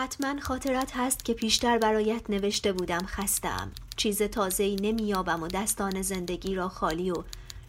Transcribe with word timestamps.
حتما 0.00 0.40
خاطرت 0.40 0.96
هست 0.96 1.24
که 1.24 1.34
پیشتر 1.34 1.78
برایت 1.78 2.30
نوشته 2.30 2.72
بودم 2.72 3.06
خستم 3.06 3.72
چیز 3.96 4.22
تازه‌ای 4.22 4.76
نمییابم 4.76 5.42
و 5.42 5.48
دستان 5.48 6.02
زندگی 6.02 6.54
را 6.54 6.68
خالی 6.68 7.10
و 7.10 7.22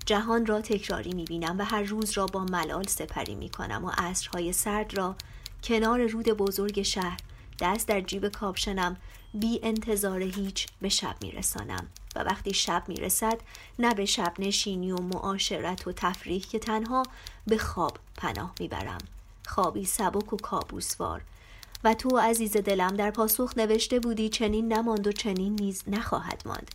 جهان 0.05 0.45
را 0.45 0.61
تکراری 0.61 1.13
می‌بینم 1.13 1.59
و 1.59 1.63
هر 1.63 1.83
روز 1.83 2.11
را 2.11 2.25
با 2.25 2.43
ملال 2.43 2.83
سپری 2.83 3.35
می‌کنم 3.35 3.85
و 3.85 3.91
عصرهای 3.97 4.53
سرد 4.53 4.97
را 4.97 5.15
کنار 5.63 6.07
رود 6.07 6.25
بزرگ 6.25 6.81
شهر 6.81 7.19
دست 7.59 7.87
در 7.87 8.01
جیب 8.01 8.27
کاپشنم 8.27 8.97
بی 9.33 9.59
انتظار 9.63 10.21
هیچ 10.21 10.67
به 10.81 10.89
شب 10.89 11.15
میرسانم. 11.21 11.87
و 12.15 12.19
وقتی 12.19 12.53
شب 12.53 12.83
می‌رسد 12.87 13.41
نه 13.79 13.93
به 13.93 14.05
شب 14.05 14.33
نشینی 14.39 14.91
و 14.91 15.01
معاشرت 15.01 15.87
و 15.87 15.91
تفریح 15.91 16.41
که 16.41 16.59
تنها 16.59 17.03
به 17.47 17.57
خواب 17.57 17.97
پناه 18.17 18.53
می‌برم. 18.59 19.01
خوابی 19.47 19.85
سبک 19.85 20.33
و 20.33 20.37
کابوسوار. 20.37 21.21
و 21.83 21.93
تو 21.93 22.17
عزیز 22.17 22.57
دلم 22.57 22.95
در 22.95 23.11
پاسخ 23.11 23.53
نوشته 23.57 23.99
بودی 23.99 24.29
چنین 24.29 24.73
نماند 24.73 25.07
و 25.07 25.11
چنین 25.11 25.55
نیز 25.55 25.83
نخواهد 25.87 26.43
ماند. 26.45 26.71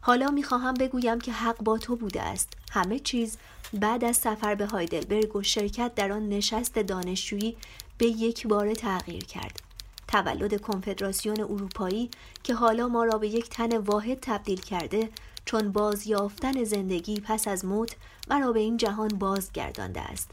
حالا 0.00 0.30
می‌خواهم 0.30 0.74
بگویم 0.74 1.20
که 1.20 1.32
حق 1.32 1.62
با 1.62 1.78
تو 1.78 1.96
بوده 1.96 2.22
است. 2.22 2.52
همه 2.70 2.98
چیز 2.98 3.38
بعد 3.72 4.04
از 4.04 4.16
سفر 4.16 4.54
به 4.54 4.66
هایدلبرگ 4.66 5.36
و 5.36 5.42
شرکت 5.42 5.94
در 5.94 6.12
آن 6.12 6.28
نشست 6.28 6.78
دانشجویی 6.78 7.56
به 7.98 8.06
یک 8.06 8.46
بار 8.46 8.74
تغییر 8.74 9.24
کرد. 9.24 9.60
تولد 10.08 10.60
کنفدراسیون 10.60 11.40
اروپایی 11.40 12.10
که 12.42 12.54
حالا 12.54 12.88
ما 12.88 13.04
را 13.04 13.18
به 13.18 13.28
یک 13.28 13.48
تن 13.48 13.76
واحد 13.76 14.18
تبدیل 14.22 14.60
کرده 14.60 15.08
چون 15.44 15.72
بازیافتن 15.72 16.64
زندگی 16.64 17.20
پس 17.20 17.48
از 17.48 17.64
موت 17.64 17.96
مرا 18.28 18.52
به 18.52 18.60
این 18.60 18.76
جهان 18.76 19.08
بازگردانده 19.08 20.00
است. 20.00 20.30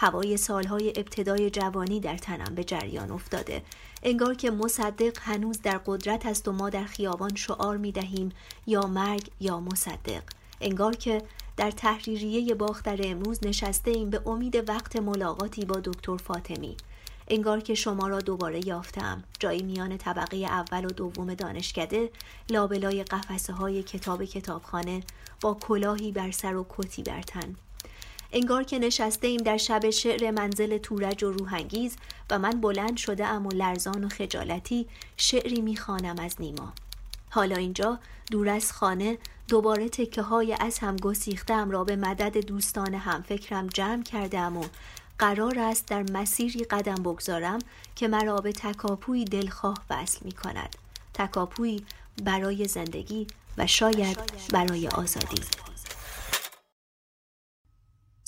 هوای 0.00 0.36
سالهای 0.36 0.88
ابتدای 0.96 1.50
جوانی 1.50 2.00
در 2.00 2.18
تنم 2.18 2.54
به 2.54 2.64
جریان 2.64 3.10
افتاده. 3.10 3.62
انگار 4.02 4.34
که 4.34 4.50
مصدق 4.50 5.18
هنوز 5.20 5.62
در 5.62 5.80
قدرت 5.86 6.26
است 6.26 6.48
و 6.48 6.52
ما 6.52 6.70
در 6.70 6.84
خیابان 6.84 7.34
شعار 7.34 7.76
می 7.76 7.92
دهیم 7.92 8.32
یا 8.66 8.86
مرگ 8.86 9.30
یا 9.40 9.60
مصدق. 9.60 10.22
انگار 10.60 10.96
که 10.96 11.22
در 11.56 11.70
تحریریه 11.70 12.54
باختر 12.54 13.00
امروز 13.04 13.38
نشسته 13.46 13.90
ایم 13.90 14.10
به 14.10 14.22
امید 14.26 14.68
وقت 14.68 14.96
ملاقاتی 14.96 15.64
با 15.64 15.80
دکتر 15.84 16.16
فاطمی. 16.16 16.76
انگار 17.28 17.60
که 17.60 17.74
شما 17.74 18.08
را 18.08 18.20
دوباره 18.20 18.66
یافتم. 18.66 19.24
جایی 19.38 19.62
میان 19.62 19.96
طبقه 19.96 20.36
اول 20.36 20.84
و 20.84 20.88
دوم 20.88 21.34
دانشکده 21.34 22.10
لابلای 22.50 23.04
قفسه 23.04 23.52
های 23.52 23.82
کتاب 23.82 24.24
کتابخانه 24.24 25.02
با 25.40 25.54
کلاهی 25.54 26.12
بر 26.12 26.30
سر 26.30 26.56
و 26.56 26.66
کتی 26.68 27.02
بر 27.02 27.22
تن. 27.22 27.56
انگار 28.32 28.64
که 28.64 28.78
نشسته 28.78 29.26
ایم 29.26 29.42
در 29.42 29.56
شب 29.56 29.90
شعر 29.90 30.30
منزل 30.30 30.78
تورج 30.78 31.24
و 31.24 31.32
روحانگیز 31.32 31.96
و 32.30 32.38
من 32.38 32.50
بلند 32.50 32.96
شده 32.96 33.26
ام 33.26 33.46
و 33.46 33.50
لرزان 33.50 34.04
و 34.04 34.08
خجالتی 34.08 34.86
شعری 35.16 35.60
می‌خوانم 35.60 36.18
از 36.18 36.36
نیما. 36.40 36.72
حالا 37.30 37.56
اینجا 37.56 37.98
دور 38.30 38.48
از 38.48 38.72
خانه 38.72 39.18
دوباره 39.48 39.88
تکه 39.88 40.22
های 40.22 40.56
از 40.60 40.78
هم 40.78 40.96
گسیختم 40.96 41.70
را 41.70 41.84
به 41.84 41.96
مدد 41.96 42.36
دوستان 42.46 42.94
همفکرم 42.94 43.66
جمع 43.66 44.02
کردم 44.02 44.56
و 44.56 44.64
قرار 45.18 45.58
است 45.58 45.86
در 45.86 46.02
مسیری 46.02 46.64
قدم 46.64 46.94
بگذارم 46.94 47.58
که 47.96 48.08
مرا 48.08 48.36
به 48.36 48.52
تکاپوی 48.52 49.24
دلخواه 49.24 49.78
وصل 49.90 50.18
می 50.24 50.32
کند 50.32 50.76
تکاپوی 51.14 51.82
برای 52.24 52.68
زندگی 52.68 53.26
و 53.58 53.66
شاید 53.66 54.18
برای 54.52 54.88
آزادی. 54.88 55.42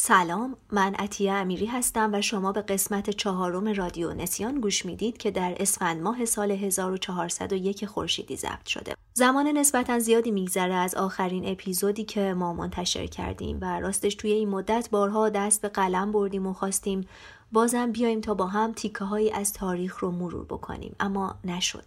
سلام 0.05 0.57
من 0.73 0.95
عطیه 0.95 1.33
امیری 1.33 1.67
هستم 1.67 2.11
و 2.15 2.23
شما 2.23 2.53
به 2.53 2.63
قسمت 2.63 3.11
چهارم 3.11 3.69
رادیو 3.69 4.15
نسیان 4.15 4.61
گوش 4.61 4.87
می‌دید 4.87 5.17
که 5.17 5.31
در 5.31 5.55
اسفند 5.61 6.03
ماه 6.03 6.25
سال 6.25 6.51
1401 6.51 7.87
خورشیدی 7.87 8.37
ضبط 8.37 8.67
شده. 8.67 8.95
زمان 9.15 9.47
نسبتا 9.47 9.99
زیادی 9.99 10.31
میگذره 10.31 10.75
از 10.75 10.95
آخرین 10.95 11.49
اپیزودی 11.49 12.05
که 12.05 12.35
ما 12.35 12.53
منتشر 12.53 13.07
کردیم 13.07 13.59
و 13.61 13.81
راستش 13.81 14.15
توی 14.15 14.33
این 14.33 14.49
مدت 14.49 14.89
بارها 14.91 15.29
دست 15.29 15.63
به 15.63 15.69
قلم 15.69 16.13
بردیم 16.13 16.47
و 16.47 16.53
خواستیم 16.53 17.09
بازم 17.53 17.93
بیایم 17.93 18.21
تا 18.21 18.35
با 18.35 18.47
هم 18.47 18.73
تیکه 18.73 19.05
هایی 19.05 19.31
از 19.31 19.53
تاریخ 19.53 19.99
رو 19.99 20.11
مرور 20.11 20.45
بکنیم. 20.45 20.97
اما 21.01 21.35
نشد. 21.45 21.85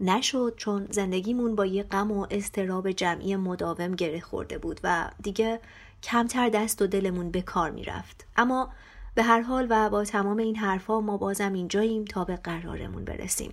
نشد 0.00 0.54
چون 0.56 0.86
زندگیمون 0.90 1.54
با 1.54 1.66
یه 1.66 1.82
غم 1.82 2.12
و 2.12 2.26
استراب 2.30 2.90
جمعی 2.90 3.36
مداوم 3.36 3.94
گره 3.94 4.20
خورده 4.20 4.58
بود 4.58 4.80
و 4.84 5.10
دیگه 5.22 5.60
کمتر 6.02 6.48
دست 6.48 6.82
و 6.82 6.86
دلمون 6.86 7.30
به 7.30 7.42
کار 7.42 7.70
می‌رفت. 7.70 8.26
اما 8.36 8.70
به 9.14 9.22
هر 9.22 9.40
حال 9.40 9.66
و 9.70 9.90
با 9.90 10.04
تمام 10.04 10.36
این 10.36 10.56
حرفها 10.56 11.00
ما 11.00 11.16
بازم 11.16 11.52
اینجاییم 11.52 12.04
تا 12.04 12.24
به 12.24 12.36
قرارمون 12.36 13.04
برسیم. 13.04 13.52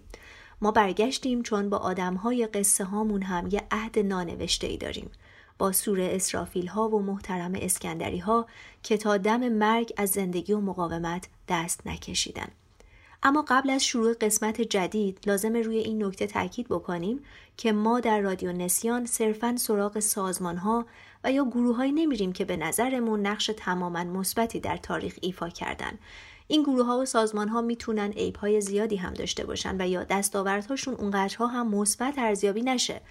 ما 0.62 0.72
برگشتیم 0.72 1.44
چون 1.44 1.70
با 1.70 1.78
آدمهای 1.78 2.48
قصه 2.48 2.84
هامون 2.84 3.22
هم 3.22 3.48
یه 3.52 3.64
عهد 3.72 4.00
نانوشته 4.00 4.68
ای 4.68 4.78
داریم. 4.78 5.12
با 5.58 5.72
سور 5.72 6.02
اسرافیل 6.02 6.68
ها 6.68 6.90
و 6.90 7.02
محترم 7.02 7.54
اسکندری 7.56 8.20
ها 8.20 8.48
که 8.84 8.98
تا 8.98 9.18
دم 9.18 9.50
مرگ 9.50 9.94
از 9.98 10.10
زندگی 10.10 10.54
و 10.54 10.60
مقاومت 10.60 11.28
دست 11.48 11.88
نکشیدن. 11.88 12.48
اما 13.24 13.46
قبل 13.48 13.70
از 13.70 13.84
شروع 13.84 14.14
قسمت 14.14 14.62
جدید 14.62 15.20
لازم 15.26 15.54
روی 15.54 15.78
این 15.78 16.06
نکته 16.06 16.28
تاکید 16.28 16.68
بکنیم 16.68 17.24
که 17.58 17.72
ما 17.72 18.00
در 18.00 18.20
رادیو 18.20 18.52
نسیان 18.52 19.06
صرفا 19.06 19.56
سراغ 19.58 20.00
سازمان 20.00 20.58
ها 20.58 20.86
و 21.26 21.32
یا 21.32 21.46
گروههایی 21.46 21.92
نمیریم 21.92 22.34
که 22.34 22.46
به 22.46 22.58
نظرمون 22.58 23.26
نقش 23.26 23.52
تماما 23.58 24.04
مثبتی 24.04 24.60
در 24.60 24.78
تاریخ 24.78 25.18
ایفا 25.22 25.50
کردن. 25.50 26.00
این 26.48 26.64
گروه 26.64 26.86
ها 26.86 27.00
و 27.00 27.06
سازمان 27.06 27.50
ها 27.50 27.62
می‌تونن 27.62 28.12
عیب 28.12 28.36
های 28.36 28.62
زیادی 28.62 28.96
هم 28.96 29.14
داشته 29.14 29.46
باشن 29.46 29.82
و 29.82 29.88
یا 29.88 30.04
دستاوردهاشون 30.04 30.94
اونقدرها 30.94 31.48
هم 31.48 31.68
مثبت 31.76 32.14
ارزیابی 32.18 32.62
نشه. 32.62 33.02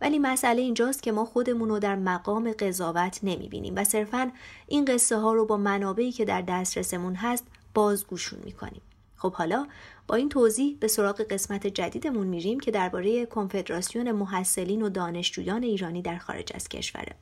ولی 0.00 0.18
مسئله 0.18 0.62
اینجاست 0.62 1.02
که 1.02 1.12
ما 1.12 1.24
خودمون 1.24 1.68
رو 1.68 1.78
در 1.78 1.96
مقام 1.96 2.52
قضاوت 2.52 3.20
نمی‌بینیم 3.22 3.74
و 3.76 3.84
صرفا 3.84 4.32
این 4.66 4.84
قصه 4.84 5.16
ها 5.16 5.32
رو 5.32 5.46
با 5.46 5.56
منابعی 5.56 6.12
که 6.12 6.24
در 6.24 6.42
دسترسمون 6.42 7.14
هست 7.14 7.46
بازگوشون 7.74 8.38
می‌کنیم. 8.44 8.82
خب 9.16 9.32
حالا 9.32 9.66
با 10.06 10.16
این 10.16 10.28
توضیح 10.28 10.76
به 10.80 10.88
سراغ 10.88 11.22
قسمت 11.22 11.66
جدیدمون 11.66 12.26
میریم 12.26 12.60
که 12.60 12.70
درباره 12.70 13.26
کنفدراسیون 13.26 14.12
محصلین 14.12 14.82
و 14.82 14.88
دانشجویان 14.88 15.62
ایرانی 15.62 16.02
در 16.02 16.18
خارج 16.18 16.52
از 16.54 16.68
کشوره. 16.68 17.16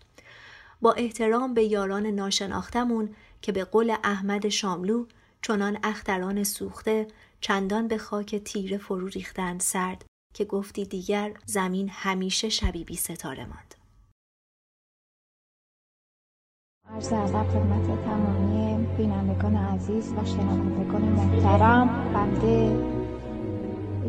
با 0.83 0.93
احترام 0.93 1.55
به 1.55 1.65
یاران 1.65 2.07
ناشناختمون 2.07 3.15
که 3.43 3.53
به 3.53 3.65
قول 3.65 3.97
احمد 4.05 4.49
شاملو 4.49 5.07
چنان 5.43 5.79
اختران 5.83 6.45
سوخته 6.45 7.07
چندان 7.41 7.89
به 7.89 7.99
خاک 7.99 8.37
تیره 8.37 8.79
فرو 8.79 9.07
ریختند 9.07 9.61
سرد 9.61 10.05
که 10.35 10.45
گفتی 10.45 10.85
دیگر 10.85 11.33
زمین 11.47 11.89
همیشه 11.93 12.49
شبی 12.49 12.85
بی 12.85 12.97
ستاره 12.97 13.47
ماند. 13.47 13.75
عرض 16.91 17.13
ادب 17.13 17.49
خدمت 17.49 18.05
تمامی 18.05 18.87
بینندگان 18.97 19.57
عزیز 19.57 20.13
و 20.13 20.25
شنوندگان 20.25 21.03
محترم. 21.03 22.13
بنده 22.15 22.77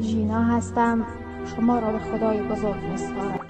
ژینا 0.02 0.44
هستم. 0.44 1.06
شما 1.56 1.80
را 1.80 1.92
به 1.92 2.00
خدای 2.00 2.42
بزرگ 2.42 2.84
میسپارم. 2.84 3.48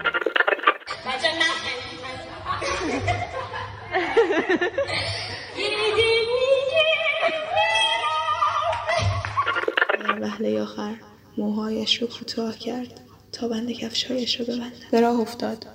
وهله 10.20 10.62
آخر. 10.62 10.96
موهایش 11.38 12.02
رو 12.02 12.06
کوتاه 12.06 12.58
کرد 12.58 13.00
تا 13.32 13.48
بند 13.48 13.70
کفشهایش 13.70 14.40
رو 14.40 14.46
ببند 14.46 14.72
به 14.90 15.00
راه 15.00 15.20
افتاد. 15.20 15.66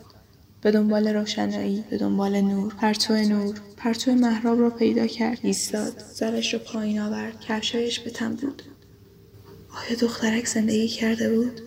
به 0.61 0.71
دنبال 0.71 1.07
روشنایی 1.07 1.83
به 1.89 1.97
دنبال 1.97 2.41
نور. 2.41 2.73
پرتو 2.73 3.13
نور. 3.13 3.55
پرتو 3.77 4.11
محراب 4.11 4.59
را 4.59 4.69
پیدا 4.69 5.07
کرد. 5.07 5.39
ایستاد. 5.43 5.99
زرش 6.13 6.53
رو 6.53 6.59
پایین 6.59 6.99
آورد. 6.99 7.39
کفشایش 7.39 7.99
به 7.99 8.09
تم 8.09 8.35
بود. 8.35 8.63
آیا 9.69 9.99
دخترک 10.01 10.45
زندگی 10.45 10.87
کرده 10.87 11.35
بود؟ 11.35 11.61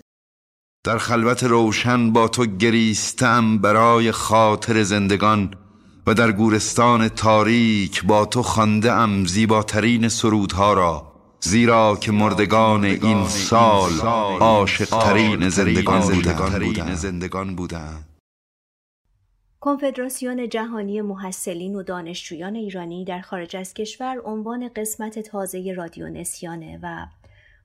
در 0.84 0.99
خلوت 0.99 1.44
روشن 1.44 2.12
با 2.12 2.28
تو 2.28 2.46
گریستم 2.46 3.58
برای 3.58 4.12
خاطر 4.12 4.82
زندگان. 4.82 5.54
و 6.06 6.14
در 6.14 6.32
گورستان 6.32 7.08
تاریک 7.08 8.04
با 8.04 8.25
تو 8.25 8.43
خانده 8.43 8.93
ام 8.93 9.25
زیباترین 9.25 10.08
سرودها 10.08 10.72
را 10.72 11.12
زیرا 11.40 11.96
که 12.00 12.12
مردگان 12.12 12.84
این 12.84 13.28
سال 13.28 13.90
عاشقترین 14.40 15.49
زندگان, 15.49 16.94
زندگان 16.94 17.56
بودند. 17.56 18.08
کنفدراسیون 19.60 20.49
جهانی 20.49 21.00
محصلین 21.00 21.75
و 21.75 21.82
دانشجویان 21.82 22.54
ایرانی 22.54 23.04
در 23.04 23.20
خارج 23.20 23.56
از 23.56 23.75
کشور 23.75 24.16
عنوان 24.25 24.70
قسمت 24.76 25.19
تازه 25.19 25.72
رادیو 25.76 26.08
نسیانه 26.08 26.78
و 26.82 27.06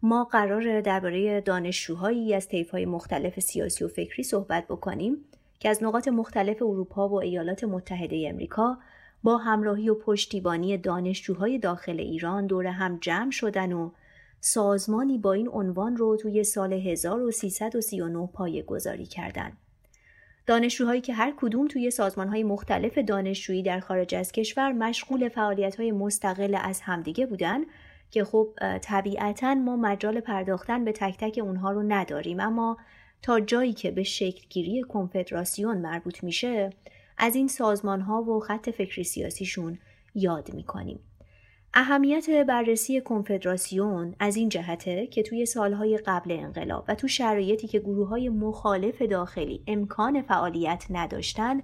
ما 0.02 0.24
قرار 0.24 0.82
درباره 0.82 1.42
دانشجوهایی 1.42 2.34
از 2.34 2.48
طیف‌های 2.48 2.86
مختلف 2.86 3.40
سیاسی 3.40 3.84
و 3.84 3.88
فکری 3.88 4.24
صحبت 4.24 4.66
بکنیم. 4.68 5.18
که 5.60 5.70
از 5.70 5.84
نقاط 5.84 6.08
مختلف 6.08 6.62
اروپا 6.62 7.10
و 7.10 7.14
ایالات 7.14 7.64
متحده 7.64 8.26
امریکا 8.30 8.78
با 9.24 9.38
همراهی 9.38 9.90
و 9.90 9.96
پشتیبانی 9.96 10.78
دانشجوهای 10.78 11.60
داخل 11.60 12.00
ایران 12.00 12.48
دور 12.48 12.68
هم 12.68 12.98
جمع 13.02 13.32
شدن 13.32 13.74
و 13.74 13.92
سازمانی 14.40 15.18
با 15.18 15.34
این 15.34 15.50
عنوان 15.50 15.98
رو 15.98 16.18
توی 16.18 16.44
سال 16.44 16.74
1339 16.74 18.30
پایه 18.34 18.64
گذاری 18.64 19.06
کردند. 19.06 19.58
دانشجوهایی 20.46 21.02
که 21.02 21.14
هر 21.14 21.34
کدوم 21.38 21.68
توی 21.68 21.92
سازمانهای 21.92 22.44
مختلف 22.44 22.98
دانشجویی 22.98 23.64
در 23.64 23.80
خارج 23.80 24.16
از 24.16 24.32
کشور 24.32 24.72
مشغول 24.72 25.30
فعالیتهای 25.30 25.92
مستقل 25.92 26.58
از 26.62 26.82
همدیگه 26.82 27.26
بودن 27.26 27.62
که 28.12 28.24
خب 28.24 28.50
طبیعتا 28.82 29.56
ما 29.56 29.76
مجال 29.76 30.20
پرداختن 30.20 30.86
به 30.86 30.92
تک 30.92 31.18
تک 31.18 31.40
اونها 31.44 31.72
رو 31.72 31.84
نداریم 31.84 32.40
اما 32.40 32.78
تا 33.22 33.40
جایی 33.40 33.74
که 33.74 33.92
به 33.92 34.04
شکلگیری 34.04 34.82
کنفدراسیون 34.82 35.78
مربوط 35.78 36.24
میشه 36.24 36.70
از 37.18 37.36
این 37.36 37.48
سازمان 37.48 38.02
ها 38.02 38.22
و 38.22 38.40
خط 38.40 38.70
فکری 38.70 39.04
سیاسیشون 39.04 39.80
یاد 40.16 40.54
می‌کنیم. 40.54 41.00
اهمیت 41.74 42.30
بررسی 42.30 43.02
کنفدراسیون 43.02 44.16
از 44.20 44.36
این 44.36 44.50
جهته 44.50 45.08
که 45.08 45.24
توی 45.24 45.46
سالهای 45.46 45.98
قبل 45.98 46.32
انقلاب 46.32 46.86
و 46.88 46.96
تو 46.96 47.08
شرایطی 47.08 47.68
که 47.68 47.80
گروه 47.80 48.08
های 48.08 48.30
مخالف 48.30 49.02
داخلی 49.02 49.64
امکان 49.68 50.22
فعالیت 50.22 50.86
نداشتن 50.90 51.62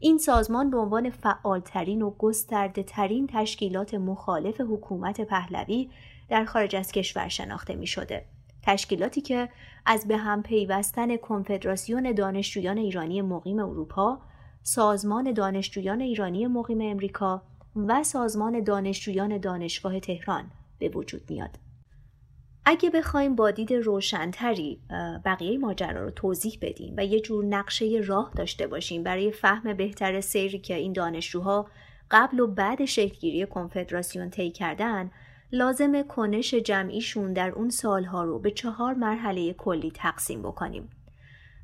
این 0.00 0.18
سازمان 0.18 0.70
به 0.70 0.78
عنوان 0.78 1.10
فعالترین 1.10 2.02
و 2.02 2.10
گسترده 2.10 2.82
ترین 2.82 3.26
تشکیلات 3.26 3.94
مخالف 3.94 4.60
حکومت 4.60 5.20
پهلوی 5.20 5.90
در 6.28 6.44
خارج 6.44 6.76
از 6.76 6.92
کشور 6.92 7.28
شناخته 7.28 7.74
می 7.74 7.86
شده. 7.86 8.24
تشکیلاتی 8.62 9.20
که 9.20 9.48
از 9.86 10.08
به 10.08 10.16
هم 10.16 10.42
پیوستن 10.42 11.16
کنفدراسیون 11.16 12.12
دانشجویان 12.12 12.78
ایرانی 12.78 13.22
مقیم 13.22 13.58
اروپا، 13.58 14.18
سازمان 14.62 15.32
دانشجویان 15.32 16.00
ایرانی 16.00 16.46
مقیم 16.46 16.80
امریکا 16.80 17.42
و 17.76 18.02
سازمان 18.02 18.62
دانشجویان 18.64 19.38
دانشگاه 19.38 20.00
تهران 20.00 20.50
به 20.78 20.88
وجود 20.88 21.30
میاد. 21.30 21.58
اگه 22.64 22.90
بخوایم 22.90 23.36
با 23.36 23.50
دید 23.50 23.72
روشنتری 23.72 24.80
بقیه 25.24 25.58
ماجرا 25.58 26.04
رو 26.04 26.10
توضیح 26.10 26.58
بدیم 26.62 26.94
و 26.96 27.04
یه 27.04 27.20
جور 27.20 27.44
نقشه 27.44 28.00
راه 28.06 28.32
داشته 28.36 28.66
باشیم 28.66 29.02
برای 29.02 29.32
فهم 29.32 29.74
بهتر 29.74 30.20
سیری 30.20 30.58
که 30.58 30.74
این 30.74 30.92
دانشجوها 30.92 31.66
قبل 32.10 32.40
و 32.40 32.46
بعد 32.46 32.84
شکلگیری 32.84 33.46
کنفدراسیون 33.46 34.30
طی 34.30 34.50
کردن 34.50 35.10
لازم 35.54 36.02
کنش 36.02 36.54
جمعیشون 36.54 37.32
در 37.32 37.50
اون 37.50 37.70
سالها 37.70 38.24
رو 38.24 38.38
به 38.38 38.50
چهار 38.50 38.94
مرحله 38.94 39.52
کلی 39.52 39.90
تقسیم 39.94 40.42
بکنیم. 40.42 40.90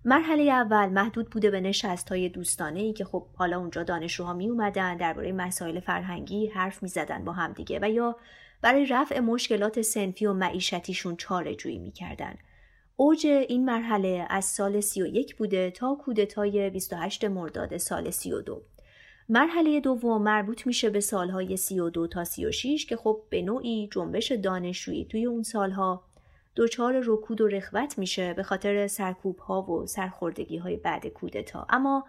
مرحله 0.05 0.43
اول 0.43 0.89
محدود 0.89 1.31
بوده 1.31 1.51
به 1.51 1.61
نشست 1.61 2.09
های 2.09 2.29
دوستانه 2.29 2.81
ای 2.81 2.93
که 2.93 3.05
خب 3.05 3.27
حالا 3.35 3.59
اونجا 3.59 3.83
دانشجوها 3.83 4.33
می 4.33 4.49
اومدن 4.49 4.97
درباره 4.97 5.33
مسائل 5.33 5.81
فرهنگی 5.81 6.47
حرف 6.47 6.83
می 6.83 6.89
زدن 6.89 7.25
با 7.25 7.33
همدیگه 7.33 7.79
و 7.83 7.91
یا 7.91 8.17
برای 8.63 8.87
رفع 8.87 9.21
مشکلات 9.21 9.83
سنفی 9.83 10.27
و 10.27 10.33
معیشتیشون 10.33 11.17
چاره 11.17 11.55
جویی 11.55 11.79
می 11.79 11.93
کردن. 11.93 12.35
اوج 12.97 13.27
این 13.27 13.65
مرحله 13.65 14.27
از 14.31 14.45
سال 14.45 14.81
31 14.81 15.37
بوده 15.37 15.71
تا 15.71 15.95
کودتای 15.95 16.71
28 16.71 17.25
مرداد 17.25 17.77
سال 17.77 18.11
32. 18.11 18.63
مرحله 19.31 19.81
دوم 19.81 20.23
مربوط 20.23 20.67
میشه 20.67 20.91
به 20.91 21.01
سالهای 21.01 21.57
32 21.57 22.07
تا 22.07 22.25
36 22.25 22.87
که 22.87 22.97
خب 22.97 23.23
به 23.31 23.43
نوعی 23.43 23.89
جنبش 23.93 24.33
دانشجویی 24.33 25.05
توی 25.05 25.27
اون 25.27 25.43
سالها 25.43 26.05
دچار 26.57 27.03
رکود 27.05 27.41
و 27.41 27.47
رخوت 27.47 27.99
میشه 27.99 28.35
به 28.35 28.43
خاطر 28.43 28.87
سرکوب 28.87 29.39
ها 29.39 29.63
و 29.63 29.87
سرخوردگی 29.87 30.57
های 30.57 30.77
بعد 30.77 31.07
کودتا 31.07 31.67
اما 31.71 32.05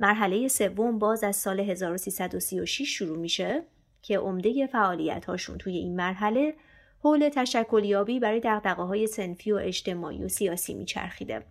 مرحله 0.00 0.48
سوم 0.48 0.98
باز 0.98 1.24
از 1.24 1.36
سال 1.36 1.60
1336 1.60 2.88
شروع 2.88 3.18
میشه 3.18 3.62
که 4.02 4.18
عمده 4.18 4.66
فعالیت 4.66 5.24
هاشون 5.24 5.58
توی 5.58 5.76
این 5.76 5.96
مرحله 5.96 6.54
حول 7.02 7.28
تشکلیابی 7.28 8.20
برای 8.20 8.40
دقدقه 8.40 8.82
های 8.82 9.06
سنفی 9.06 9.52
و 9.52 9.56
اجتماعی 9.56 10.24
و 10.24 10.28
سیاسی 10.28 10.74
میچرخیده. 10.74 11.46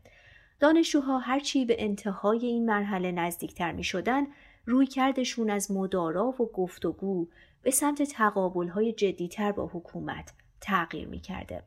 دانشجوها 0.59 1.19
هرچی 1.19 1.65
به 1.65 1.75
انتهای 1.79 2.45
این 2.45 2.65
مرحله 2.65 3.11
نزدیکتر 3.11 3.71
می 3.71 3.83
شدن 3.83 4.27
روی 4.65 4.87
کردشون 4.87 5.49
از 5.49 5.71
مدارا 5.71 6.25
و 6.25 6.51
گفتگو 6.53 7.27
به 7.61 7.71
سمت 7.71 8.01
تقابل 8.01 8.67
های 8.67 8.93
جدیتر 8.93 9.51
با 9.51 9.69
حکومت 9.73 10.33
تغییر 10.61 11.07
می 11.07 11.19
کرده. 11.19 11.63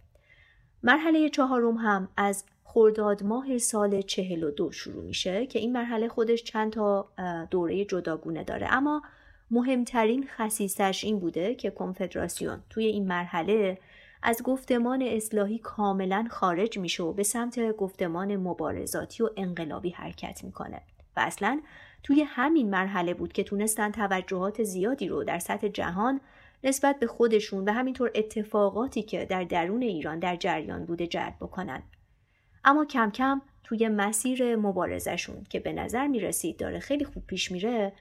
مرحله 0.82 1.28
چهارم 1.28 1.76
هم 1.76 2.08
از 2.16 2.44
خرداد 2.64 3.22
ماه 3.22 3.58
سال 3.58 4.02
42 4.02 4.72
شروع 4.72 5.04
میشه 5.04 5.46
که 5.46 5.58
این 5.58 5.72
مرحله 5.72 6.08
خودش 6.08 6.44
چند 6.44 6.72
تا 6.72 7.08
دوره 7.50 7.84
جداگونه 7.84 8.44
داره 8.44 8.66
اما 8.70 9.02
مهمترین 9.50 10.26
خصیصش 10.36 11.04
این 11.04 11.18
بوده 11.18 11.54
که 11.54 11.70
کنفدراسیون 11.70 12.62
توی 12.70 12.86
این 12.86 13.06
مرحله 13.06 13.78
از 14.22 14.42
گفتمان 14.42 15.02
اصلاحی 15.02 15.58
کاملا 15.58 16.26
خارج 16.30 16.78
میشه 16.78 17.02
و 17.02 17.12
به 17.12 17.22
سمت 17.22 17.76
گفتمان 17.76 18.36
مبارزاتی 18.36 19.22
و 19.22 19.30
انقلابی 19.36 19.90
حرکت 19.90 20.44
می‌کنه 20.44 20.82
و 21.16 21.20
اصلا 21.20 21.60
توی 22.06 22.22
همین 22.22 22.70
مرحله 22.70 23.14
بود 23.14 23.32
که 23.32 23.44
تونستن 23.44 23.90
توجهات 23.90 24.62
زیادی 24.62 25.08
رو 25.08 25.24
در 25.24 25.38
سطح 25.38 25.68
جهان 25.68 26.20
نسبت 26.64 26.98
به 26.98 27.06
خودشون 27.06 27.64
و 27.64 27.72
همینطور 27.72 28.10
اتفاقاتی 28.14 29.02
که 29.02 29.24
در 29.24 29.44
درون 29.44 29.82
ایران 29.82 30.18
در 30.18 30.36
جریان 30.36 30.84
بوده 30.84 31.06
جلب 31.06 31.34
بکنن. 31.40 31.82
اما 32.64 32.84
کم 32.84 33.10
کم 33.10 33.42
توی 33.64 33.88
مسیر 33.88 34.56
مبارزشون 34.56 35.44
که 35.50 35.60
به 35.60 35.72
نظر 35.72 36.06
می 36.06 36.20
رسید 36.20 36.56
داره 36.56 36.78
خیلی 36.78 37.04
خوب 37.04 37.26
پیش 37.26 37.52
میره 37.52 37.92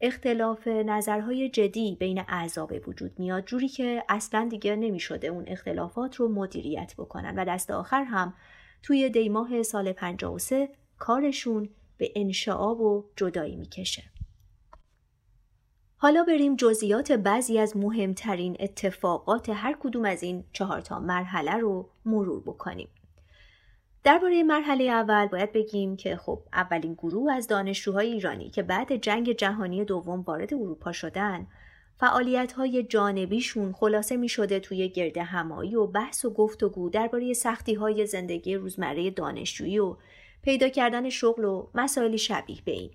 اختلاف 0.00 0.68
نظرهای 0.68 1.48
جدی 1.48 1.96
بین 2.00 2.22
اعضا 2.28 2.66
به 2.66 2.82
وجود 2.86 3.18
میاد 3.18 3.44
جوری 3.44 3.68
که 3.68 4.04
اصلا 4.08 4.48
دیگه 4.50 4.76
نمی 4.76 5.00
شده 5.00 5.26
اون 5.26 5.44
اختلافات 5.46 6.16
رو 6.16 6.28
مدیریت 6.28 6.94
بکنن 6.98 7.34
و 7.36 7.44
دست 7.44 7.70
آخر 7.70 8.02
هم 8.02 8.34
توی 8.82 9.10
دیماه 9.10 9.62
سال 9.62 9.92
53 9.92 10.68
کارشون 10.98 11.68
به 11.98 12.12
انشعاب 12.16 12.80
و 12.80 13.04
جدایی 13.16 13.56
می‌کشه. 13.56 14.02
حالا 15.96 16.24
بریم 16.24 16.56
جزئیات 16.56 17.12
بعضی 17.12 17.58
از 17.58 17.76
مهمترین 17.76 18.56
اتفاقات 18.60 19.48
هر 19.48 19.76
کدوم 19.80 20.04
از 20.04 20.22
این 20.22 20.44
چهارتا 20.52 21.00
مرحله 21.00 21.52
رو 21.52 21.88
مرور 22.04 22.40
بکنیم. 22.40 22.88
درباره 24.04 24.42
مرحله 24.42 24.84
اول 24.84 25.26
باید 25.26 25.52
بگیم 25.52 25.96
که 25.96 26.16
خب 26.16 26.42
اولین 26.52 26.94
گروه 26.94 27.32
از 27.32 27.46
دانشجوهای 27.46 28.12
ایرانی 28.12 28.50
که 28.50 28.62
بعد 28.62 28.96
جنگ 28.96 29.32
جهانی 29.32 29.84
دوم 29.84 30.20
وارد 30.20 30.54
اروپا 30.54 30.92
شدن 30.92 31.46
فعالیت 31.96 32.52
های 32.52 32.82
جانبیشون 32.82 33.72
خلاصه 33.72 34.16
می 34.16 34.28
شده 34.28 34.60
توی 34.60 34.88
گرد 34.88 35.18
همایی 35.18 35.76
و 35.76 35.86
بحث 35.86 36.24
و 36.24 36.30
گفتگو 36.30 36.90
درباره 36.90 37.32
سختی 37.32 37.74
های 37.74 38.06
زندگی 38.06 38.54
روزمره 38.54 39.10
دانشجویی 39.10 39.78
و 39.78 39.96
پیدا 40.44 40.68
کردن 40.68 41.08
شغل 41.08 41.44
و 41.44 41.66
مسائلی 41.74 42.18
شبیه 42.18 42.58
به 42.64 42.72
این. 42.72 42.90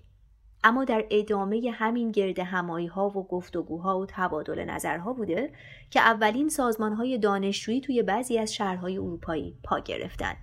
اما 0.64 0.84
در 0.84 1.04
ادامه 1.10 1.70
همین 1.74 2.10
گرد 2.10 2.38
همایی 2.38 2.86
ها 2.86 3.08
و 3.08 3.28
گفتگوها 3.28 3.98
و 3.98 4.06
تبادل 4.08 4.64
نظرها 4.64 5.12
بوده 5.12 5.52
که 5.90 6.00
اولین 6.00 6.48
سازمان 6.48 6.92
های 6.92 7.18
دانشجویی 7.18 7.80
توی 7.80 8.02
بعضی 8.02 8.38
از 8.38 8.54
شهرهای 8.54 8.98
اروپایی 8.98 9.56
پا 9.64 9.80
گرفتن. 9.80 10.34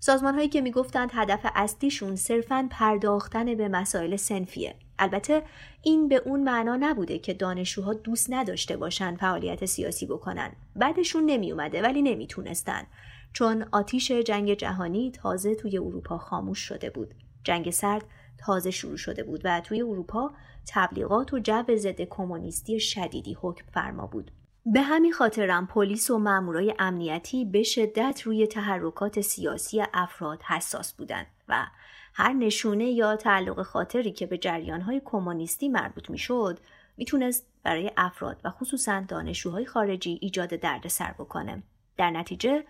سازمان 0.00 0.34
هایی 0.34 0.48
که 0.48 0.60
می‌گفتند 0.60 1.10
هدف 1.12 1.40
اصلیشون 1.54 2.16
صرفا 2.16 2.68
پرداختن 2.70 3.54
به 3.54 3.68
مسائل 3.68 4.16
سنفیه. 4.16 4.74
البته 4.98 5.42
این 5.82 6.08
به 6.08 6.22
اون 6.24 6.42
معنا 6.42 6.76
نبوده 6.76 7.18
که 7.18 7.34
دانشجوها 7.34 7.94
دوست 7.94 8.32
نداشته 8.32 8.76
باشن 8.76 9.16
فعالیت 9.16 9.64
سیاسی 9.64 10.06
بکنن. 10.06 10.52
بعدشون 10.76 11.26
نمی 11.26 11.52
اومده 11.52 11.82
ولی 11.82 12.02
نمی‌تونستن. 12.02 12.82
چون 13.32 13.64
آتیش 13.72 14.12
جنگ 14.12 14.54
جهانی 14.54 15.10
تازه 15.10 15.54
توی 15.54 15.78
اروپا 15.78 16.18
خاموش 16.18 16.58
شده 16.58 16.90
بود. 16.90 17.14
جنگ 17.44 17.70
سرد 17.70 18.04
تازه 18.38 18.70
شروع 18.70 18.96
شده 18.96 19.22
بود 19.22 19.40
و 19.44 19.60
توی 19.60 19.82
اروپا 19.82 20.32
تبلیغات 20.68 21.32
و 21.32 21.38
جو 21.38 21.76
ضد 21.76 22.00
کمونیستی 22.00 22.80
شدیدی 22.80 23.36
حکم 23.40 23.64
فرما 23.72 24.06
بود. 24.06 24.30
به 24.66 24.82
همین 24.82 25.12
خاطرم 25.12 25.66
پلیس 25.66 26.10
و 26.10 26.18
مامورای 26.18 26.74
امنیتی 26.78 27.44
به 27.44 27.62
شدت 27.62 28.22
روی 28.24 28.46
تحرکات 28.46 29.20
سیاسی 29.20 29.82
افراد 29.94 30.42
حساس 30.42 30.92
بودند 30.92 31.26
و 31.48 31.66
هر 32.14 32.32
نشونه 32.32 32.84
یا 32.84 33.16
تعلق 33.16 33.62
خاطری 33.62 34.12
که 34.12 34.26
به 34.26 34.38
جریانهای 34.38 35.02
کمونیستی 35.04 35.68
مربوط 35.68 36.10
می‌شد 36.10 36.58
می‌تونست 36.96 37.46
برای 37.62 37.90
افراد 37.96 38.40
و 38.44 38.50
خصوصا 38.50 39.04
دانشجوهای 39.08 39.66
خارجی 39.66 40.18
ایجاد 40.22 40.48
دردسر 40.48 41.14
بکنه. 41.18 41.62
در 41.96 42.10
نتیجه 42.10 42.64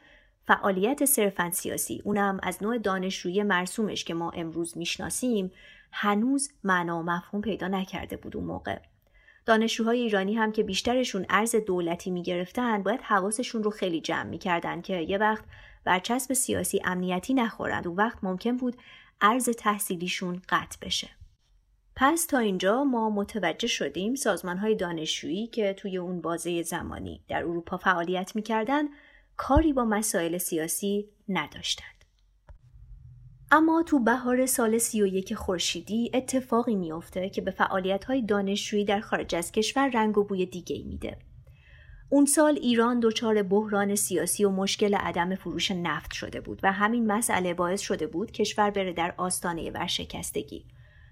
فعالیت 0.46 1.04
صرفا 1.04 1.50
سیاسی 1.50 2.02
اونم 2.04 2.40
از 2.42 2.62
نوع 2.62 2.78
دانشجویی 2.78 3.42
مرسومش 3.42 4.04
که 4.04 4.14
ما 4.14 4.30
امروز 4.30 4.78
می‌شناسیم 4.78 5.52
هنوز 5.92 6.52
معنا 6.64 6.98
و 6.98 7.02
مفهوم 7.02 7.42
پیدا 7.42 7.68
نکرده 7.68 8.16
بود 8.16 8.36
اون 8.36 8.46
موقع. 8.46 8.78
دانشجوهای 9.46 10.00
ایرانی 10.00 10.34
هم 10.34 10.52
که 10.52 10.62
بیشترشون 10.62 11.26
ارز 11.28 11.56
دولتی 11.56 12.10
می‌گرفتن 12.10 12.82
باید 12.82 13.00
حواسشون 13.00 13.62
رو 13.62 13.70
خیلی 13.70 14.00
جمع 14.00 14.30
می‌کردن 14.30 14.80
که 14.80 14.96
یه 14.96 15.18
وقت 15.18 15.44
برچسب 15.84 16.32
سیاسی 16.32 16.80
امنیتی 16.84 17.34
نخورند. 17.34 17.86
و 17.86 17.94
وقت 17.94 18.18
ممکن 18.22 18.56
بود 18.56 18.76
ارز 19.20 19.48
تحصیلیشون 19.48 20.42
قطع 20.48 20.78
بشه. 20.82 21.08
پس 21.96 22.26
تا 22.26 22.38
اینجا 22.38 22.84
ما 22.84 23.10
متوجه 23.10 23.66
شدیم 23.68 24.14
سازمان 24.14 24.58
های 24.58 24.74
دانشجویی 24.74 25.46
که 25.46 25.72
توی 25.72 25.96
اون 25.96 26.20
بازه 26.20 26.62
زمانی 26.62 27.20
در 27.28 27.42
اروپا 27.42 27.76
فعالیت 27.76 28.36
می‌کردن 28.36 28.84
کاری 29.42 29.72
با 29.72 29.84
مسائل 29.84 30.38
سیاسی 30.38 31.08
نداشتند. 31.28 32.04
اما 33.50 33.82
تو 33.82 33.98
بهار 33.98 34.46
سال 34.46 34.78
31 34.78 35.34
خورشیدی 35.34 36.10
اتفاقی 36.14 36.74
میافته 36.74 37.30
که 37.30 37.40
به 37.40 37.50
فعالیت 37.50 38.04
های 38.04 38.22
دانشجویی 38.22 38.84
در 38.84 39.00
خارج 39.00 39.34
از 39.34 39.52
کشور 39.52 39.90
رنگ 39.94 40.18
و 40.18 40.24
بوی 40.24 40.46
دیگه 40.46 40.82
میده. 40.84 41.18
اون 42.10 42.24
سال 42.24 42.58
ایران 42.62 43.00
دچار 43.00 43.42
بحران 43.42 43.94
سیاسی 43.94 44.44
و 44.44 44.50
مشکل 44.50 44.94
عدم 44.94 45.34
فروش 45.34 45.70
نفت 45.70 46.12
شده 46.12 46.40
بود 46.40 46.60
و 46.62 46.72
همین 46.72 47.06
مسئله 47.06 47.54
باعث 47.54 47.80
شده 47.80 48.06
بود 48.06 48.32
کشور 48.32 48.70
بره 48.70 48.92
در 48.92 49.14
آستانه 49.16 49.70
ورشکستگی. 49.70 50.64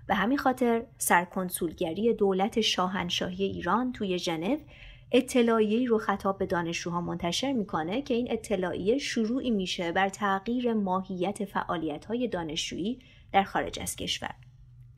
به 0.06 0.14
همین 0.14 0.38
خاطر 0.38 0.84
سرکنسولگری 0.98 2.14
دولت 2.14 2.60
شاهنشاهی 2.60 3.44
ایران 3.44 3.92
توی 3.92 4.18
ژنو 4.18 4.56
اطلاعیه‌ای 5.12 5.86
رو 5.86 5.98
خطاب 5.98 6.38
به 6.38 6.46
دانشجوها 6.46 7.00
منتشر 7.00 7.52
می‌کنه 7.52 8.02
که 8.02 8.14
این 8.14 8.28
اطلاعیه 8.30 8.98
شروعی 8.98 9.50
میشه 9.50 9.92
بر 9.92 10.08
تغییر 10.08 10.72
ماهیت 10.72 11.44
فعالیت‌های 11.44 12.28
دانشجویی 12.28 12.98
در 13.32 13.42
خارج 13.42 13.80
از 13.80 13.96
کشور. 13.96 14.34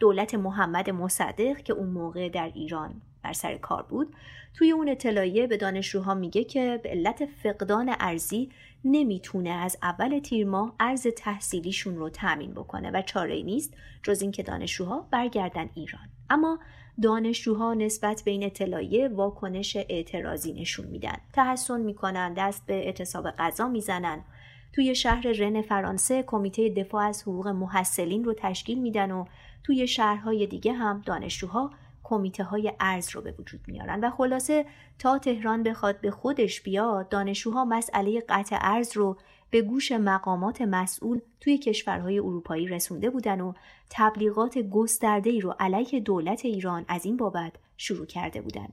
دولت 0.00 0.34
محمد 0.34 0.90
مصدق 0.90 1.56
که 1.56 1.72
اون 1.72 1.88
موقع 1.88 2.28
در 2.28 2.50
ایران 2.54 3.02
بر 3.22 3.32
سر 3.32 3.56
کار 3.56 3.82
بود 3.82 4.14
توی 4.54 4.70
اون 4.70 4.88
اطلاعیه 4.88 5.46
به 5.46 5.56
دانشجوها 5.56 6.14
میگه 6.14 6.44
که 6.44 6.80
به 6.82 6.88
علت 6.88 7.26
فقدان 7.42 7.94
ارزی 8.00 8.50
نمی‌تونه 8.84 9.50
از 9.50 9.76
اول 9.82 10.18
تیر 10.18 10.46
ماه 10.46 10.74
ارز 10.80 11.06
تحصیلیشون 11.06 11.96
رو 11.96 12.08
تأمین 12.08 12.54
بکنه 12.54 12.90
و 12.90 13.02
چاره 13.02 13.42
نیست 13.42 13.74
جز 14.02 14.22
اینکه 14.22 14.42
دانشجوها 14.42 15.08
برگردن 15.10 15.70
ایران 15.74 16.08
اما 16.30 16.58
دانشجوها 17.02 17.74
نسبت 17.74 18.22
به 18.24 18.30
این 18.30 18.44
اطلاعیه 18.44 19.08
واکنش 19.08 19.76
اعتراضی 19.76 20.52
نشون 20.52 20.86
میدن. 20.86 21.16
تحسن 21.32 21.80
می‌کنن 21.80 22.34
دست 22.34 22.66
به 22.66 22.74
اعتصاب 22.74 23.30
غذا 23.30 23.68
می‌زنن. 23.68 24.24
توی 24.72 24.94
شهر 24.94 25.26
رن 25.26 25.62
فرانسه 25.62 26.22
کمیته 26.22 26.68
دفاع 26.68 27.04
از 27.04 27.22
حقوق 27.22 27.48
محصلین 27.48 28.24
رو 28.24 28.34
تشکیل 28.38 28.78
میدن 28.78 29.10
و 29.10 29.24
توی 29.64 29.86
شهرهای 29.86 30.46
دیگه 30.46 30.72
هم 30.72 31.02
دانشجوها 31.06 31.70
کمیته 32.02 32.44
های 32.44 32.72
ارز 32.80 33.10
رو 33.10 33.22
به 33.22 33.34
وجود 33.38 33.60
میارن. 33.66 34.00
و 34.00 34.10
خلاصه 34.10 34.66
تا 34.98 35.18
تهران 35.18 35.62
بخواد 35.62 36.00
به 36.00 36.10
خودش 36.10 36.60
بیاد 36.60 37.08
دانشجوها 37.08 37.64
مسئله 37.64 38.20
قطع 38.28 38.58
ارز 38.60 38.96
رو 38.96 39.16
به 39.50 39.62
گوش 39.62 39.92
مقامات 39.92 40.62
مسئول 40.62 41.20
توی 41.40 41.58
کشورهای 41.58 42.18
اروپایی 42.18 42.66
رسونده 42.66 43.10
بودن 43.10 43.40
و 43.40 43.52
تبلیغات 43.90 44.58
گسترده 44.58 45.38
رو 45.38 45.54
علیه 45.60 46.00
دولت 46.00 46.44
ایران 46.44 46.84
از 46.88 47.06
این 47.06 47.16
بابت 47.16 47.52
شروع 47.76 48.06
کرده 48.06 48.40
بودند. 48.40 48.72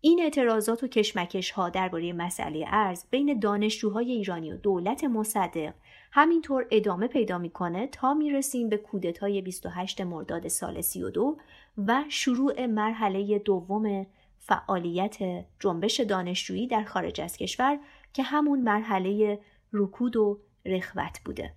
این 0.00 0.22
اعتراضات 0.22 0.84
و 0.84 0.88
کشمکش 0.88 1.50
ها 1.50 1.68
درباره 1.68 2.12
مسئله 2.12 2.64
ارز 2.68 3.04
بین 3.10 3.38
دانشجوهای 3.38 4.12
ایرانی 4.12 4.52
و 4.52 4.56
دولت 4.56 5.04
مصدق 5.04 5.74
همینطور 6.12 6.66
ادامه 6.70 7.06
پیدا 7.06 7.38
می‌کنه 7.38 7.86
تا 7.86 8.14
می‌رسیم 8.14 8.68
به 8.68 8.76
کودتای 8.76 9.42
28 9.42 10.00
مرداد 10.00 10.48
سال 10.48 10.80
32 10.80 11.36
و 11.86 12.04
شروع 12.08 12.66
مرحله 12.66 13.38
دوم 13.38 14.06
فعالیت 14.38 15.18
جنبش 15.60 16.00
دانشجویی 16.00 16.66
در 16.66 16.84
خارج 16.84 17.20
از 17.20 17.36
کشور 17.36 17.78
که 18.12 18.22
همون 18.22 18.60
مرحله 18.60 19.38
رکود 19.72 20.16
و 20.16 20.40
رخوت 20.66 21.20
بوده. 21.24 21.54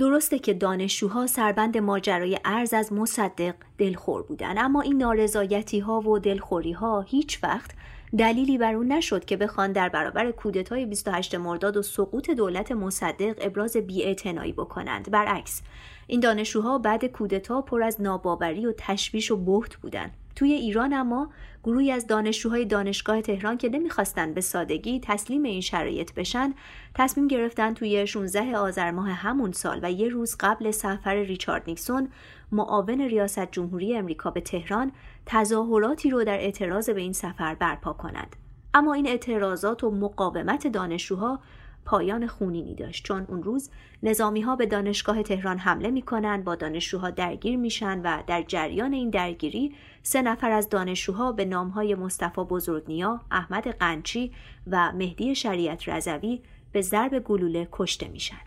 درسته 0.00 0.38
که 0.38 0.54
دانشجوها 0.54 1.26
سربند 1.26 1.78
ماجرای 1.78 2.38
ارز 2.44 2.74
از 2.74 2.92
مصدق 2.92 3.54
دلخور 3.78 4.22
بودن 4.22 4.58
اما 4.58 4.80
این 4.80 4.96
نارضایتی 4.96 5.78
ها 5.78 6.00
و 6.00 6.18
دلخوری 6.18 6.72
ها 6.72 7.00
هیچ 7.00 7.44
وقت 7.44 7.70
دلیلی 8.18 8.58
بر 8.58 8.74
اون 8.74 8.92
نشد 8.92 9.24
که 9.24 9.36
بخوان 9.36 9.72
در 9.72 9.88
برابر 9.88 10.30
کودتای 10.30 10.86
28 10.86 11.34
مرداد 11.34 11.76
و 11.76 11.82
سقوط 11.82 12.30
دولت 12.30 12.72
مصدق 12.72 13.34
ابراز 13.40 13.76
بیاعتنایی 13.76 14.52
بکنند 14.52 15.10
برعکس 15.10 15.62
این 16.06 16.20
دانشجوها 16.20 16.78
بعد 16.78 17.04
کودتا 17.04 17.62
پر 17.62 17.82
از 17.82 18.00
ناباوری 18.00 18.66
و 18.66 18.72
تشویش 18.78 19.30
و 19.30 19.36
بهت 19.36 19.76
بودند 19.76 20.10
توی 20.36 20.52
ایران 20.52 20.92
اما 20.92 21.30
گروهی 21.64 21.90
از 21.92 22.06
دانشجوهای 22.06 22.64
دانشگاه 22.64 23.20
تهران 23.20 23.58
که 23.58 23.68
نمی‌خواستن 23.68 24.34
به 24.34 24.40
سادگی 24.40 25.00
تسلیم 25.00 25.42
این 25.42 25.60
شرایط 25.60 26.14
بشن 26.14 26.54
تصمیم 26.94 27.28
گرفتن 27.28 27.74
توی 27.74 28.06
16 28.06 28.56
آذر 28.56 28.90
ماه 28.90 29.10
همون 29.10 29.52
سال 29.52 29.80
و 29.82 29.92
یه 29.92 30.08
روز 30.08 30.36
قبل 30.40 30.70
سفر 30.70 31.14
ریچارد 31.14 31.62
نیکسون 31.66 32.08
معاون 32.52 33.00
ریاست 33.00 33.52
جمهوری 33.52 33.96
امریکا 33.96 34.30
به 34.30 34.40
تهران 34.40 34.92
تظاهراتی 35.26 36.10
رو 36.10 36.24
در 36.24 36.38
اعتراض 36.38 36.90
به 36.90 37.00
این 37.00 37.12
سفر 37.12 37.54
برپا 37.54 37.92
کنند. 37.92 38.36
اما 38.74 38.94
این 38.94 39.06
اعتراضات 39.06 39.84
و 39.84 39.90
مقاومت 39.90 40.66
دانشجوها 40.66 41.40
پایان 41.84 42.26
خونینی 42.26 42.74
داشت 42.74 43.04
چون 43.04 43.26
اون 43.28 43.42
روز 43.42 43.70
نظامی 44.02 44.40
ها 44.40 44.56
به 44.56 44.66
دانشگاه 44.66 45.22
تهران 45.22 45.58
حمله 45.58 45.90
می‌کنن 45.90 46.42
با 46.42 46.54
دانشجوها 46.54 47.10
درگیر 47.10 47.56
میشن 47.56 48.00
و 48.04 48.22
در 48.26 48.42
جریان 48.42 48.92
این 48.92 49.10
درگیری 49.10 49.74
سه 50.02 50.22
نفر 50.22 50.50
از 50.50 50.68
دانشجوها 50.68 51.32
به 51.32 51.44
نامهای 51.44 51.94
مصطفی 51.94 52.40
بزرگنیا، 52.40 53.20
احمد 53.30 53.68
قنچی 53.68 54.32
و 54.66 54.92
مهدی 54.92 55.34
شریعت 55.34 55.88
رضوی 55.88 56.40
به 56.72 56.82
ضرب 56.82 57.18
گلوله 57.18 57.68
کشته 57.72 58.08
میشن. 58.08 58.40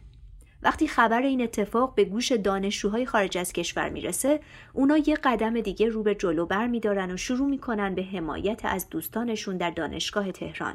وقتی 0.62 0.88
خبر 0.88 1.22
این 1.22 1.42
اتفاق 1.42 1.96
به 1.96 2.06
گوش 2.06 2.32
دانشجوهای 2.32 3.06
خارج 3.06 3.38
از 3.38 3.54
کشور 3.54 3.90
می‌رسه 3.90 4.40
اونا 4.74 4.98
یه 4.98 5.16
قدم 5.16 5.62
دیگه 5.62 5.90
رو 5.90 6.04
به 6.04 6.16
جلو 6.16 6.46
بر 6.46 6.68
میدارن 6.68 7.12
و 7.12 7.18
شروع 7.18 7.50
می‌کنن 7.50 7.96
به 7.96 8.04
حمایت 8.04 8.62
از 8.64 8.90
دوستانشون 8.90 9.58
در 9.58 9.70
دانشگاه 9.70 10.32
تهران 10.32 10.74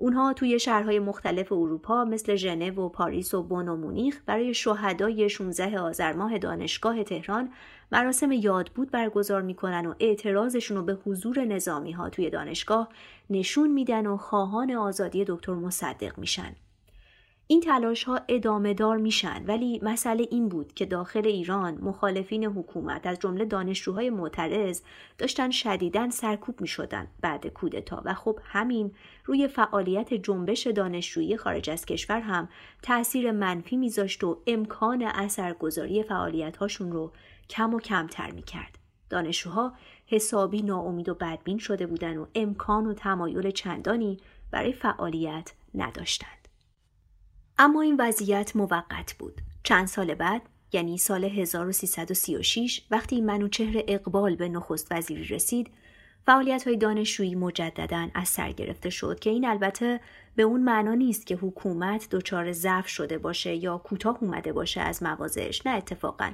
اونها 0.00 0.32
توی 0.32 0.58
شهرهای 0.58 0.98
مختلف 0.98 1.52
اروپا 1.52 2.04
مثل 2.04 2.36
ژنو 2.36 2.84
و 2.84 2.88
پاریس 2.88 3.34
و 3.34 3.42
بن 3.42 3.68
و 3.68 3.76
مونیخ 3.76 4.20
برای 4.26 4.54
شهدای 4.54 5.28
16 5.28 5.78
آذر 5.78 6.12
ماه 6.12 6.38
دانشگاه 6.38 7.04
تهران 7.04 7.50
مراسم 7.92 8.32
یادبود 8.32 8.90
برگزار 8.90 9.42
می‌کنن 9.42 9.86
و 9.86 9.94
اعتراضشون 10.00 10.76
رو 10.76 10.82
به 10.82 10.98
حضور 11.06 11.44
نظامی 11.44 11.92
ها 11.92 12.10
توی 12.10 12.30
دانشگاه 12.30 12.88
نشون 13.30 13.70
میدن 13.70 14.06
و 14.06 14.16
خواهان 14.16 14.70
آزادی 14.70 15.24
دکتر 15.28 15.54
مصدق 15.54 16.18
میشن. 16.18 16.56
این 17.50 17.60
تلاش 17.60 18.04
ها 18.04 18.20
ادامه 18.28 18.74
دار 18.74 18.96
میشن 18.96 19.44
ولی 19.46 19.80
مسئله 19.82 20.28
این 20.30 20.48
بود 20.48 20.74
که 20.74 20.86
داخل 20.86 21.26
ایران 21.26 21.78
مخالفین 21.80 22.44
حکومت 22.44 23.06
از 23.06 23.18
جمله 23.18 23.44
دانشجوهای 23.44 24.10
معترض 24.10 24.82
داشتن 25.18 25.50
شدیداً 25.50 26.10
سرکوب 26.10 26.60
می 26.60 26.66
شدن 26.66 27.06
بعد 27.20 27.46
کودتا 27.46 28.02
و 28.04 28.14
خب 28.14 28.38
همین 28.44 28.92
روی 29.24 29.48
فعالیت 29.48 30.14
جنبش 30.14 30.66
دانشجویی 30.66 31.36
خارج 31.36 31.70
از 31.70 31.86
کشور 31.86 32.20
هم 32.20 32.48
تاثیر 32.82 33.32
منفی 33.32 33.76
میذاشت 33.76 34.24
و 34.24 34.42
امکان 34.46 35.02
اثرگذاری 35.02 36.02
فعالیت 36.02 36.56
هاشون 36.56 36.92
رو 36.92 37.12
کم 37.48 37.74
و 37.74 37.80
کمتر 37.80 38.30
می 38.30 38.42
کرد. 38.42 38.78
دانشجوها 39.08 39.72
حسابی 40.06 40.62
ناامید 40.62 41.08
و 41.08 41.14
بدبین 41.14 41.58
شده 41.58 41.86
بودن 41.86 42.16
و 42.16 42.26
امکان 42.34 42.86
و 42.86 42.94
تمایل 42.94 43.50
چندانی 43.50 44.18
برای 44.50 44.72
فعالیت 44.72 45.52
نداشتند. 45.74 46.39
اما 47.62 47.82
این 47.82 47.96
وضعیت 47.98 48.56
موقت 48.56 49.14
بود. 49.18 49.40
چند 49.62 49.86
سال 49.86 50.14
بعد 50.14 50.42
یعنی 50.72 50.98
سال 50.98 51.24
1336 51.24 52.82
وقتی 52.90 53.20
منوچهر 53.20 53.82
اقبال 53.88 54.36
به 54.36 54.48
نخست 54.48 54.92
وزیری 54.92 55.24
رسید 55.24 55.70
فعالیت 56.26 56.66
های 56.66 56.76
دانشجویی 56.76 57.34
مجددا 57.34 58.08
از 58.14 58.28
سر 58.28 58.52
گرفته 58.52 58.90
شد 58.90 59.18
که 59.18 59.30
این 59.30 59.44
البته 59.44 60.00
به 60.36 60.42
اون 60.42 60.60
معنا 60.60 60.94
نیست 60.94 61.26
که 61.26 61.34
حکومت 61.36 62.08
دچار 62.10 62.52
ضعف 62.52 62.88
شده 62.88 63.18
باشه 63.18 63.54
یا 63.54 63.78
کوتاه 63.78 64.18
اومده 64.20 64.52
باشه 64.52 64.80
از 64.80 65.02
موازش 65.02 65.66
نه 65.66 65.72
اتفاقا 65.72 66.32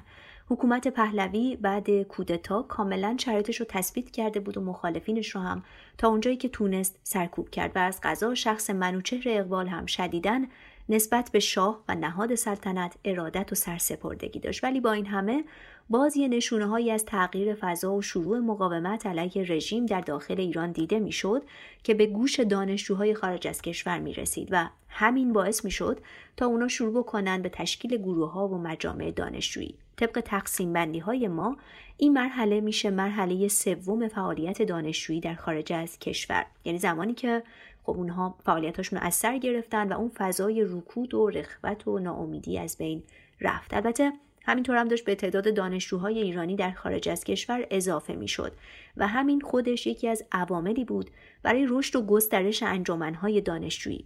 حکومت 0.49 0.89
پهلوی 0.89 1.57
بعد 1.57 2.03
کودتا 2.03 2.63
کاملا 2.63 3.17
شرایطش 3.21 3.61
رو 3.61 3.67
تثبیت 3.69 4.11
کرده 4.11 4.41
بود 4.41 4.57
و 4.57 4.61
مخالفینش 4.61 5.29
رو 5.29 5.41
هم 5.41 5.63
تا 5.99 6.09
اونجایی 6.09 6.37
که 6.37 6.49
تونست 6.49 6.99
سرکوب 7.03 7.51
کرد 7.51 7.73
و 7.77 7.79
از 7.79 8.01
قضا 8.03 8.35
شخص 8.35 8.71
منوچهر 8.71 9.23
اقبال 9.27 9.69
هم 9.69 9.87
شدیدن 9.87 10.47
نسبت 10.89 11.31
به 11.33 11.41
شاه 11.41 11.85
و 11.89 11.95
نهاد 11.95 12.35
سلطنت 12.35 12.95
ارادت 13.05 13.53
و 13.53 13.55
سرسپردگی 13.55 14.39
داشت. 14.39 14.65
ولی 14.65 14.81
با 14.81 14.93
این 14.93 15.07
همه 15.07 15.45
باز 15.91 16.17
یه 16.17 16.29
نشونه 16.29 16.67
هایی 16.67 16.91
از 16.91 17.05
تغییر 17.05 17.55
فضا 17.55 17.95
و 17.95 18.03
شروع 18.03 18.39
مقاومت 18.39 19.07
علیه 19.07 19.45
رژیم 19.49 19.87
در 19.87 20.01
داخل 20.01 20.41
ایران 20.41 20.73
دیده 20.73 20.99
می‌شد 20.99 21.43
که 21.83 21.95
به 21.95 22.07
گوش 22.07 22.41
دانشجوهای 22.41 23.15
خارج 23.15 23.49
از 23.49 23.63
کشور 23.63 23.99
می 23.99 24.15
رسید 24.15 24.49
و 24.51 24.69
همین 24.89 25.33
باعث 25.33 25.65
می 25.65 25.71
شد 25.71 26.01
تا 26.37 26.47
اونا 26.47 26.69
شروع 26.69 26.93
بکنن 26.93 27.43
به 27.43 27.49
تشکیل 27.49 27.97
گروه 27.97 28.33
ها 28.33 28.49
و 28.49 28.59
مجامع 28.59 29.11
دانشجویی. 29.11 29.75
طبق 29.97 30.21
تقسیم 30.21 30.73
بندی 30.73 30.99
های 30.99 31.29
ما 31.29 31.57
این 31.97 32.13
مرحله 32.13 32.61
میشه 32.61 32.91
مرحله 32.91 33.49
سوم 33.49 34.09
فعالیت 34.09 34.63
دانشجویی 34.63 35.21
در 35.21 35.35
خارج 35.35 35.73
از 35.73 35.99
کشور. 35.99 36.47
یعنی 36.65 36.79
زمانی 36.79 37.15
که 37.15 37.43
خب 37.87 37.97
اونها 37.97 38.35
فعالیتاشون 38.45 38.99
رو 38.99 39.07
از 39.07 39.15
سر 39.15 39.39
گرفتن 39.39 39.93
و 39.93 39.99
اون 39.99 40.09
فضای 40.09 40.65
رکود 40.65 41.15
و 41.15 41.31
رخوت 41.31 41.89
و 41.89 41.99
ناامیدی 41.99 42.59
از 42.59 42.79
بین 42.79 43.03
رفت 43.41 43.75
البته 43.75 44.13
همینطور 44.45 44.77
هم 44.77 44.89
داشت 44.89 45.05
به 45.05 45.15
تعداد 45.15 45.55
دانشجوهای 45.55 46.19
ایرانی 46.19 46.57
در 46.57 46.71
خارج 46.71 47.09
از 47.09 47.25
کشور 47.25 47.67
اضافه 47.71 48.15
می‌شد 48.15 48.53
و 48.97 49.07
همین 49.07 49.41
خودش 49.41 49.87
یکی 49.87 50.09
از 50.09 50.25
عواملی 50.33 50.85
بود 50.85 51.11
برای 51.43 51.67
رشد 51.71 51.97
و 51.97 52.03
گسترش 52.03 52.63
انجمنهای 52.63 53.41
دانشجویی 53.41 54.05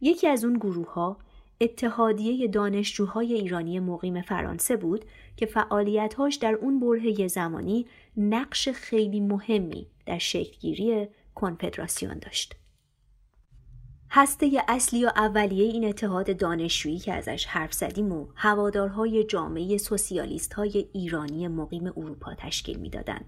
یکی 0.00 0.28
از 0.28 0.44
اون 0.44 0.54
گروه 0.54 0.92
ها 0.92 1.16
اتحادیه 1.60 2.48
دانشجوهای 2.48 3.34
ایرانی 3.34 3.80
مقیم 3.80 4.22
فرانسه 4.22 4.76
بود 4.76 5.04
که 5.36 5.46
فعالیتهاش 5.46 6.34
در 6.34 6.54
اون 6.54 6.80
برهه 6.80 7.28
زمانی 7.28 7.86
نقش 8.16 8.68
خیلی 8.68 9.20
مهمی 9.20 9.86
در 10.06 10.18
شکلگیری 10.18 11.08
کنفدراسیون 11.34 12.18
داشت. 12.18 12.63
هسته 14.16 14.50
اصلی 14.68 15.04
و 15.04 15.10
اولیه 15.16 15.64
این 15.64 15.84
اتحاد 15.84 16.36
دانشجویی 16.36 16.98
که 16.98 17.14
ازش 17.14 17.46
حرف 17.46 17.72
زدیم 17.72 18.12
و 18.12 18.26
هوادارهای 18.34 19.24
جامعه 19.24 19.78
سوسیالیست 19.78 20.54
های 20.54 20.88
ایرانی 20.92 21.48
مقیم 21.48 21.86
اروپا 21.86 22.34
تشکیل 22.34 22.78
می‌دادند. 22.78 23.24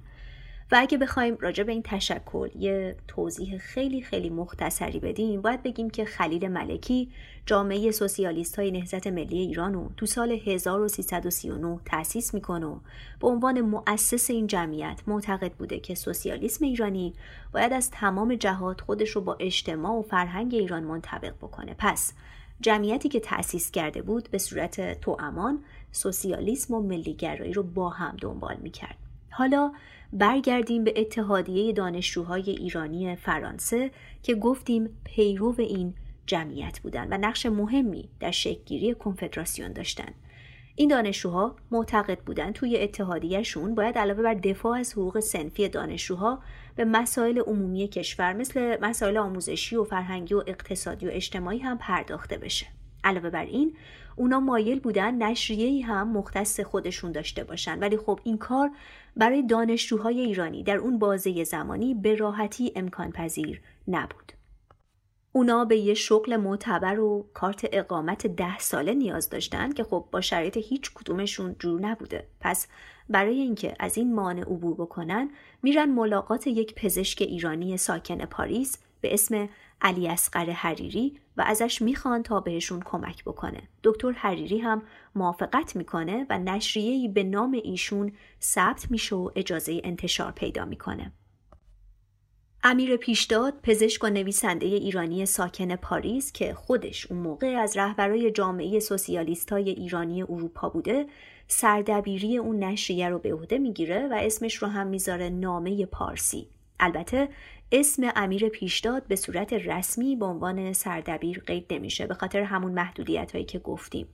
و 0.72 0.76
اگه 0.78 0.98
بخوایم 0.98 1.36
راجع 1.40 1.64
به 1.64 1.72
این 1.72 1.82
تشکل 1.82 2.48
یه 2.58 2.96
توضیح 3.08 3.58
خیلی 3.58 4.02
خیلی 4.02 4.30
مختصری 4.30 5.00
بدیم 5.00 5.42
باید 5.42 5.62
بگیم 5.62 5.90
که 5.90 6.04
خلیل 6.04 6.48
ملکی 6.48 7.10
جامعه 7.46 7.90
سوسیالیست 7.90 8.58
های 8.58 8.70
نهضت 8.70 9.06
ملی 9.06 9.38
ایران 9.38 9.74
رو 9.74 9.90
تو 9.96 10.06
سال 10.06 10.30
1339 10.46 11.80
تأسیس 11.84 12.34
می‌کنه 12.34 12.66
و 12.66 12.80
به 13.20 13.28
عنوان 13.28 13.60
مؤسس 13.60 14.30
این 14.30 14.46
جمعیت 14.46 15.00
معتقد 15.06 15.52
بوده 15.52 15.80
که 15.80 15.94
سوسیالیسم 15.94 16.64
ایرانی 16.64 17.14
باید 17.52 17.72
از 17.72 17.90
تمام 17.90 18.34
جهات 18.34 18.80
خودش 18.80 19.10
رو 19.10 19.20
با 19.20 19.36
اجتماع 19.40 19.92
و 19.92 20.02
فرهنگ 20.02 20.54
ایران 20.54 20.82
منطبق 20.82 21.34
بکنه. 21.34 21.74
پس 21.78 22.12
جمعیتی 22.60 23.08
که 23.08 23.20
تأسیس 23.20 23.70
کرده 23.70 24.02
بود 24.02 24.28
به 24.30 24.38
صورت 24.38 25.00
توامان 25.00 25.64
سوسیالیسم 25.92 26.74
و 26.74 26.82
ملیگرایی 26.82 27.52
رو 27.52 27.62
با 27.62 27.88
هم 27.88 28.16
دنبال 28.20 28.56
می‌کرد. 28.62 28.96
حالا 29.30 29.72
برگردیم 30.12 30.84
به 30.84 30.94
اتحادیه 30.96 31.72
دانشجوهای 31.72 32.50
ایرانی 32.50 33.16
فرانسه 33.16 33.90
که 34.22 34.34
گفتیم 34.34 34.98
پیرو 35.04 35.54
این 35.58 35.94
جمعیت 36.26 36.80
بودند 36.80 37.08
و 37.10 37.18
نقش 37.18 37.46
مهمی 37.46 38.08
در 38.20 38.30
شکلگیری 38.30 38.94
کنفدراسیون 38.94 39.72
داشتند. 39.72 40.14
این 40.78 40.88
دانشجوها 40.88 41.56
معتقد 41.70 42.18
بودند 42.18 42.52
توی 42.52 42.78
اتحادیهشون 42.78 43.74
باید 43.74 43.98
علاوه 43.98 44.22
بر 44.22 44.34
دفاع 44.34 44.78
از 44.78 44.92
حقوق 44.92 45.20
سنفی 45.20 45.68
دانشجوها 45.68 46.42
به 46.76 46.84
مسائل 46.84 47.38
عمومی 47.38 47.88
کشور 47.88 48.32
مثل 48.32 48.76
مسائل 48.80 49.16
آموزشی 49.16 49.76
و 49.76 49.84
فرهنگی 49.84 50.34
و 50.34 50.42
اقتصادی 50.46 51.06
و 51.06 51.10
اجتماعی 51.12 51.58
هم 51.58 51.78
پرداخته 51.78 52.38
بشه. 52.38 52.66
علاوه 53.04 53.30
بر 53.30 53.44
این 53.44 53.76
اونا 54.16 54.40
مایل 54.40 54.80
بودن 54.80 55.22
نشریه 55.22 55.86
هم 55.86 56.12
مختص 56.12 56.60
خودشون 56.60 57.12
داشته 57.12 57.44
باشن 57.44 57.78
ولی 57.78 57.96
خب 57.96 58.20
این 58.24 58.38
کار 58.38 58.70
برای 59.16 59.42
دانشجوهای 59.42 60.20
ایرانی 60.20 60.62
در 60.62 60.76
اون 60.76 60.98
بازه 60.98 61.44
زمانی 61.44 61.94
به 61.94 62.14
راحتی 62.14 62.72
امکان 62.76 63.10
پذیر 63.10 63.60
نبود. 63.88 64.32
اونا 65.32 65.64
به 65.64 65.76
یه 65.76 65.94
شغل 65.94 66.36
معتبر 66.36 67.00
و 67.00 67.26
کارت 67.34 67.68
اقامت 67.72 68.26
ده 68.26 68.58
ساله 68.58 68.94
نیاز 68.94 69.30
داشتند 69.30 69.74
که 69.74 69.84
خب 69.84 70.08
با 70.10 70.20
شرایط 70.20 70.56
هیچ 70.56 70.90
کدومشون 70.94 71.56
جور 71.58 71.80
نبوده. 71.80 72.26
پس 72.40 72.66
برای 73.08 73.40
اینکه 73.40 73.76
از 73.80 73.96
این 73.96 74.14
مانع 74.14 74.42
عبور 74.42 74.74
بکنن 74.74 75.30
میرن 75.62 75.90
ملاقات 75.90 76.46
یک 76.46 76.74
پزشک 76.74 77.22
ایرانی 77.22 77.76
ساکن 77.76 78.24
پاریس 78.24 78.78
به 79.00 79.14
اسم 79.14 79.48
علی 79.80 80.08
اسقر 80.08 80.50
حریری 80.50 81.20
و 81.36 81.44
ازش 81.46 81.82
می‌خوان 81.82 82.22
تا 82.22 82.40
بهشون 82.40 82.82
کمک 82.84 83.24
بکنه. 83.24 83.62
دکتر 83.84 84.12
حریری 84.12 84.58
هم 84.58 84.82
موافقت 85.14 85.76
می‌کنه 85.76 86.26
و 86.30 86.38
نشریه‌ای 86.38 87.08
به 87.08 87.22
نام 87.22 87.60
ایشون 87.64 88.12
ثبت 88.42 88.90
میشه 88.90 89.16
و 89.16 89.30
اجازه 89.36 89.80
انتشار 89.84 90.32
پیدا 90.32 90.64
می‌کنه. 90.64 91.12
امیر 92.62 92.96
پیشداد 92.96 93.54
پزشک 93.62 94.04
و 94.04 94.06
نویسنده 94.06 94.66
ایرانی 94.66 95.26
ساکن 95.26 95.76
پاریس 95.76 96.32
که 96.32 96.54
خودش 96.54 97.10
اون 97.10 97.20
موقع 97.20 97.46
از 97.46 97.76
رهبرای 97.76 98.30
جامعه 98.30 98.80
سوسیالیست 98.80 99.52
های 99.52 99.70
ایرانی 99.70 100.22
اروپا 100.22 100.68
بوده 100.68 101.06
سردبیری 101.48 102.38
اون 102.38 102.58
نشریه 102.64 103.08
رو 103.08 103.18
به 103.18 103.34
عهده 103.34 103.58
می‌گیره 103.58 104.08
و 104.10 104.14
اسمش 104.22 104.54
رو 104.54 104.68
هم 104.68 104.86
می‌ذاره 104.86 105.28
نامه 105.28 105.86
پارسی 105.86 106.48
البته 106.80 107.28
اسم 107.72 108.12
امیر 108.16 108.48
پیشداد 108.48 109.06
به 109.06 109.16
صورت 109.16 109.52
رسمی 109.52 110.16
به 110.16 110.24
عنوان 110.24 110.72
سردبیر 110.72 111.42
قید 111.46 111.66
نمیشه 111.70 112.06
به 112.06 112.14
خاطر 112.14 112.42
همون 112.42 112.72
محدودیت 112.72 113.32
هایی 113.32 113.44
که 113.44 113.58
گفتیم. 113.58 114.08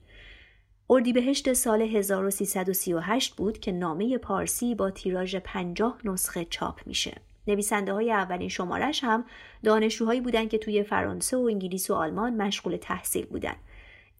اردیبهشت 0.89 1.53
سال 1.53 1.81
1338 1.81 3.35
بود 3.35 3.59
که 3.59 3.71
نامه 3.71 4.17
پارسی 4.17 4.75
با 4.75 4.91
تیراژ 4.91 5.35
50 5.35 5.97
نسخه 6.03 6.45
چاپ 6.45 6.79
میشه. 6.85 7.21
نویسنده 7.47 7.93
های 7.93 8.11
اولین 8.11 8.49
شمارش 8.49 9.03
هم 9.03 9.25
دانشجوهایی 9.63 10.21
بودند 10.21 10.49
که 10.49 10.57
توی 10.57 10.83
فرانسه 10.83 11.37
و 11.37 11.41
انگلیس 11.41 11.89
و 11.89 11.93
آلمان 11.93 12.35
مشغول 12.35 12.77
تحصیل 12.77 13.25
بودند. 13.25 13.57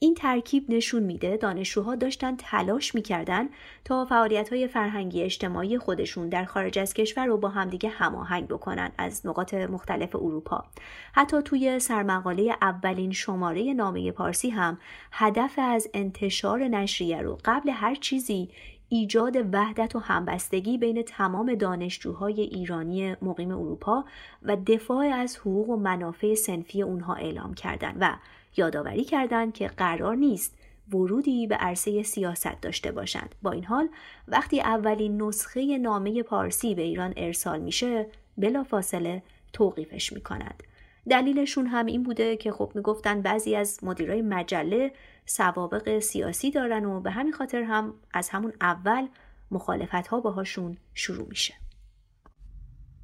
این 0.03 0.15
ترکیب 0.15 0.65
نشون 0.69 1.03
میده 1.03 1.37
دانشجوها 1.37 1.95
داشتن 1.95 2.35
تلاش 2.35 2.95
می‌کردن 2.95 3.49
تا 3.85 4.05
فعالیت 4.05 4.53
های 4.53 4.67
فرهنگی 4.67 5.23
اجتماعی 5.23 5.77
خودشون 5.77 6.29
در 6.29 6.45
خارج 6.45 6.79
از 6.79 6.93
کشور 6.93 7.25
رو 7.25 7.37
با 7.37 7.49
همدیگه 7.49 7.89
هماهنگ 7.89 8.47
بکنن 8.47 8.91
از 8.97 9.25
نقاط 9.25 9.53
مختلف 9.53 10.15
اروپا. 10.15 10.65
حتی 11.13 11.41
توی 11.41 11.79
سرمقاله 11.79 12.55
اولین 12.61 13.11
شماره 13.11 13.73
نامه 13.73 14.11
پارسی 14.11 14.49
هم 14.49 14.77
هدف 15.11 15.53
از 15.57 15.89
انتشار 15.93 16.59
نشریه 16.59 17.21
رو 17.21 17.37
قبل 17.45 17.69
هر 17.69 17.95
چیزی 17.95 18.49
ایجاد 18.93 19.35
وحدت 19.53 19.95
و 19.95 19.99
همبستگی 19.99 20.77
بین 20.77 21.01
تمام 21.01 21.55
دانشجوهای 21.55 22.41
ایرانی 22.41 23.15
مقیم 23.21 23.51
اروپا 23.51 24.05
و 24.43 24.55
دفاع 24.55 25.05
از 25.05 25.37
حقوق 25.37 25.69
و 25.69 25.75
منافع 25.75 26.35
سنفی 26.35 26.81
اونها 26.81 27.13
اعلام 27.13 27.53
کردند 27.53 27.97
و 27.99 28.15
یادآوری 28.57 29.03
کردند 29.03 29.53
که 29.53 29.67
قرار 29.67 30.15
نیست 30.15 30.57
ورودی 30.91 31.47
به 31.47 31.55
عرصه 31.55 32.03
سیاست 32.03 32.61
داشته 32.61 32.91
باشند. 32.91 33.35
با 33.41 33.51
این 33.51 33.63
حال 33.63 33.89
وقتی 34.27 34.61
اولین 34.61 35.21
نسخه 35.21 35.77
نامه 35.77 36.23
پارسی 36.23 36.75
به 36.75 36.81
ایران 36.81 37.13
ارسال 37.17 37.59
میشه 37.59 38.07
بلافاصله 38.37 39.23
توقیفش 39.53 40.13
می‌کنند. 40.13 40.63
دلیلشون 41.09 41.67
هم 41.67 41.85
این 41.85 42.03
بوده 42.03 42.37
که 42.37 42.51
خب 42.51 42.71
می‌گفتن 42.75 43.21
بعضی 43.21 43.55
از 43.55 43.79
مدیرای 43.83 44.21
مجله 44.21 44.91
سوابق 45.25 45.99
سیاسی 45.99 46.51
دارن 46.51 46.85
و 46.85 46.99
به 46.99 47.11
همین 47.11 47.33
خاطر 47.33 47.63
هم 47.63 47.93
از 48.13 48.29
همون 48.29 48.53
اول 48.61 49.07
مخالفت 49.51 50.07
ها 50.07 50.19
باهاشون 50.19 50.77
شروع 50.93 51.27
میشه. 51.27 51.53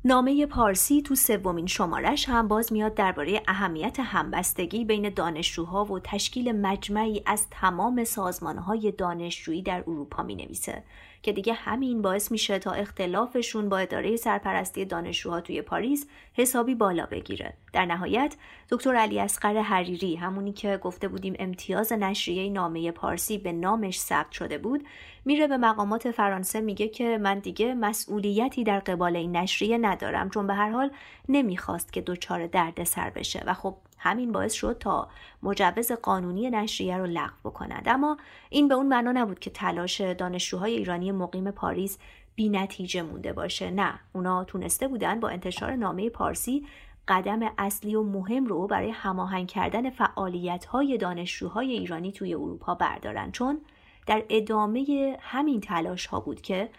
نامه 0.06 0.46
پارسی 0.46 1.02
تو 1.02 1.16
سومین 1.16 1.68
شمارش 1.68 2.30
هم 2.30 2.48
باز 2.48 2.74
میاد 2.74 2.94
درباره 2.94 3.42
اهمیت 3.48 4.00
همبستگی 4.00 4.86
بین 4.86 5.10
دانشجوها 5.10 5.86
و 5.86 6.00
تشکیل 6.00 6.52
مجمعی 6.52 7.24
از 7.26 7.48
تمام 7.52 8.04
سازمانهای 8.04 8.92
دانشجویی 8.92 9.62
در 9.62 9.84
اروپا 9.88 10.24
می 10.24 10.36
نویسه 10.36 10.84
که 11.24 11.32
دیگه 11.32 11.54
همین 11.54 12.02
باعث 12.02 12.32
میشه 12.32 12.60
تا 12.60 12.72
اختلافشون 12.72 13.70
با 13.70 13.78
اداره 13.78 14.16
سرپرستی 14.16 14.86
دانشجوها 14.86 15.42
توی 15.42 15.62
پاریس 15.62 16.08
حسابی 16.34 16.76
بالا 16.76 17.06
بگیره. 17.06 17.54
در 17.74 17.86
نهایت 17.86 18.36
دکتر 18.70 18.96
علی 18.96 19.20
اسقر 19.20 19.62
حریری 19.62 20.16
همونی 20.16 20.54
که 20.54 20.78
گفته 20.78 21.08
بودیم 21.08 21.36
امتیاز 21.40 21.94
نشریه 21.94 22.50
نامه 22.50 22.92
پارسی 22.92 23.38
به 23.38 23.52
نامش 23.52 24.00
ثبت 24.00 24.32
شده 24.32 24.58
بود 24.58 24.86
میره 25.26 25.48
به 25.48 25.58
مقامات 25.58 26.12
فرانسه 26.12 26.62
میگه 26.62 26.88
که 26.88 27.18
من 27.18 27.40
دیگه 27.40 27.74
مسئولیتی 27.74 28.64
در 28.64 28.80
قبال 28.80 29.16
این 29.16 29.38
نشریه 29.38 29.78
ندارم 29.78 30.30
چون 30.30 30.48
به 30.48 30.54
هر 30.54 30.70
حال 30.70 30.92
نمی‌خواست 31.30 31.94
که 31.94 32.02
دچار 32.02 32.48
درد 32.48 32.84
سر 32.84 33.10
بشه. 33.10 33.44
و 33.46 33.54
خب 33.54 33.76
همین 34.00 34.32
باعث 34.32 34.54
شد 34.54 34.78
تا 34.80 35.08
مجوز 35.44 35.92
قانونی 35.92 36.50
نشریه 36.50 36.98
رو 36.98 37.06
لغو 37.06 37.50
بکنند. 37.50 37.84
اما 37.90 38.18
این 38.50 38.68
به 38.68 38.74
اون 38.74 38.88
معنا 38.88 39.12
نبود 39.12 39.40
که 39.40 39.50
تلاش 39.50 40.02
دانشجوهای 40.02 40.76
ایرانی 40.76 41.12
مقیم 41.12 41.52
پاریس 41.52 41.98
بی 42.36 42.50
نتیجه 42.50 43.02
مونده 43.02 43.34
باشه. 43.34 43.72
نه 43.72 44.00
اونا 44.14 44.44
تونسته 44.44 44.88
بودن 44.88 45.20
با 45.20 45.30
انتشار 45.30 45.76
نامه 45.76 46.10
پارسی 46.10 46.66
قدم 47.08 47.40
اصلی 47.58 47.96
و 47.96 48.04
مهم 48.04 48.46
رو 48.46 48.68
برای 48.68 48.90
هماهنگ 48.90 49.48
کردن 49.48 49.90
فعالیت 49.90 50.66
های 50.66 50.98
دانشجوهای 50.98 51.72
ایرانی 51.72 52.12
توی 52.12 52.34
اروپا 52.34 52.76
بردارن. 52.76 53.32
چون 53.32 53.62
در 54.08 54.24
ادامه 54.30 55.18
همین 55.22 55.62
تلاش 55.62 56.06
ها 56.06 56.20
بود 56.20 56.42
که 56.42 56.70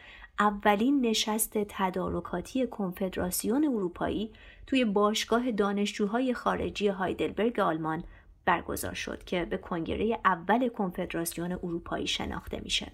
اولین 0.41 1.07
نشست 1.07 1.59
تدارکاتی 1.69 2.67
کنفدراسیون 2.67 3.65
اروپایی 3.65 4.33
توی 4.71 4.85
باشگاه 4.85 5.51
دانشجوهای 5.51 6.35
خارجی 6.35 6.89
هایدلبرگ 6.89 7.61
آلمان 7.61 8.05
برگزار 8.45 8.95
شد 8.95 9.25
که 9.25 9.45
به 9.45 9.57
کنگره 9.57 10.19
اول 10.25 10.69
کنفدراسیون 10.69 11.53
اروپایی 11.53 12.07
شناخته 12.07 12.61
میشه. 12.61 12.93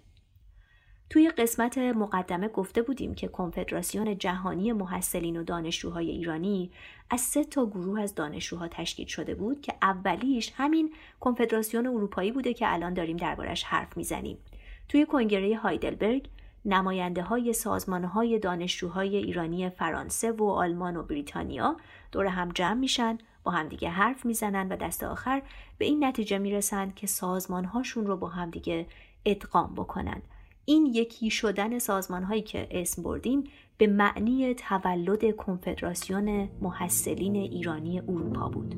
توی 1.11 1.31
قسمت 1.31 1.79
مقدمه 1.79 2.49
گفته 2.49 2.83
بودیم 2.83 3.15
که 3.15 3.29
کنفدراسیون 3.29 4.19
جهانی 4.19 4.73
محصلین 4.73 5.37
و 5.37 5.45
دانشجوهای 5.45 6.11
ایرانی 6.11 6.71
از 7.11 7.21
سه 7.21 7.45
تا 7.45 7.67
گروه 7.67 8.01
از 8.01 8.15
دانشجوها 8.15 8.69
تشکیل 8.69 9.07
شده 9.07 9.35
بود 9.35 9.61
که 9.61 9.75
اولیش 9.83 10.53
همین 10.57 10.95
کنفدراسیون 11.21 11.87
اروپایی 11.87 12.33
بوده 12.33 12.55
که 12.55 12.73
الان 12.73 12.95
داریم 12.95 13.17
دربارش 13.17 13.65
حرف 13.65 13.97
می‌زنیم. 13.97 14.39
توی 14.89 15.07
کنگره 15.07 15.57
هایدلبرگ 15.57 16.29
نماینده 16.67 17.23
های 17.23 17.53
سازمان 17.53 18.05
های 18.05 18.39
دانشجوهای 18.39 19.17
ایرانی 19.17 19.71
فرانسه 19.71 20.33
و 20.33 20.45
آلمان 20.45 20.97
و 20.97 21.03
بریتانیا 21.03 21.77
دور 22.13 22.27
هم 22.27 22.49
جمع 22.49 22.81
میشن 22.81 23.19
با 23.45 23.53
همدیگه 23.53 23.89
حرف 23.89 24.27
می‌زنن 24.27 24.69
و 24.69 24.77
دست 24.77 25.05
آخر 25.05 25.43
به 25.79 25.85
این 25.85 26.05
نتیجه 26.05 26.39
می‌رسند 26.39 26.95
که 26.95 27.07
سازمانهاشون 27.07 28.07
رو 28.07 28.17
با 28.17 28.29
همدیگه 28.29 28.87
ادغام 29.25 29.75
بکنن 29.75 30.23
این 30.65 30.87
یکی 30.87 31.31
شدن 31.31 31.79
سازمان 31.79 32.23
هایی 32.23 32.43
که 32.43 32.69
اسم 32.71 33.03
بردیم 33.03 33.45
به 33.79 33.87
معنی 33.87 34.55
تولد 34.55 35.37
کنفدراسیون 35.37 36.49
محصلین 36.61 37.37
ایرانی 37.37 38.01
اروپا 38.01 38.49
بود. 38.49 38.75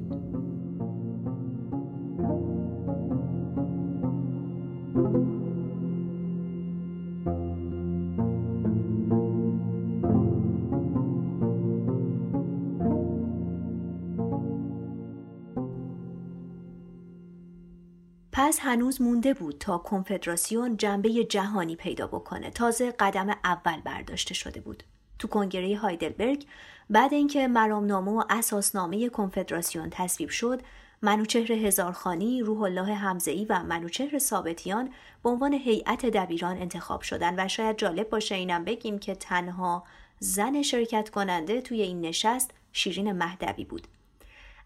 پس 18.49 18.59
هنوز 18.61 19.03
مونده 19.03 19.35
بود 19.35 19.59
تا 19.59 19.79
کنفدراسیون 19.79 20.77
جنبه 20.77 21.25
جهانی 21.25 21.77
پیدا 21.77 22.07
بکنه 22.07 22.51
تازه 22.51 22.91
قدم 22.91 23.37
اول 23.45 23.81
برداشته 23.81 24.35
شده 24.35 24.61
بود 24.61 24.83
تو 25.19 25.29
کنگره 25.29 25.77
هایدلبرگ 25.77 26.47
بعد 26.91 27.15
اینکه 27.15 27.49
مرامنامه 27.49 28.11
و 28.11 28.23
اساسنامه 28.31 29.09
کنفدراسیون 29.09 29.89
تصویب 29.91 30.29
شد 30.29 30.63
منوچهر 31.03 31.53
هزارخانی، 31.53 32.43
روح 32.43 32.63
الله 32.63 32.95
حمزه‌ای 32.95 33.45
و 33.45 33.63
منوچهر 33.63 34.19
ثابتیان 34.19 34.91
به 35.23 35.31
عنوان 35.31 35.53
هیئت 35.53 36.07
دبیران 36.07 36.57
انتخاب 36.57 37.01
شدن 37.01 37.45
و 37.45 37.49
شاید 37.49 37.77
جالب 37.77 38.11
باشه 38.11 38.35
اینم 38.35 38.65
بگیم 38.65 38.99
که 38.99 39.15
تنها 39.15 39.85
زن 40.19 40.63
شرکت 40.63 41.11
کننده 41.11 41.61
توی 41.61 41.83
این 41.83 42.01
نشست 42.01 42.51
شیرین 42.73 43.13
مهدوی 43.13 43.65
بود. 43.65 43.89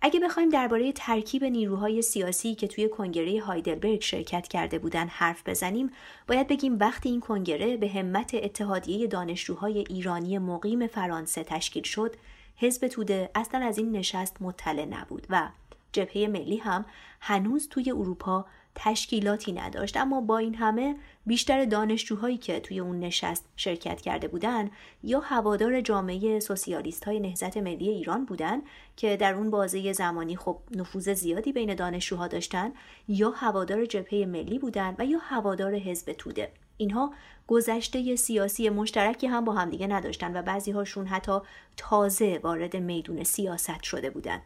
اگه 0.05 0.21
بخوایم 0.21 0.49
درباره 0.49 0.93
ترکیب 0.93 1.45
نیروهای 1.45 2.03
سیاسی 2.03 2.55
که 2.55 2.69
توی 2.69 2.89
کنگره 2.89 3.41
هایدلبرگ 3.41 4.01
شرکت 4.01 4.49
کرده 4.49 4.79
بودن 4.79 5.07
حرف 5.09 5.49
بزنیم 5.49 5.91
باید 6.29 6.49
بگیم 6.49 6.79
وقتی 6.79 7.09
این 7.09 7.21
کنگره 7.21 7.77
به 7.77 7.89
همت 7.89 8.35
اتحادیه 8.35 9.07
دانشجوهای 9.07 9.79
ایرانی 9.79 10.39
مقیم 10.39 10.87
فرانسه 10.87 11.45
تشکیل 11.45 11.83
شد 11.83 12.17
حزب 12.57 12.89
توده 12.89 13.31
اصلا 13.35 13.67
از 13.67 13.79
این 13.79 13.93
نشست 13.93 14.37
مطلع 14.41 14.85
نبود 14.85 15.27
و 15.31 15.49
جبهه 15.93 16.27
ملی 16.27 16.57
هم 16.57 16.85
هنوز 17.21 17.69
توی 17.69 17.91
اروپا 17.91 18.47
تشکیلاتی 18.75 19.53
نداشت 19.53 19.97
اما 19.97 20.21
با 20.21 20.39
این 20.39 20.55
همه 20.55 20.97
بیشتر 21.27 21.65
دانشجوهایی 21.65 22.37
که 22.37 22.61
توی 22.61 22.81
اون 22.81 23.01
نشست 23.01 23.45
شرکت 23.57 24.01
کرده 24.01 24.29
بودن 24.29 24.71
یا 25.03 25.21
هوادار 25.21 25.81
جامعه 25.81 26.41
سوسیالیست 26.41 27.05
های 27.05 27.21
نهزت 27.21 27.57
ملی 27.57 27.89
ایران 27.89 28.25
بودن 28.25 28.63
که 28.97 29.17
در 29.17 29.35
اون 29.35 29.51
بازه 29.51 29.93
زمانی 29.93 30.37
خب 30.37 30.59
نفوذ 30.71 31.09
زیادی 31.09 31.53
بین 31.53 31.75
دانشجوها 31.75 32.29
داشتن 32.29 32.73
یا 33.09 33.31
هوادار 33.31 33.87
جبهه 33.87 34.27
ملی 34.27 34.59
بودن 34.59 34.95
و 34.99 35.07
یا 35.07 35.19
هوادار 35.19 35.75
حزب 35.75 36.13
توده 36.13 36.53
اینها 36.77 37.15
گذشته 37.47 38.17
سیاسی 38.17 38.71
مشترکی 38.71 39.27
هم 39.27 39.45
با 39.45 39.53
همدیگه 39.53 39.87
نداشتن 39.87 40.37
و 40.37 40.43
بعضی 40.43 40.71
هاشون 40.71 41.07
حتی 41.07 41.39
تازه 41.77 42.41
وارد 42.43 42.77
میدون 42.77 43.25
سیاست 43.25 43.83
شده 43.83 44.11
بودند. 44.11 44.43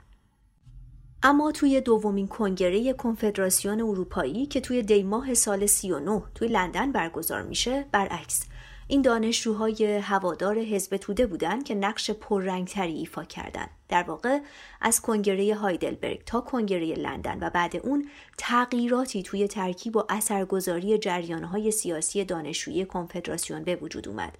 اما 1.28 1.52
توی 1.52 1.80
دومین 1.80 2.26
کنگره 2.26 2.92
کنفدراسیون 2.92 3.80
اروپایی 3.80 4.46
که 4.46 4.60
توی 4.60 4.82
دیماه 4.82 5.34
سال 5.34 5.66
39 5.66 6.22
توی 6.34 6.48
لندن 6.48 6.92
برگزار 6.92 7.42
میشه 7.42 7.84
برعکس 7.92 8.44
این 8.88 9.02
دانشجوهای 9.02 9.96
هوادار 9.96 10.58
حزب 10.58 10.96
توده 10.96 11.26
بودند 11.26 11.64
که 11.64 11.74
نقش 11.74 12.10
پررنگتری 12.10 12.92
ایفا 12.92 13.24
کردند. 13.24 13.70
در 13.88 14.02
واقع 14.02 14.38
از 14.80 15.00
کنگره 15.00 15.54
هایدلبرگ 15.54 16.24
تا 16.24 16.40
کنگره 16.40 16.94
لندن 16.94 17.38
و 17.40 17.50
بعد 17.50 17.76
اون 17.76 18.08
تغییراتی 18.38 19.22
توی 19.22 19.48
ترکیب 19.48 19.96
و 19.96 20.02
اثرگذاری 20.08 20.98
جریانهای 20.98 21.70
سیاسی 21.70 22.24
دانشجویی 22.24 22.84
کنفدراسیون 22.84 23.64
به 23.64 23.76
وجود 23.76 24.08
اومد. 24.08 24.38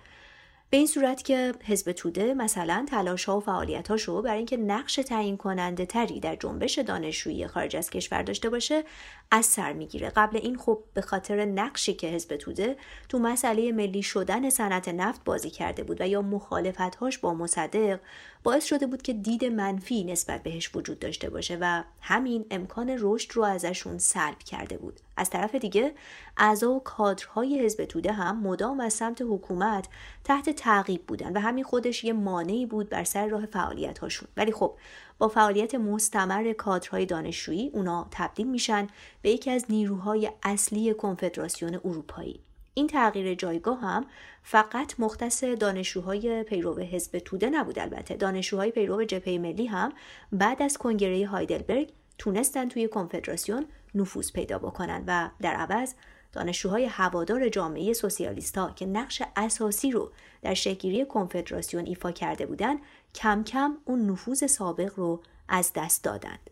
به 0.71 0.77
این 0.77 0.87
صورت 0.87 1.23
که 1.23 1.55
حزب 1.65 1.93
توده 1.93 2.35
مثلا 2.35 2.87
تلاش 2.89 3.25
ها 3.25 3.39
و 3.39 3.41
فعالیت 3.41 3.89
هاشو 3.89 4.23
برای 4.23 4.37
اینکه 4.37 4.57
نقش 4.57 4.95
تعیین 4.95 5.37
کننده 5.37 5.87
تری 5.87 6.21
در 6.21 6.37
جنبش 6.37 6.79
دانشجویی 6.79 7.47
خارج 7.47 7.77
از 7.77 7.91
کشور 7.91 8.23
داشته 8.23 8.51
باشه 8.51 8.85
از 9.31 9.47
سر 9.47 9.73
می‌گیره. 9.73 10.09
قبل 10.09 10.37
این 10.37 10.59
خب 10.59 10.85
به 10.95 11.01
خاطر 11.01 11.45
نقشی 11.45 11.95
که 11.95 12.07
حزب 12.07 12.37
توده 12.37 12.77
تو 13.09 13.19
مسئله 13.19 13.73
ملی 13.73 14.03
شدن 14.03 14.51
صنعت 14.51 14.89
نفت 14.89 15.25
بازی 15.25 15.51
کرده 15.51 15.85
بود 15.85 16.01
و 16.01 16.09
یا 16.09 16.23
مخالفت 16.23 16.95
هاش 16.97 17.19
با 17.19 17.35
مصدق 17.35 18.01
باعث 18.47 18.65
شده 18.65 18.87
بود 18.87 19.03
که 19.03 19.13
دید 19.13 19.45
منفی 19.45 20.05
نسبت 20.05 20.43
بهش 20.43 20.71
وجود 20.75 20.99
داشته 20.99 21.31
باشه 21.31 21.59
و 21.61 21.83
همین 22.01 22.47
امکان 22.51 22.97
رشد 22.99 23.33
رو 23.33 23.43
ازشون 23.43 23.99
سلب 23.99 24.39
کرده 24.39 24.79
بود. 24.79 25.01
از 25.17 25.31
طرف 25.31 25.55
دیگه 25.55 25.95
اعضا 26.37 26.73
و 26.73 26.81
کادرهای 26.81 27.65
حزب 27.65 27.85
توده 27.85 28.13
هم 28.13 28.41
مدام 28.41 28.81
از 28.81 28.93
سمت 28.93 29.23
حکومت 29.23 29.89
تحت 30.25 30.51
تعقیب 30.51 31.07
بودن 31.07 31.33
و 31.33 31.41
همین 31.41 31.65
خودش 31.65 32.05
یه 32.05 32.13
مانعی 32.13 32.67
بود 32.67 32.89
بر 32.89 33.05
سر 33.05 33.27
راه 33.27 33.47
فعالیت 33.47 33.99
هاشون 33.99 34.29
ولی 34.37 34.53
خب 34.53 34.75
با 35.19 35.29
فعالیت 35.29 35.75
مستمر 35.75 36.53
کادرهای 36.53 37.07
دانشجویی 37.07 37.71
اونا 37.73 38.09
تبدیل 38.11 38.47
میشن 38.47 38.87
به 39.23 39.31
یکی 39.31 39.51
از 39.51 39.65
نیروهای 39.69 40.31
اصلی 40.43 40.95
کنفدراسیون 40.95 41.75
اروپایی. 41.75 42.41
این 42.79 42.87
تغییر 42.87 43.35
جایگاه 43.35 43.81
هم 43.81 44.07
فقط 44.43 44.95
مختص 45.01 45.45
دانشجوهای 45.45 46.43
پیرو 46.43 46.79
حزب 46.79 47.19
توده 47.19 47.51
نبود 47.51 47.79
البته. 47.79 48.15
دانشجوهای 48.15 48.71
پیرو 48.71 49.05
جبهه 49.05 49.39
ملی 49.39 49.67
هم 49.67 49.93
بعد 50.33 50.63
از 50.63 50.79
کنگره 50.79 51.27
هایدلبرگ 51.27 51.93
تونستن 52.19 52.69
توی 52.69 52.89
کنفدراسیون 52.89 53.67
نفوذ 53.95 54.33
پیدا 54.33 54.59
بکنن 54.59 55.05
و 55.07 55.31
در 55.41 55.55
عوض 55.55 55.95
دانشجوهای 56.33 56.85
هوادار 56.85 57.49
جامعه 57.49 57.93
سوسیالیستا 57.93 58.71
که 58.71 58.87
نقش 58.87 59.23
اساسی 59.37 59.91
رو 59.91 60.13
در 60.43 60.55
شکلگیری 60.55 61.05
کنفدراسیون 61.05 61.87
ایفا 61.87 62.13
کرده 62.13 62.47
بودند 62.47 62.79
کم 63.15 63.45
کم 63.45 63.77
اون 63.85 64.11
نفوذ 64.11 64.47
سابق 64.47 64.93
رو 64.97 65.23
از 65.49 65.73
دست 65.75 66.05
دادند. 66.05 66.51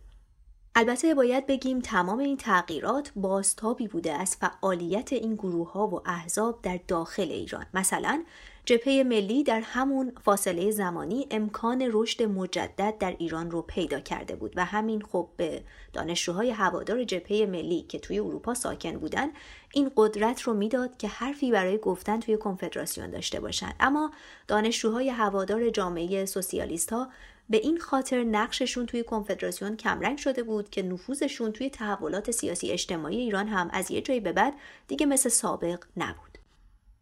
البته 0.77 1.15
باید 1.15 1.47
بگیم 1.47 1.81
تمام 1.81 2.19
این 2.19 2.37
تغییرات 2.37 3.13
بازتابی 3.17 3.89
بوده 3.89 4.13
از 4.13 4.37
فعالیت 4.37 5.13
این 5.13 5.35
گروه 5.35 5.73
ها 5.73 5.87
و 5.87 6.09
احزاب 6.09 6.63
در 6.63 6.81
داخل 6.89 7.23
ایران. 7.23 7.67
مثلا 7.75 8.25
جبهه 8.65 9.03
ملی 9.07 9.43
در 9.43 9.61
همون 9.61 10.13
فاصله 10.25 10.71
زمانی 10.71 11.27
امکان 11.31 11.89
رشد 11.93 12.23
مجدد 12.23 12.99
در 12.99 13.17
ایران 13.19 13.51
رو 13.51 13.63
پیدا 13.63 14.01
کرده 14.01 14.37
بود 14.37 14.53
و 14.57 14.65
همین 14.65 15.03
خب 15.03 15.29
به 15.37 15.63
دانشجوهای 15.93 16.51
هوادار 16.51 17.05
جبهه 17.05 17.47
ملی 17.47 17.83
که 17.83 17.99
توی 17.99 18.19
اروپا 18.19 18.55
ساکن 18.55 18.93
بودن 18.99 19.29
این 19.73 19.91
قدرت 19.97 20.43
رو 20.43 20.55
می‌داد 20.55 20.97
که 20.97 21.09
حرفی 21.09 21.51
برای 21.51 21.79
گفتن 21.79 22.21
توی 22.21 22.37
کنفدراسیون 22.37 23.11
داشته 23.11 23.41
باشند 23.41 23.75
اما 23.81 24.11
دانشجوهای 24.49 25.09
هوادار 25.09 25.71
جامعه 25.71 26.27
سوسیالیست 26.27 26.93
ها 26.93 27.09
به 27.51 27.57
این 27.57 27.79
خاطر 27.79 28.25
نقششون 28.25 28.87
توی 28.87 29.03
کنفدراسیون 29.03 29.77
کمرنگ 29.77 30.19
شده 30.19 30.43
بود 30.43 30.71
که 30.71 30.83
نفوذشون 30.83 31.53
توی 31.53 31.71
تحولات 31.71 32.31
سیاسی 32.31 32.71
اجتماعی 32.71 33.17
ایران 33.17 33.49
هم 33.49 33.71
از 33.73 33.91
یه 33.91 34.01
جایی 34.01 34.21
به 34.21 34.33
بعد 34.33 34.55
دیگه 34.89 35.07
مثل 35.07 35.29
سابق 35.29 35.85
نبود. 35.97 36.39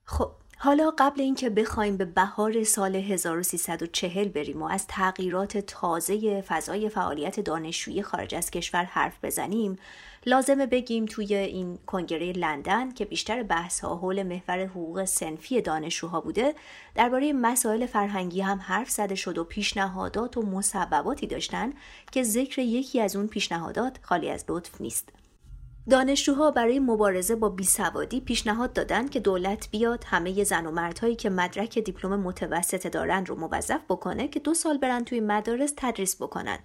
خب 0.05 0.31
حالا 0.65 0.93
قبل 0.99 1.21
اینکه 1.21 1.51
بخوایم 1.51 1.97
به 1.97 2.05
بهار 2.05 2.65
سال 2.65 2.97
1340 2.97 4.29
بریم 4.29 4.63
و 4.63 4.67
از 4.67 4.87
تغییرات 4.87 5.59
تازه 5.59 6.41
فضای 6.41 6.89
فعالیت 6.89 7.41
دانشجویی 7.41 8.03
خارج 8.03 8.35
از 8.35 8.51
کشور 8.51 8.85
حرف 8.85 9.25
بزنیم 9.25 9.79
لازمه 10.27 10.67
بگیم 10.67 11.07
توی 11.07 11.35
این 11.35 11.79
کنگره 11.87 12.33
لندن 12.33 12.93
که 12.93 13.05
بیشتر 13.05 13.43
بحث 13.43 13.81
ها 13.81 13.97
حول 13.97 14.23
محور 14.23 14.67
حقوق 14.67 15.05
سنفی 15.05 15.61
دانشجوها 15.61 16.21
بوده 16.21 16.55
درباره 16.95 17.33
مسائل 17.33 17.87
فرهنگی 17.87 18.41
هم 18.41 18.59
حرف 18.59 18.91
زده 18.91 19.15
شد 19.15 19.39
و 19.39 19.45
پیشنهادات 19.45 20.37
و 20.37 20.43
مسبباتی 20.43 21.27
داشتن 21.27 21.73
که 22.13 22.23
ذکر 22.23 22.59
یکی 22.59 23.01
از 23.01 23.17
اون 23.17 23.27
پیشنهادات 23.27 23.99
خالی 24.03 24.31
از 24.31 24.45
لطف 24.49 24.81
نیست. 24.81 25.09
دانشجوها 25.91 26.51
برای 26.51 26.79
مبارزه 26.79 27.37
با 27.37 27.49
بیسوادی 27.49 28.21
پیشنهاد 28.21 28.73
دادند 28.73 29.11
که 29.11 29.21
دولت 29.21 29.71
بیاد 29.71 30.05
همه 30.07 30.45
زن 30.45 30.67
و 30.67 30.71
مردهایی 30.71 31.17
که 31.17 31.31
مدرک 31.31 31.79
دیپلم 31.79 32.21
متوسطه 32.21 32.89
دارن 32.89 33.27
رو 33.27 33.35
موظف 33.35 33.81
بکنه 33.89 34.29
که 34.29 34.41
دو 34.41 34.55
سال 34.55 34.79
برن 34.79 35.05
توی 35.05 35.21
مدارس 35.21 35.73
تدریس 35.77 36.23
بکنن. 36.23 36.59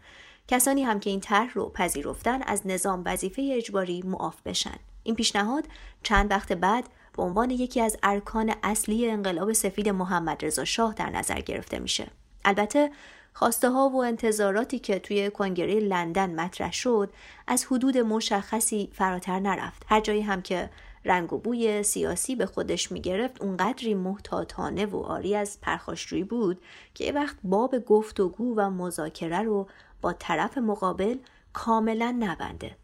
کسانی 0.47 0.83
هم 0.83 0.99
که 0.99 1.09
این 1.09 1.19
طرح 1.19 1.53
رو 1.53 1.69
پذیرفتن 1.69 2.41
از 2.41 2.67
نظام 2.67 3.03
وظیفه 3.05 3.51
اجباری 3.55 4.01
معاف 4.01 4.41
بشن. 4.45 4.75
این 5.03 5.15
پیشنهاد 5.15 5.67
چند 6.03 6.31
وقت 6.31 6.53
بعد 6.53 6.89
به 7.17 7.23
عنوان 7.23 7.49
یکی 7.51 7.81
از 7.81 7.97
ارکان 8.03 8.53
اصلی 8.63 9.09
انقلاب 9.09 9.53
سفید 9.53 9.89
محمد 9.89 10.45
رضا 10.45 10.65
شاه 10.65 10.93
در 10.93 11.09
نظر 11.09 11.39
گرفته 11.39 11.79
میشه. 11.79 12.07
البته 12.45 12.91
خواسته 13.33 13.69
ها 13.69 13.89
و 13.89 14.03
انتظاراتی 14.03 14.79
که 14.79 14.99
توی 14.99 15.29
کنگره 15.29 15.79
لندن 15.79 16.39
مطرح 16.39 16.71
شد 16.71 17.09
از 17.47 17.65
حدود 17.65 17.97
مشخصی 17.97 18.89
فراتر 18.93 19.39
نرفت. 19.39 19.83
هر 19.89 19.99
جایی 19.99 20.21
هم 20.21 20.41
که 20.41 20.69
رنگ 21.05 21.33
و 21.33 21.37
بوی 21.37 21.83
سیاسی 21.83 22.35
به 22.35 22.45
خودش 22.45 22.91
می‌گرفت 22.91 23.41
اونقدری 23.41 23.93
محتاطانه 23.93 24.85
و 24.85 24.97
آری 24.97 25.35
از 25.35 25.61
پرخاشجویی 25.61 26.23
بود 26.23 26.61
که 26.93 27.03
یه 27.03 27.11
وقت 27.11 27.37
باب 27.43 27.79
گفتگو 27.79 28.55
و 28.55 28.69
مذاکره 28.69 29.41
رو 29.41 29.67
با 30.01 30.13
طرف 30.13 30.57
مقابل 30.57 31.17
کاملا 31.53 32.15
نبنده 32.19 32.75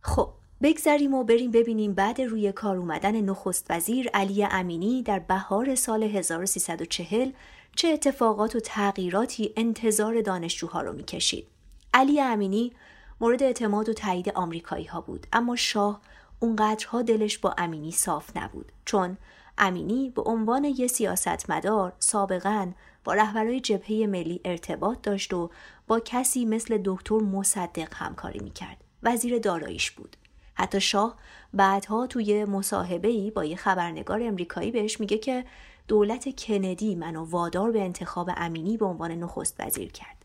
خب 0.00 0.30
بگذریم 0.62 1.14
و 1.14 1.24
بریم 1.24 1.50
ببینیم 1.50 1.94
بعد 1.94 2.20
روی 2.20 2.52
کار 2.52 2.76
اومدن 2.76 3.20
نخست 3.20 3.66
وزیر 3.70 4.08
علی 4.08 4.44
امینی 4.44 5.02
در 5.02 5.18
بهار 5.18 5.74
سال 5.74 6.02
1340 6.02 7.30
چه 7.76 7.88
اتفاقات 7.88 8.56
و 8.56 8.60
تغییراتی 8.60 9.52
انتظار 9.56 10.20
دانشجوها 10.20 10.82
رو 10.82 10.92
می‌کشید. 10.92 11.46
علی 11.94 12.20
امینی 12.20 12.72
مورد 13.20 13.42
اعتماد 13.42 13.88
و 13.88 13.92
تایید 13.92 14.30
آمریکایی 14.30 14.84
ها 14.84 15.00
بود 15.00 15.26
اما 15.32 15.56
شاه 15.56 16.00
اونقدرها 16.40 17.02
دلش 17.02 17.38
با 17.38 17.54
امینی 17.58 17.92
صاف 17.92 18.36
نبود 18.36 18.72
چون 18.84 19.16
امینی 19.58 20.10
به 20.10 20.22
عنوان 20.22 20.64
یه 20.64 20.86
سیاستمدار 20.86 21.92
سابقا 21.98 22.72
با 23.04 23.14
رهبرای 23.14 23.60
جبهه 23.60 24.06
ملی 24.06 24.40
ارتباط 24.44 24.98
داشت 25.02 25.34
و 25.34 25.50
با 25.88 26.00
کسی 26.00 26.44
مثل 26.44 26.80
دکتر 26.84 27.18
مصدق 27.18 27.94
همکاری 27.94 28.40
می‌کرد. 28.40 28.84
وزیر 29.02 29.38
داراییش 29.38 29.90
بود. 29.90 30.16
حتی 30.54 30.80
شاه 30.80 31.16
بعدها 31.54 32.06
توی 32.06 32.44
مصاحبه 32.44 33.30
با 33.30 33.44
یه 33.44 33.56
خبرنگار 33.56 34.22
امریکایی 34.22 34.70
بهش 34.70 35.00
میگه 35.00 35.18
که 35.18 35.44
دولت 35.88 36.44
کندی 36.44 36.94
منو 36.94 37.24
وادار 37.24 37.70
به 37.70 37.82
انتخاب 37.82 38.30
امینی 38.36 38.76
به 38.76 38.84
عنوان 38.84 39.12
نخست 39.12 39.60
وزیر 39.60 39.92
کرد. 39.92 40.24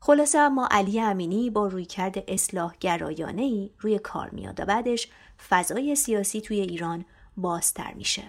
خلاصه 0.00 0.38
اما 0.38 0.68
علی 0.70 1.00
امینی 1.00 1.50
با 1.50 1.66
رویکرد 1.66 2.24
اصلاح 2.28 2.74
گرایانه 2.80 3.42
ای 3.42 3.70
روی 3.78 3.98
کار 3.98 4.30
میاد 4.30 4.60
و 4.60 4.64
بعدش 4.64 5.08
فضای 5.48 5.94
سیاسی 5.94 6.40
توی 6.40 6.60
ایران 6.60 7.04
بازتر 7.36 7.94
میشه. 7.94 8.22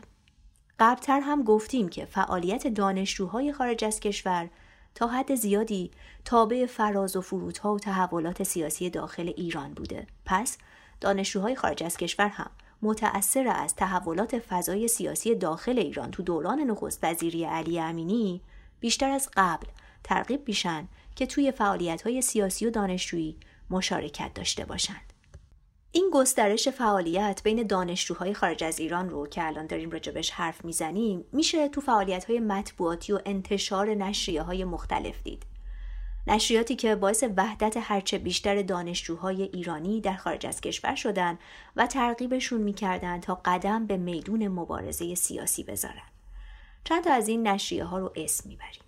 قبلتر 0.79 1.19
هم 1.19 1.43
گفتیم 1.43 1.89
که 1.89 2.05
فعالیت 2.05 2.67
دانشجوهای 2.67 3.53
خارج 3.53 3.85
از 3.85 3.99
کشور 3.99 4.49
تا 4.95 5.07
حد 5.07 5.35
زیادی 5.35 5.91
تابع 6.25 6.65
فراز 6.65 7.15
و 7.15 7.21
فرودها 7.21 7.73
و 7.73 7.79
تحولات 7.79 8.43
سیاسی 8.43 8.89
داخل 8.89 9.33
ایران 9.37 9.73
بوده. 9.73 10.07
پس 10.25 10.57
دانشجوهای 11.01 11.55
خارج 11.55 11.83
از 11.83 11.97
کشور 11.97 12.27
هم 12.27 12.49
متأثر 12.81 13.47
از 13.47 13.75
تحولات 13.75 14.39
فضای 14.39 14.87
سیاسی 14.87 15.35
داخل 15.35 15.79
ایران 15.79 16.11
تو 16.11 16.23
دوران 16.23 16.59
نخست 16.59 16.99
وزیری 17.03 17.45
علی 17.45 17.79
امینی 17.79 18.41
بیشتر 18.79 19.09
از 19.09 19.29
قبل 19.37 19.67
ترغیب 20.03 20.45
بیشن 20.45 20.87
که 21.15 21.25
توی 21.25 21.51
فعالیت 21.51 22.01
های 22.01 22.21
سیاسی 22.21 22.65
و 22.65 22.69
دانشجویی 22.69 23.37
مشارکت 23.69 24.33
داشته 24.33 24.65
باشند. 24.65 25.08
این 25.91 26.09
گسترش 26.13 26.67
فعالیت 26.67 27.41
بین 27.43 27.67
دانشجوهای 27.67 28.33
خارج 28.33 28.63
از 28.63 28.79
ایران 28.79 29.09
رو 29.09 29.27
که 29.27 29.47
الان 29.47 29.67
داریم 29.67 29.89
راجبش 29.89 30.31
حرف 30.31 30.65
می‌زنیم 30.65 31.25
میشه 31.31 31.67
تو 31.67 31.81
فعالیت 31.81 32.25
های 32.25 32.39
مطبوعاتی 32.39 33.13
و 33.13 33.19
انتشار 33.25 33.89
نشریه 33.89 34.41
های 34.41 34.63
مختلف 34.63 35.23
دید. 35.23 35.43
نشریاتی 36.27 36.75
که 36.75 36.95
باعث 36.95 37.23
وحدت 37.37 37.77
هرچه 37.77 38.17
بیشتر 38.17 38.61
دانشجوهای 38.61 39.41
ایرانی 39.41 40.01
در 40.01 40.15
خارج 40.15 40.45
از 40.45 40.61
کشور 40.61 40.95
شدن 40.95 41.37
و 41.75 41.87
ترغیبشون 41.87 42.61
می‌کردن 42.61 43.19
تا 43.19 43.41
قدم 43.45 43.85
به 43.85 43.97
میدون 43.97 44.47
مبارزه 44.47 45.15
سیاسی 45.15 45.63
بذارن. 45.63 46.09
چند 46.83 47.03
تا 47.03 47.13
از 47.13 47.27
این 47.27 47.47
نشریه 47.47 47.83
ها 47.83 47.99
رو 47.99 48.13
اسم 48.15 48.49
می‌بریم. 48.49 48.83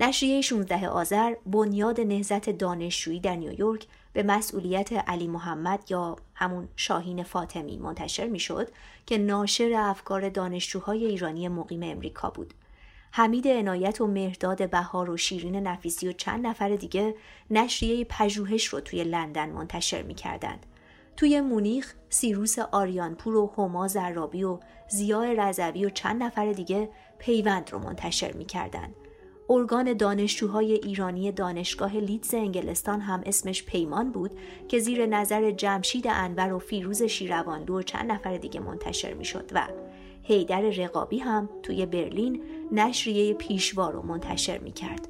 نشریه 0.00 0.40
16 0.40 0.88
آذر 0.88 1.34
بنیاد 1.46 2.00
نهزت 2.00 2.50
دانشجویی 2.50 3.20
در 3.20 3.36
نیویورک 3.36 3.86
به 4.12 4.22
مسئولیت 4.22 4.92
علی 4.92 5.28
محمد 5.28 5.84
یا 5.90 6.16
همون 6.34 6.68
شاهین 6.76 7.22
فاطمی 7.22 7.78
منتشر 7.78 8.26
می‌شد 8.26 8.68
که 9.06 9.18
ناشر 9.18 9.72
افکار 9.76 10.28
دانشجوهای 10.28 11.06
ایرانی 11.06 11.48
مقیم 11.48 11.82
امریکا 11.82 12.30
بود. 12.30 12.54
حمید 13.12 13.48
عنایت 13.48 14.00
و 14.00 14.06
مهرداد 14.06 14.70
بهار 14.70 15.10
و 15.10 15.16
شیرین 15.16 15.56
نفیسی 15.56 16.08
و 16.08 16.12
چند 16.12 16.46
نفر 16.46 16.68
دیگه 16.68 17.14
نشریه 17.50 18.04
پژوهش 18.04 18.66
رو 18.66 18.80
توی 18.80 19.04
لندن 19.04 19.50
منتشر 19.50 20.02
می‌کردند. 20.02 20.66
توی 21.16 21.40
مونیخ 21.40 21.94
سیروس 22.08 22.58
آریانپور 22.58 23.36
و 23.36 23.52
هما 23.58 23.88
زرابی 23.88 24.44
و 24.44 24.58
زیای 24.88 25.36
رضوی 25.36 25.86
و 25.86 25.90
چند 25.90 26.22
نفر 26.22 26.52
دیگه 26.52 26.88
پیوند 27.18 27.70
رو 27.70 27.78
منتشر 27.78 28.32
می‌کردند. 28.32 28.94
ارگان 29.50 29.92
دانشجوهای 29.92 30.72
ایرانی 30.72 31.32
دانشگاه 31.32 31.96
لیدز 31.96 32.34
انگلستان 32.34 33.00
هم 33.00 33.22
اسمش 33.26 33.64
پیمان 33.64 34.12
بود 34.12 34.30
که 34.68 34.78
زیر 34.78 35.06
نظر 35.06 35.50
جمشید 35.50 36.04
انور 36.08 36.52
و 36.52 36.58
فیروز 36.58 37.02
شیروانلو 37.02 37.78
و 37.78 37.82
چند 37.82 38.12
نفر 38.12 38.36
دیگه 38.36 38.60
منتشر 38.60 39.14
می‌شد 39.14 39.50
و 39.52 39.68
هیدر 40.22 40.60
رقابی 40.60 41.18
هم 41.18 41.48
توی 41.62 41.86
برلین 41.86 42.42
نشریه 42.72 43.34
پیشوا 43.34 43.90
رو 43.90 44.02
منتشر 44.02 44.58
می 44.58 44.72
کرد. 44.72 45.08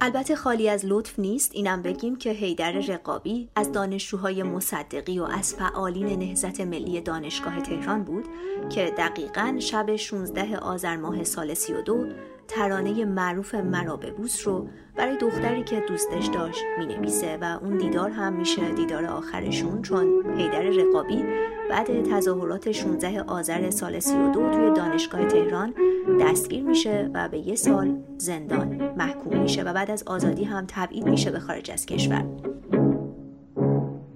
البته 0.00 0.36
خالی 0.36 0.68
از 0.68 0.84
لطف 0.86 1.18
نیست 1.18 1.50
اینم 1.54 1.82
بگیم 1.82 2.16
که 2.16 2.30
هیدر 2.30 2.72
رقابی 2.72 3.48
از 3.56 3.72
دانشجوهای 3.72 4.42
مصدقی 4.42 5.18
و 5.18 5.24
از 5.24 5.54
فعالین 5.54 6.06
نهزت 6.06 6.60
ملی 6.60 7.00
دانشگاه 7.00 7.60
تهران 7.60 8.04
بود 8.04 8.24
که 8.70 8.94
دقیقا 8.98 9.56
شب 9.58 9.96
16 9.96 10.58
آذر 10.58 10.96
ماه 10.96 11.24
سال 11.24 11.54
32 11.54 12.06
ترانه 12.48 13.04
معروف 13.04 13.54
مرا 13.54 13.96
به 13.96 14.10
بوس 14.10 14.46
رو 14.46 14.68
برای 14.96 15.16
دختری 15.16 15.62
که 15.62 15.80
دوستش 15.88 16.26
داشت 16.26 16.64
می 16.78 16.86
نویسه 16.86 17.38
و 17.40 17.58
اون 17.62 17.78
دیدار 17.78 18.10
هم 18.10 18.32
میشه 18.32 18.72
دیدار 18.72 19.06
آخرشون 19.06 19.82
چون 19.82 20.22
پیدر 20.36 20.62
رقابی 20.62 21.24
بعد 21.70 22.02
تظاهرات 22.02 22.72
16 22.72 23.22
آذر 23.22 23.70
سال 23.70 24.00
32 24.00 24.50
توی 24.50 24.70
دانشگاه 24.70 25.26
تهران 25.26 25.74
دستگیر 26.20 26.64
میشه 26.64 27.10
و 27.14 27.28
به 27.28 27.38
یه 27.38 27.54
سال 27.54 27.96
زندان 28.18 28.92
محکوم 28.96 29.40
میشه 29.40 29.62
و 29.62 29.72
بعد 29.72 29.90
از 29.90 30.02
آزادی 30.02 30.44
هم 30.44 30.64
تبعید 30.68 31.08
میشه 31.08 31.30
به 31.30 31.38
خارج 31.38 31.70
از 31.70 31.86
کشور. 31.86 32.24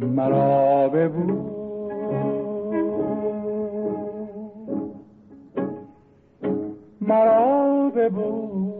مرا 0.00 0.88
مرا 7.12 7.90
ببو. 7.96 8.72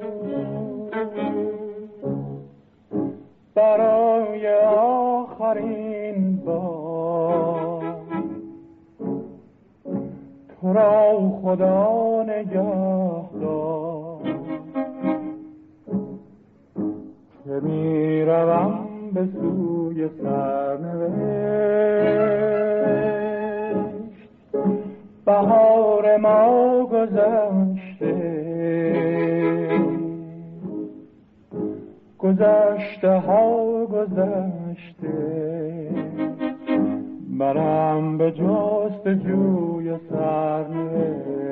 برای 3.55 4.55
آخرین 4.77 6.37
بار. 6.37 7.95
تو 10.61 10.73
را 10.73 11.31
خدا 11.43 12.23
نگه 12.23 13.31
دار 13.41 14.23
که 17.45 17.51
می 17.51 18.25
روم 18.25 18.89
به 19.15 19.27
سوی 19.27 20.09
سرنوشت. 20.23 21.13
بهار 25.27 26.17
ما 26.17 26.87
گذشت 26.87 28.03
گذشته 32.19 33.11
ها 33.11 33.87
گذشته. 33.87 35.13
منم 37.31 38.19
به 38.19 38.31
جست 38.31 39.09
جوی 39.09 39.99
سرنوشت. 40.11 41.43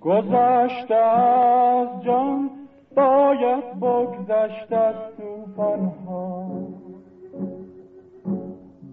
گذشته 0.00 0.94
از 0.94 2.02
جان 2.04 2.50
باید 2.94 3.80
بگذشت 3.80 4.72
از 4.72 4.94
توفان 5.16 5.92
ها. 6.06 6.46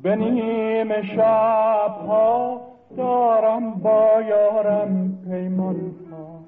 به 0.03 0.15
نیم 0.15 1.01
شب 1.01 1.95
ها 2.07 2.61
دارم 2.97 3.71
با 3.71 4.21
یارم 4.29 5.17
پیمان 5.29 5.75
ها. 6.11 6.39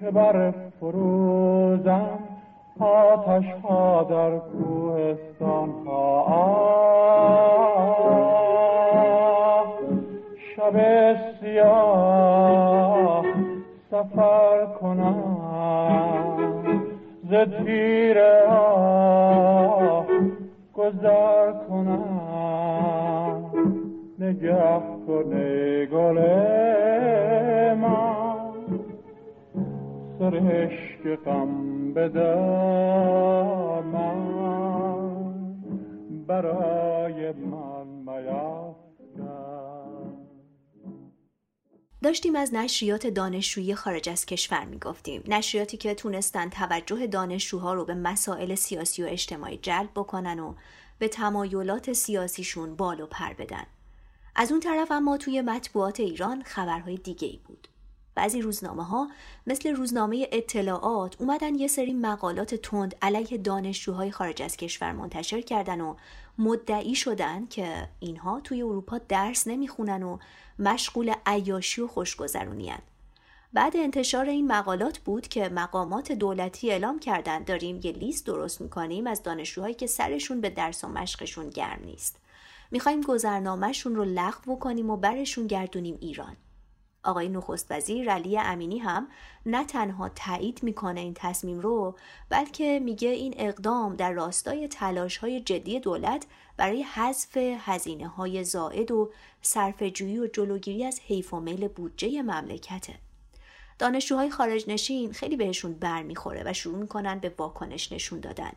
که 0.00 0.10
بر 0.10 0.63
فروزم. 0.80 2.18
آتش 2.80 3.44
ها 3.62 4.02
در 4.02 4.38
کوهستان 4.38 5.70
ها. 5.86 6.64
شب 10.56 10.76
سیاه 11.40 13.24
سفر 13.90 14.66
کنم. 14.80 15.46
ز 17.30 17.32
آه 18.48 20.06
گذر 20.74 21.52
کنم. 21.68 22.04
نگه 24.18 24.80
کنه 25.06 25.86
گل 25.86 26.18
من. 27.74 28.13
سرشک 30.30 31.24
غم 31.24 31.92
بدم 31.94 32.24
برای 36.26 37.32
من 37.32 37.84
داشتیم 42.02 42.36
از 42.36 42.54
نشریات 42.54 43.06
دانشجویی 43.06 43.74
خارج 43.74 44.08
از 44.08 44.26
کشور 44.26 44.64
می‌گفتیم. 44.64 45.22
نشریاتی 45.26 45.76
که 45.76 45.94
تونستن 45.94 46.48
توجه 46.48 47.06
دانشجوها 47.06 47.74
رو 47.74 47.84
به 47.84 47.94
مسائل 47.94 48.54
سیاسی 48.54 49.04
و 49.04 49.06
اجتماعی 49.06 49.56
جلب 49.56 49.90
بکنن 49.94 50.40
و 50.40 50.54
به 50.98 51.08
تمایلات 51.08 51.92
سیاسیشون 51.92 52.76
بال 52.76 53.00
و 53.00 53.06
پر 53.06 53.32
بدن. 53.32 53.66
از 54.36 54.50
اون 54.50 54.60
طرف 54.60 54.92
اما 54.92 55.16
توی 55.16 55.40
مطبوعات 55.40 56.00
ایران 56.00 56.42
خبرهای 56.42 56.96
دیگه 56.96 57.28
ای 57.28 57.40
بود. 57.44 57.68
بعضی 58.14 58.42
روزنامه 58.42 58.84
ها 58.84 59.08
مثل 59.46 59.76
روزنامه 59.76 60.28
اطلاعات 60.32 61.20
اومدن 61.20 61.54
یه 61.54 61.68
سری 61.68 61.92
مقالات 61.92 62.54
تند 62.54 62.96
علیه 63.02 63.38
دانشجوهای 63.38 64.10
خارج 64.10 64.42
از 64.42 64.56
کشور 64.56 64.92
منتشر 64.92 65.40
کردن 65.40 65.80
و 65.80 65.94
مدعی 66.38 66.94
شدن 66.94 67.46
که 67.46 67.88
اینها 68.00 68.40
توی 68.40 68.62
اروپا 68.62 68.98
درس 68.98 69.46
نمی‌خونن 69.46 70.02
و 70.02 70.18
مشغول 70.58 71.14
عیاشی 71.26 71.80
و 71.80 71.86
خوشگذرونیان 71.86 72.78
بعد 73.52 73.76
انتشار 73.76 74.24
این 74.24 74.46
مقالات 74.46 74.98
بود 74.98 75.28
که 75.28 75.48
مقامات 75.48 76.12
دولتی 76.12 76.70
اعلام 76.70 76.98
کردند 76.98 77.44
داریم 77.44 77.80
یه 77.84 77.92
لیست 77.92 78.26
درست 78.26 78.60
می‌کنیم 78.60 79.06
از 79.06 79.22
دانشجوهایی 79.22 79.74
که 79.74 79.86
سرشون 79.86 80.40
به 80.40 80.50
درس 80.50 80.84
و 80.84 80.88
مشقشون 80.88 81.50
گرم 81.50 81.80
نیست. 81.84 82.16
می‌خوایم 82.70 83.00
گذرنامهشون 83.00 83.96
رو 83.96 84.04
لغو 84.04 84.58
کنیم 84.58 84.90
و 84.90 84.96
برشون 84.96 85.46
گردونیم 85.46 85.98
ایران. 86.00 86.36
آقای 87.04 87.28
نخست 87.28 87.66
وزیر 87.70 88.10
علی 88.10 88.38
امینی 88.38 88.78
هم 88.78 89.08
نه 89.46 89.64
تنها 89.64 90.08
تایید 90.08 90.62
می‌کنه 90.62 91.00
این 91.00 91.14
تصمیم 91.14 91.60
رو 91.60 91.96
بلکه 92.28 92.80
میگه 92.84 93.08
این 93.08 93.34
اقدام 93.36 93.96
در 93.96 94.12
راستای 94.12 94.68
تلاش 94.68 95.16
های 95.16 95.40
جدی 95.40 95.80
دولت 95.80 96.26
برای 96.56 96.82
حذف 96.82 97.36
هزینه 97.36 98.08
های 98.08 98.44
زائد 98.44 98.90
و 98.90 99.12
صرفه‌جویی 99.42 100.18
و 100.18 100.26
جلوگیری 100.26 100.84
از 100.84 101.00
حیف 101.00 101.34
و 101.34 101.40
میل 101.40 101.68
بودجه 101.68 102.22
مملکته. 102.22 102.94
دانشجوهای 103.78 104.30
خارج 104.30 104.64
نشین 104.68 105.12
خیلی 105.12 105.36
بهشون 105.36 105.72
بر 105.72 106.02
می‌خوره 106.02 106.42
و 106.46 106.52
شروع 106.52 106.78
می‌کنن 106.78 107.18
به 107.18 107.34
واکنش 107.38 107.92
نشون 107.92 108.20
دادن. 108.20 108.52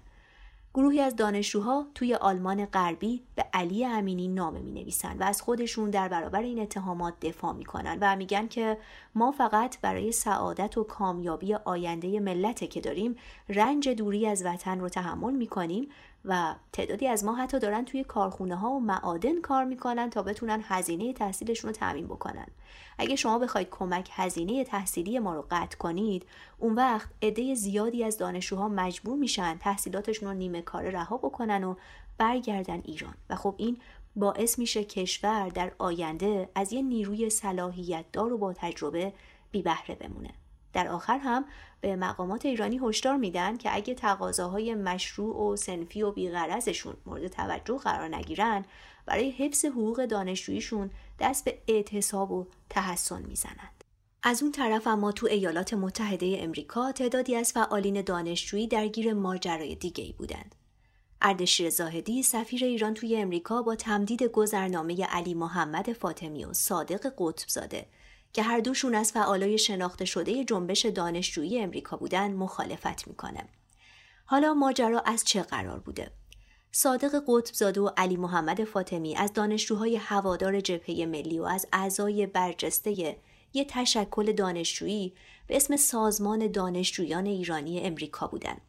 گروهی 0.77 1.01
از 1.01 1.15
دانشجوها 1.15 1.87
توی 1.95 2.15
آلمان 2.15 2.65
غربی 2.65 3.23
به 3.35 3.45
علی 3.53 3.85
امینی 3.85 4.27
نامه 4.27 4.59
می 4.59 4.71
نویسن 4.71 5.17
و 5.17 5.23
از 5.23 5.41
خودشون 5.41 5.89
در 5.89 6.07
برابر 6.07 6.41
این 6.41 6.59
اتهامات 6.59 7.13
دفاع 7.21 7.53
می 7.53 7.65
کنن 7.65 7.97
و 8.01 8.15
میگن 8.15 8.47
که 8.47 8.77
ما 9.15 9.31
فقط 9.31 9.81
برای 9.81 10.11
سعادت 10.11 10.77
و 10.77 10.83
کامیابی 10.83 11.53
آینده 11.53 12.19
ملت 12.19 12.69
که 12.69 12.81
داریم 12.81 13.15
رنج 13.49 13.89
دوری 13.89 14.27
از 14.27 14.45
وطن 14.45 14.79
رو 14.79 14.89
تحمل 14.89 15.33
می 15.33 15.47
کنیم 15.47 15.89
و 16.27 16.55
تعدادی 16.73 17.07
از 17.07 17.23
ما 17.23 17.35
حتی 17.35 17.59
دارن 17.59 17.85
توی 17.85 18.03
کارخونه 18.03 18.55
ها 18.55 18.69
و 18.69 18.79
معادن 18.79 19.41
کار 19.41 19.63
می‌کنن 19.63 20.09
تا 20.09 20.23
بتونن 20.23 20.63
هزینه 20.63 21.13
تحصیلشون 21.13 21.69
رو 21.69 21.75
تعمین 21.75 22.05
بکنن. 22.07 22.47
اگه 22.97 23.15
شما 23.15 23.39
بخواید 23.39 23.69
کمک 23.71 24.09
هزینه 24.11 24.63
تحصیلی 24.63 25.19
ما 25.19 25.35
رو 25.35 25.45
قطع 25.51 25.77
کنید 25.77 26.25
اون 26.57 26.75
وقت 26.75 27.09
عده 27.21 27.55
زیادی 27.55 28.03
از 28.03 28.17
دانشجوها 28.17 28.67
مجبور 28.67 29.17
میشن 29.17 29.57
تحصیلاتشون 29.57 30.29
رو 30.29 30.35
نیمه 30.35 30.61
کاره 30.61 30.89
رها 30.89 31.17
بکنن 31.17 31.63
و 31.63 31.75
برگردن 32.17 32.81
ایران. 32.85 33.13
و 33.29 33.35
خب 33.35 33.55
این 33.57 33.77
باعث 34.15 34.59
میشه 34.59 34.83
کشور 34.83 35.49
در 35.49 35.71
آینده 35.77 36.49
از 36.55 36.73
یه 36.73 36.81
نیروی 36.81 37.29
صلاحیت 37.29 38.05
دار 38.13 38.33
و 38.33 38.37
با 38.37 38.53
تجربه 38.53 39.13
بی 39.51 39.61
بهره 39.61 39.95
بمونه. 39.95 40.29
در 40.77 40.87
آخر 40.87 41.17
هم 41.17 41.45
به 41.81 41.95
مقامات 41.95 42.45
ایرانی 42.45 42.79
هشدار 42.83 43.17
میدن 43.17 43.57
که 43.57 43.75
اگه 43.75 43.93
تقاضاهای 43.93 44.75
مشروع 44.75 45.35
و 45.35 45.55
سنفی 45.55 46.01
و 46.01 46.11
بیغرزشون 46.11 46.97
مورد 47.05 47.27
توجه 47.27 47.77
قرار 47.77 48.15
نگیرن 48.15 48.65
برای 49.05 49.31
حفظ 49.31 49.65
حقوق 49.65 50.05
دانشجوییشون 50.05 50.91
دست 51.19 51.45
به 51.45 51.57
اعتصاب 51.67 52.31
و 52.31 52.47
تحسن 52.69 53.21
می‌زنند. 53.21 53.83
از 54.23 54.43
اون 54.43 54.51
طرف 54.51 54.87
اما 54.87 55.11
تو 55.11 55.27
ایالات 55.27 55.73
متحده 55.73 56.37
امریکا 56.39 56.91
تعدادی 56.91 57.35
از 57.35 57.53
فعالین 57.53 58.01
دانشجویی 58.01 58.67
درگیر 58.67 59.13
ماجرای 59.13 59.75
دیگه 59.75 60.03
ای 60.03 60.11
بودند. 60.11 60.55
اردشیر 61.21 61.69
زاهدی 61.69 62.23
سفیر 62.23 62.65
ایران 62.65 62.93
توی 62.93 63.15
امریکا 63.15 63.61
با 63.61 63.75
تمدید 63.75 64.23
گذرنامه 64.23 65.05
علی 65.05 65.33
محمد 65.33 65.93
فاطمی 65.93 66.45
و 66.45 66.53
صادق 66.53 67.13
قطبزاده 67.17 67.85
که 68.33 68.43
هر 68.43 68.59
دوشون 68.59 68.95
از 68.95 69.11
فعالای 69.11 69.57
شناخته 69.57 70.05
شده 70.05 70.43
جنبش 70.43 70.85
دانشجویی 70.85 71.59
امریکا 71.59 71.97
بودن 71.97 72.33
مخالفت 72.33 73.07
می‌کنه. 73.07 73.49
حالا 74.25 74.53
ماجرا 74.53 74.99
از 74.99 75.23
چه 75.23 75.41
قرار 75.41 75.79
بوده؟ 75.79 76.11
صادق 76.71 77.23
قطبزاده 77.27 77.81
و 77.81 77.89
علی 77.97 78.17
محمد 78.17 78.63
فاطمی 78.63 79.15
از 79.15 79.33
دانشجوهای 79.33 79.95
هوادار 79.95 80.61
جبهه 80.61 81.05
ملی 81.05 81.39
و 81.39 81.43
از 81.43 81.67
اعضای 81.73 82.25
برجسته 82.25 83.17
یه 83.53 83.65
تشکل 83.69 84.31
دانشجویی 84.31 85.13
به 85.47 85.55
اسم 85.55 85.75
سازمان 85.75 86.51
دانشجویان 86.51 87.25
ایرانی 87.25 87.79
امریکا 87.79 88.27
بودند. 88.27 88.61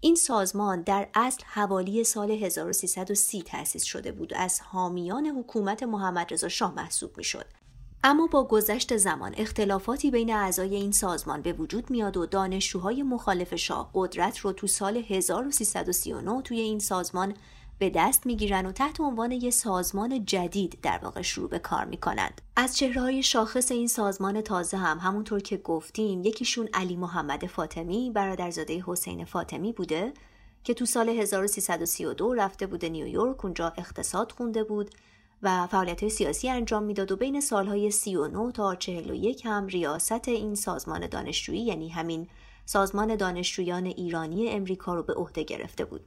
این 0.00 0.14
سازمان 0.14 0.82
در 0.82 1.08
اصل 1.14 1.44
حوالی 1.46 2.04
سال 2.04 2.30
1330 2.30 3.42
تأسیس 3.42 3.82
شده 3.82 4.12
بود 4.12 4.32
و 4.32 4.36
از 4.36 4.60
حامیان 4.60 5.26
حکومت 5.26 5.82
محمد 5.82 6.32
رضا 6.32 6.48
شاه 6.48 6.74
محسوب 6.74 7.16
می 7.16 7.24
شد. 7.24 7.46
اما 8.06 8.26
با 8.26 8.44
گذشت 8.44 8.96
زمان 8.96 9.34
اختلافاتی 9.36 10.10
بین 10.10 10.34
اعضای 10.34 10.74
این 10.74 10.92
سازمان 10.92 11.42
به 11.42 11.52
وجود 11.52 11.90
میاد 11.90 12.16
و 12.16 12.26
دانشجوهای 12.26 13.02
مخالف 13.02 13.54
شاه 13.54 13.90
قدرت 13.94 14.38
رو 14.38 14.52
تو 14.52 14.66
سال 14.66 14.96
1339 14.96 16.42
توی 16.42 16.60
این 16.60 16.78
سازمان 16.78 17.34
به 17.78 17.90
دست 17.90 18.26
می‌گیرن 18.26 18.66
و 18.66 18.72
تحت 18.72 19.00
عنوان 19.00 19.32
یک 19.32 19.50
سازمان 19.50 20.24
جدید 20.24 20.78
در 20.82 20.98
واقع 21.02 21.22
شروع 21.22 21.48
به 21.48 21.58
کار 21.58 21.84
می‌کنند. 21.84 22.40
از 22.56 22.76
چهرههای 22.76 23.22
شاخص 23.22 23.70
این 23.70 23.88
سازمان 23.88 24.40
تازه 24.40 24.76
هم 24.76 24.98
همونطور 24.98 25.40
که 25.40 25.56
گفتیم 25.56 26.20
یکیشون 26.24 26.68
علی 26.74 26.96
محمد 26.96 27.46
فاطمی 27.46 28.10
برادرزاده 28.10 28.84
حسین 28.86 29.24
فاطمی 29.24 29.72
بوده 29.72 30.12
که 30.64 30.74
تو 30.74 30.86
سال 30.86 31.08
1332 31.08 32.34
رفته 32.34 32.66
بوده 32.66 32.88
نیویورک 32.88 33.44
اونجا 33.44 33.72
اقتصاد 33.78 34.32
خونده 34.32 34.64
بود. 34.64 34.90
و 35.44 35.66
فعالیت 35.66 36.08
سیاسی 36.08 36.48
انجام 36.48 36.82
می‌داد 36.82 37.12
و 37.12 37.16
بین 37.16 37.40
سالهای 37.40 37.90
39 37.90 38.52
تا 38.52 38.74
41 38.74 39.46
هم 39.46 39.66
ریاست 39.66 40.28
این 40.28 40.54
سازمان 40.54 41.06
دانشجویی 41.06 41.60
یعنی 41.60 41.88
همین 41.88 42.28
سازمان 42.64 43.16
دانشجویان 43.16 43.86
ایرانی 43.86 44.48
امریکا 44.48 44.94
رو 44.94 45.02
به 45.02 45.14
عهده 45.14 45.42
گرفته 45.42 45.84
بود. 45.84 46.06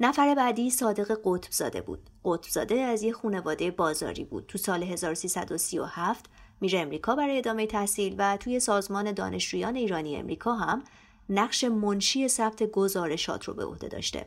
نفر 0.00 0.34
بعدی 0.34 0.70
صادق 0.70 1.20
قطبزاده 1.24 1.80
بود. 1.80 2.10
قطبزاده 2.24 2.74
از 2.74 3.02
یه 3.02 3.12
خانواده 3.12 3.70
بازاری 3.70 4.24
بود. 4.24 4.46
تو 4.46 4.58
سال 4.58 4.82
1337 4.82 6.24
میره 6.60 6.78
امریکا 6.78 7.14
برای 7.14 7.38
ادامه 7.38 7.66
تحصیل 7.66 8.14
و 8.18 8.36
توی 8.36 8.60
سازمان 8.60 9.12
دانشجویان 9.12 9.76
ایرانی 9.76 10.16
امریکا 10.16 10.54
هم 10.54 10.82
نقش 11.28 11.64
منشی 11.64 12.28
ثبت 12.28 12.62
گزارشات 12.62 13.44
رو 13.44 13.54
به 13.54 13.64
عهده 13.64 13.88
داشته. 13.88 14.26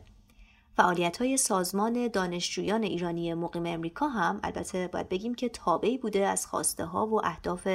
فعالیت 0.77 1.17
های 1.17 1.37
سازمان 1.37 2.07
دانشجویان 2.07 2.83
ایرانی 2.83 3.33
مقیم 3.33 3.65
امریکا 3.65 4.07
هم 4.07 4.39
البته 4.43 4.87
باید 4.87 5.09
بگیم 5.09 5.35
که 5.35 5.49
تابعی 5.49 5.97
بوده 5.97 6.27
از 6.27 6.45
خواسته 6.45 6.85
ها 6.85 7.07
و 7.07 7.25
اهداف 7.25 7.67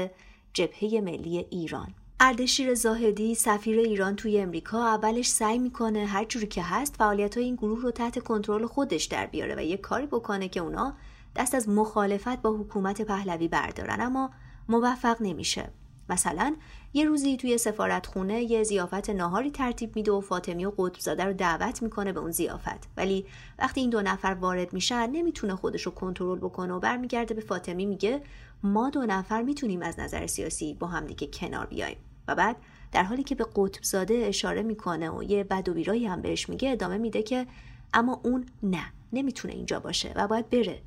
جبهه 0.52 1.00
ملی 1.04 1.46
ایران. 1.50 1.94
اردشیر 2.20 2.74
زاهدی 2.74 3.34
سفیر 3.34 3.78
ایران 3.78 4.16
توی 4.16 4.40
امریکا 4.40 4.86
اولش 4.86 5.28
سعی 5.28 5.58
می‌کنه 5.58 6.06
هر 6.06 6.24
جوری 6.24 6.46
که 6.46 6.62
هست 6.62 6.96
فعالیت 6.96 7.36
های 7.36 7.46
این 7.46 7.56
گروه 7.56 7.82
رو 7.82 7.90
تحت 7.90 8.18
کنترل 8.18 8.66
خودش 8.66 9.04
در 9.04 9.26
بیاره 9.26 9.54
و 9.54 9.60
یه 9.60 9.76
کاری 9.76 10.06
بکنه 10.06 10.48
که 10.48 10.60
اونا 10.60 10.94
دست 11.36 11.54
از 11.54 11.68
مخالفت 11.68 12.42
با 12.42 12.50
حکومت 12.50 13.02
پهلوی 13.02 13.48
بردارن 13.48 14.00
اما 14.00 14.30
موفق 14.68 15.16
نمیشه. 15.20 15.70
مثلا 16.12 16.56
یه 16.94 17.04
روزی 17.04 17.36
توی 17.36 17.58
سفارت 17.58 18.06
خونه 18.06 18.42
یه 18.42 18.62
زیافت 18.62 19.10
ناهاری 19.10 19.50
ترتیب 19.50 19.96
میده 19.96 20.12
و 20.12 20.20
فاطمی 20.20 20.64
و 20.64 20.72
قطبزاده 20.78 21.24
رو 21.24 21.32
دعوت 21.32 21.82
می‌کنه 21.82 22.12
به 22.12 22.20
اون 22.20 22.30
زیافت 22.30 22.88
ولی 22.96 23.26
وقتی 23.58 23.80
این 23.80 23.90
دو 23.90 24.02
نفر 24.02 24.36
وارد 24.40 24.72
میشن 24.72 25.10
نمی‌تونه 25.10 25.54
خودش 25.54 25.82
رو 25.82 25.92
کنترل 25.92 26.38
بکنه 26.38 26.72
و 26.72 26.80
برمیگرده 26.80 27.34
به 27.34 27.40
فاطمی 27.40 27.86
میگه 27.86 28.22
ما 28.62 28.90
دو 28.90 29.06
نفر 29.06 29.42
می‌تونیم 29.42 29.82
از 29.82 30.00
نظر 30.00 30.26
سیاسی 30.26 30.74
با 30.74 30.86
هم 30.86 31.06
دیگه 31.06 31.26
کنار 31.26 31.66
بیایم. 31.66 31.96
و 32.28 32.34
بعد 32.34 32.56
در 32.92 33.02
حالی 33.02 33.22
که 33.22 33.34
به 33.34 33.46
قطبزاده 33.56 34.14
اشاره 34.14 34.62
می‌کنه 34.62 35.10
و 35.10 35.22
یه 35.22 35.44
بد 35.44 35.68
و 35.68 35.74
بیرایی 35.74 36.06
هم 36.06 36.22
بهش 36.22 36.48
میگه 36.48 36.72
ادامه 36.72 36.98
میده 36.98 37.22
که 37.22 37.46
اما 37.94 38.20
اون 38.22 38.46
نه 38.62 38.84
نمی‌تونه 39.12 39.54
اینجا 39.54 39.80
باشه 39.80 40.12
و 40.16 40.28
باید 40.28 40.50
بره. 40.50 40.82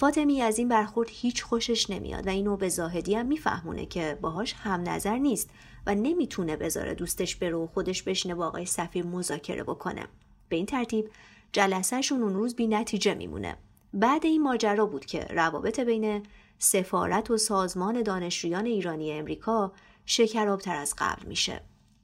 فاطمی 0.00 0.42
از 0.42 0.58
این 0.58 0.68
برخورد 0.68 1.08
هیچ 1.12 1.42
خوشش 1.42 1.90
نمیاد 1.90 2.26
و 2.26 2.30
اینو 2.30 2.56
به 2.56 2.68
زاهدی 2.68 3.14
هم 3.14 3.26
میفهمونه 3.26 3.86
که 3.86 4.18
باهاش 4.20 4.52
هم 4.52 4.88
نظر 4.88 5.16
نیست 5.18 5.50
و 5.86 5.94
نمی‌تونه 5.94 6.56
بذاره 6.56 6.94
دوستش 6.94 7.36
برو 7.36 7.64
و 7.64 7.66
خودش 7.66 8.02
بشینه 8.02 8.34
با 8.34 8.46
آقای 8.46 8.66
سفیر 8.66 9.06
مذاکره 9.06 9.62
بکنه. 9.62 10.06
به 10.48 10.56
این 10.56 10.66
ترتیب 10.66 11.10
جلسهشون 11.52 12.22
اون 12.22 12.34
روز 12.34 12.56
بی 12.56 12.66
نتیجه 12.66 13.14
میمونه. 13.14 13.56
بعد 13.94 14.26
این 14.26 14.42
ماجرا 14.42 14.86
بود 14.86 15.04
که 15.04 15.20
روابط 15.20 15.80
بین 15.80 16.22
سفارت 16.58 17.30
و 17.30 17.36
سازمان 17.36 18.02
دانشجویان 18.02 18.66
ایرانی 18.66 19.12
امریکا 19.12 19.72
شکرابتر 20.06 20.76
از 20.76 20.94
قبل 20.98 21.26
میشه. 21.26 21.60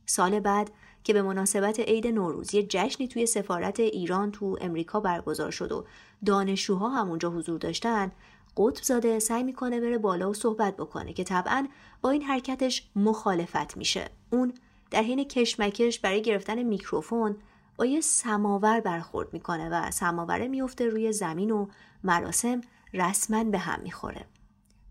سال 0.06 0.40
بعد 0.40 0.70
که 1.06 1.12
به 1.12 1.22
مناسبت 1.22 1.80
عید 1.80 2.06
نوروز 2.06 2.54
یه 2.54 2.62
جشنی 2.62 3.08
توی 3.08 3.26
سفارت 3.26 3.80
ایران 3.80 4.32
تو 4.32 4.56
امریکا 4.60 5.00
برگزار 5.00 5.50
شد 5.50 5.72
و 5.72 5.84
دانشجوها 6.24 6.88
هم 6.88 7.08
اونجا 7.08 7.30
حضور 7.30 7.58
داشتن. 7.58 8.12
قطب 8.56 8.82
زاده 8.82 9.18
سعی 9.18 9.42
می‌کنه 9.42 9.80
بره 9.80 9.98
بالا 9.98 10.30
و 10.30 10.34
صحبت 10.34 10.76
بکنه 10.76 11.12
که 11.12 11.24
طبعا 11.24 11.68
با 12.02 12.10
این 12.10 12.22
حرکتش 12.22 12.88
مخالفت 12.96 13.76
میشه. 13.76 14.10
اون 14.30 14.54
در 14.90 15.02
حین 15.02 15.24
کشمکش 15.24 15.98
برای 15.98 16.22
گرفتن 16.22 16.62
میکروفون 16.62 17.36
با 17.76 17.86
یه 17.86 18.00
سماور 18.00 18.80
برخورد 18.80 19.32
می‌کنه 19.32 19.68
و 19.68 19.90
سماوره 19.90 20.48
میفته 20.48 20.86
روی 20.88 21.12
زمین 21.12 21.50
و 21.50 21.66
مراسم 22.04 22.60
رسما 22.94 23.44
به 23.44 23.58
هم 23.58 23.80
می‌خوره. 23.82 24.24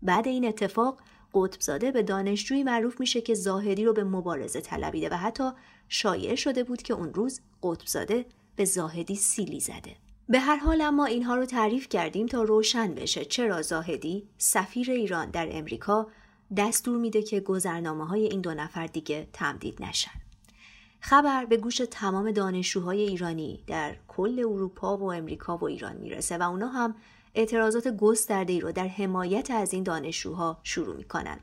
بعد 0.02 0.28
این 0.28 0.44
اتفاق 0.48 1.00
قطبزاده 1.34 1.90
به 1.90 2.02
دانشجویی 2.02 2.64
معروف 2.64 3.00
میشه 3.00 3.20
که 3.20 3.34
زاهدی 3.34 3.84
رو 3.84 3.92
به 3.92 4.04
مبارزه 4.04 4.60
طلبیده 4.60 5.08
و 5.08 5.14
حتی 5.14 5.50
شایع 5.88 6.34
شده 6.34 6.64
بود 6.64 6.82
که 6.82 6.94
اون 6.94 7.14
روز 7.14 7.40
قطبزاده 7.62 8.26
به 8.56 8.64
زاهدی 8.64 9.14
سیلی 9.14 9.60
زده 9.60 9.96
به 10.28 10.38
هر 10.38 10.56
حال 10.56 10.80
اما 10.80 11.04
اینها 11.04 11.34
رو 11.34 11.44
تعریف 11.44 11.88
کردیم 11.88 12.26
تا 12.26 12.42
روشن 12.42 12.94
بشه 12.94 13.24
چرا 13.24 13.62
زاهدی 13.62 14.28
سفیر 14.38 14.90
ایران 14.90 15.30
در 15.30 15.48
امریکا 15.50 16.06
دستور 16.56 16.98
میده 16.98 17.22
که 17.22 17.40
گذرنامه 17.40 18.06
های 18.06 18.26
این 18.26 18.40
دو 18.40 18.54
نفر 18.54 18.86
دیگه 18.86 19.28
تمدید 19.32 19.82
نشن 19.82 20.10
خبر 21.00 21.44
به 21.44 21.56
گوش 21.56 21.76
تمام 21.90 22.30
دانشجوهای 22.30 23.00
ایرانی 23.00 23.64
در 23.66 23.96
کل 24.08 24.38
اروپا 24.38 24.96
و 24.96 25.12
امریکا 25.12 25.56
و 25.56 25.64
ایران 25.64 25.96
می‌رسه 25.96 26.38
و 26.38 26.42
اونا 26.42 26.68
هم 26.68 26.94
اعتراضات 27.34 27.88
گسترده 27.88 28.52
ای 28.52 28.60
رو 28.60 28.72
در 28.72 28.88
حمایت 28.88 29.50
از 29.50 29.72
این 29.72 29.82
دانشجوها 29.82 30.60
شروع 30.62 30.96
می‌کنن. 30.96 31.40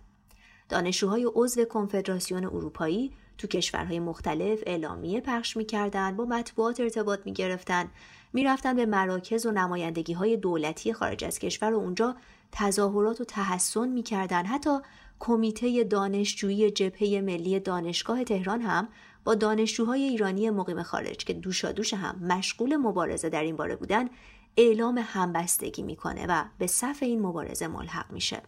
دانشجوهای 0.70 1.28
عضو 1.36 1.66
کنفدراسیون 1.66 2.46
اروپایی 2.46 3.12
تو 3.38 3.48
کشورهای 3.48 4.00
مختلف 4.00 4.60
اعلامیه 4.66 5.22
پخش 5.22 5.58
می‌کردند 5.58 6.18
با 6.18 6.26
مطبوعات 6.26 6.80
ارتباط 6.80 7.20
می‌گرفتند 7.26 7.92
می‌رفتن 8.34 8.76
به 8.76 8.86
مراکز 8.86 9.46
و 9.46 9.52
نمایندگی 9.52 10.14
های 10.14 10.38
دولتی 10.38 10.94
خارج 10.94 11.24
از 11.24 11.40
کشور 11.40 11.74
و 11.74 11.78
اونجا 11.78 12.16
تظاهرات 12.52 13.22
و 13.22 13.24
تحسن 13.24 13.88
می‌کردن 13.88 14.46
حتی 14.46 14.78
کمیته 15.20 15.84
دانشجویی 15.84 16.72
جبهه 16.72 17.22
ملی 17.22 17.60
دانشگاه 17.60 18.24
تهران 18.24 18.62
هم 18.62 18.88
با 19.24 19.36
دانشجوهای 19.36 20.04
ایرانی 20.04 20.50
مقیم 20.50 20.84
خارج 20.84 21.18
که 21.18 21.34
دوشادوش 21.34 21.94
هم 21.94 22.20
مشغول 22.22 22.76
مبارزه 22.76 23.30
در 23.30 23.44
این 23.44 23.56
باره 23.56 23.76
بودن 23.76 24.10
اعلام 24.58 25.02
همبستگی 25.04 25.82
می‌کنه 25.82 26.26
و 26.30 26.44
به 26.58 26.68
صف 26.68 26.98
این 27.04 27.22
مبارزه 27.22 27.68
ملحق 27.68 28.12
میشه. 28.12 28.42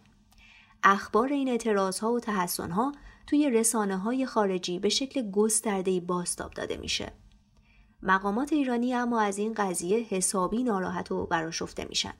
اخبار 0.82 1.28
این 1.28 1.48
اعتراض 1.48 1.98
ها 1.98 2.12
و 2.12 2.20
تحسن 2.20 2.70
ها 2.70 2.92
توی 3.26 3.50
رسانه 3.50 3.96
های 3.96 4.26
خارجی 4.26 4.78
به 4.78 4.88
شکل 4.88 5.30
گسترده 5.30 6.00
باستاب 6.00 6.52
داده 6.52 6.76
میشه. 6.76 7.12
مقامات 8.02 8.52
ایرانی 8.52 8.94
اما 8.94 9.20
از 9.20 9.38
این 9.38 9.54
قضیه 9.54 9.98
حسابی 9.98 10.62
ناراحت 10.62 11.12
و 11.12 11.26
براشفته 11.26 11.84
میشن. 11.88 12.12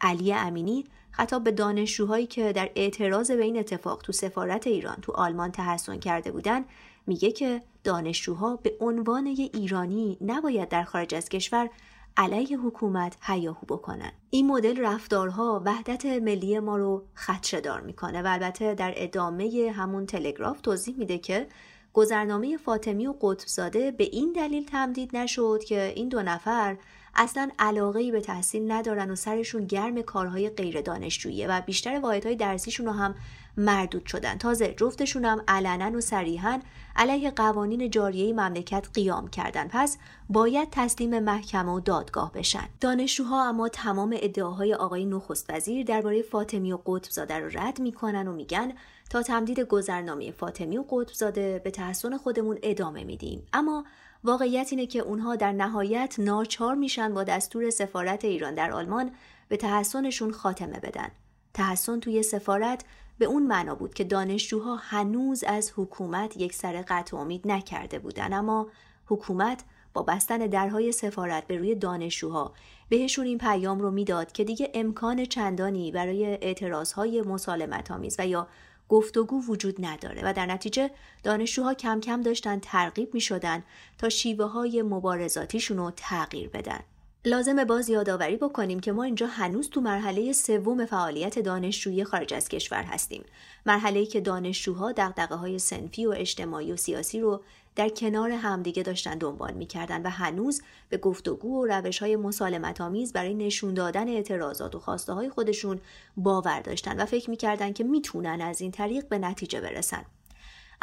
علی 0.00 0.32
امینی 0.32 0.84
خطاب 1.10 1.44
به 1.44 1.50
دانشجوهایی 1.50 2.26
که 2.26 2.52
در 2.52 2.70
اعتراض 2.76 3.30
به 3.30 3.42
این 3.44 3.58
اتفاق 3.58 4.02
تو 4.02 4.12
سفارت 4.12 4.66
ایران 4.66 4.96
تو 5.02 5.12
آلمان 5.12 5.52
تحسن 5.52 5.98
کرده 5.98 6.32
بودن 6.32 6.64
میگه 7.06 7.32
که 7.32 7.62
دانشجوها 7.84 8.56
به 8.56 8.76
عنوان 8.80 9.26
ایرانی 9.26 10.18
نباید 10.20 10.68
در 10.68 10.84
خارج 10.84 11.14
از 11.14 11.28
کشور 11.28 11.70
علیه 12.16 12.58
حکومت 12.58 13.16
هیاهو 13.22 13.66
بکنن. 13.66 14.12
این 14.30 14.46
مدل 14.46 14.80
رفتارها 14.80 15.62
وحدت 15.64 16.06
ملی 16.06 16.58
ما 16.58 16.76
رو 16.76 17.04
خدشدار 17.14 17.80
می‌کنه 17.80 18.22
و 18.22 18.26
البته 18.26 18.74
در 18.74 18.94
ادامه 18.96 19.72
همون 19.76 20.06
تلگراف 20.06 20.60
توضیح 20.60 20.96
میده 20.98 21.18
که 21.18 21.46
گذرنامه 21.92 22.56
فاطمی 22.56 23.06
و 23.06 23.14
قطبزاده 23.20 23.90
به 23.90 24.04
این 24.04 24.32
دلیل 24.32 24.66
تمدید 24.66 25.16
نشد 25.16 25.64
که 25.64 25.92
این 25.96 26.08
دو 26.08 26.22
نفر 26.22 26.76
اصلا 27.14 27.50
علاقه 27.58 28.12
به 28.12 28.20
تحصیل 28.20 28.72
ندارن 28.72 29.10
و 29.10 29.16
سرشون 29.16 29.66
گرم 29.66 30.02
کارهای 30.02 30.50
غیر 30.50 30.80
دانشجویی 30.80 31.46
و 31.46 31.60
بیشتر 31.60 32.00
واحدهای 32.00 32.36
درسیشون 32.36 32.86
رو 32.86 32.92
هم 32.92 33.14
مردود 33.56 34.06
شدن. 34.06 34.38
تازه 34.38 34.74
جفتشون 34.76 35.24
هم 35.24 35.42
علنا 35.48 35.98
و 35.98 36.00
صریحا 36.00 36.60
علیه 36.96 37.30
قوانین 37.30 37.90
جاریه 37.90 38.32
مملکت 38.32 38.88
قیام 38.94 39.28
کردن. 39.28 39.68
پس 39.68 39.98
باید 40.28 40.68
تسلیم 40.70 41.18
محکمه 41.18 41.72
و 41.72 41.80
دادگاه 41.80 42.32
بشن. 42.32 42.68
دانشجوها 42.80 43.48
اما 43.48 43.68
تمام 43.68 44.16
ادعاهای 44.20 44.74
آقای 44.74 45.04
نخست 45.04 45.50
وزیر 45.50 45.86
درباره 45.86 46.22
فاطمی 46.22 46.72
و 46.72 46.78
قطبزاده 46.86 47.38
رو 47.38 47.50
رد 47.52 47.80
می‌کنن 47.80 48.28
و 48.28 48.32
میگن 48.32 48.72
تا 49.10 49.22
تمدید 49.22 49.60
گذرنامه 49.60 50.30
فاطمی 50.30 50.78
و 50.78 50.84
قطبزاده 50.90 51.60
به 51.64 51.70
تحسن 51.70 52.16
خودمون 52.16 52.58
ادامه 52.62 53.04
میدیم. 53.04 53.46
اما 53.52 53.84
واقعیت 54.24 54.68
اینه 54.70 54.86
که 54.86 54.98
اونها 54.98 55.36
در 55.36 55.52
نهایت 55.52 56.14
ناچار 56.18 56.74
میشن 56.74 57.14
با 57.14 57.24
دستور 57.24 57.70
سفارت 57.70 58.24
ایران 58.24 58.54
در 58.54 58.72
آلمان 58.72 59.10
به 59.48 59.56
تحسنشون 59.56 60.32
خاتمه 60.32 60.80
بدن. 60.80 61.08
تحسن 61.54 62.00
توی 62.00 62.22
سفارت 62.22 62.84
به 63.18 63.24
اون 63.24 63.42
معنا 63.46 63.74
بود 63.74 63.94
که 63.94 64.04
دانشجوها 64.04 64.76
هنوز 64.76 65.44
از 65.44 65.72
حکومت 65.76 66.36
یک 66.36 66.54
سر 66.54 66.84
قطع 66.88 67.16
امید 67.16 67.48
نکرده 67.48 67.98
بودن 67.98 68.32
اما 68.32 68.68
حکومت 69.06 69.64
با 69.94 70.02
بستن 70.02 70.38
درهای 70.38 70.92
سفارت 70.92 71.46
به 71.46 71.56
روی 71.56 71.74
دانشجوها 71.74 72.52
بهشون 72.88 73.26
این 73.26 73.38
پیام 73.38 73.80
رو 73.80 73.90
می‌داد 73.90 74.32
که 74.32 74.44
دیگه 74.44 74.70
امکان 74.74 75.24
چندانی 75.24 75.92
برای 75.92 76.26
اعتراضهای 76.26 77.22
مسالمت 77.22 77.90
آمیز 77.90 78.16
و 78.18 78.26
یا 78.26 78.48
گفتگو 78.88 79.42
وجود 79.48 79.84
نداره 79.84 80.22
و 80.24 80.32
در 80.32 80.46
نتیجه 80.46 80.90
دانشجوها 81.22 81.74
کم 81.74 82.00
کم 82.00 82.20
داشتن 82.20 82.58
ترغیب 82.58 83.14
می 83.14 83.20
شدن 83.20 83.62
تا 83.98 84.08
شیوه 84.08 84.44
های 84.44 84.82
مبارزاتیشون 84.82 85.76
رو 85.76 85.92
تغییر 85.96 86.48
بدن. 86.48 86.80
لازم 87.24 87.64
باز 87.64 87.88
یادآوری 87.88 88.36
بکنیم 88.36 88.80
که 88.80 88.92
ما 88.92 89.02
اینجا 89.02 89.26
هنوز 89.26 89.70
تو 89.70 89.80
مرحله 89.80 90.32
سوم 90.32 90.86
فعالیت 90.86 91.38
دانشجویی 91.38 92.04
خارج 92.04 92.34
از 92.34 92.48
کشور 92.48 92.82
هستیم. 92.82 93.24
مرحله‌ای 93.66 94.06
که 94.06 94.20
دانشجوها 94.20 94.92
دغدغه 94.92 95.34
های 95.34 95.58
سنفی 95.58 96.06
و 96.06 96.14
اجتماعی 96.16 96.72
و 96.72 96.76
سیاسی 96.76 97.20
رو 97.20 97.42
در 97.76 97.88
کنار 97.88 98.30
همدیگه 98.30 98.82
داشتن 98.82 99.18
دنبال 99.18 99.52
می‌کردن 99.52 100.02
و 100.02 100.10
هنوز 100.10 100.62
به 100.88 100.96
گفتگو 100.96 101.62
و 101.62 101.66
روش 101.66 101.98
های 101.98 102.16
مسالمت 102.16 102.80
آمیز 102.80 103.12
برای 103.12 103.34
نشون 103.34 103.74
دادن 103.74 104.08
اعتراضات 104.08 104.74
و 104.74 104.78
خواسته 104.78 105.12
های 105.12 105.30
خودشون 105.30 105.80
باور 106.16 106.60
داشتن 106.60 107.00
و 107.00 107.06
فکر 107.06 107.30
می‌کردن 107.30 107.72
که 107.72 107.84
می‌تونن 107.84 108.40
از 108.40 108.60
این 108.60 108.70
طریق 108.70 109.08
به 109.08 109.18
نتیجه 109.18 109.60
برسن. 109.60 110.04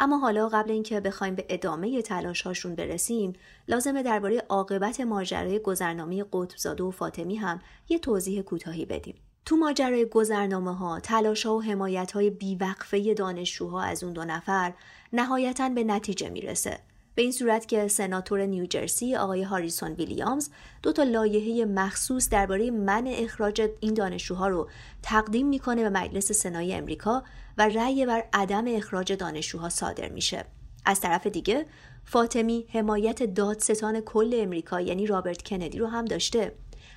اما 0.02 0.18
حالا 0.18 0.48
قبل 0.48 0.70
اینکه 0.70 1.00
بخوایم 1.00 1.34
به 1.34 1.46
ادامه 1.48 2.02
تلاش 2.02 2.42
هاشون 2.42 2.74
برسیم 2.74 3.32
لازمه 3.68 4.02
درباره 4.02 4.42
عاقبت 4.48 5.00
ماجرای 5.00 5.58
گذرنامه 5.58 6.24
قطبزاده 6.32 6.84
و 6.84 6.90
فاطمی 6.90 7.36
هم 7.36 7.60
یه 7.88 7.98
توضیح 7.98 8.42
کوتاهی 8.42 8.84
بدیم. 8.84 9.14
تو 9.46 9.56
ماجرای 9.56 10.04
گذرنامه 10.04 10.76
ها 10.76 11.00
تلاش 11.00 11.46
ها 11.46 11.56
و 11.56 11.62
حمایت 11.62 12.12
های 12.12 12.30
بیوقفه 12.30 13.14
دانشجوها 13.14 13.82
از 13.82 14.04
اون 14.04 14.12
دو 14.12 14.24
نفر 14.24 14.72
نهایتا 15.12 15.68
به 15.68 15.84
نتیجه 15.84 16.28
می‌رسه. 16.28 16.78
به 17.14 17.22
این 17.22 17.32
صورت 17.32 17.68
که 17.68 17.88
سناتور 17.88 18.46
نیوجرسی 18.46 19.16
آقای 19.16 19.42
هاریسون 19.42 19.92
ویلیامز 19.92 20.50
دو 20.82 20.92
تا 20.92 21.02
لایحه 21.02 21.64
مخصوص 21.64 22.28
درباره 22.28 22.70
منع 22.70 23.14
اخراج 23.18 23.70
این 23.80 23.94
دانشجوها 23.94 24.48
رو 24.48 24.68
تقدیم 25.02 25.46
می‌کنه 25.48 25.82
به 25.82 25.90
مجلس 25.90 26.32
سنای 26.32 26.74
امریکا 26.74 27.22
و 27.58 27.68
رأی 27.68 28.06
بر 28.06 28.24
عدم 28.32 28.64
اخراج 28.68 29.12
دانشجوها 29.12 29.68
صادر 29.68 30.08
میشه. 30.08 30.44
از 30.84 31.00
طرف 31.00 31.26
دیگه 31.26 31.66
فاطمی 32.04 32.66
حمایت 32.72 33.22
دادستان 33.22 34.00
کل 34.00 34.30
امریکا 34.34 34.80
یعنی 34.80 35.06
رابرت 35.06 35.42
کندی 35.42 35.78
رو 35.78 35.86
هم 35.86 36.04
داشته. 36.04 36.54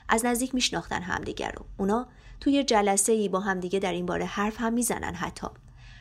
از 0.09 0.25
نزدیک 0.25 0.55
میشناختن 0.55 1.01
همدیگر 1.01 1.51
رو. 1.51 1.65
اونا 1.77 2.07
توی 2.39 2.63
جلسه 2.63 3.11
ای 3.11 3.29
با 3.29 3.39
همدیگه 3.39 3.79
در 3.79 3.91
این 3.91 4.05
باره 4.05 4.25
حرف 4.25 4.61
هم 4.61 4.73
می‌زنن 4.73 5.13
حتی. 5.13 5.47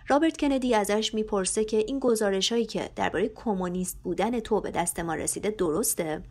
رابرت 0.08 0.36
کندی 0.36 0.74
ازش 0.74 1.14
می‌پرسه 1.14 1.64
که 1.64 1.76
این 1.76 1.98
گزارش 1.98 2.52
هایی 2.52 2.66
که 2.66 2.90
درباره 2.96 3.28
کمونیست 3.28 3.98
بودن 4.02 4.40
تو 4.40 4.60
به 4.60 4.70
دست 4.70 5.00
ما 5.00 5.14
رسیده 5.14 5.50
درسته؟ 5.50 6.22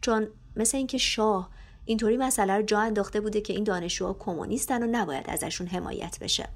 چون 0.00 0.28
مثل 0.56 0.76
اینکه 0.76 0.98
شاه 0.98 1.50
اینطوری 1.84 2.16
مسئله 2.16 2.56
رو 2.56 2.62
جا 2.62 2.80
انداخته 2.80 3.20
بوده 3.20 3.40
که 3.40 3.52
این 3.52 3.64
دانشجوها 3.64 4.12
کمونیستن 4.12 4.82
و 4.82 4.86
نباید 4.86 5.30
ازشون 5.30 5.66
حمایت 5.66 6.18
بشه. 6.20 6.48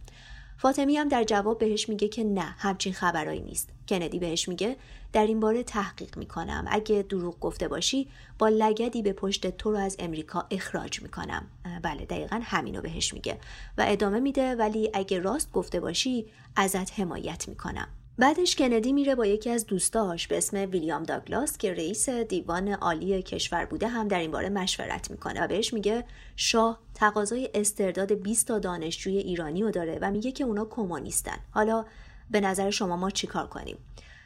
فاطمی 0.61 0.97
هم 0.97 1.09
در 1.09 1.25
جواب 1.25 1.59
بهش 1.59 1.89
میگه 1.89 2.09
که 2.09 2.25
نه 2.25 2.55
همچین 2.59 2.93
خبرایی 2.93 3.41
نیست. 3.41 3.69
کندی 3.89 4.19
بهش 4.19 4.49
میگه 4.49 4.77
در 5.13 5.27
این 5.27 5.41
باره 5.41 5.63
تحقیق 5.63 6.17
می‌کنم. 6.17 6.65
اگه 6.69 7.03
دروغ 7.03 7.41
گفته 7.41 7.69
باشی 7.69 8.09
با 8.39 8.49
لگدی 8.49 9.03
به 9.03 9.13
پشت 9.13 9.57
تو 9.57 9.71
رو 9.71 9.79
از 9.79 9.97
امریکا 9.99 10.47
اخراج 10.51 11.03
می‌کنم. 11.03 11.47
بله 11.83 12.05
دقیقا 12.05 12.41
همینو 12.43 12.81
بهش 12.81 13.15
میگه 13.15 13.39
و 13.79 13.85
ادامه 13.89 14.21
میده. 14.21 14.55
ولی 14.55 14.91
اگه 14.95 15.19
راست 15.19 15.53
گفته 15.53 15.81
باشی 15.81 16.27
ازت 16.57 17.01
حمایت 17.01 17.49
می‌کنم. 17.49 17.89
بعدش 18.21 18.57
کندی 18.57 18.93
میره 18.93 19.15
با 19.15 19.27
یکی 19.27 19.51
از 19.51 19.67
دوستاش 19.67 20.29
به 20.29 20.39
اسم 20.39 20.57
ویلیام 20.57 21.03
داگلاس 21.03 21.59
که 21.59 21.73
رئیس 21.73 22.09
دیوان 22.09 22.69
عالی 22.69 23.23
کشور 23.23 23.65
بوده 23.65 23.89
هم 23.89 24.09
در 24.09 24.19
این 24.19 24.31
باره 24.31 24.49
مشورت 24.49 25.11
می‌کنه 25.11 25.45
و 25.45 25.47
بهش 25.47 25.73
میگه 25.73 26.05
شاه 26.37 26.81
تقاضای 26.95 27.51
استرداد 27.55 28.13
20 28.13 28.47
تا 28.49 28.59
دانشجوی 28.59 29.19
ایرانی 29.19 29.63
رو 29.63 29.71
داره 29.71 29.99
و 30.03 30.11
میگه 30.11 30.33
که 30.33 30.45
اونا 30.45 30.65
کمونیستن. 30.65 31.37
حالا 31.51 31.85
به 32.31 32.41
نظر 32.41 32.71
شما 32.71 32.97
ما 32.97 33.11
چیکار 33.11 33.47
کنیم؟ 33.47 33.77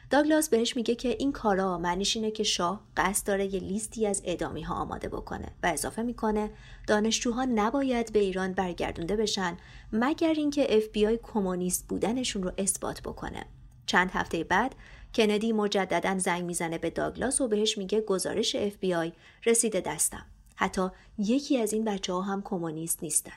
داگلاس 0.09 0.49
بهش 0.49 0.75
میگه 0.75 0.95
که 0.95 1.15
این 1.19 1.31
کارا 1.31 1.77
معنیش 1.77 2.15
اینه 2.15 2.31
که 2.31 2.43
شاه 2.43 2.81
قصد 2.97 3.27
داره 3.27 3.53
یه 3.53 3.59
لیستی 3.59 4.07
از 4.07 4.21
اعدامی 4.25 4.61
ها 4.61 4.75
آماده 4.75 5.09
بکنه 5.09 5.47
و 5.63 5.67
اضافه 5.67 6.01
می‌کنه 6.01 6.51
دانشجوها 6.87 7.45
نباید 7.45 8.13
به 8.13 8.19
ایران 8.19 8.53
برگردونده 8.53 9.15
بشن 9.15 9.57
مگر 9.93 10.33
اینکه 10.33 10.63
اف 10.63 10.69
بی 10.69 10.81
آی 10.95 11.19
کمونیست 11.23 11.87
بودنشون 11.87 12.43
رو 12.43 12.51
اثبات 12.57 13.01
بکنه. 13.01 13.45
چند 13.85 14.11
هفته 14.11 14.43
بعد 14.43 14.75
کندی 15.15 15.53
مجددا 15.53 16.17
زنگ 16.17 16.43
می‌زنه 16.43 16.77
به 16.77 16.89
داگلاس 16.89 17.41
و 17.41 17.47
بهش 17.47 17.77
میگه 17.77 18.01
گزارش 18.01 18.55
اف 18.55 18.75
بی 18.75 18.93
آی 18.93 19.11
رسیده 19.45 19.81
دستم. 19.81 20.25
حتی 20.55 20.87
یکی 21.17 21.57
از 21.57 21.73
این 21.73 21.83
بچه 21.83 22.13
ها 22.13 22.21
هم 22.21 22.41
کمونیست 22.41 23.03
نیستن. 23.03 23.31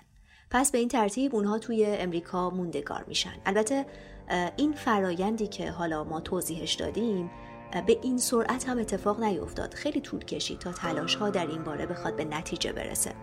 پس 0.51 0.71
به 0.71 0.79
این 0.79 0.89
ترتیب 0.89 1.35
اونها 1.35 1.59
توی 1.59 1.87
امریکا 1.87 2.51
موندگار 2.51 3.05
میشن. 3.09 3.35
البته 3.47 3.87
این 4.57 4.73
فرایندی 4.73 5.47
که 5.47 5.71
حالا 5.71 6.05
ما 6.05 6.21
توضیحش 6.21 6.75
دادیم 6.75 7.31
به 7.87 7.99
این 8.03 8.19
سرعت 8.19 8.69
هم 8.69 8.79
اتفاق 8.79 9.21
نیفتاد. 9.21 9.75
خیلی 9.75 10.01
طول 10.01 10.25
کشید 10.25 10.59
تا 10.59 10.73
تلاش 10.73 11.15
ها 11.15 11.31
در 11.31 11.47
این 11.47 11.65
باره 11.65 11.87
بخواد 11.87 12.17
به 12.17 12.25
نتیجه 12.25 12.73
برسه. 12.73 13.15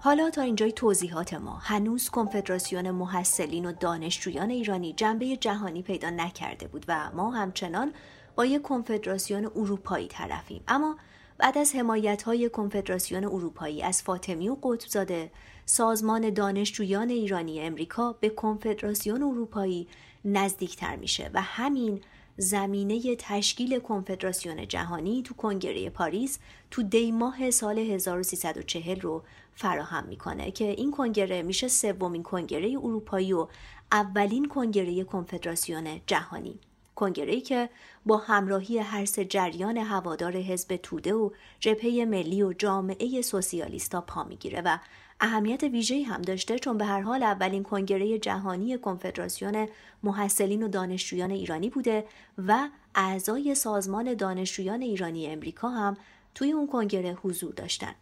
حالا 0.00 0.30
تا 0.30 0.42
اینجای 0.42 0.72
توضیحات 0.72 1.34
ما 1.34 1.58
هنوز 1.62 2.10
کنفدراسیون 2.10 2.90
محصلین 2.90 3.66
و 3.66 3.72
دانشجویان 3.72 4.50
ایرانی 4.50 4.92
جنبه 4.92 5.36
جهانی 5.36 5.82
پیدا 5.82 6.10
نکرده 6.10 6.68
بود 6.68 6.84
و 6.88 7.10
ما 7.14 7.30
همچنان 7.30 7.92
با 8.36 8.46
یک 8.46 8.62
کنفدراسیون 8.62 9.44
اروپایی 9.44 10.08
طرفیم. 10.08 10.62
اما 10.68 10.96
بعد 11.38 11.58
از 11.58 11.74
حمایت 11.74 12.22
های 12.22 12.48
کنفدراسیون 12.48 13.24
اروپایی 13.24 13.82
از 13.82 14.02
فاطمی 14.02 14.48
و 14.48 14.56
قطبزاده 14.62 15.30
سازمان 15.66 16.30
دانشجویان 16.30 17.08
ایرانی 17.08 17.60
امریکا 17.60 18.12
به 18.12 18.28
کنفدراسیون 18.28 19.22
اروپایی 19.22 19.88
نزدیکتر 20.24 20.96
میشه 20.96 21.30
و 21.34 21.42
همین 21.42 22.00
زمینه 22.36 23.16
تشکیل 23.16 23.78
کنفدراسیون 23.78 24.68
جهانی 24.68 25.22
تو 25.22 25.34
کنگره 25.34 25.90
پاریس 25.90 26.38
تو 26.70 26.82
دی 26.82 27.12
ماه 27.12 27.50
سال 27.50 27.78
1340 27.78 29.00
رو 29.00 29.22
فراهم 29.58 30.04
می‌کنه 30.04 30.50
که 30.50 30.64
این 30.64 30.90
کنگره 30.90 31.42
میشه 31.42 31.68
سومین 31.68 32.22
کنگره 32.22 32.68
اروپایی 32.68 33.32
و 33.32 33.46
اولین 33.92 34.48
کنگره 34.48 35.04
کنفدراسیون 35.04 36.00
جهانی 36.06 36.60
کنگره 36.94 37.40
که 37.40 37.70
با 38.06 38.16
همراهی 38.16 38.78
هر 38.78 39.04
سه 39.04 39.24
جریان 39.24 39.76
هوادار 39.76 40.36
حزب 40.36 40.76
توده 40.76 41.14
و 41.14 41.30
جبهه 41.60 42.04
ملی 42.04 42.42
و 42.42 42.52
جامعه 42.52 43.22
سوسیالیستا 43.22 44.00
پا 44.00 44.24
می‌گیره 44.24 44.60
و 44.60 44.78
اهمیت 45.20 45.62
ویژه‌ای 45.62 46.02
هم 46.02 46.22
داشته 46.22 46.58
چون 46.58 46.78
به 46.78 46.84
هر 46.84 47.00
حال 47.00 47.22
اولین 47.22 47.62
کنگره 47.62 48.18
جهانی 48.18 48.78
کنفدراسیون 48.78 49.68
محصلین 50.02 50.62
و 50.62 50.68
دانشجویان 50.68 51.30
ایرانی 51.30 51.70
بوده 51.70 52.04
و 52.38 52.68
اعضای 52.94 53.54
سازمان 53.54 54.14
دانشجویان 54.14 54.82
ایرانی 54.82 55.26
امریکا 55.26 55.68
هم 55.68 55.96
توی 56.34 56.52
اون 56.52 56.66
کنگره 56.66 57.18
حضور 57.22 57.52
داشتن. 57.54 57.94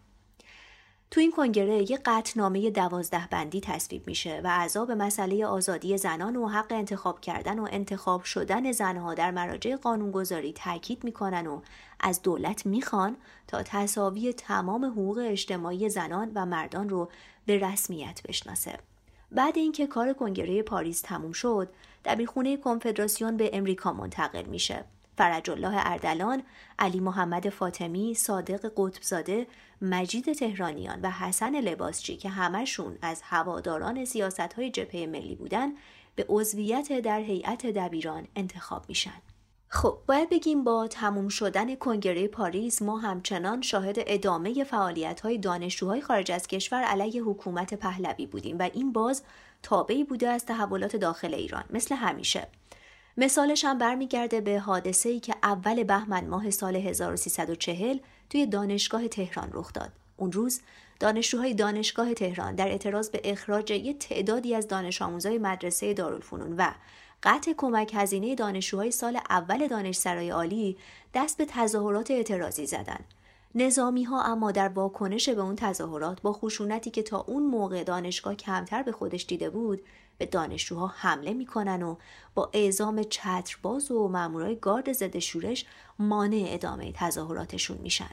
تو 1.10 1.20
این 1.20 1.32
کنگره 1.32 1.90
یه 1.90 1.98
قطنامه 2.04 2.70
دوازده 2.70 3.28
بندی 3.30 3.60
تصویب 3.60 4.06
میشه 4.06 4.40
و 4.44 4.46
اعضا 4.46 4.84
به 4.84 4.94
مسئله 4.94 5.46
آزادی 5.46 5.98
زنان 5.98 6.36
و 6.36 6.48
حق 6.48 6.72
انتخاب 6.72 7.20
کردن 7.20 7.58
و 7.58 7.68
انتخاب 7.70 8.24
شدن 8.24 8.72
زنها 8.72 9.14
در 9.14 9.30
مراجع 9.30 9.76
قانونگذاری 9.76 10.52
تاکید 10.52 11.04
می‌کنن 11.04 11.46
و 11.46 11.60
از 12.00 12.22
دولت 12.22 12.66
می‌خوان 12.66 13.16
تا 13.46 13.62
تصاوی 13.62 14.32
تمام 14.32 14.84
حقوق 14.84 15.18
اجتماعی 15.22 15.88
زنان 15.88 16.32
و 16.34 16.46
مردان 16.46 16.88
رو 16.88 17.08
به 17.46 17.58
رسمیت 17.58 18.20
بشناسه. 18.28 18.78
بعد 19.32 19.56
اینکه 19.56 19.86
کار 19.86 20.12
کنگره 20.12 20.62
پاریس 20.62 21.00
تموم 21.00 21.32
شد، 21.32 21.68
دبیرخونه 22.04 22.56
کنفدراسیون 22.56 23.36
به 23.36 23.50
امریکا 23.52 23.92
منتقل 23.92 24.44
میشه 24.44 24.84
فرج 25.16 25.50
الله 25.50 25.72
اردلان، 25.74 26.42
علی 26.78 27.00
محمد 27.00 27.48
فاطمی، 27.48 28.14
صادق 28.14 28.72
قطبزاده، 28.76 29.46
مجید 29.80 30.32
تهرانیان 30.32 31.00
و 31.02 31.10
حسن 31.10 31.60
لباسچی 31.60 32.16
که 32.16 32.28
همشون 32.28 32.98
از 33.02 33.20
هواداران 33.24 34.04
سیاست 34.04 34.52
های 34.52 34.70
جبهه 34.70 35.06
ملی 35.06 35.34
بودن 35.34 35.72
به 36.14 36.26
عضویت 36.28 37.00
در 37.00 37.20
هیئت 37.20 37.66
دبیران 37.66 38.28
انتخاب 38.36 38.84
میشن. 38.88 39.22
خب 39.68 39.98
باید 40.06 40.30
بگیم 40.30 40.64
با 40.64 40.88
تموم 40.88 41.28
شدن 41.28 41.74
کنگره 41.74 42.28
پاریس 42.28 42.82
ما 42.82 42.98
همچنان 42.98 43.62
شاهد 43.62 43.96
ادامه 43.98 44.64
فعالیت 44.64 45.20
های 45.20 45.38
دانشجوهای 45.38 46.00
خارج 46.00 46.32
از 46.32 46.46
کشور 46.46 46.82
علیه 46.82 47.22
حکومت 47.22 47.74
پهلوی 47.74 48.26
بودیم 48.26 48.58
و 48.58 48.70
این 48.74 48.92
باز 48.92 49.22
تابعی 49.62 50.04
بوده 50.04 50.28
از 50.28 50.44
تحولات 50.44 50.96
داخل 50.96 51.34
ایران 51.34 51.64
مثل 51.70 51.94
همیشه 51.94 52.48
مثالش 53.16 53.64
هم 53.64 53.78
برمیگرده 53.78 54.40
به 54.40 54.58
حادثه 54.58 55.08
ای 55.08 55.20
که 55.20 55.34
اول 55.42 55.82
بهمن 55.82 56.26
ماه 56.26 56.50
سال 56.50 56.76
1340 56.76 57.98
توی 58.30 58.46
دانشگاه 58.46 59.08
تهران 59.08 59.50
رخ 59.52 59.72
داد. 59.72 59.92
اون 60.16 60.32
روز 60.32 60.60
دانشجوهای 61.00 61.54
دانشگاه 61.54 62.14
تهران 62.14 62.54
در 62.54 62.68
اعتراض 62.68 63.10
به 63.10 63.20
اخراج 63.24 63.70
یه 63.70 63.94
تعدادی 63.94 64.54
از 64.54 64.68
دانش 64.68 65.02
آموزای 65.02 65.38
مدرسه 65.38 65.94
دارالفنون 65.94 66.56
و 66.56 66.72
قطع 67.22 67.52
کمک 67.56 67.90
هزینه 67.94 68.34
دانشجوهای 68.34 68.90
سال 68.90 69.18
اول 69.30 69.68
دانشسرای 69.68 70.30
عالی 70.30 70.76
دست 71.14 71.38
به 71.38 71.44
تظاهرات 71.44 72.10
اعتراضی 72.10 72.66
زدند. 72.66 73.04
نظامی 73.54 74.04
ها 74.04 74.22
اما 74.22 74.52
در 74.52 74.68
واکنش 74.68 75.28
به 75.28 75.40
اون 75.40 75.56
تظاهرات 75.56 76.22
با 76.22 76.32
خشونتی 76.32 76.90
که 76.90 77.02
تا 77.02 77.24
اون 77.26 77.42
موقع 77.42 77.84
دانشگاه 77.84 78.34
کمتر 78.34 78.82
به 78.82 78.92
خودش 78.92 79.26
دیده 79.26 79.50
بود 79.50 79.82
به 80.18 80.26
دانشجوها 80.26 80.86
حمله 80.86 81.34
می‌کنن 81.34 81.82
و 81.82 81.96
با 82.34 82.50
اعزام 82.52 83.02
چترباز 83.02 83.90
و 83.90 84.08
مامورای 84.08 84.56
گارد 84.56 84.92
ضد 84.92 85.18
شورش 85.18 85.64
مانع 85.98 86.44
ادامه 86.48 86.92
تظاهراتشون 86.92 87.78
میشن. 87.78 88.10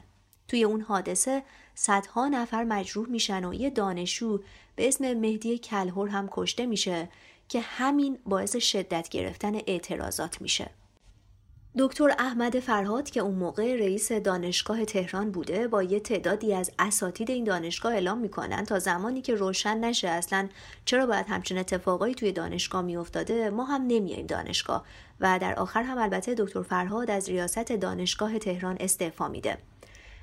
توی 0.48 0.64
اون 0.64 0.80
حادثه 0.80 1.42
صدها 1.74 2.28
نفر 2.28 2.64
مجروح 2.64 3.08
میشن 3.08 3.44
و 3.44 3.54
یه 3.54 3.70
دانشجو 3.70 4.40
به 4.76 4.88
اسم 4.88 5.14
مهدی 5.14 5.58
کلهور 5.58 6.08
هم 6.08 6.28
کشته 6.32 6.66
میشه 6.66 7.08
که 7.48 7.60
همین 7.60 8.18
باعث 8.26 8.56
شدت 8.56 9.08
گرفتن 9.08 9.54
اعتراضات 9.54 10.42
میشه. 10.42 10.70
دکتر 11.78 12.14
احمد 12.18 12.60
فرهاد 12.60 13.10
که 13.10 13.20
اون 13.20 13.34
موقع 13.34 13.76
رئیس 13.76 14.12
دانشگاه 14.12 14.84
تهران 14.84 15.30
بوده 15.30 15.68
با 15.68 15.82
یه 15.82 16.00
تعدادی 16.00 16.54
از 16.54 16.70
اساتید 16.78 17.30
این 17.30 17.44
دانشگاه 17.44 17.92
اعلام 17.92 18.18
می‌کنن 18.18 18.64
تا 18.64 18.78
زمانی 18.78 19.22
که 19.22 19.34
روشن 19.34 19.84
نشه 19.84 20.08
اصلا 20.08 20.48
چرا 20.84 21.06
باید 21.06 21.26
همچین 21.28 21.58
اتفاقایی 21.58 22.14
توی 22.14 22.32
دانشگاه 22.32 22.82
میافتاده 22.82 23.50
ما 23.50 23.64
هم 23.64 23.82
نمیایم 23.82 24.26
دانشگاه. 24.26 24.84
و 25.20 25.38
در 25.38 25.54
آخر 25.54 25.82
هم 25.82 25.98
البته 25.98 26.34
دکتر 26.34 26.62
فرهاد 26.62 27.10
از 27.10 27.28
ریاست 27.28 27.72
دانشگاه 27.72 28.38
تهران 28.38 28.76
استعفا 28.80 29.28
میده. 29.28 29.58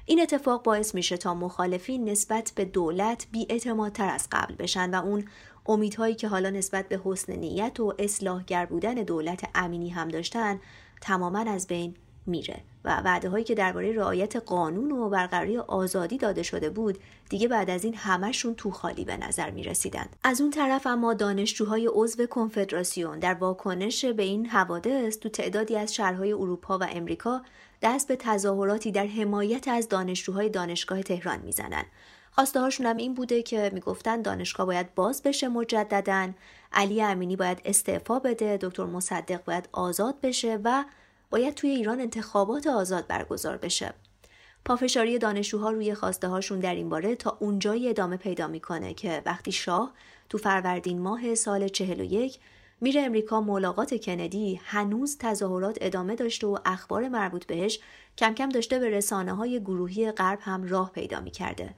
این 0.05 0.21
اتفاق 0.21 0.63
باعث 0.63 0.95
میشه 0.95 1.17
تا 1.17 1.33
مخالفین 1.33 2.09
نسبت 2.09 2.51
به 2.55 2.65
دولت 2.65 3.27
بیاعتمادتر 3.31 4.09
از 4.09 4.27
قبل 4.31 4.55
بشن 4.55 4.89
و 4.89 5.05
اون 5.05 5.25
امیدهایی 5.65 6.15
که 6.15 6.27
حالا 6.27 6.49
نسبت 6.49 6.89
به 6.89 7.01
حسن 7.03 7.33
نیت 7.33 7.79
و 7.79 7.93
اصلاحگر 7.99 8.65
بودن 8.65 8.93
دولت 8.93 9.43
امینی 9.55 9.89
هم 9.89 10.07
داشتن 10.07 10.59
تماما 11.01 11.39
از 11.39 11.67
بین 11.67 11.95
میره 12.25 12.61
و 12.85 13.01
وعده 13.05 13.29
هایی 13.29 13.43
که 13.43 13.55
درباره 13.55 13.93
رعایت 13.93 14.35
قانون 14.35 14.91
و 14.91 15.09
برقراری 15.09 15.57
آزادی 15.57 16.17
داده 16.17 16.43
شده 16.43 16.69
بود 16.69 16.97
دیگه 17.29 17.47
بعد 17.47 17.69
از 17.69 17.83
این 17.83 17.95
همشون 17.95 18.55
تو 18.55 18.71
خالی 18.71 19.05
به 19.05 19.17
نظر 19.17 19.51
می 19.51 19.63
رسیدن. 19.63 20.05
از 20.23 20.41
اون 20.41 20.51
طرف 20.51 20.87
اما 20.87 21.13
دانشجوهای 21.13 21.89
عضو 21.93 22.25
کنفدراسیون 22.25 23.19
در 23.19 23.33
واکنش 23.33 24.05
به 24.05 24.23
این 24.23 24.45
حوادث 24.45 25.17
تو 25.17 25.29
تعدادی 25.29 25.75
از 25.75 25.95
شهرهای 25.95 26.33
اروپا 26.33 26.77
و 26.77 26.83
امریکا 26.83 27.41
دست 27.81 28.07
به 28.07 28.15
تظاهراتی 28.15 28.91
در 28.91 29.07
حمایت 29.07 29.67
از 29.67 29.89
دانشجوهای 29.89 30.49
دانشگاه 30.49 31.03
تهران 31.03 31.39
می‌زنن 31.39 31.83
خواسته 32.31 32.59
هاشون 32.59 32.85
هم 32.85 32.97
این 32.97 33.13
بوده 33.13 33.43
که 33.43 33.71
می‌گفتن 33.73 34.21
دانشگاه 34.21 34.65
باید 34.65 34.95
باز 34.95 35.23
بشه 35.23 35.47
مجددا 35.47 36.29
علی 36.73 37.01
امینی 37.01 37.35
باید 37.35 37.61
استعفا 37.65 38.19
بده 38.19 38.57
دکتر 38.61 38.85
مصدق 38.85 39.43
باید 39.43 39.69
آزاد 39.71 40.21
بشه 40.21 40.59
و 40.63 40.83
باید 41.29 41.53
توی 41.53 41.69
ایران 41.69 41.99
انتخابات 41.99 42.67
آزاد 42.67 43.07
برگزار 43.07 43.57
بشه 43.57 43.93
پافشاری 44.65 45.17
دانشجوها 45.17 45.71
روی 45.71 45.93
خواسته 45.93 46.27
هاشون 46.27 46.59
در 46.59 46.75
این 46.75 46.89
باره 46.89 47.15
تا 47.15 47.37
اونجایی 47.39 47.89
ادامه 47.89 48.17
پیدا 48.17 48.47
می‌کنه 48.47 48.93
که 48.93 49.21
وقتی 49.25 49.51
شاه 49.51 49.93
تو 50.29 50.37
فروردین 50.37 50.99
ماه 50.99 51.35
سال 51.35 51.67
41 51.67 52.39
میره 52.81 53.01
امریکا 53.01 53.41
ملاقات 53.41 53.93
کندی 53.93 54.61
هنوز 54.63 55.17
تظاهرات 55.17 55.77
ادامه 55.81 56.15
داشته 56.15 56.47
و 56.47 56.57
اخبار 56.65 57.07
مربوط 57.09 57.45
بهش 57.45 57.79
کم 58.17 58.33
کم 58.33 58.49
داشته 58.49 58.79
به 58.79 58.89
رسانه 58.89 59.33
های 59.33 59.59
گروهی 59.59 60.11
غرب 60.11 60.39
هم 60.41 60.63
راه 60.63 60.91
پیدا 60.91 61.19
می‌کرده. 61.19 61.75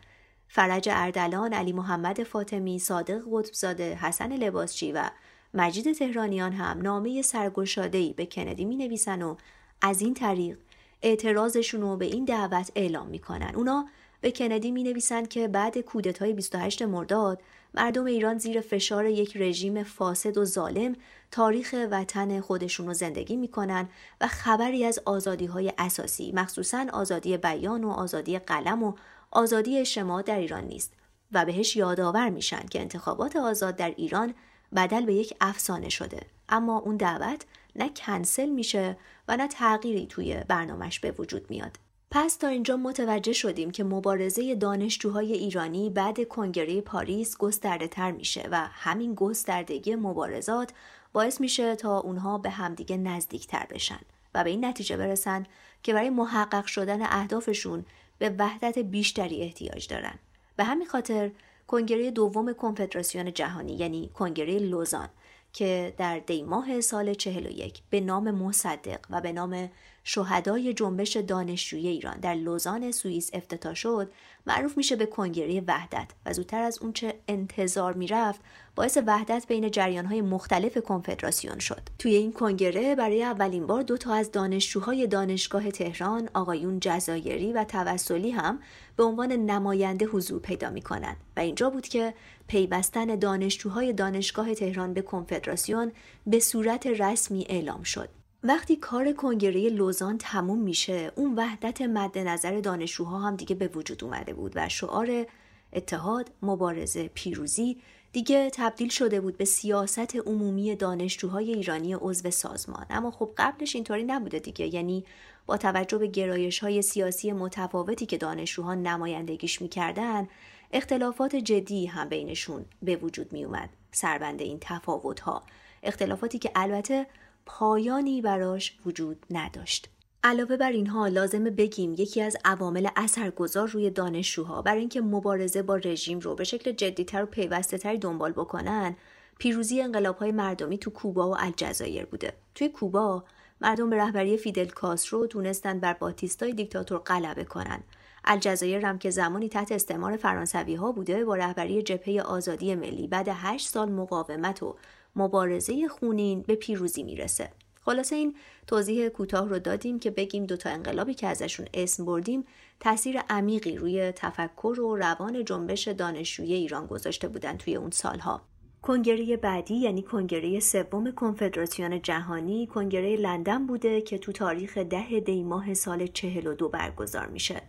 فرج 0.55 0.89
اردلان، 0.91 1.53
علی 1.53 1.73
محمد 1.73 2.23
فاطمی، 2.23 2.79
صادق 2.79 3.21
قطبزاده، 3.31 3.95
حسن 3.95 4.33
لباسچی 4.33 4.91
و 4.91 5.09
مجید 5.53 5.91
تهرانیان 5.91 6.51
هم 6.51 6.81
نامه 6.81 7.21
سرگشاده‌ای 7.21 8.13
به 8.13 8.25
کندی 8.25 8.65
می 8.65 8.75
نویسن 8.75 9.21
و 9.21 9.35
از 9.81 10.01
این 10.01 10.13
طریق 10.13 10.57
اعتراضشون 11.01 11.81
رو 11.81 11.97
به 11.97 12.05
این 12.05 12.25
دعوت 12.25 12.71
اعلام 12.75 13.07
می‌کنن. 13.07 13.55
اونا 13.55 13.85
به 14.21 14.31
کندی 14.31 14.71
می 14.71 14.83
نویسند 14.83 15.27
که 15.27 15.47
بعد 15.47 15.77
کودتای 15.77 16.33
28 16.33 16.81
مرداد 16.81 17.41
مردم 17.73 18.05
ایران 18.05 18.37
زیر 18.37 18.61
فشار 18.61 19.05
یک 19.05 19.37
رژیم 19.37 19.83
فاسد 19.83 20.37
و 20.37 20.45
ظالم 20.45 20.95
تاریخ 21.31 21.75
وطن 21.91 22.41
خودشون 22.41 22.87
رو 22.87 22.93
زندگی 22.93 23.35
می‌کنن 23.35 23.89
و 24.21 24.27
خبری 24.27 24.85
از 24.85 24.99
آزادی 25.05 25.45
های 25.45 25.73
اساسی 25.77 26.31
مخصوصا 26.31 26.85
آزادی 26.93 27.37
بیان 27.37 27.83
و 27.83 27.89
آزادی 27.89 28.39
قلم 28.39 28.83
و 28.83 28.93
آزادی 29.33 29.79
اجتماع 29.79 30.21
در 30.21 30.37
ایران 30.37 30.63
نیست 30.63 30.93
و 31.31 31.45
بهش 31.45 31.75
یادآور 31.75 32.29
میشن 32.29 32.65
که 32.71 32.81
انتخابات 32.81 33.35
آزاد 33.35 33.75
در 33.75 33.93
ایران 33.97 34.33
بدل 34.75 35.05
به 35.05 35.13
یک 35.13 35.33
افسانه 35.41 35.89
شده. 35.89 36.21
اما 36.49 36.77
اون 36.77 36.97
دعوت 36.97 37.45
نه 37.75 37.89
کنسل 37.89 38.49
میشه 38.49 38.97
و 39.27 39.37
نه 39.37 39.47
تغییری 39.47 40.07
توی 40.07 40.43
برنامهش 40.47 40.99
به 40.99 41.11
وجود 41.11 41.49
میاد. 41.49 41.77
پس 42.11 42.35
تا 42.35 42.47
اینجا 42.47 42.77
متوجه 42.77 43.33
شدیم 43.33 43.71
که 43.71 43.83
مبارزه 43.83 44.55
دانشجوهای 44.55 45.33
ایرانی 45.33 45.89
بعد 45.89 46.27
کنگره 46.27 46.81
پاریس 46.81 47.37
گسترده 47.37 47.87
تر 47.87 48.11
میشه 48.11 48.47
و 48.51 48.67
همین 48.71 49.15
گستردگی 49.15 49.95
مبارزات 49.95 50.73
باعث 51.13 51.41
میشه 51.41 51.75
تا 51.75 51.99
اونها 51.99 52.37
به 52.37 52.49
همدیگه 52.49 52.97
نزدیک 52.97 53.47
تر 53.47 53.67
بشن 53.69 53.99
و 54.33 54.43
به 54.43 54.49
این 54.49 54.65
نتیجه 54.65 54.97
برسن 54.97 55.45
که 55.83 55.93
برای 55.93 56.09
محقق 56.09 56.65
شدن 56.65 57.01
اهدافشون 57.01 57.85
به 58.17 58.35
وحدت 58.39 58.79
بیشتری 58.79 59.41
احتیاج 59.41 59.87
دارن. 59.87 60.19
به 60.55 60.63
همین 60.63 60.87
خاطر 60.87 61.31
کنگره 61.67 62.11
دوم 62.11 62.53
کنفدراسیون 62.53 63.33
جهانی 63.33 63.73
یعنی 63.73 64.09
کنگره 64.13 64.59
لوزان 64.59 65.09
که 65.53 65.93
در 65.97 66.19
دیماه 66.19 66.81
سال 66.81 67.13
41 67.13 67.81
به 67.89 68.01
نام 68.01 68.31
مصدق 68.31 68.99
و 69.09 69.21
به 69.21 69.31
نام 69.31 69.69
شهدای 70.03 70.73
جنبش 70.73 71.17
دانشجویی 71.17 71.87
ایران 71.87 72.19
در 72.19 72.35
لوزان 72.35 72.91
سوئیس 72.91 73.29
افتتاح 73.33 73.73
شد 73.73 74.11
معروف 74.47 74.77
میشه 74.77 74.95
به 74.95 75.05
کنگره 75.05 75.63
وحدت 75.67 76.11
و 76.25 76.33
زودتر 76.33 76.61
از 76.61 76.79
اونچه 76.81 77.13
انتظار 77.27 77.93
می‌رفت 77.93 78.41
باعث 78.75 78.97
وحدت 79.07 79.45
بین 79.47 79.71
جریانهای 79.71 80.21
مختلف 80.21 80.77
کنفدراسیون 80.77 81.59
شد. 81.59 81.81
توی 81.99 82.15
این 82.15 82.33
کنگره 82.33 82.95
برای 82.95 83.23
اولین 83.23 83.67
بار 83.67 83.81
دو 83.81 83.97
تا 83.97 84.13
از 84.13 84.31
دانشجوهای 84.31 85.07
دانشگاه 85.07 85.71
تهران 85.71 86.29
آقایون 86.33 86.79
جزایری 86.79 87.53
و 87.53 87.63
توسلی 87.63 88.31
هم 88.31 88.59
به 88.95 89.03
عنوان 89.03 89.31
نماینده 89.31 90.05
حضور 90.05 90.39
پیدا 90.39 90.69
می‌کنند 90.69 91.17
و 91.37 91.39
اینجا 91.39 91.69
بود 91.69 91.87
که 91.87 92.13
پیوستن 92.47 93.05
دانشجوهای 93.05 93.93
دانشگاه 93.93 94.53
تهران 94.53 94.93
به 94.93 95.01
کنفدراسیون 95.01 95.91
به 96.27 96.39
صورت 96.39 96.87
رسمی 96.87 97.45
اعلام 97.49 97.83
شد. 97.83 98.09
وقتی 98.45 98.75
کار 98.75 99.11
کنگره 99.11 99.69
لوزان 99.69 100.17
تموم 100.17 100.59
میشه 100.59 101.11
اون 101.15 101.35
وحدت 101.35 101.81
مد 101.81 102.17
نظر 102.17 102.59
دانشجوها 102.59 103.19
هم 103.19 103.35
دیگه 103.35 103.55
به 103.55 103.67
وجود 103.67 104.03
اومده 104.03 104.33
بود 104.33 104.51
و 104.55 104.69
شعار 104.69 105.25
اتحاد 105.73 106.31
مبارزه 106.41 107.07
پیروزی 107.13 107.77
دیگه 108.11 108.49
تبدیل 108.53 108.89
شده 108.89 109.21
بود 109.21 109.37
به 109.37 109.45
سیاست 109.45 110.15
عمومی 110.15 110.75
دانشجوهای 110.75 111.53
ایرانی 111.53 111.93
عضو 111.93 112.31
سازمان. 112.31 112.85
اما 112.89 113.11
خب 113.11 113.29
قبلش 113.37 113.75
اینطوری 113.75 114.03
نبوده 114.03 114.39
دیگه. 114.39 114.75
یعنی 114.75 115.05
با 115.45 115.57
توجه 115.57 115.97
به 115.97 116.07
گرایش 116.07 116.59
های 116.59 116.81
سیاسی 116.81 117.31
متفاوتی 117.31 118.05
که 118.05 118.17
دانشجوها 118.17 118.75
نمایندگیش 118.75 119.61
می‌کردن 119.61 120.27
اختلافات 120.73 121.35
جدی 121.35 121.85
هم 121.85 122.09
بینشون 122.09 122.65
به 122.81 122.95
وجود 122.95 123.33
می 123.33 123.45
اومد 123.45 123.69
سربند 123.91 124.41
این 124.41 124.57
تفاوت 124.61 125.19
ها 125.19 125.43
اختلافاتی 125.83 126.39
که 126.39 126.51
البته 126.55 127.07
پایانی 127.45 128.21
براش 128.21 128.77
وجود 128.85 129.25
نداشت. 129.29 129.89
علاوه 130.23 130.57
بر 130.57 130.71
اینها 130.71 131.07
لازمه 131.07 131.49
بگیم 131.49 131.93
یکی 131.93 132.21
از 132.21 132.37
عوامل 132.45 132.87
اثرگذار 132.95 133.67
روی 133.67 133.89
دانشجوها 133.89 134.61
برای 134.61 134.79
اینکه 134.79 135.01
مبارزه 135.01 135.61
با 135.61 135.75
رژیم 135.75 136.19
رو 136.19 136.35
به 136.35 136.43
شکل 136.43 136.71
جدیتر 136.71 137.23
و 137.23 137.25
پیوسته 137.25 137.77
تری 137.77 137.97
دنبال 137.97 138.31
بکنن 138.31 138.95
پیروزی 139.39 139.81
انقلاب 139.81 140.17
های 140.17 140.31
مردمی 140.31 140.77
تو 140.77 140.89
کوبا 140.89 141.29
و 141.29 141.35
الجزایر 141.39 142.05
بوده. 142.05 142.33
توی 142.55 142.69
کوبا 142.69 143.23
مردم 143.61 143.89
به 143.89 143.97
رهبری 143.97 144.37
فیدل 144.37 144.65
کاسترو 144.65 145.27
تونستن 145.27 145.79
بر 145.79 145.93
باتیستای 145.93 146.53
دیکتاتور 146.53 146.97
غلبه 146.97 147.43
کنن. 147.43 147.83
الجزایر 148.25 148.85
هم 148.85 148.97
که 148.97 149.09
زمانی 149.09 149.49
تحت 149.49 149.71
استعمار 149.71 150.17
فرانسوی 150.17 150.75
ها 150.75 150.91
بوده 150.91 151.25
با 151.25 151.35
رهبری 151.35 151.81
جبهه 151.81 152.21
آزادی 152.21 152.75
ملی 152.75 153.07
بعد 153.07 153.27
هشت 153.31 153.69
سال 153.69 153.91
مقاومت 153.91 154.63
و 154.63 154.75
مبارزه 155.15 155.87
خونین 155.87 156.41
به 156.41 156.55
پیروزی 156.55 157.03
می‌رسه. 157.03 157.49
خلاصه 157.85 158.15
این 158.15 158.35
توضیح 158.67 159.09
کوتاه 159.09 159.49
رو 159.49 159.59
دادیم 159.59 159.99
که 159.99 160.11
بگیم 160.11 160.45
دوتا 160.45 160.69
انقلابی 160.69 161.13
که 161.13 161.27
ازشون 161.27 161.65
اسم 161.73 162.05
بردیم 162.05 162.45
تاثیر 162.79 163.19
عمیقی 163.29 163.77
روی 163.77 164.11
تفکر 164.11 164.79
و 164.79 164.95
روان 164.95 165.45
جنبش 165.45 165.87
دانشجویی 165.87 166.53
ایران 166.53 166.85
گذاشته 166.85 167.27
بودن 167.27 167.57
توی 167.57 167.75
اون 167.75 167.91
سالها. 167.91 168.41
کنگره 168.81 169.37
بعدی 169.37 169.75
یعنی 169.75 170.01
کنگره 170.01 170.59
سوم 170.59 171.11
کنفدراسیون 171.11 172.01
جهانی 172.01 172.67
کنگره 172.67 173.15
لندن 173.15 173.67
بوده 173.67 174.01
که 174.01 174.17
تو 174.17 174.31
تاریخ 174.31 174.77
ده 174.77 175.19
دی 175.19 175.43
ماه 175.43 175.73
سال 175.73 176.07
42 176.07 176.69
برگزار 176.69 177.27
میشه. 177.27 177.61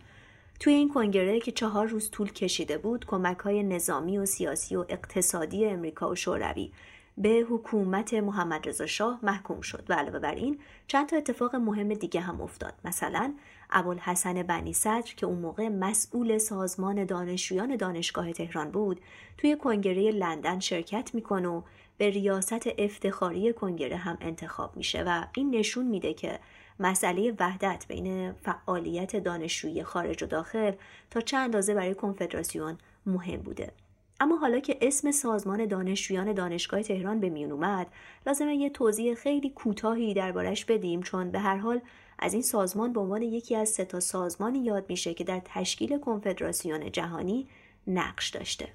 توی 0.59 0.73
این 0.73 0.89
کنگره 0.89 1.39
که 1.39 1.51
چهار 1.51 1.87
روز 1.87 2.11
طول 2.11 2.31
کشیده 2.31 2.77
بود 2.77 3.05
کمک 3.05 3.37
های 3.37 3.63
نظامی 3.63 4.17
و 4.17 4.25
سیاسی 4.25 4.75
و 4.75 4.85
اقتصادی 4.89 5.65
امریکا 5.65 6.09
و 6.09 6.15
شوروی 6.15 6.71
به 7.17 7.45
حکومت 7.49 8.13
محمد 8.13 8.69
رضا 8.69 8.85
شاه 8.85 9.19
محکوم 9.23 9.61
شد 9.61 9.85
و 9.89 9.93
علاوه 9.93 10.19
بر 10.19 10.35
این 10.35 10.59
چند 10.87 11.09
تا 11.09 11.17
اتفاق 11.17 11.55
مهم 11.55 11.93
دیگه 11.93 12.21
هم 12.21 12.41
افتاد. 12.41 12.73
مثلا 12.85 13.33
ابوالحسن 13.69 14.43
بنی 14.43 14.73
صدر 14.73 15.13
که 15.17 15.25
اون 15.25 15.39
موقع 15.39 15.69
مسئول 15.69 16.37
سازمان 16.37 17.05
دانشجویان 17.05 17.75
دانشگاه 17.75 18.33
تهران 18.33 18.71
بود 18.71 19.01
توی 19.37 19.55
کنگره 19.55 20.11
لندن 20.11 20.59
شرکت 20.59 21.15
می‌کنه 21.15 21.47
و 21.47 21.61
به 21.97 22.09
ریاست 22.09 22.67
افتخاری 22.77 23.53
کنگره 23.53 23.97
هم 23.97 24.17
انتخاب 24.21 24.77
میشه 24.77 25.03
و 25.07 25.23
این 25.35 25.55
نشون 25.55 25.87
میده 25.87 26.13
که 26.13 26.39
مسئله 26.79 27.33
وحدت 27.39 27.85
بین 27.87 28.31
فعالیت 28.31 29.15
دانشجویی 29.15 29.83
خارج 29.83 30.23
و 30.23 30.25
داخل 30.25 30.71
تا 31.11 31.21
چند 31.21 31.41
اندازه 31.41 31.73
برای 31.73 31.95
کنفدراسیون 31.95 32.77
مهم 33.05 33.41
بوده. 33.41 33.71
اما 34.19 34.37
حالا 34.37 34.59
که 34.59 34.77
اسم 34.81 35.11
سازمان 35.11 35.65
دانشجویان 35.65 36.33
دانشگاه 36.33 36.83
تهران 36.83 37.19
به 37.19 37.29
میون 37.29 37.51
اومد 37.51 37.87
لازمه 38.27 38.55
یه 38.55 38.69
توضیح 38.69 39.13
خیلی 39.13 39.49
کوتاهی 39.49 40.13
دربارش 40.13 40.65
بدیم 40.65 41.01
چون 41.01 41.31
به 41.31 41.39
هر 41.39 41.57
حال 41.57 41.81
از 42.19 42.33
این 42.33 42.41
سازمان 42.41 42.93
به 42.93 42.99
عنوان 42.99 43.21
یکی 43.21 43.55
از 43.55 43.69
سه 43.69 43.85
تا 43.85 43.99
سازمانی 43.99 44.59
یاد 44.59 44.85
میشه 44.89 45.13
که 45.13 45.23
در 45.23 45.41
تشکیل 45.45 45.97
کنفدراسیون 45.97 46.91
جهانی 46.91 47.47
نقش 47.87 48.29
داشته. 48.29 48.67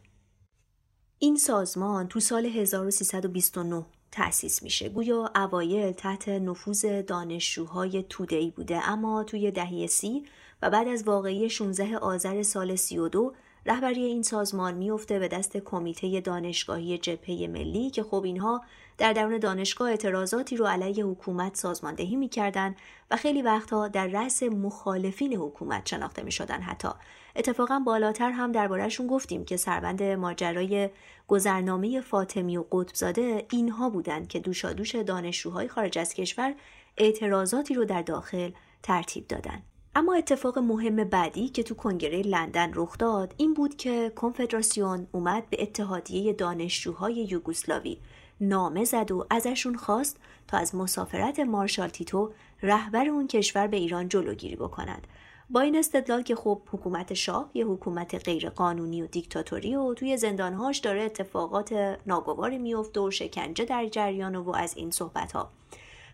این 1.18 1.36
سازمان 1.36 2.09
تو 2.09 2.20
سال 2.20 2.47
1329 2.47 3.86
تأسیس 4.12 4.62
میشه. 4.62 4.88
گویا 4.88 5.30
اوایل 5.34 5.93
تحت 5.93 6.28
نفوذ 6.28 6.84
دانشجوهای 7.07 8.03
توده‌ای 8.09 8.51
بوده 8.51 8.88
اما 8.88 9.24
توی 9.24 9.51
دهه 9.51 9.86
سی 9.86 10.24
و 10.62 10.70
بعد 10.70 10.88
از 10.88 11.05
واقعی 11.05 11.51
16 11.51 11.97
آذر 11.97 12.43
سال 12.43 12.76
32 12.76 13.34
رهبری 13.66 14.02
این 14.02 14.22
سازمان 14.22 14.74
میفته 14.74 15.18
به 15.18 15.28
دست 15.28 15.56
کمیته 15.56 16.20
دانشگاهی 16.20 16.98
جبهه 16.98 17.46
ملی 17.46 17.90
که 17.90 18.02
خب 18.02 18.22
اینها 18.24 18.62
در 18.98 19.12
درون 19.12 19.38
دانشگاه 19.38 19.90
اعتراضاتی 19.90 20.56
رو 20.56 20.66
علیه 20.66 21.04
حکومت 21.04 21.56
سازماندهی 21.56 22.16
می‌کردند 22.16 22.76
و 23.11 23.16
خیلی 23.16 23.42
وقتها 23.42 23.88
در 23.88 24.06
رأس 24.06 24.42
مخالفین 24.42 25.36
حکومت 25.36 25.88
شناخته 25.88 26.22
می 26.22 26.32
شدن 26.32 26.61
حتی. 26.61 26.88
اتفاقا 27.36 27.78
بالاتر 27.78 28.30
هم 28.30 28.52
دربارهشون 28.52 29.06
گفتیم 29.06 29.44
که 29.44 29.56
سربند 29.56 30.02
ماجرای 30.02 30.90
گذرنامه 31.28 32.00
فاطمی 32.00 32.56
و 32.56 32.64
قطبزاده 32.72 33.46
اینها 33.52 33.90
بودند 33.90 34.28
که 34.28 34.38
دوشادوش 34.38 34.94
دانشجوهای 34.94 35.68
خارج 35.68 35.98
از 35.98 36.14
کشور 36.14 36.54
اعتراضاتی 36.96 37.74
رو 37.74 37.84
در 37.84 38.02
داخل 38.02 38.50
ترتیب 38.82 39.28
دادن. 39.28 39.62
اما 39.95 40.14
اتفاق 40.14 40.59
مهم 40.59 41.05
بعدی 41.05 41.49
که 41.49 41.62
تو 41.62 41.74
کنگره 41.74 42.22
لندن 42.22 42.70
رخ 42.74 42.99
داد 42.99 43.34
این 43.36 43.55
بود 43.55 43.76
که 43.76 44.12
کنفدراسیون 44.16 45.07
اومد 45.12 45.51
به 45.51 45.62
اتحادیه 45.62 46.32
دانشجوهای 46.32 47.14
یوگسلاوی 47.14 47.99
نامه 48.41 48.84
زد 48.84 49.11
و 49.11 49.26
ازشون 49.30 49.76
خواست 49.76 50.16
تا 50.49 50.59
از 50.59 50.74
مسافرت 50.74 51.41
مارشال 51.41 51.88
تیتو 51.88 52.32
رهبر 52.62 53.09
اون 53.09 53.26
کشور 53.26 53.66
به 53.66 53.76
ایران 53.76 54.09
جلوگیری 54.09 54.57
بکنند. 54.57 55.07
با 55.51 55.61
این 55.61 55.76
استدلال 55.76 56.22
که 56.22 56.34
خب 56.34 56.62
حکومت 56.72 57.14
شاه 57.14 57.51
یه 57.55 57.66
حکومت 57.66 58.24
غیر 58.24 58.49
قانونی 58.51 59.03
و 59.03 59.07
دیکتاتوری 59.07 59.76
و 59.76 59.95
توی 59.95 60.16
زندانهاش 60.16 60.78
داره 60.78 61.03
اتفاقات 61.03 61.99
ناگواری 62.07 62.59
میفته 62.59 63.01
و 63.01 63.11
شکنجه 63.11 63.64
در 63.64 63.86
جریان 63.86 64.36
و 64.36 64.51
از 64.51 64.76
این 64.76 64.91
صحبت 64.91 65.32
ها 65.32 65.51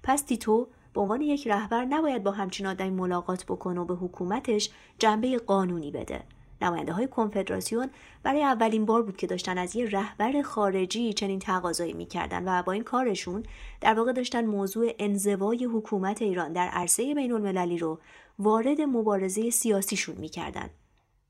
پس 0.02 0.22
تیتو 0.22 0.66
به 0.96 1.02
عنوان 1.02 1.20
یک 1.20 1.48
رهبر 1.48 1.84
نباید 1.84 2.22
با 2.22 2.30
همچین 2.30 2.66
آدمی 2.66 2.90
ملاقات 2.90 3.44
بکنه 3.44 3.80
و 3.80 3.84
به 3.84 3.94
حکومتش 3.94 4.70
جنبه 4.98 5.38
قانونی 5.38 5.90
بده. 5.90 6.22
نماینده 6.62 6.92
های 6.92 7.08
کنفدراسیون 7.08 7.90
برای 8.22 8.42
اولین 8.42 8.86
بار 8.86 9.02
بود 9.02 9.16
که 9.16 9.26
داشتن 9.26 9.58
از 9.58 9.76
یه 9.76 9.86
رهبر 9.86 10.42
خارجی 10.42 11.12
چنین 11.12 11.38
تقاضایی 11.38 11.92
می‌کردن 11.92 12.48
و 12.48 12.62
با 12.62 12.72
این 12.72 12.82
کارشون 12.82 13.42
در 13.80 13.94
واقع 13.94 14.12
داشتن 14.12 14.46
موضوع 14.46 14.92
انزوای 14.98 15.64
حکومت 15.64 16.22
ایران 16.22 16.52
در 16.52 16.68
عرصه 16.68 17.14
بین 17.14 17.32
المللی 17.32 17.78
رو 17.78 17.98
وارد 18.38 18.80
مبارزه 18.80 19.50
سیاسیشون 19.50 20.16
می‌کردن. 20.18 20.70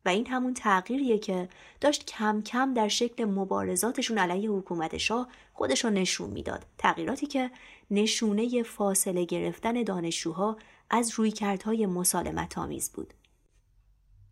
و 0.05 0.09
این 0.09 0.27
همون 0.27 0.55
تغییریه 0.55 1.19
که 1.19 1.49
داشت 1.81 2.07
کم 2.07 2.43
کم 2.43 2.75
در 2.75 2.89
شکل 2.89 3.25
مبارزاتشون 3.25 4.19
علیه 4.19 4.51
حکومت 4.51 4.97
شاه 4.97 5.29
خودشون 5.53 5.93
نشون 5.93 6.31
می‌داد. 6.31 6.67
تغییراتی 6.79 7.27
که 7.27 7.51
نشونه 7.91 8.62
فاصله 8.62 9.24
گرفتن 9.24 9.82
دانشجوها 9.82 10.57
از 10.91 11.12
رویکردهای 11.14 11.87
مسالمت 11.87 12.59
آمیز 12.59 12.93
بود. 12.93 13.14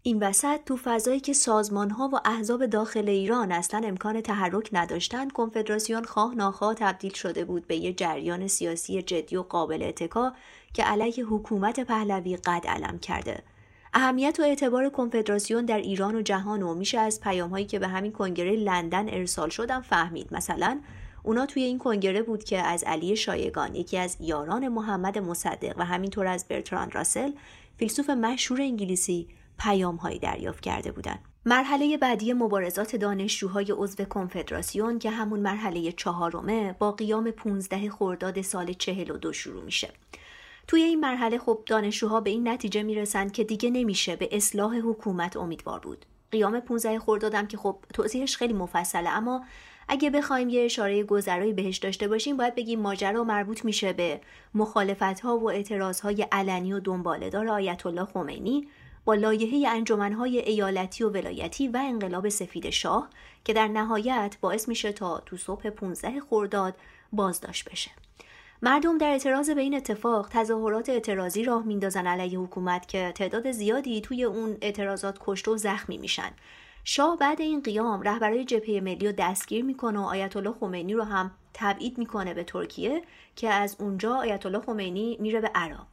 این 0.06 0.18
وسط 0.18 0.60
تو 0.66 0.76
فضایی 0.76 1.20
که 1.20 1.32
سازمان 1.32 1.90
ها 1.90 2.10
و 2.12 2.20
احزاب 2.24 2.66
داخل 2.66 3.08
ایران 3.08 3.52
اصلا 3.52 3.80
امکان 3.84 4.20
تحرک 4.20 4.68
نداشتند 4.72 5.32
کنفدراسیون 5.32 6.04
خواه 6.04 6.34
ناخواه 6.34 6.74
تبدیل 6.74 7.12
شده 7.12 7.44
بود 7.44 7.66
به 7.66 7.76
یه 7.76 7.92
جریان 7.92 8.48
سیاسی 8.48 9.02
جدی 9.02 9.36
و 9.36 9.42
قابل 9.42 9.82
اتکا 9.82 10.32
که 10.74 10.82
علیه 10.82 11.24
حکومت 11.24 11.80
پهلوی 11.80 12.36
قد 12.36 12.66
علم 12.66 12.98
کرده. 12.98 13.42
اهمیت 13.94 14.40
و 14.40 14.42
اعتبار 14.42 14.88
کنفدراسیون 14.88 15.64
در 15.64 15.78
ایران 15.78 16.14
و 16.14 16.22
جهان 16.22 16.62
و 16.62 16.74
میشه 16.74 16.98
از 16.98 17.20
پیام 17.20 17.50
هایی 17.50 17.66
که 17.66 17.78
به 17.78 17.88
همین 17.88 18.12
کنگره 18.12 18.56
لندن 18.56 19.08
ارسال 19.08 19.48
شدن 19.48 19.80
فهمید. 19.80 20.34
مثلا 20.34 20.80
اونا 21.24 21.46
توی 21.46 21.62
این 21.62 21.78
کنگره 21.78 22.22
بود 22.22 22.44
که 22.44 22.58
از 22.58 22.84
علی 22.84 23.16
شایگان 23.16 23.74
یکی 23.74 23.98
از 23.98 24.16
یاران 24.20 24.68
محمد 24.68 25.18
مصدق 25.18 25.74
و 25.78 25.84
همینطور 25.84 26.26
از 26.26 26.48
برتراند 26.48 26.94
راسل 26.94 27.32
فیلسوف 27.78 28.10
مشهور 28.10 28.60
انگلیسی 28.60 29.28
پیام 29.58 29.96
هایی 29.96 30.18
دریافت 30.18 30.60
کرده 30.60 30.92
بودند. 30.92 31.18
مرحله 31.46 31.96
بعدی 31.96 32.32
مبارزات 32.32 32.96
دانشجوهای 32.96 33.72
عضو 33.76 34.04
کنفدراسیون 34.04 34.98
که 34.98 35.10
همون 35.10 35.40
مرحله 35.40 35.92
چهارمه 35.92 36.72
با 36.72 36.92
قیام 36.92 37.30
15 37.30 37.90
خرداد 37.90 38.42
سال 38.42 38.72
42 38.72 39.32
شروع 39.32 39.64
میشه. 39.64 39.92
توی 40.66 40.82
این 40.82 41.00
مرحله 41.00 41.38
خب 41.38 41.62
دانشجوها 41.66 42.20
به 42.20 42.30
این 42.30 42.48
نتیجه 42.48 42.82
می‌رسند 42.82 43.32
که 43.32 43.44
دیگه 43.44 43.70
نمیشه 43.70 44.16
به 44.16 44.28
اصلاح 44.32 44.76
حکومت 44.76 45.36
امیدوار 45.36 45.80
بود. 45.80 46.06
قیام 46.30 46.60
15 46.60 46.98
خردادم 46.98 47.46
که 47.46 47.56
خب 47.56 47.76
توضیحش 47.94 48.36
خیلی 48.36 48.52
مفصله 48.52 49.08
اما 49.08 49.44
اگه 49.88 50.10
بخوایم 50.10 50.48
یه 50.48 50.64
اشاره 50.64 51.04
گذرایی 51.04 51.52
بهش 51.52 51.76
داشته 51.76 52.08
باشیم 52.08 52.36
باید 52.36 52.54
بگیم 52.54 52.80
ماجرا 52.80 53.24
مربوط 53.24 53.64
میشه 53.64 53.92
به 53.92 54.20
مخالفت 54.54 55.20
ها 55.20 55.38
و 55.38 55.50
اعتراض 55.50 56.00
های 56.00 56.26
علنی 56.32 56.72
و 56.72 56.80
دنبالهدار 56.80 57.48
آیت 57.48 57.86
الله 57.86 58.04
خمینی 58.04 58.68
با 59.04 59.14
لایحه 59.14 59.68
انجمنهای 59.68 60.38
ایالتی 60.38 61.04
و 61.04 61.10
ولایتی 61.10 61.68
و 61.68 61.76
انقلاب 61.76 62.28
سفید 62.28 62.70
شاه 62.70 63.08
که 63.44 63.52
در 63.52 63.68
نهایت 63.68 64.36
باعث 64.40 64.68
میشه 64.68 64.92
تا 64.92 65.22
تو 65.26 65.36
صبح 65.36 65.70
15 65.70 66.20
خرداد 66.20 66.74
بازداشت 67.12 67.70
بشه. 67.70 67.90
مردم 68.62 68.98
در 68.98 69.10
اعتراض 69.10 69.50
به 69.50 69.60
این 69.60 69.74
اتفاق 69.74 70.28
تظاهرات 70.30 70.88
اعتراضی 70.88 71.44
راه 71.44 71.62
میندازن 71.62 72.06
علیه 72.06 72.38
حکومت 72.38 72.88
که 72.88 73.12
تعداد 73.14 73.50
زیادی 73.50 74.00
توی 74.00 74.24
اون 74.24 74.56
اعتراضات 74.62 75.18
کشته 75.26 75.50
و 75.50 75.56
زخمی 75.56 75.98
میشن. 75.98 76.30
شاه 76.86 77.16
بعد 77.16 77.40
این 77.40 77.62
قیام 77.62 78.02
رهبرای 78.02 78.44
جبهه 78.44 78.80
ملی 78.80 79.06
رو 79.06 79.12
دستگیر 79.12 79.64
می‌کنه 79.64 79.98
و 79.98 80.02
آیت 80.02 80.36
الله 80.36 80.52
خمینی 80.52 80.94
رو 80.94 81.02
هم 81.02 81.30
تبعید 81.54 81.98
می‌کنه 81.98 82.34
به 82.34 82.44
ترکیه 82.44 83.02
که 83.36 83.48
از 83.48 83.76
اونجا 83.78 84.14
آیت 84.14 84.46
الله 84.46 84.60
خمینی 84.60 85.16
میره 85.20 85.40
به 85.40 85.50
عراق. 85.54 85.86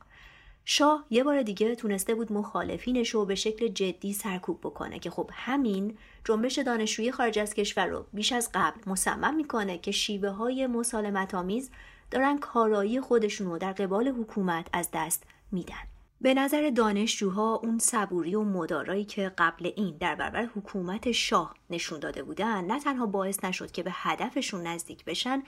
شاه 0.66 1.06
یه 1.10 1.24
بار 1.24 1.42
دیگه 1.42 1.76
تونسته 1.76 2.16
بود 2.16 2.34
مخالفینش 2.34 3.10
رو 3.10 3.26
به 3.26 3.36
شکل 3.36 3.68
جدی 3.68 4.14
سرکوب 4.14 4.60
بکنه 4.60 5.00
که 5.00 5.10
خب 5.10 5.30
همین 5.34 5.98
جنبش 6.26 6.60
دانشجویی 6.60 7.12
خارج 7.12 7.40
از 7.40 7.54
کشور 7.54 7.86
رو 7.86 8.06
بیش 8.14 8.32
از 8.32 8.50
قبل 8.54 8.82
مصمم 8.88 9.36
می‌کنه 9.36 9.78
که 9.78 9.92
شیوه 9.92 10.30
های 10.30 10.68
مسالمت 10.68 11.36
آمیز 11.36 11.72
دارن 12.12 12.38
کارایی 12.38 13.02
خودشون 13.02 13.48
رو 13.48 13.58
در 13.58 13.74
قبال 13.74 14.08
حکومت 14.08 14.68
از 14.74 14.90
دست 14.94 15.24
میدن. 15.52 15.91
به 16.22 16.34
نظر 16.34 16.70
دانشجوها 16.70 17.56
اون 17.64 17.80
صبوری 17.80 18.36
و 18.36 18.44
مدارایی 18.44 19.06
که 19.06 19.32
قبل 19.38 19.72
این 19.76 19.98
در 20.00 20.16
برابر 20.16 20.46
حکومت 20.56 21.12
شاه 21.12 21.56
نشون 21.70 22.00
داده 22.00 22.24
بودن 22.24 22.66
نه 22.66 22.80
تنها 22.80 23.06
باعث 23.06 23.44
نشد 23.44 23.72
که 23.72 23.84
به 23.84 23.92
هدفشون 23.94 24.68
نزدیک 24.68 25.06
بشن 25.06 25.44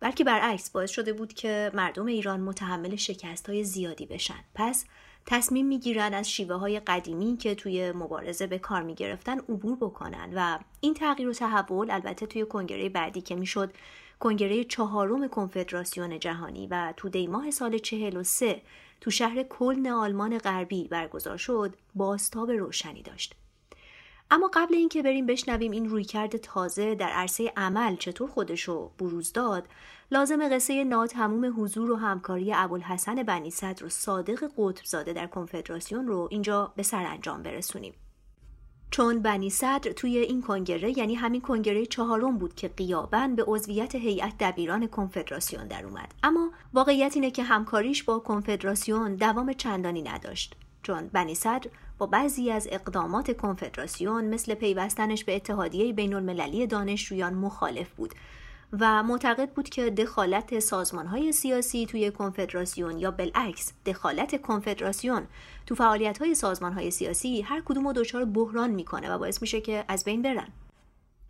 بلکه 0.00 0.24
برعکس 0.24 0.70
باعث 0.70 0.90
شده 0.90 1.12
بود 1.12 1.32
که 1.32 1.70
مردم 1.74 2.06
ایران 2.06 2.40
متحمل 2.40 2.96
شکست 2.96 3.48
های 3.48 3.64
زیادی 3.64 4.06
بشن. 4.06 4.44
پس 4.54 4.84
تصمیم 5.26 5.66
می‌گیرن 5.66 6.14
از 6.14 6.30
شیوه 6.30 6.54
های 6.54 6.80
قدیمی 6.80 7.36
که 7.36 7.54
توی 7.54 7.92
مبارزه 7.92 8.46
به 8.46 8.58
کار 8.58 8.82
می‌گرفتن 8.82 9.38
عبور 9.38 9.76
بکنن 9.76 10.32
و 10.34 10.58
این 10.80 10.94
تغییر 10.94 11.28
و 11.28 11.32
تحول 11.32 11.90
البته 11.90 12.26
توی 12.26 12.46
کنگره 12.46 12.88
بعدی 12.88 13.20
که 13.20 13.34
می‌شد 13.34 13.72
کنگره 14.20 14.64
چهارم 14.64 15.28
کنفدراسیون 15.28 16.18
جهانی 16.18 16.66
و 16.66 16.94
تو 16.96 17.08
دیماه 17.08 17.50
سال 17.50 17.78
43 17.78 18.62
تو 19.04 19.10
شهر 19.10 19.42
کلن 19.42 19.86
آلمان 19.86 20.38
غربی 20.38 20.88
برگزار 20.88 21.36
شد 21.36 21.76
باستاب 21.94 22.50
روشنی 22.50 23.02
داشت. 23.02 23.34
اما 24.30 24.50
قبل 24.54 24.74
اینکه 24.74 25.02
بریم 25.02 25.26
بشنویم 25.26 25.72
این 25.72 25.88
رویکرد 25.88 26.36
تازه 26.36 26.94
در 26.94 27.08
عرصه 27.08 27.52
عمل 27.56 27.96
چطور 27.96 28.30
خودشو 28.30 28.90
بروز 28.98 29.32
داد 29.32 29.68
لازم 30.10 30.54
قصه 30.54 30.84
ناتموم 30.84 31.54
حضور 31.56 31.90
و 31.90 31.96
همکاری 31.96 32.52
ابوالحسن 32.54 33.22
بنی 33.22 33.50
صدر 33.50 33.84
و 33.84 33.88
صادق 33.88 34.50
قطب 34.58 34.84
زاده 34.84 35.12
در 35.12 35.26
کنفدراسیون 35.26 36.06
رو 36.06 36.28
اینجا 36.30 36.72
به 36.76 36.82
سرانجام 36.82 37.42
برسونیم. 37.42 37.94
چون 38.94 39.22
بنی 39.22 39.50
صدر 39.50 39.92
توی 39.92 40.18
این 40.18 40.42
کنگره 40.42 40.98
یعنی 40.98 41.14
همین 41.14 41.40
کنگره 41.40 41.86
چهارم 41.86 42.38
بود 42.38 42.54
که 42.54 42.68
قیابن 42.68 43.34
به 43.34 43.44
عضویت 43.46 43.94
هیئت 43.94 44.32
دبیران 44.40 44.86
کنفدراسیون 44.86 45.66
در 45.66 45.84
اومد. 45.84 46.14
اما 46.22 46.50
واقعیت 46.74 47.12
اینه 47.14 47.30
که 47.30 47.42
همکاریش 47.42 48.02
با 48.02 48.18
کنفدراسیون 48.18 49.14
دوام 49.14 49.52
چندانی 49.52 50.02
نداشت. 50.02 50.56
چون 50.82 51.10
بنی 51.12 51.34
صدر 51.34 51.70
با 51.98 52.06
بعضی 52.06 52.50
از 52.50 52.68
اقدامات 52.70 53.36
کنفدراسیون 53.36 54.24
مثل 54.24 54.54
پیوستنش 54.54 55.24
به 55.24 55.36
اتحادیه 55.36 55.92
بین 55.92 56.14
المللی 56.14 56.66
دانشجویان 56.66 57.34
مخالف 57.34 57.90
بود. 57.90 58.14
و 58.72 59.02
معتقد 59.02 59.50
بود 59.50 59.68
که 59.68 59.90
دخالت 59.90 60.58
سازمان 60.58 61.06
های 61.06 61.32
سیاسی 61.32 61.86
توی 61.86 62.10
کنفدراسیون 62.10 62.98
یا 62.98 63.10
بالعکس 63.10 63.72
دخالت 63.86 64.42
کنفدراسیون 64.42 65.26
تو 65.66 65.74
فعالیت 65.74 66.18
های 66.18 66.34
سازمان 66.34 66.72
های 66.72 66.90
سیاسی 66.90 67.42
هر 67.42 67.62
کدوم 67.64 67.86
رو 67.86 67.92
دچار 67.92 68.24
بحران 68.24 68.70
می‌کنه 68.70 69.10
و 69.10 69.18
باعث 69.18 69.42
میشه 69.42 69.60
که 69.60 69.84
از 69.88 70.04
بین 70.04 70.22
برن. 70.22 70.48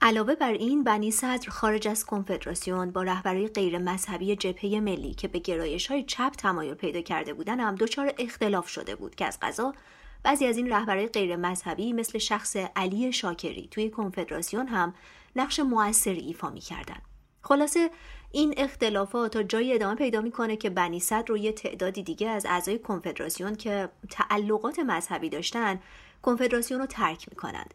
علاوه 0.03 0.35
بر 0.35 0.53
این 0.53 0.85
بنی 0.85 1.11
صدر 1.11 1.51
خارج 1.51 1.89
از 1.89 2.05
کنفدراسیون 2.05 2.91
با 2.91 3.03
رهبری 3.03 3.49
غیر 3.49 3.78
مذهبی 3.78 4.37
جبهه 4.37 4.80
ملی 4.80 5.14
که 5.14 5.28
به 5.28 5.39
گرایش 5.39 5.87
های 5.87 6.03
چپ 6.03 6.30
تمایل 6.30 6.74
پیدا 6.74 7.01
کرده 7.01 7.35
بودن 7.35 7.61
هم 7.61 7.74
دچار 7.74 8.14
اختلاف 8.18 8.68
شده 8.68 8.97
بود 8.97 9.14
که 9.14 9.26
از 9.26 9.39
قضا 9.43 9.74
بعضی 10.22 10.47
از 10.47 10.57
این 10.57 10.72
رهبرهای 10.72 11.07
غیر 11.07 11.37
مذهبی 11.37 11.93
مثل 11.93 12.18
شخص 12.18 12.57
علی 12.57 13.12
شاکری 13.12 13.68
توی 13.70 13.91
کنفدراسیون 13.91 14.66
هم 14.66 14.95
نقش 15.37 15.61
موثری 15.61 16.20
ایفا 16.20 16.51
می‌کردن. 16.51 16.99
خلاصه 17.45 17.90
این 18.32 18.55
اختلافات 18.57 19.32
تا 19.32 19.42
جایی 19.42 19.74
ادامه 19.74 19.95
پیدا 19.95 20.20
می‌کنه 20.20 20.57
که 20.57 20.70
بنی 20.70 21.01
صدر 21.01 21.26
رو 21.26 21.36
یه 21.36 21.53
تعدادی 21.53 22.03
دیگه 22.03 22.28
از 22.28 22.47
اعضای 22.47 22.78
کنفدراسیون 22.78 23.55
که 23.55 23.88
تعلقات 24.11 24.78
مذهبی 24.78 25.28
داشتن 25.28 25.80
کنفدراسیون 26.22 26.80
رو 26.80 26.86
ترک 26.86 27.28
می‌کنند 27.30 27.74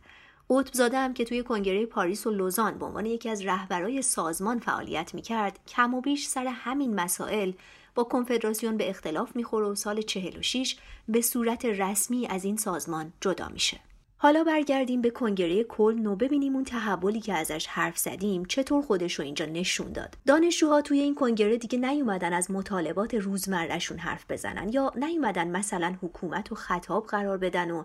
قطب 0.50 0.74
زاده 0.74 0.98
هم 0.98 1.14
که 1.14 1.26
توی 1.26 1.44
کنگره 1.44 1.86
پاریس 1.86 2.28
و 2.28 2.32
لوزان 2.32 2.80
به 2.80 2.86
عنوان 2.86 3.06
یکی 3.06 3.30
از 3.30 3.46
رهبرای 3.46 4.02
سازمان 4.02 4.60
فعالیت 4.60 5.14
می‌کرد 5.14 5.60
کم 5.68 5.94
و 5.94 6.02
بیش 6.02 6.28
سر 6.28 6.46
همین 6.46 6.96
مسائل 6.96 7.52
با 7.96 8.04
کنفدراسیون 8.04 8.78
به 8.78 8.90
اختلاف 8.90 9.36
می‌خوره 9.36 9.68
و 9.68 9.76
سال 9.76 10.02
46 10.02 10.76
به 11.08 11.22
صورت 11.22 11.66
رسمی 11.66 12.28
از 12.28 12.46
این 12.46 12.58
سازمان 12.58 13.14
جدا 13.22 13.48
میشه. 13.48 13.80
حالا 14.22 14.44
برگردیم 14.44 15.02
به 15.02 15.10
کنگره 15.10 15.64
کلن 15.64 16.06
و 16.06 16.16
ببینیم 16.16 16.56
اون 16.56 16.64
تحولی 16.64 17.20
که 17.20 17.34
ازش 17.34 17.68
حرف 17.68 17.98
زدیم 17.98 18.46
چطور 18.46 18.82
خودش 18.82 19.14
رو 19.14 19.26
اینجا 19.26 19.46
نشون 19.46 19.92
داد. 19.92 20.18
دانشجوها 20.28 20.82
توی 20.82 21.00
این 21.00 21.16
کنگره 21.16 21.58
دیگه 21.58 21.78
نیومدن 21.78 22.34
از 22.34 22.52
مطالبات 22.52 23.14
روزمرهشون 23.14 23.98
حرف 23.98 24.26
بزنن 24.30 24.70
یا 24.70 24.92
نیومدن 24.96 25.48
مثلا 25.48 25.96
حکومت 26.02 26.52
و 26.52 26.56
خطاب 26.56 27.08
قرار 27.08 27.38
بدن 27.38 27.72
و 27.72 27.84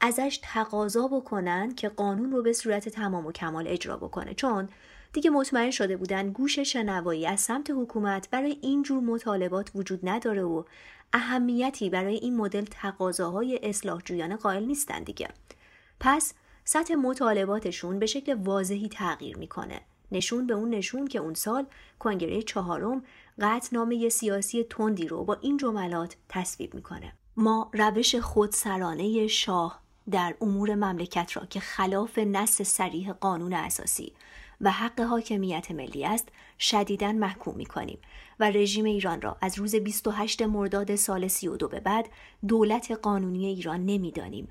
ازش 0.00 0.40
تقاضا 0.42 1.08
بکنن 1.08 1.74
که 1.74 1.88
قانون 1.88 2.32
رو 2.32 2.42
به 2.42 2.52
صورت 2.52 2.88
تمام 2.88 3.26
و 3.26 3.32
کمال 3.32 3.68
اجرا 3.68 3.96
بکنه 3.96 4.34
چون 4.34 4.68
دیگه 5.12 5.30
مطمئن 5.30 5.70
شده 5.70 5.96
بودن 5.96 6.30
گوش 6.30 6.58
شنوایی 6.58 7.26
از 7.26 7.40
سمت 7.40 7.70
حکومت 7.70 8.30
برای 8.30 8.58
اینجور 8.62 9.02
مطالبات 9.02 9.70
وجود 9.74 10.08
نداره 10.08 10.42
و 10.42 10.62
اهمیتی 11.12 11.90
برای 11.90 12.14
این 12.14 12.36
مدل 12.36 12.64
تقاضاهای 12.64 13.60
اصلاح 13.62 14.00
جویانه 14.04 14.36
قائل 14.36 14.64
نیستن 14.64 15.02
دیگه. 15.02 15.28
پس 16.00 16.34
سطح 16.64 16.94
مطالباتشون 16.94 17.98
به 17.98 18.06
شکل 18.06 18.34
واضحی 18.34 18.88
تغییر 18.88 19.38
می‌کنه. 19.38 19.80
نشون 20.12 20.46
به 20.46 20.54
اون 20.54 20.70
نشون 20.70 21.08
که 21.08 21.18
اون 21.18 21.34
سال 21.34 21.66
کنگره 21.98 22.42
چهارم 22.42 23.02
قطنامه 23.40 24.08
سیاسی 24.08 24.64
تندی 24.64 25.08
رو 25.08 25.24
با 25.24 25.34
این 25.40 25.56
جملات 25.56 26.16
تصویب 26.28 26.74
می‌کنه. 26.74 27.12
ما 27.36 27.70
روش 27.72 28.14
خودسرانه 28.14 29.26
شاه 29.26 29.82
در 30.10 30.34
امور 30.40 30.74
مملکت 30.74 31.36
را 31.36 31.46
که 31.46 31.60
خلاف 31.60 32.18
نص 32.18 32.62
سریح 32.62 33.12
قانون 33.12 33.52
اساسی 33.52 34.12
و 34.60 34.70
حق 34.70 35.00
حاکمیت 35.00 35.70
ملی 35.70 36.04
است 36.04 36.28
شدیداً 36.58 37.12
محکوم 37.12 37.56
می 37.56 37.66
کنیم 37.66 37.98
و 38.40 38.50
رژیم 38.50 38.84
ایران 38.84 39.22
را 39.22 39.36
از 39.40 39.58
روز 39.58 39.74
28 39.74 40.42
مرداد 40.42 40.96
سال 40.96 41.28
32 41.28 41.68
به 41.68 41.80
بعد 41.80 42.08
دولت 42.48 42.90
قانونی 42.90 43.46
ایران 43.46 43.86
نمی‌دانیم 43.86 44.48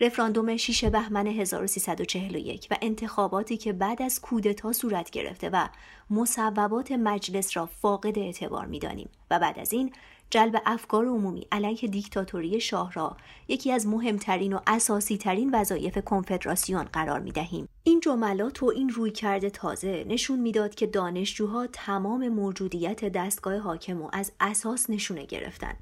رفراندوم 0.00 0.56
6 0.56 0.84
بهمن 0.84 1.26
1341 1.26 2.66
و 2.70 2.76
انتخاباتی 2.82 3.56
که 3.56 3.72
بعد 3.72 4.02
از 4.02 4.20
کودتا 4.20 4.72
صورت 4.72 5.10
گرفته 5.10 5.50
و 5.52 5.68
مصوبات 6.10 6.92
مجلس 6.92 7.56
را 7.56 7.66
فاقد 7.66 8.18
اعتبار 8.18 8.66
می‌دانیم 8.66 9.08
و 9.30 9.38
بعد 9.38 9.58
از 9.58 9.72
این 9.72 9.92
جلب 10.30 10.62
افکار 10.66 11.06
عمومی 11.06 11.46
علیه 11.52 11.88
دیکتاتوری 11.88 12.60
شاه 12.60 12.92
را 12.92 13.16
یکی 13.48 13.72
از 13.72 13.86
مهمترین 13.86 14.52
و 14.52 14.60
اساسی 14.66 15.16
ترین 15.16 15.54
وظایف 15.54 15.98
کنفدراسیون 15.98 16.84
قرار 16.84 17.20
می 17.20 17.32
دهیم. 17.32 17.68
این 17.84 18.00
جملات 18.00 18.62
و 18.62 18.66
این 18.66 18.88
روی 18.88 19.10
کرده 19.10 19.50
تازه 19.50 20.04
نشون 20.08 20.38
می‌داد 20.38 20.74
که 20.74 20.86
دانشجوها 20.86 21.66
تمام 21.66 22.28
موجودیت 22.28 23.04
دستگاه 23.04 23.58
حاکم 23.58 24.02
و 24.02 24.08
از 24.12 24.32
اساس 24.40 24.90
نشونه 24.90 25.24
گرفتن. 25.24 25.74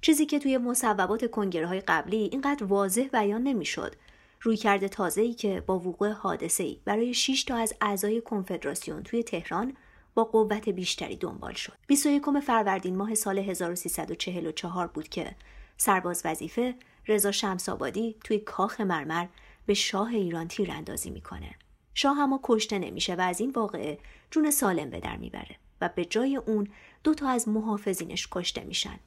چیزی 0.00 0.26
که 0.26 0.38
توی 0.38 0.58
مصوبات 0.58 1.30
کنگره 1.30 1.66
های 1.66 1.80
قبلی 1.80 2.16
اینقدر 2.16 2.64
واضح 2.64 3.08
بیان 3.12 3.42
نمی‌شد. 3.42 3.94
روی 4.42 4.56
کرده 4.56 4.88
تازه 4.88 5.20
ای 5.20 5.34
که 5.34 5.62
با 5.66 5.78
وقوع 5.78 6.10
حادثه 6.10 6.62
ای 6.64 6.80
برای 6.84 7.14
6 7.14 7.44
تا 7.44 7.56
از 7.56 7.74
اعضای 7.80 8.20
کنفدراسیون 8.20 9.02
توی 9.02 9.22
تهران 9.22 9.76
با 10.14 10.24
قوت 10.24 10.68
بیشتری 10.68 11.16
دنبال 11.16 11.52
شد. 11.52 11.72
21 11.86 12.22
فروردین 12.40 12.96
ماه 12.96 13.14
سال 13.14 13.38
1344 13.38 14.86
بود 14.86 15.08
که 15.08 15.36
سرباز 15.76 16.22
وظیفه 16.24 16.74
رضا 17.08 17.32
شمسابادی 17.32 18.16
توی 18.24 18.38
کاخ 18.38 18.80
مرمر 18.80 19.26
به 19.66 19.74
شاه 19.74 20.08
ایران 20.08 20.48
تیراندازی 20.48 21.10
می‌کنه. 21.10 21.54
شاه 21.94 22.18
اما 22.18 22.40
کشته 22.42 22.78
نمیشه 22.78 23.14
و 23.14 23.20
از 23.20 23.40
این 23.40 23.50
واقعه 23.50 23.98
جون 24.30 24.50
سالم 24.50 24.90
به 24.90 25.00
در 25.00 25.16
می‌بره 25.16 25.56
و 25.80 25.90
به 25.94 26.04
جای 26.04 26.36
اون 26.36 26.68
دو 27.04 27.14
تا 27.14 27.28
از 27.28 27.48
محافظینش 27.48 28.28
کشته 28.30 28.64
میشن. 28.64 29.00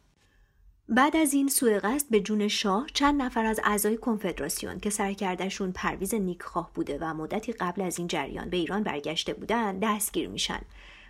بعد 0.90 1.16
از 1.16 1.34
این 1.34 1.48
سوء 1.48 1.80
قصد 1.80 2.10
به 2.10 2.20
جون 2.20 2.48
شاه 2.48 2.88
چند 2.94 3.22
نفر 3.22 3.46
از 3.46 3.60
اعضای 3.64 3.98
کنفدراسیون 3.98 4.80
که 4.80 4.90
سرکردشون 4.90 5.72
پرویز 5.72 6.14
نیکخواه 6.14 6.72
بوده 6.74 6.98
و 7.02 7.14
مدتی 7.14 7.52
قبل 7.52 7.82
از 7.82 7.98
این 7.98 8.08
جریان 8.08 8.50
به 8.50 8.58
ایران 8.58 8.84
برگشته 8.84 9.34
بودن 9.34 9.80
دستگیر 9.80 10.30
میشن 10.30 10.62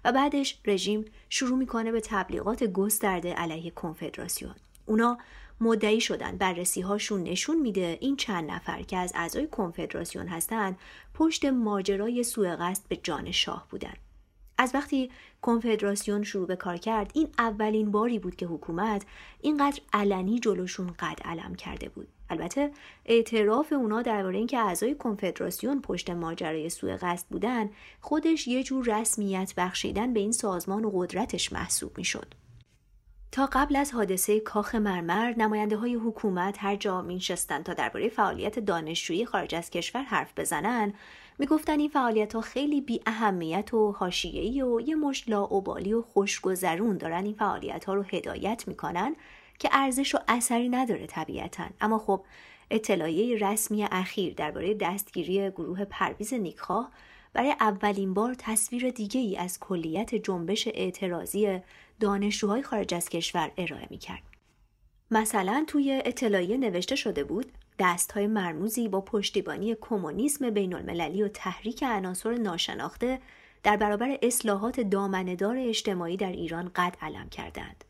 و 0.05 0.11
بعدش 0.11 0.59
رژیم 0.65 1.05
شروع 1.29 1.57
می‌کنه 1.57 1.91
به 1.91 2.01
تبلیغات 2.01 2.63
گسترده 2.63 3.33
علیه 3.33 3.71
کنفدراسیون. 3.71 4.55
اونا 4.85 5.17
مدعی 5.61 6.01
شدن 6.01 6.37
بررسی 6.37 6.81
هاشون 6.81 7.23
نشون 7.23 7.59
میده 7.59 7.97
این 8.01 8.15
چند 8.15 8.51
نفر 8.51 8.81
که 8.81 8.97
از 8.97 9.11
اعضای 9.15 9.47
کنفدراسیون 9.47 10.27
هستند 10.27 10.77
پشت 11.13 11.45
ماجرای 11.45 12.23
سوء 12.23 12.55
قصد 12.55 12.87
به 12.87 12.95
جان 12.95 13.31
شاه 13.31 13.67
بودن. 13.69 13.93
از 14.57 14.75
وقتی 14.75 15.11
کنفدراسیون 15.43 16.23
شروع 16.23 16.47
به 16.47 16.55
کار 16.55 16.77
کرد. 16.77 17.11
این 17.13 17.27
اولین 17.37 17.91
باری 17.91 18.19
بود 18.19 18.35
که 18.35 18.45
حکومت 18.45 19.05
اینقدر 19.41 19.79
علنی 19.93 20.39
جلوشون 20.39 20.87
قد 20.99 21.19
علم 21.25 21.55
کرده 21.55 21.89
بود. 21.89 22.07
البته 22.29 22.71
اعتراف 23.05 23.73
اونا 23.73 24.01
درباره 24.01 24.37
اینکه 24.37 24.57
اعضای 24.57 24.95
کنفدراسیون 24.95 25.81
پشت 25.81 26.09
ماجرای 26.09 26.69
سوء 26.69 26.97
قصد 27.01 27.27
بودن 27.27 27.69
خودش 28.01 28.47
یه 28.47 28.63
جور 28.63 28.99
رسمیت 28.99 29.53
بخشیدن 29.57 30.13
به 30.13 30.19
این 30.19 30.31
سازمان 30.31 30.85
و 30.85 30.91
قدرتش 30.93 31.53
محسوب 31.53 31.97
می‌شد. 31.97 32.33
تا 33.31 33.49
قبل 33.51 33.75
از 33.75 33.93
حادثه 33.93 34.39
کاخ 34.39 34.75
مرمر 34.75 35.33
نماینده 35.37 35.77
های 35.77 35.95
حکومت 35.95 36.55
هر 36.59 36.75
جا 36.75 37.01
مینشستن 37.01 37.63
تا 37.63 37.73
درباره 37.73 38.09
فعالیت 38.09 38.59
دانشجویی 38.59 39.25
خارج 39.25 39.55
از 39.55 39.69
کشور 39.69 40.01
حرف 40.01 40.33
بزنن. 40.37 40.93
می‌گفتن 41.39 41.79
این 41.79 41.89
فعالیت 41.89 42.35
ها 42.35 42.41
خیلی 42.41 42.81
بی 42.81 43.01
اهمیت 43.05 43.73
و 43.73 43.91
حاشیه‌ای 43.91 44.61
و 44.61 44.81
یه 44.81 44.95
مش 44.95 45.29
لاعبالی 45.29 45.93
و 45.93 46.01
خوشگذرون 46.01 46.97
دارن 46.97 47.25
این 47.25 47.33
فعالیت 47.33 47.85
ها 47.85 47.93
رو 47.93 48.03
هدایت 48.03 48.63
می‌کنن 48.67 49.15
که 49.59 49.69
ارزش 49.71 50.15
و 50.15 50.17
اثری 50.27 50.69
نداره 50.69 51.07
طبیعتا 51.07 51.63
اما 51.81 51.97
خب 51.97 52.25
اطلاعیه 52.71 53.37
رسمی 53.37 53.83
اخیر 53.83 54.33
درباره 54.33 54.73
دستگیری 54.73 55.51
گروه 55.51 55.85
پرویز 55.85 56.33
نیکخواه 56.33 56.91
برای 57.33 57.55
اولین 57.59 58.13
بار 58.13 58.35
تصویر 58.37 58.89
دیگه 58.89 59.19
ای 59.19 59.37
از 59.37 59.59
کلیت 59.59 60.15
جنبش 60.15 60.67
اعتراضی 60.67 61.59
دانشجوهای 61.99 62.63
خارج 62.63 62.93
از 62.93 63.09
کشور 63.09 63.51
ارائه 63.57 63.87
می 63.89 63.97
کرد. 63.97 64.23
مثلا 65.11 65.63
توی 65.67 66.01
اطلاعیه 66.05 66.57
نوشته 66.57 66.95
شده 66.95 67.23
بود 67.23 67.51
دستهای 67.79 68.27
مرموزی 68.27 68.87
با 68.87 69.01
پشتیبانی 69.01 69.75
کمونیسم 69.81 70.49
بین 70.49 70.73
المللی 70.73 71.23
و 71.23 71.27
تحریک 71.27 71.83
عناصر 71.83 72.33
ناشناخته 72.33 73.19
در 73.63 73.77
برابر 73.77 74.17
اصلاحات 74.21 74.79
دامندار 74.79 75.57
اجتماعی 75.57 76.17
در 76.17 76.31
ایران 76.31 76.71
قد 76.75 76.97
علم 77.01 77.29
کردند. 77.29 77.83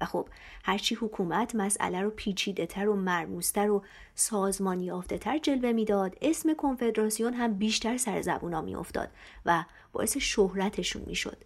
و 0.00 0.04
خب 0.04 0.28
هرچی 0.64 0.94
حکومت 0.94 1.54
مسئله 1.54 2.00
رو 2.00 2.10
پیچیده 2.10 2.66
تر 2.66 2.88
و 2.88 2.96
مرموزتر 2.96 3.70
و 3.70 3.82
سازمانی 4.14 4.84
یافته 4.84 5.18
تر 5.18 5.38
جلوه 5.38 5.72
می‌داد 5.72 6.16
اسم 6.22 6.54
کنفدراسیون 6.54 7.34
هم 7.34 7.54
بیشتر 7.54 7.96
سر 7.96 8.22
زبونا 8.22 8.60
میافتاد 8.60 9.08
و 9.46 9.64
باعث 9.92 10.16
شهرتشون 10.16 11.02
می‌شد 11.06 11.36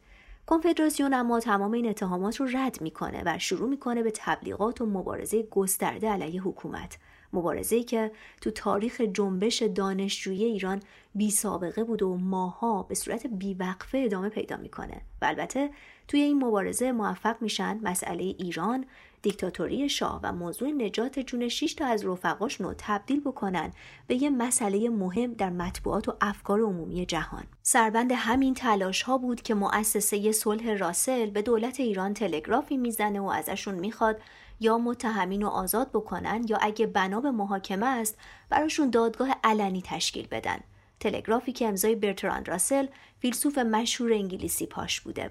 کنفدراسیون 0.47 1.15
اما 1.15 1.41
تمام 1.41 1.73
این 1.73 1.89
اتهامات 1.89 2.37
رو 2.37 2.47
رد 2.53 2.81
می‌کنه 2.81 3.23
و 3.27 3.39
شروع 3.39 3.69
می‌کنه 3.69 4.03
به 4.03 4.13
تبلیغات 4.15 4.81
و 4.81 4.87
مبارزه 4.87 5.43
گسترده 5.43 6.09
علیه 6.09 6.43
حکومت 6.43 6.99
مبارزه‌ای 7.35 7.85
که 7.85 8.11
تو 8.41 8.51
تاریخ 8.51 9.01
جنبش 9.01 9.63
دانشجویی 9.63 10.45
ایران 10.45 10.81
بی 11.15 11.31
سابقه 11.31 11.85
بود 11.85 12.03
و 12.03 12.17
ماها 12.17 12.83
به 12.83 12.95
صورت 12.95 13.27
بیوقفه 13.27 13.99
ادامه 13.99 14.29
پیدا 14.29 14.57
می‌کنه 14.57 15.01
و 15.23 15.25
البته 15.25 15.71
توی 16.09 16.21
این 16.21 16.45
مبارزه 16.45 16.93
موفق 16.93 17.37
میشن 17.41 17.81
مسئله 17.83 18.23
ایران 18.23 18.85
دیکتاتوری 19.23 19.89
شاه 19.89 20.21
و 20.23 20.33
موضوع 20.33 20.71
نجات 20.71 21.19
جون 21.19 21.49
6 21.49 21.75
تا 21.75 21.87
از 21.87 22.07
رفقاش 22.07 22.61
رو 22.61 22.75
تبدیل 22.79 23.21
بکنن 23.21 23.73
به 24.07 24.23
یه 24.23 24.31
مسئله 24.31 24.89
مهم 24.89 25.33
در 25.33 25.51
مطبوعات 25.51 26.09
و 26.09 26.17
افکار 26.21 26.61
عمومی 26.61 27.07
جهان. 27.07 27.45
سربند 27.63 28.13
همین 28.13 28.55
تلاش 28.55 29.03
ها 29.03 29.19
بود 29.19 29.43
که 29.43 29.55
مؤسسه 29.55 30.33
صلح 30.33 30.77
راسل 30.77 31.31
به 31.31 31.43
دولت 31.43 31.81
ایران 31.81 32.15
تلگرافی 32.15 32.77
می‌زنه 32.77 33.21
و 33.21 33.25
ازشون 33.25 33.75
می‌خواد 33.75 34.21
یا 34.65 34.79
متهمین 34.79 35.43
رو 35.43 35.49
آزاد 35.49 35.91
بکنن 35.91 36.45
یا 36.49 36.59
اگه 36.61 36.87
بنا 36.87 37.21
به 37.21 37.31
محاکمه 37.31 37.87
است 37.87 38.19
براشون 38.49 38.91
دادگاه 38.91 39.37
علنی 39.45 39.83
تشکیل 39.83 40.27
بدن. 40.27 40.59
تلگرافی 41.01 41.53
که 41.53 41.69
امضای 41.69 41.95
برتراند 41.95 42.49
راسل 42.49 42.87
فیلسوف 43.19 43.59
مشهور 43.59 44.13
انگلیسی 44.13 44.67
پاش 44.67 45.01
بوده. 45.01 45.31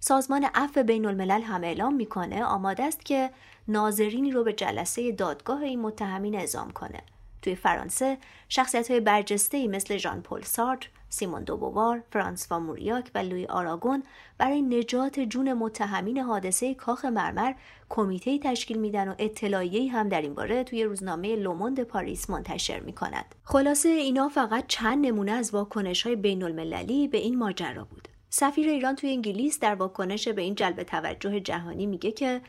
سازمان 0.00 0.44
عفو 0.54 0.82
بین 0.82 1.06
الملل 1.06 1.42
هم 1.42 1.64
اعلام 1.64 1.94
می‌کنه 1.94 2.44
آماده 2.44 2.82
است 2.82 3.04
که 3.04 3.30
ناظرینی 3.68 4.30
رو 4.30 4.44
به 4.44 4.52
جلسه 4.52 5.12
دادگاه 5.12 5.62
این 5.62 5.80
متهمین 5.80 6.34
اعزام 6.34 6.70
کنه. 6.70 7.02
توی 7.42 7.54
فرانسه 7.54 8.18
شخصیت 8.48 8.90
های 8.90 9.00
برجسته 9.00 9.68
مثل 9.68 9.96
ژان 9.96 10.22
پل 10.22 10.42
سارتر، 10.42 10.88
سیمون 11.14 11.44
دوبوار، 11.44 12.02
فرانسوا 12.10 12.58
موریاک 12.58 13.10
و 13.14 13.18
لوی 13.18 13.46
آراگون 13.46 14.02
برای 14.38 14.62
نجات 14.62 15.20
جون 15.20 15.52
متهمین 15.52 16.18
حادثه 16.18 16.74
کاخ 16.74 17.04
مرمر 17.04 17.52
کمیته 17.88 18.38
تشکیل 18.38 18.78
میدن 18.78 19.08
و 19.08 19.14
اطلاعیه 19.18 19.92
هم 19.92 20.08
در 20.08 20.20
این 20.20 20.34
باره 20.34 20.64
توی 20.64 20.84
روزنامه 20.84 21.36
لوموند 21.36 21.82
پاریس 21.82 22.30
منتشر 22.30 22.80
می‌کنند. 22.80 23.34
خلاصه 23.44 23.88
اینا 23.88 24.28
فقط 24.28 24.64
چند 24.68 25.06
نمونه 25.06 25.32
از 25.32 25.54
واکنش 25.54 26.02
های 26.02 26.16
بین 26.16 26.42
المللی 26.42 27.08
به 27.08 27.18
این 27.18 27.38
ماجرا 27.38 27.84
بود. 27.84 28.08
سفیر 28.30 28.68
ایران 28.68 28.96
توی 28.96 29.10
انگلیس 29.10 29.60
در 29.60 29.74
واکنش 29.74 30.28
به 30.28 30.42
این 30.42 30.54
جلب 30.54 30.82
توجه 30.82 31.40
جهانی 31.40 31.86
میگه 31.86 32.12
که 32.12 32.40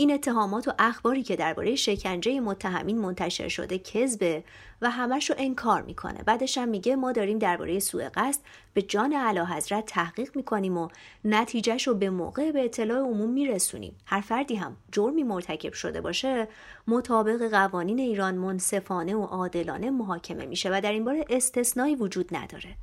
این 0.00 0.10
اتهامات 0.10 0.68
و 0.68 0.72
اخباری 0.78 1.22
که 1.22 1.36
درباره 1.36 1.76
شکنجه 1.76 2.40
متهمین 2.40 2.98
منتشر 2.98 3.48
شده 3.48 3.78
کذبه 3.78 4.44
و 4.82 4.90
همش 4.90 5.30
رو 5.30 5.36
انکار 5.38 5.82
می‌کنه. 5.82 6.22
بعدش 6.22 6.58
هم 6.58 6.68
میگه 6.68 6.96
ما 6.96 7.12
داریم 7.12 7.38
درباره 7.38 7.78
سوء 7.78 8.08
قصد 8.14 8.40
به 8.74 8.82
جان 8.82 9.12
اعلی 9.12 9.38
حضرت 9.38 9.86
تحقیق 9.86 10.36
می‌کنیم 10.36 10.78
و 10.78 10.88
نتیجهش 11.24 11.88
رو 11.88 11.94
به 11.94 12.10
موقع 12.10 12.52
به 12.52 12.64
اطلاع 12.64 12.98
عموم 12.98 13.30
میرسونیم. 13.30 13.96
هر 14.06 14.20
فردی 14.20 14.54
هم 14.54 14.76
جرمی 14.92 15.22
مرتکب 15.22 15.72
شده 15.72 16.00
باشه 16.00 16.48
مطابق 16.88 17.50
قوانین 17.50 17.98
ایران 17.98 18.34
منصفانه 18.34 19.14
و 19.14 19.24
عادلانه 19.24 19.90
محاکمه 19.90 20.46
میشه 20.46 20.70
و 20.72 20.80
در 20.80 20.92
این 20.92 21.04
باره 21.04 21.24
استثنایی 21.30 21.96
وجود 21.96 22.36
نداره. 22.36 22.74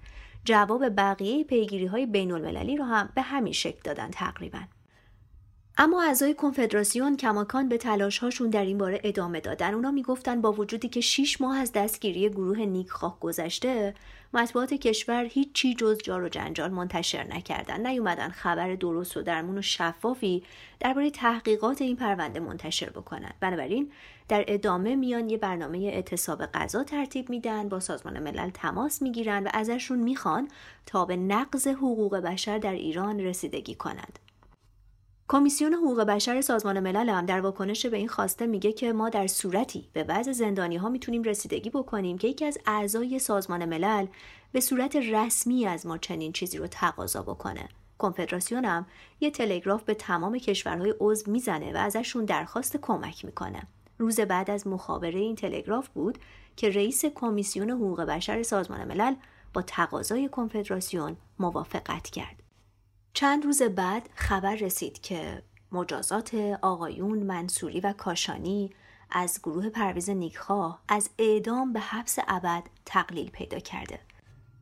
جواب 0.46 0.96
بقیه 0.96 1.44
پیگیری 1.44 1.86
های 1.86 2.06
بین 2.06 2.32
المللی 2.32 2.78
رو 2.78 2.84
هم 2.84 3.10
به 3.16 3.22
همین 3.22 3.54
شکل 3.54 3.80
دادن 3.84 4.10
تقریبا. 4.12 4.60
اما 5.78 6.04
اعضای 6.04 6.34
کنفدراسیون 6.34 7.18
کماکان 7.18 7.70
به 7.70 7.80
هاشون 8.22 8.50
در 8.50 8.66
این 8.66 8.78
باره 8.78 9.02
ادامه 9.04 9.40
دادن. 9.40 9.74
اونا 9.74 9.92
می‌گفتن 9.92 10.42
با 10.42 10.52
وجودی 10.52 10.90
که 10.90 11.02
6 11.02 11.42
ماه 11.42 11.58
از 11.58 11.72
دستگیری 11.72 12.30
گروه 12.30 12.60
نیکخواه 12.60 13.20
گذشته 13.20 13.96
مطبوعات 14.34 14.74
کشور 14.74 15.26
هیچی 15.26 15.74
جز 15.74 15.98
جار 16.04 16.24
و 16.24 16.30
جنجال 16.30 16.72
منتشر 16.72 17.24
نکردن. 17.24 17.88
نیومدن 17.88 18.30
خبر 18.30 18.76
درست 18.76 19.18
و 19.18 19.22
درمون 19.22 19.58
و 19.58 19.62
شفافی 19.62 20.44
درباره 20.80 21.10
تحقیقات 21.10 21.82
این 21.82 21.96
پرونده 21.96 22.40
منتشر 22.40 22.90
بکنن. 22.90 23.32
بنابراین 23.40 23.92
در 24.28 24.46
ادامه 24.48 24.96
میان 24.96 25.30
یه 25.30 25.38
برنامه 25.38 25.78
اعتصاب 25.78 26.46
غذا 26.46 26.84
ترتیب 26.84 27.30
میدن 27.30 27.70
با 27.70 27.80
سازمان 27.80 28.20
ملل 28.20 28.50
تماس 28.50 29.02
می‌گیرن 29.02 29.44
و 29.44 29.50
ازشون 29.54 30.00
می‌خوان 30.00 30.48
تا 30.86 31.06
به 31.06 31.16
نقض 31.16 31.68
حقوق 31.68 32.16
بشر 32.16 32.58
در 32.58 32.74
ایران 32.74 33.20
رسیدگی 33.20 33.76
کنند. 33.76 34.20
کمیسیون 35.30 35.74
حقوق 35.74 36.02
بشر 36.02 36.42
سازمان 36.42 36.80
ملل 36.80 37.10
هم 37.10 37.26
در 37.26 37.42
واکنش 37.42 37.86
به 37.86 37.98
این 37.98 38.08
خواسته 38.08 38.48
میگه 38.48 38.72
که 38.74 38.94
ما 38.94 39.10
در 39.10 39.28
صورتی 39.28 39.90
به 39.94 40.04
بعض 40.04 40.30
زندانی 40.30 40.78
ها 40.78 40.90
می‌تونیم 40.90 41.24
رسیدگی 41.24 41.70
بکنیم 41.70 42.18
که 42.18 42.28
یکی 42.28 42.46
از 42.46 42.58
اعضای 42.66 43.20
سازمان 43.20 43.66
ملل 43.66 44.08
به 44.52 44.60
صورت 44.60 44.96
رسمی 44.96 45.66
از 45.66 45.86
ما 45.86 45.98
چنین 45.98 46.32
چیزی 46.32 46.58
رو 46.58 46.68
تقاضا 46.68 47.22
بکنه. 47.22 47.70
کنفدراسیون 47.98 48.66
هم 48.66 48.86
یه 49.20 49.32
تلگراف 49.32 49.84
به 49.84 49.94
تمام 49.94 50.38
کشورهای 50.38 50.94
عضو 51.00 51.32
می‌زنه 51.32 51.74
و 51.74 51.78
ازشون 51.78 52.26
درخواست 52.26 52.78
کمک 52.78 53.26
می‌کنه. 53.26 53.62
روز 53.98 54.20
بعد 54.20 54.52
از 54.52 54.68
مخابره 54.68 55.20
این 55.20 55.36
تلگراف 55.36 55.90
بود 55.90 56.18
که 56.56 56.70
رئیس 56.70 57.06
کمیسیون 57.06 57.70
حقوق 57.70 58.02
بشر 58.02 58.44
سازمان 58.44 58.84
ملل 58.84 59.16
با 59.54 59.62
تقاضای 59.62 60.30
کنفدراسیون 60.30 61.18
موافقت 61.40 62.10
کرد. 62.10 62.45
چند 63.16 63.46
روز 63.46 63.62
بعد 63.62 64.10
خبر 64.16 64.56
رسید 64.56 65.02
که 65.02 65.42
مجازات 65.72 66.36
آقایون 66.62 67.20
منصوری 67.20 67.80
و 67.80 67.94
کاشانی 67.94 68.72
از 69.12 69.40
گروه 69.44 69.70
پرویز 69.70 70.10
نیکخواه 70.10 70.82
از 70.88 71.10
اعدام 71.20 71.74
به 71.74 71.80
حبس 71.80 72.18
ابد 72.28 72.64
تقلیل 72.86 73.30
پیدا 73.30 73.60
کرده. 73.60 74.00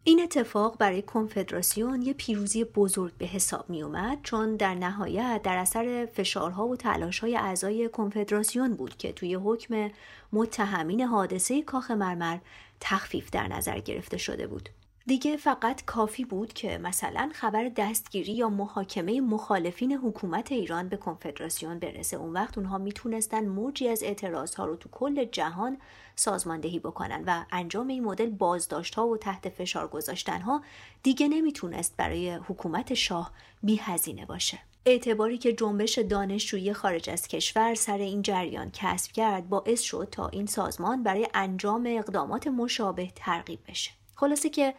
این 0.04 0.22
اتفاق 0.24 0.78
برای 0.78 1.02
کنفدراسیون 1.02 2.02
یه 2.02 2.14
پیروزی 2.14 2.64
بزرگ 2.64 3.14
به 3.18 3.26
حساب 3.26 3.70
می 3.70 3.84
اومد 3.84 4.20
چون 4.24 4.56
در 4.56 4.76
نهایت 4.76 5.42
در 5.44 5.58
اثر 5.58 6.06
فشارها 6.14 6.68
و 6.68 6.76
تلاشهای 6.76 7.38
اعضای 7.38 7.90
کنفدراسیون 7.90 8.74
بود 8.74 8.98
که 8.98 9.14
توی 9.14 9.36
حکم 9.36 9.92
متهمین 10.34 11.02
حادثه 11.02 11.62
کاخ 11.62 11.92
مرمر 11.92 12.38
تخفیف 12.80 13.30
در 13.30 13.48
نظر 13.48 13.80
گرفته 13.80 14.18
شده 14.18 14.48
بود. 14.48 14.70
دیگه 15.06 15.38
فقط 15.38 15.86
کافی 15.86 16.26
بود 16.26 16.54
که 16.54 16.78
مثلا 16.78 17.32
خبر 17.34 17.70
دستگیری 17.70 18.34
یا 18.34 18.50
محاکمه 18.50 19.22
مخالفین 19.22 19.92
حکومت 19.92 20.52
ایران 20.52 20.90
به 20.90 20.98
کنفدراسیون 20.98 21.80
برسه. 21.80 22.18
اون 22.18 22.34
وقت 22.34 22.58
اونها 22.58 22.78
می‌تونستن 22.78 23.46
موجی 23.46 23.88
از 23.88 24.04
اعتراض 24.04 24.56
ها 24.56 24.66
رو 24.66 24.76
تو 24.76 24.90
کل 24.90 25.26
جهان 25.26 25.78
سازماندهی 26.16 26.80
بکنن 26.80 27.24
و 27.28 27.46
انجام 27.52 27.88
این 27.88 28.04
مدل 28.04 28.30
بازداشت 28.30 28.96
ها 28.96 29.08
و 29.08 29.18
تحت 29.18 29.50
فشار 29.50 29.88
گذاشتن 29.88 30.42
ها 30.42 30.62
دیگه 31.04 31.28
نمی‌تونست 31.28 31.98
برای 31.98 32.30
حکومت 32.30 32.94
شاه 32.94 33.32
بی 33.64 33.76
هزینه 33.76 34.26
باشه. 34.26 34.60
اعتباری 34.86 35.38
که 35.38 35.54
جنبش 35.54 36.00
دانشجویی 36.00 36.74
خارج 36.74 37.10
از 37.10 37.28
کشور 37.28 37.76
سر 37.76 37.98
این 37.98 38.22
جریان 38.22 38.72
کسب 38.74 39.12
کرد 39.12 39.50
باعث 39.50 39.82
شد 39.82 40.08
تا 40.12 40.28
این 40.28 40.46
سازمان 40.46 41.04
برای 41.04 41.28
انجام 41.34 41.84
اقدامات 41.88 42.48
مشابه 42.48 43.12
ترغیب 43.16 43.60
بشه. 43.68 43.92
خلاصه 44.16 44.50
که 44.50 44.74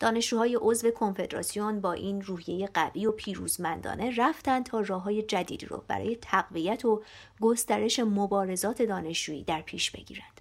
دانشجوهای 0.00 0.58
عضو 0.60 0.90
کنفدراسیون 0.90 1.80
با 1.80 1.92
این 1.92 2.22
روحیه 2.22 2.66
قوی 2.66 3.06
و 3.06 3.12
پیروزمندانه 3.12 4.14
رفتن 4.16 4.62
تا 4.62 4.80
راه 4.80 5.02
های 5.02 5.22
جدیدی 5.22 5.66
رو 5.66 5.84
برای 5.88 6.16
تقویت 6.16 6.84
و 6.84 7.02
گسترش 7.40 7.98
مبارزات 7.98 8.82
دانشجویی 8.82 9.44
در 9.44 9.60
پیش 9.60 9.90
بگیرند. 9.90 10.40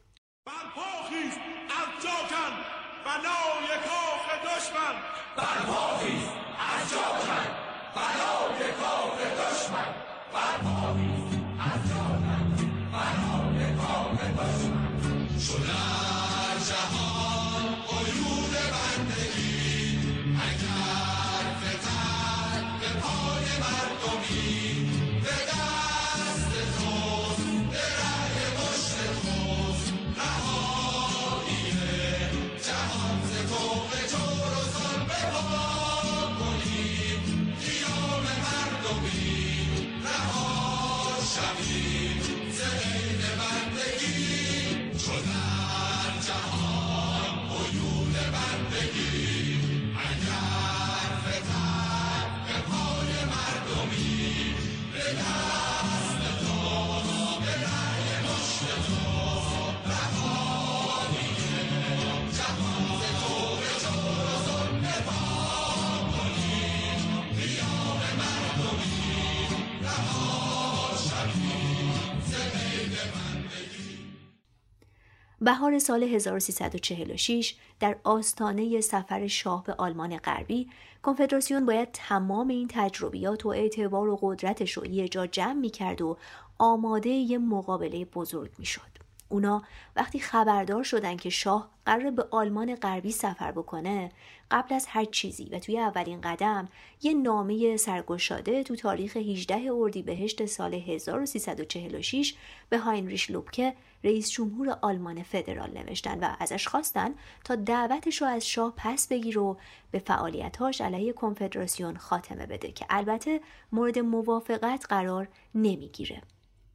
بهار 75.47 75.79
سال 75.79 76.03
1346 76.03 77.55
در 77.79 77.95
آستانه 78.03 78.81
سفر 78.81 79.27
شاه 79.27 79.63
به 79.63 79.73
آلمان 79.73 80.17
غربی 80.17 80.69
کنفدراسیون 81.03 81.65
باید 81.65 81.89
تمام 81.93 82.47
این 82.47 82.67
تجربیات 82.71 83.45
و 83.45 83.49
اعتبار 83.49 84.09
و 84.09 84.19
قدرتش 84.21 84.71
رو 84.71 84.85
یه 84.85 85.07
جا 85.07 85.27
جمع 85.27 85.53
می 85.53 85.69
کرد 85.69 86.01
و 86.01 86.17
آماده 86.57 87.09
یه 87.09 87.37
مقابله 87.37 88.05
بزرگ 88.05 88.51
می 88.57 88.65
شد. 88.65 88.96
اونا 89.29 89.63
وقتی 89.95 90.19
خبردار 90.19 90.83
شدن 90.83 91.17
که 91.17 91.29
شاه 91.29 91.69
قرار 91.85 92.11
به 92.11 92.27
آلمان 92.31 92.75
غربی 92.75 93.11
سفر 93.11 93.51
بکنه 93.51 94.11
قبل 94.51 94.75
از 94.75 94.85
هر 94.89 95.05
چیزی 95.05 95.49
و 95.51 95.59
توی 95.59 95.79
اولین 95.79 96.21
قدم 96.21 96.69
یه 97.01 97.13
نامه 97.13 97.77
سرگشاده 97.77 98.63
تو 98.63 98.75
تاریخ 98.75 99.17
18 99.17 99.71
اردیبهشت 99.73 100.45
سال 100.45 100.73
1346 100.73 102.35
به 102.69 102.77
هاینریش 102.77 103.31
لوبکه 103.31 103.73
رئیس 104.03 104.29
جمهور 104.29 104.77
آلمان 104.81 105.23
فدرال 105.23 105.69
نوشتن 105.77 106.19
و 106.19 106.35
ازش 106.39 106.67
خواستن 106.67 107.15
تا 107.43 107.55
دعوتش 107.55 108.21
رو 108.21 108.27
از 108.27 108.47
شاه 108.47 108.73
پس 108.77 109.07
بگیر 109.07 109.39
و 109.39 109.57
به 109.91 109.99
فعالیتاش 109.99 110.81
علیه 110.81 111.13
کنفدراسیون 111.13 111.97
خاتمه 111.97 112.45
بده 112.45 112.71
که 112.71 112.85
البته 112.89 113.41
مورد 113.71 113.99
موافقت 113.99 114.85
قرار 114.89 115.27
نمی‌گیره. 115.55 116.21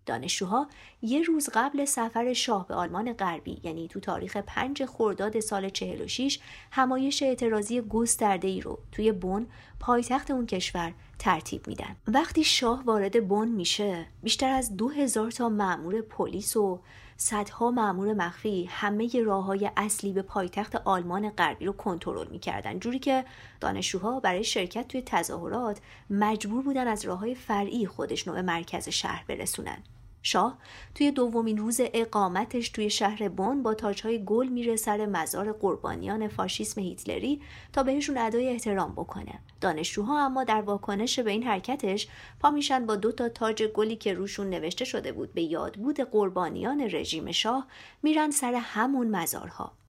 دانشجوها 0.06 0.68
یه 1.02 1.22
روز 1.22 1.48
قبل 1.54 1.84
سفر 1.84 2.32
شاه 2.32 2.66
به 2.66 2.74
آلمان 2.74 3.12
غربی 3.12 3.60
یعنی 3.62 3.88
تو 3.88 4.00
تاریخ 4.00 4.36
5 4.36 4.84
خرداد 4.84 5.40
سال 5.40 5.68
46 5.68 6.38
همایش 6.70 7.22
اعتراضی 7.22 7.80
گسترده 7.80 8.48
ای 8.48 8.60
رو 8.60 8.78
توی 8.92 9.12
بن 9.12 9.46
پایتخت 9.80 10.30
اون 10.30 10.46
کشور 10.46 10.92
ترتیب 11.18 11.68
میدن. 11.68 11.96
وقتی 12.06 12.44
شاه 12.44 12.82
وارد 12.84 13.28
بن 13.28 13.48
میشه 13.48 14.06
بیشتر 14.22 14.48
از 14.48 14.76
دو 14.76 14.88
هزار 14.88 15.30
تا 15.30 15.48
مأمور 15.48 16.00
پلیس 16.00 16.56
و 16.56 16.80
صدها 17.16 17.70
مأمور 17.70 18.14
مخفی 18.14 18.64
همه 18.64 19.22
راه 19.22 19.44
های 19.44 19.70
اصلی 19.76 20.12
به 20.12 20.22
پایتخت 20.22 20.76
آلمان 20.76 21.30
غربی 21.30 21.64
رو 21.64 21.72
کنترل 21.72 22.28
می‌کردن. 22.28 22.78
جوری 22.78 22.98
که 22.98 23.24
دانشجوها 23.60 24.20
برای 24.20 24.44
شرکت 24.44 24.88
توی 24.88 25.02
تظاهرات 25.02 25.80
مجبور 26.10 26.62
بودن 26.62 26.86
از 26.86 27.04
راه 27.04 27.18
های 27.18 27.34
فرعی 27.34 27.86
خودشون 27.86 28.34
به 28.34 28.42
مرکز 28.42 28.88
شهر 28.88 29.24
برسونن. 29.28 29.82
شاه 30.22 30.58
توی 30.94 31.10
دومین 31.10 31.58
روز 31.58 31.80
اقامتش 31.94 32.68
توی 32.68 32.90
شهر 32.90 33.28
بون 33.28 33.62
با 33.62 33.74
تاجهای 33.74 34.24
گل 34.24 34.48
میره 34.48 34.76
سر 34.76 35.06
مزار 35.06 35.52
قربانیان 35.52 36.28
فاشیسم 36.28 36.80
هیتلری 36.80 37.42
تا 37.72 37.82
بهشون 37.82 38.18
ادای 38.18 38.48
احترام 38.48 38.92
بکنه. 38.92 39.40
دانشجوها 39.60 40.24
اما 40.24 40.44
در 40.44 40.60
واکنش 40.60 41.18
به 41.18 41.30
این 41.30 41.42
حرکتش 41.42 42.08
پا 42.40 42.50
میشن 42.50 42.86
با 42.86 42.96
دو 42.96 43.12
تا 43.12 43.28
تاج 43.28 43.62
گلی 43.62 43.96
که 43.96 44.14
روشون 44.14 44.50
نوشته 44.50 44.84
شده 44.84 45.12
بود. 45.12 45.34
به 45.34 45.42
یادبود 45.42 46.00
قربانیان 46.00 46.80
رژیم 46.80 47.32
شاه 47.32 47.66
میرن 48.02 48.30
سر 48.30 48.54
همون 48.54 49.16
مزارها. 49.16 49.81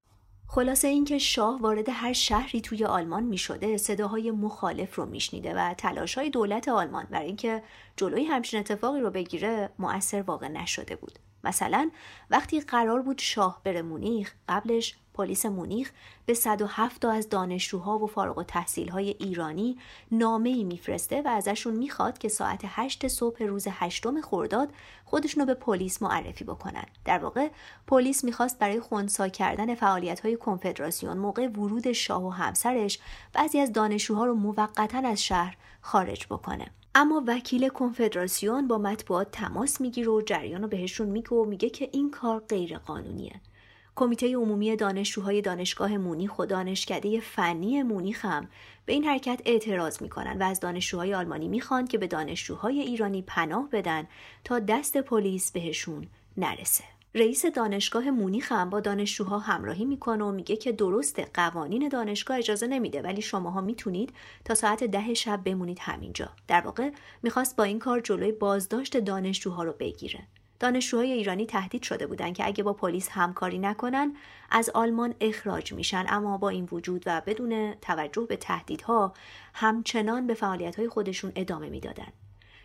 خلاصه 0.53 0.87
اینکه 0.87 1.17
شاه 1.17 1.61
وارد 1.61 1.89
هر 1.89 2.13
شهری 2.13 2.61
توی 2.61 2.85
آلمان 2.85 3.23
می 3.23 3.37
شده 3.37 3.77
صداهای 3.77 4.31
مخالف 4.31 4.95
رو 4.95 5.05
میشنیده 5.05 5.53
و 5.53 5.73
تلاش 5.73 6.17
های 6.17 6.29
دولت 6.29 6.67
آلمان 6.67 7.07
برای 7.11 7.25
اینکه 7.25 7.63
جلوی 7.97 8.23
همچین 8.23 8.59
اتفاقی 8.59 8.99
رو 8.99 9.09
بگیره 9.09 9.69
مؤثر 9.79 10.21
واقع 10.21 10.47
نشده 10.47 10.95
بود. 10.95 11.19
مثلا 11.43 11.91
وقتی 12.29 12.59
قرار 12.59 13.01
بود 13.01 13.19
شاه 13.19 13.61
بره 13.63 13.81
مونیخ 13.81 14.33
قبلش 14.49 14.95
پلیس 15.13 15.45
مونیخ 15.45 15.91
به 16.25 16.33
107 16.33 17.01
تا 17.01 17.11
از 17.11 17.29
دانشجوها 17.29 17.99
و 17.99 18.07
فارغ 18.07 18.37
و 18.37 18.43
تحصیل 18.43 18.89
های 18.89 19.15
ایرانی 19.19 19.77
نامه 20.11 20.63
میفرسته 20.63 21.21
و 21.21 21.27
ازشون 21.27 21.73
می‌خواد 21.73 22.17
که 22.17 22.29
ساعت 22.29 22.61
8 22.63 23.07
صبح 23.07 23.43
روز 23.43 23.67
8 23.69 24.21
خرداد 24.21 24.69
خودشون 25.05 25.41
رو 25.41 25.45
به 25.45 25.53
پلیس 25.53 26.01
معرفی 26.01 26.43
بکنن. 26.43 26.85
در 27.05 27.17
واقع 27.17 27.49
پلیس 27.87 28.23
می‌خواست 28.23 28.59
برای 28.59 28.79
خونسا 28.79 29.27
کردن 29.27 29.75
فعالیت 29.75 30.19
های 30.19 30.37
کنفدراسیون 30.37 31.17
موقع 31.17 31.47
ورود 31.47 31.91
شاه 31.91 32.25
و 32.25 32.29
همسرش 32.29 32.99
بعضی 33.33 33.59
از 33.59 33.73
دانشجوها 33.73 34.25
رو 34.25 34.33
موقتا 34.33 34.97
از 34.97 35.23
شهر 35.23 35.57
خارج 35.81 36.25
بکنه. 36.25 36.67
اما 36.95 37.23
وکیل 37.27 37.69
کنفدراسیون 37.69 38.67
با 38.67 38.77
مطبوعات 38.77 39.31
تماس 39.31 39.81
می‌گیره 39.81 40.11
و 40.11 40.21
جریان 40.21 40.61
رو 40.61 40.67
بهشون 40.67 41.07
میگه 41.07 41.29
و 41.29 41.45
میگه 41.45 41.69
که 41.69 41.89
این 41.91 42.11
کار 42.11 42.39
غیر 42.39 42.77
قانونیه. 42.77 43.41
کمیته 43.95 44.35
عمومی 44.35 44.75
دانشجوهای 44.75 45.41
دانشگاه 45.41 45.97
مونیخ 45.97 46.39
و 46.39 46.45
دانشکده 46.45 47.19
فنی 47.19 47.83
مونیخ 47.83 48.25
هم 48.25 48.47
به 48.85 48.93
این 48.93 49.03
حرکت 49.03 49.41
اعتراض 49.45 50.01
می‌کنن 50.01 50.37
و 50.41 50.43
از 50.43 50.59
دانشجوهای 50.59 51.13
آلمانی 51.13 51.47
می‌خوان 51.47 51.87
که 51.87 51.97
به 51.97 52.07
دانشجوهای 52.07 52.79
ایرانی 52.79 53.21
پناه 53.21 53.69
بدن 53.71 54.07
تا 54.43 54.59
دست 54.59 54.97
پلیس 54.97 55.51
بهشون 55.51 56.07
نرسه. 56.37 56.83
رئیس 57.15 57.45
دانشگاه 57.45 58.11
مونیخ 58.11 58.51
هم 58.51 58.69
با 58.69 58.79
دانشجوها 58.79 59.39
همراهی 59.39 59.85
می‌کنه 59.85 60.23
و 60.23 60.31
میگه 60.31 60.55
که 60.55 60.71
درست 60.71 61.19
قوانین 61.33 61.87
دانشگاه 61.87 62.37
اجازه 62.37 62.67
نمیده 62.67 63.01
ولی 63.01 63.21
شماها 63.21 63.61
می‌تونید 63.61 64.13
تا 64.45 64.55
ساعت 64.55 64.83
ده 64.83 65.13
شب 65.13 65.41
بمونید 65.43 65.77
همینجا. 65.81 66.29
در 66.47 66.61
واقع 66.61 66.91
می‌خواست 67.23 67.55
با 67.55 67.63
این 67.63 67.79
کار 67.79 67.99
جلوی 67.99 68.31
بازداشت 68.31 68.97
دانشجوها 68.97 69.63
رو 69.63 69.73
بگیره. 69.79 70.27
دانشجوهای 70.59 71.11
ایرانی 71.11 71.45
تهدید 71.45 71.83
شده 71.83 72.07
بودند 72.07 72.35
که 72.35 72.47
اگه 72.47 72.63
با 72.63 72.73
پلیس 72.73 73.09
همکاری 73.11 73.59
نکنن 73.59 74.15
از 74.49 74.69
آلمان 74.69 75.15
اخراج 75.21 75.73
میشن 75.73 76.05
اما 76.09 76.37
با 76.37 76.49
این 76.49 76.69
وجود 76.71 77.03
و 77.05 77.21
بدون 77.25 77.73
توجه 77.73 78.25
به 78.29 78.35
تهدیدها 78.35 79.13
همچنان 79.53 80.27
به 80.27 80.33
فعالیتهای 80.33 80.89
خودشون 80.89 81.31
ادامه 81.35 81.69
می‌دادن. 81.69 82.07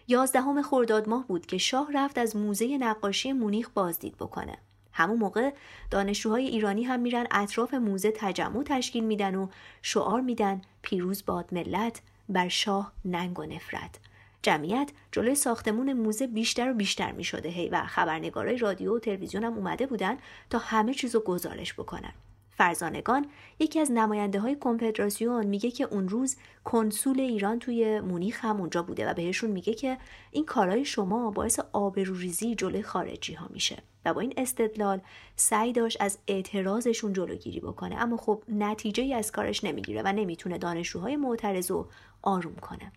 یازدهم 0.09 0.63
خرداد 0.63 1.09
ماه 1.09 1.27
بود 1.27 1.47
که 1.47 1.59
شاه 1.59 1.93
رفت 1.95 2.19
از 2.19 2.37
موزه 2.37 2.79
نقاشی 2.79 3.33
مونیخ 3.33 3.69
بازدید 3.75 4.17
بکنه. 4.17 4.59
همون 4.93 5.19
موقع 5.19 5.53
دانشجوهای 5.91 6.47
ایرانی 6.47 6.85
هم 6.85 7.01
میرن 7.01 7.27
اطراف 7.31 7.75
موزه 7.75 8.13
تجمع 8.17 8.63
تشکیل 8.63 9.05
میدن 9.05 9.35
و 9.35 9.49
شعار 9.83 10.21
میدن 10.21 10.63
پیروز 10.83 11.25
باد 11.27 11.49
ملت 11.53 12.03
بر 12.29 12.49
شاه 12.49 12.93
ننگ 13.05 13.39
و 13.39 13.43
نفرت 13.43 13.99
جمعیت 14.43 14.91
جلوی 15.13 15.35
ساختمون 15.35 15.93
موزه 15.93 16.27
بیشتر 16.27 16.71
و 16.71 16.75
بیشتر 16.75 17.13
می 17.13 17.25
شده 17.25 17.49
هی 17.49 17.69
و 17.69 17.83
خبرنگارای 17.87 18.57
رادیو 18.57 18.97
و 18.97 18.99
تلویزیون 18.99 19.45
هم 19.45 19.53
اومده 19.53 19.87
بودن 19.87 20.17
تا 20.51 20.59
همه 20.59 20.95
چیز 20.95 21.15
رو 21.15 21.21
گزارش 21.21 21.75
بکنن. 21.75 22.13
فرزانگان 22.51 23.27
یکی 23.59 23.81
از 23.81 23.93
نماینده 23.93 24.41
های 24.41 24.57
کنفدراسیون 24.57 25.47
میگه 25.47 25.71
که 25.71 25.85
اون 25.85 26.09
روز 26.09 26.37
کنسول 26.65 27.21
ایران 27.21 27.59
توی 27.59 28.01
مونیخ 28.01 28.45
هم 28.45 28.61
اونجا 28.61 28.83
بوده 28.83 29.11
و 29.11 29.15
بهشون 29.15 29.51
میگه 29.51 29.75
که 29.75 29.99
این 30.31 30.45
کارهای 30.45 30.85
شما 30.85 31.31
باعث 31.31 31.61
آبروریزی 31.73 32.55
جلوی 32.55 32.83
خارجی 32.83 33.35
ها 33.35 33.49
میشه. 33.51 33.83
و 34.05 34.15
با 34.15 34.21
این 34.21 34.35
استدلال 34.37 35.01
سعی 35.37 35.73
داشت 35.73 35.97
از 36.01 36.19
اعتراضشون 36.29 37.13
جلوگیری 37.13 37.61
بکنه 37.61 37.97
اما 37.97 38.17
خب 38.17 38.43
نتیجه 38.49 39.03
ای 39.03 39.15
از 39.15 39.33
کارش 39.33 39.65
نمی‌گیره 39.65 40.03
و 40.05 40.13
نمی‌تونه 40.13 40.59
دانشجوهای 40.59 41.17
معترض 41.17 41.71
رو 41.71 41.89
آروم 42.23 42.55
کنه. 42.55 42.93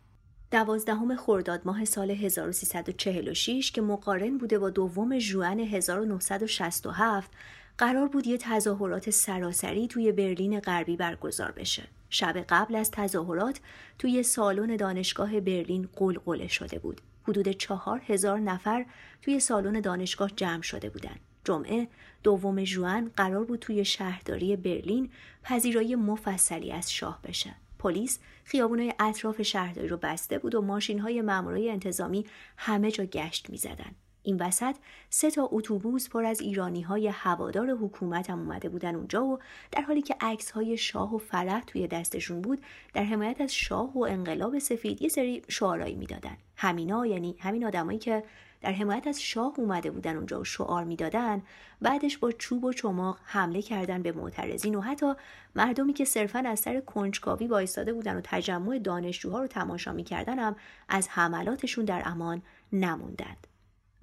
دوازدهم 0.51 1.15
خرداد 1.15 1.61
ماه 1.65 1.85
سال 1.85 2.11
1346 2.11 3.71
که 3.71 3.81
مقارن 3.81 4.37
بوده 4.37 4.59
با 4.59 4.69
دوم 4.69 5.19
ژوئن 5.19 5.59
1967 5.59 7.31
قرار 7.77 8.07
بود 8.07 8.27
یه 8.27 8.37
تظاهرات 8.37 9.09
سراسری 9.09 9.87
توی 9.87 10.11
برلین 10.11 10.59
غربی 10.59 10.97
برگزار 10.97 11.51
بشه. 11.51 11.83
شب 12.09 12.37
قبل 12.37 12.75
از 12.75 12.91
تظاهرات 12.91 13.59
توی 13.99 14.23
سالن 14.23 14.75
دانشگاه 14.75 15.39
برلین 15.39 15.89
قلقله 15.95 16.47
شده 16.47 16.79
بود. 16.79 17.01
حدود 17.23 17.49
چهار 17.49 18.01
هزار 18.07 18.39
نفر 18.39 18.85
توی 19.21 19.39
سالن 19.39 19.79
دانشگاه 19.79 20.31
جمع 20.35 20.61
شده 20.61 20.89
بودند. 20.89 21.19
جمعه 21.43 21.87
دوم 22.23 22.63
ژوئن 22.63 23.11
قرار 23.17 23.43
بود 23.43 23.59
توی 23.59 23.85
شهرداری 23.85 24.55
برلین 24.55 25.09
پذیرایی 25.43 25.95
مفصلی 25.95 26.71
از 26.71 26.91
شاه 26.91 27.19
بشه. 27.23 27.55
پلیس 27.81 28.19
خیابونای 28.43 28.93
اطراف 28.99 29.41
شهرداری 29.41 29.87
رو 29.87 29.97
بسته 29.97 30.37
بود 30.39 30.55
و 30.55 30.61
ماشین 30.61 30.99
های 30.99 31.21
مامورای 31.21 31.69
انتظامی 31.69 32.25
همه 32.57 32.91
جا 32.91 33.05
گشت 33.05 33.49
می‌زدن. 33.49 33.95
این 34.23 34.37
وسط 34.39 34.75
سه 35.09 35.31
تا 35.31 35.49
اتوبوس 35.51 36.09
پر 36.09 36.25
از 36.25 36.41
ایرانی 36.41 36.81
های 36.81 37.07
هوادار 37.07 37.69
حکومت 37.69 38.29
هم 38.29 38.39
اومده 38.39 38.69
بودن 38.69 38.95
اونجا 38.95 39.25
و 39.25 39.39
در 39.71 39.81
حالی 39.81 40.01
که 40.01 40.15
عکس 40.21 40.51
های 40.51 40.77
شاه 40.77 41.15
و 41.15 41.17
فرح 41.17 41.63
توی 41.63 41.87
دستشون 41.87 42.41
بود 42.41 42.61
در 42.93 43.03
حمایت 43.03 43.41
از 43.41 43.53
شاه 43.55 43.97
و 43.97 44.03
انقلاب 44.03 44.59
سفید 44.59 45.01
یه 45.01 45.09
سری 45.09 45.41
شعارایی 45.47 45.95
می‌دادن 45.95 46.37
همینا 46.55 47.05
یعنی 47.05 47.35
همین 47.39 47.65
آدمایی 47.65 47.99
که 47.99 48.23
در 48.61 48.71
حمایت 48.71 49.07
از 49.07 49.21
شاه 49.21 49.53
اومده 49.57 49.91
بودن 49.91 50.15
اونجا 50.15 50.41
و 50.41 50.43
شعار 50.43 50.83
می‌دادن 50.83 51.41
بعدش 51.81 52.17
با 52.17 52.31
چوب 52.31 52.63
و 52.63 52.73
چماق 52.73 53.19
حمله 53.23 53.61
کردن 53.61 54.01
به 54.01 54.11
معترضین 54.11 54.75
و 54.75 54.81
حتی 54.81 55.13
مردمی 55.55 55.93
که 55.93 56.05
صرفا 56.05 56.39
از 56.39 56.59
سر 56.59 56.79
کنجکاوی 56.79 57.47
وایستاده 57.47 57.93
بودن 57.93 58.17
و 58.17 58.21
تجمع 58.23 58.79
دانشجوها 58.79 59.39
رو 59.39 59.47
تماشا 59.47 59.93
می‌کردن 59.93 60.39
هم 60.39 60.55
از 60.89 61.09
حملاتشون 61.09 61.85
در 61.85 62.01
امان 62.05 62.41
نموندند 62.73 63.47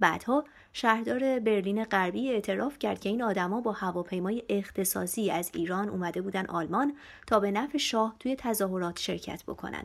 بعدها 0.00 0.44
شهردار 0.72 1.38
برلین 1.38 1.84
غربی 1.84 2.30
اعتراف 2.30 2.78
کرد 2.78 3.00
که 3.00 3.08
این 3.08 3.22
آدما 3.22 3.60
با 3.60 3.72
هواپیمای 3.72 4.42
اختصاصی 4.48 5.30
از 5.30 5.50
ایران 5.54 5.88
اومده 5.88 6.22
بودن 6.22 6.46
آلمان 6.46 6.96
تا 7.26 7.40
به 7.40 7.50
نفع 7.50 7.78
شاه 7.78 8.16
توی 8.20 8.36
تظاهرات 8.36 8.98
شرکت 8.98 9.42
بکنن. 9.44 9.84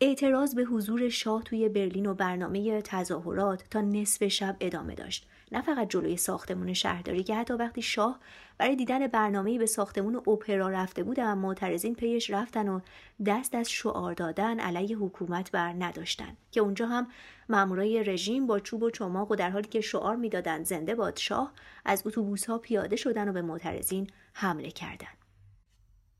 اعتراض 0.00 0.54
به 0.54 0.62
حضور 0.62 1.08
شاه 1.08 1.42
توی 1.42 1.68
برلین 1.68 2.06
و 2.06 2.14
برنامه 2.14 2.82
تظاهرات 2.82 3.64
تا 3.70 3.80
نصف 3.80 4.28
شب 4.28 4.56
ادامه 4.60 4.94
داشت. 4.94 5.26
نه 5.52 5.62
فقط 5.62 5.88
جلوی 5.88 6.16
ساختمون 6.16 6.72
شهرداری 6.72 7.22
که 7.22 7.34
حتی 7.34 7.54
وقتی 7.54 7.82
شاه 7.82 8.20
برای 8.58 8.76
دیدن 8.76 9.06
برنامه 9.06 9.58
به 9.58 9.66
ساختمون 9.66 10.16
اپرا 10.16 10.68
رفته 10.68 11.02
بود 11.02 11.20
اما 11.20 11.34
معترضین 11.34 11.94
پیش 11.94 12.30
رفتن 12.30 12.68
و 12.68 12.80
دست 13.26 13.54
از 13.54 13.70
شعار 13.70 14.14
دادن 14.14 14.60
علیه 14.60 14.96
حکومت 14.96 15.50
بر 15.50 15.72
نداشتن. 15.78 16.36
که 16.50 16.60
اونجا 16.60 16.86
هم 16.86 17.06
مامورای 17.48 18.04
رژیم 18.04 18.46
با 18.46 18.60
چوب 18.60 18.82
و 18.82 18.90
چماق 18.90 19.30
و 19.30 19.36
در 19.36 19.50
حالی 19.50 19.68
که 19.68 19.80
شعار 19.80 20.16
می‌دادند 20.16 20.66
زنده 20.66 20.94
باد 20.94 21.16
شاه 21.16 21.52
از 21.84 22.02
اتوبوس 22.06 22.46
ها 22.46 22.58
پیاده 22.58 22.96
شدن 22.96 23.28
و 23.28 23.32
به 23.32 23.42
معترضین 23.42 24.06
حمله 24.32 24.70
کردند 24.70 25.23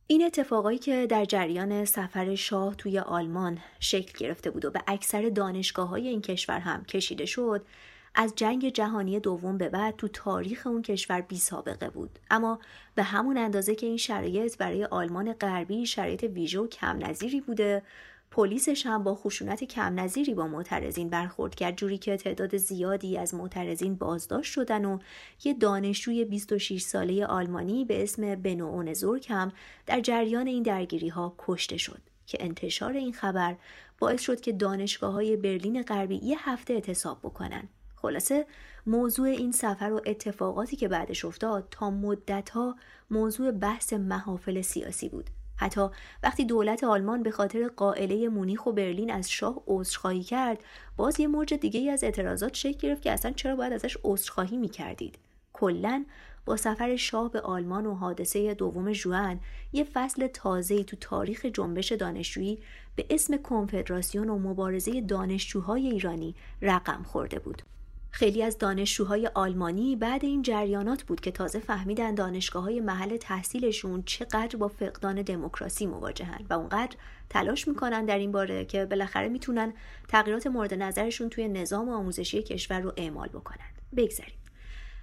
این 0.07 0.25
اتفاقایی 0.25 0.79
که 0.79 1.07
در 1.07 1.25
جریان 1.25 1.85
سفر 1.85 2.35
شاه 2.35 2.75
توی 2.75 2.99
آلمان 2.99 3.59
شکل 3.81 4.19
گرفته 4.19 4.51
بود 4.51 4.65
و 4.65 4.71
به 4.71 4.83
اکثر 4.87 5.29
دانشگاه 5.29 5.89
های 5.89 6.09
این 6.09 6.21
کشور 6.21 6.59
هم 6.59 6.85
کشیده 6.85 7.27
شد 7.27 7.67
از 8.15 8.33
جنگ 8.37 8.69
جهانی 8.69 9.21
دوم 9.21 9.59
به 9.59 9.69
بعد 9.69 9.97
تو 9.97 10.09
تاریخ 10.09 10.67
اون 10.67 10.83
کشور 10.83 11.21
بی 11.21 11.37
سابقه 11.37 11.91
بود. 11.91 12.19
اما 12.31 12.59
به 12.95 13.03
همون 13.03 13.39
اندازه 13.39 13.75
که 13.75 13.87
این 13.87 13.97
شرایط 13.97 14.59
برای 14.59 14.85
آلمان 14.85 15.33
غربی 15.33 15.87
شرایط 15.87 16.23
ویژه 16.23 16.61
و 16.61 16.67
کم 16.67 16.99
نظیری 17.07 17.41
بوده 17.41 17.83
پلیسش 18.35 18.87
هم 18.87 19.03
با 19.03 19.15
خشونت 19.15 19.65
کم 19.65 20.01
نظیری 20.01 20.35
با 20.35 20.47
معترضین 20.47 21.09
برخورد 21.09 21.55
کرد. 21.55 21.77
جوری 21.77 21.99
که 21.99 22.17
تعداد 22.17 22.57
زیادی 22.57 23.19
از 23.19 23.35
معترضین 23.35 23.95
بازداشت 23.95 24.53
شدن 24.53 24.85
و 24.85 24.99
یه 25.45 25.55
دانشجوی 25.55 26.25
26 26.25 26.83
ساله 26.83 27.27
آلمانی 27.27 27.85
به 27.85 28.03
اسم 28.03 28.35
بنو 28.35 28.67
اونزورک 28.67 29.31
هم 29.31 29.53
در 29.87 30.01
جریان 30.01 30.47
این 30.47 30.63
درگیری 30.63 31.09
ها 31.09 31.35
کشته 31.39 31.77
شد 31.77 32.01
که 32.27 32.39
انتشار 32.41 32.93
این 32.93 33.13
خبر 33.13 33.57
باعث 33.99 34.21
شد 34.21 34.41
که 34.41 34.53
دانشگاه 34.53 35.13
های 35.13 35.37
برلین 35.37 35.83
غربی 35.83 36.21
یه 36.23 36.51
هفته 36.51 36.75
اعتصاب 36.75 37.19
بکنن. 37.23 37.69
خلاصه 37.97 38.47
موضوع 38.87 39.29
این 39.29 39.53
سفر 39.53 39.93
و 39.93 40.01
اتفاقاتی 40.07 40.77
که 40.77 40.89
بعدش 40.89 41.25
افتاد 41.25 41.69
تا 41.71 41.91
مدتها 41.91 42.77
موضوع 43.11 43.51
بحث 43.51 43.93
محافل 43.93 44.61
سیاسی 44.61 45.09
بود. 45.09 45.31
حتی 45.65 45.89
وقتی 46.23 46.45
دولت 46.45 46.85
آلمان 46.85 47.23
به 47.23 47.31
خاطر 47.31 47.69
قائله 47.69 48.29
مونیخ 48.29 48.67
و 48.67 48.73
برلین 48.73 49.11
از 49.11 49.31
شاه 49.31 49.63
عذرخواهی 49.67 50.23
کرد 50.23 50.59
باز 50.97 51.21
یه 51.21 51.27
موج 51.27 51.55
دیگه 51.55 51.93
از 51.93 52.05
اعتراضات 52.05 52.55
شکل 52.55 52.79
گرفت 52.79 53.03
که 53.03 53.13
اصلا 53.13 53.31
چرا 53.31 53.57
باید 53.57 53.73
ازش 53.73 53.97
عذرخواهی 54.05 54.57
می‌کردید 54.57 55.19
کلا 55.53 56.05
با 56.45 56.57
سفر 56.57 56.97
شاه 56.97 57.31
به 57.31 57.41
آلمان 57.41 57.87
و 57.87 57.95
حادثه 57.95 58.55
دوم 58.55 58.93
جوان 58.93 59.41
یه 59.73 59.85
فصل 59.85 60.27
تازه‌ای 60.27 60.85
تو 60.85 60.97
تاریخ 61.01 61.45
جنبش 61.45 61.93
دانشجویی 61.93 62.59
به 62.97 63.07
اسم 63.11 63.37
کنفدراسیون 63.37 64.29
و 64.29 64.39
مبارزه 64.39 65.01
دانشجوهای 65.01 65.87
ایرانی 65.87 66.35
رقم 66.63 67.03
خورده 67.03 67.39
بود. 67.39 67.63
خیلی 68.15 68.43
از 68.43 68.59
دانشجوهای 68.59 69.31
آلمانی 69.35 69.97
بعد 69.97 70.25
این 70.25 70.43
جریانات 70.43 71.03
بود 71.03 71.21
که 71.21 71.31
تازه 71.31 71.59
فهمیدن 71.59 72.15
دانشگاه 72.15 72.63
های 72.63 72.81
محل 72.81 73.17
تحصیلشون 73.17 74.03
چقدر 74.03 74.57
با 74.57 74.69
فقدان 74.69 75.23
دموکراسی 75.23 75.87
مواجهن 75.87 76.47
و 76.51 76.55
اونقدر 76.55 76.97
تلاش 77.31 77.69
می‌کنن 77.69 78.05
در 78.05 78.19
این 78.19 78.33
باره 78.33 78.65
که 78.65 78.85
بالاخره 78.85 79.29
می‌تونن 79.29 79.73
تغییرات 80.09 80.47
مورد 80.47 80.75
نظرشون 80.75 81.29
توی 81.29 81.49
نظام 81.49 81.89
آموزشی 81.89 82.43
کشور 82.43 82.81
رو 82.81 82.93
اعمال 82.97 83.29
بکنن. 83.29 83.67
بگذاریم. 83.97 84.39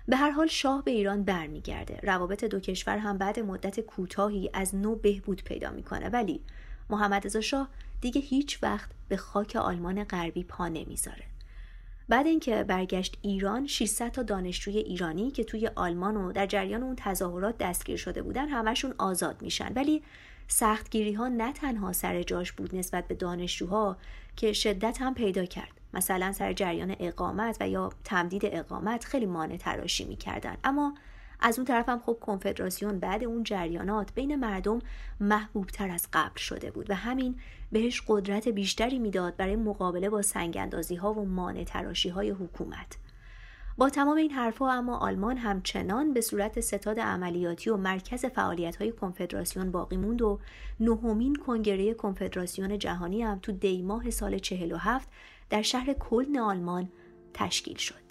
به 0.07 0.15
هر 0.15 0.29
حال 0.31 0.47
شاه 0.47 0.83
به 0.83 0.91
ایران 0.91 1.23
برمیگرده 1.23 1.99
روابط 2.03 2.43
دو 2.43 2.59
کشور 2.59 2.97
هم 2.97 3.17
بعد 3.17 3.39
مدت 3.39 3.79
کوتاهی 3.79 4.49
از 4.53 4.75
نو 4.75 4.95
بهبود 4.95 5.43
پیدا 5.43 5.71
می‌کنه 5.71 6.09
ولی 6.09 6.41
محمد 6.89 7.25
رضا 7.25 7.41
شاه 7.41 7.69
دیگه 8.01 8.21
هیچ 8.21 8.63
وقت 8.63 8.89
به 9.09 9.17
خاک 9.17 9.55
آلمان 9.55 10.03
غربی 10.03 10.43
پا 10.43 10.67
نمی‌ذاره 10.67 11.30
بعد 12.11 12.27
اینکه 12.27 12.63
برگشت 12.63 13.17
ایران 13.21 13.67
600 13.67 14.11
تا 14.11 14.23
دانشجوی 14.23 14.77
ایرانی 14.77 15.31
که 15.31 15.43
توی 15.43 15.67
آلمان 15.75 16.17
و 16.17 16.31
در 16.31 16.45
جریان 16.45 16.83
اون 16.83 16.95
تظاهرات 16.95 17.57
دستگیر 17.57 17.97
شده 17.97 18.21
بودن 18.21 18.47
همشون 18.49 18.93
آزاد 18.97 19.41
میشن. 19.41 19.73
ولی 19.73 20.03
سختگیری 20.47 21.13
ها 21.13 21.27
نه 21.27 21.53
تنها 21.53 21.93
سر 21.93 22.23
جاش 22.23 22.51
بود 22.51 22.75
نسبت 22.75 23.07
به 23.07 23.15
دانشجوها 23.15 23.97
که 24.35 24.53
شدت 24.53 25.01
هم 25.01 25.13
پیدا 25.13 25.45
کرد. 25.45 25.71
مثلا 25.93 26.31
سر 26.31 26.53
جریان 26.53 26.95
اقامت 26.99 27.57
و 27.59 27.69
یا 27.69 27.89
تمدید 28.03 28.41
اقامت 28.45 29.05
خیلی 29.05 29.25
مانع 29.25 29.57
تراشی 29.57 30.05
می‌کردن. 30.05 30.57
اما 30.63 30.93
از 31.41 31.59
اون 31.59 31.65
طرف 31.65 31.89
هم 31.89 31.99
خب 31.99 32.17
کنفدراسیون 32.21 32.99
بعد 32.99 33.23
اون 33.23 33.43
جریانات 33.43 34.13
بین 34.13 34.35
مردم 34.35 34.79
محبوبتر 35.19 35.89
از 35.89 36.07
قبل 36.13 36.37
شده 36.37 36.71
بود 36.71 36.89
و 36.89 36.95
همین 36.95 37.35
بهش 37.71 38.03
قدرت 38.07 38.47
بیشتری 38.47 38.99
می‌داد 38.99 39.35
برای 39.35 39.55
مقابله 39.55 40.09
با 40.09 40.21
سنگاندازی 40.21 40.95
ها 40.95 41.13
و 41.13 41.25
مانع 41.25 41.63
تراشی 41.63 42.09
های 42.09 42.29
حکومت 42.29 42.97
با 43.77 43.89
تمام 43.89 44.17
این 44.17 44.31
حرفها 44.31 44.73
اما 44.73 44.97
آلمان 44.97 45.37
همچنان 45.37 46.13
به 46.13 46.21
صورت 46.21 46.59
ستاد 46.59 46.99
عملیاتی 46.99 47.69
و 47.69 47.77
مرکز 47.77 48.25
فعالیت 48.25 48.75
های 48.75 48.91
کنفدراسیون 48.91 49.71
باقی 49.71 49.97
موند 49.97 50.21
و 50.21 50.39
نهمین 50.79 51.35
کنگره 51.35 51.93
کنفدراسیون 51.93 52.77
جهانی 52.79 53.21
هم 53.21 53.39
تو 53.39 53.51
دیماه 53.51 54.09
سال 54.09 54.37
47 54.37 55.09
در 55.49 55.61
شهر 55.61 55.93
کلن 55.93 56.37
آلمان 56.37 56.89
تشکیل 57.33 57.77
شد. 57.77 58.10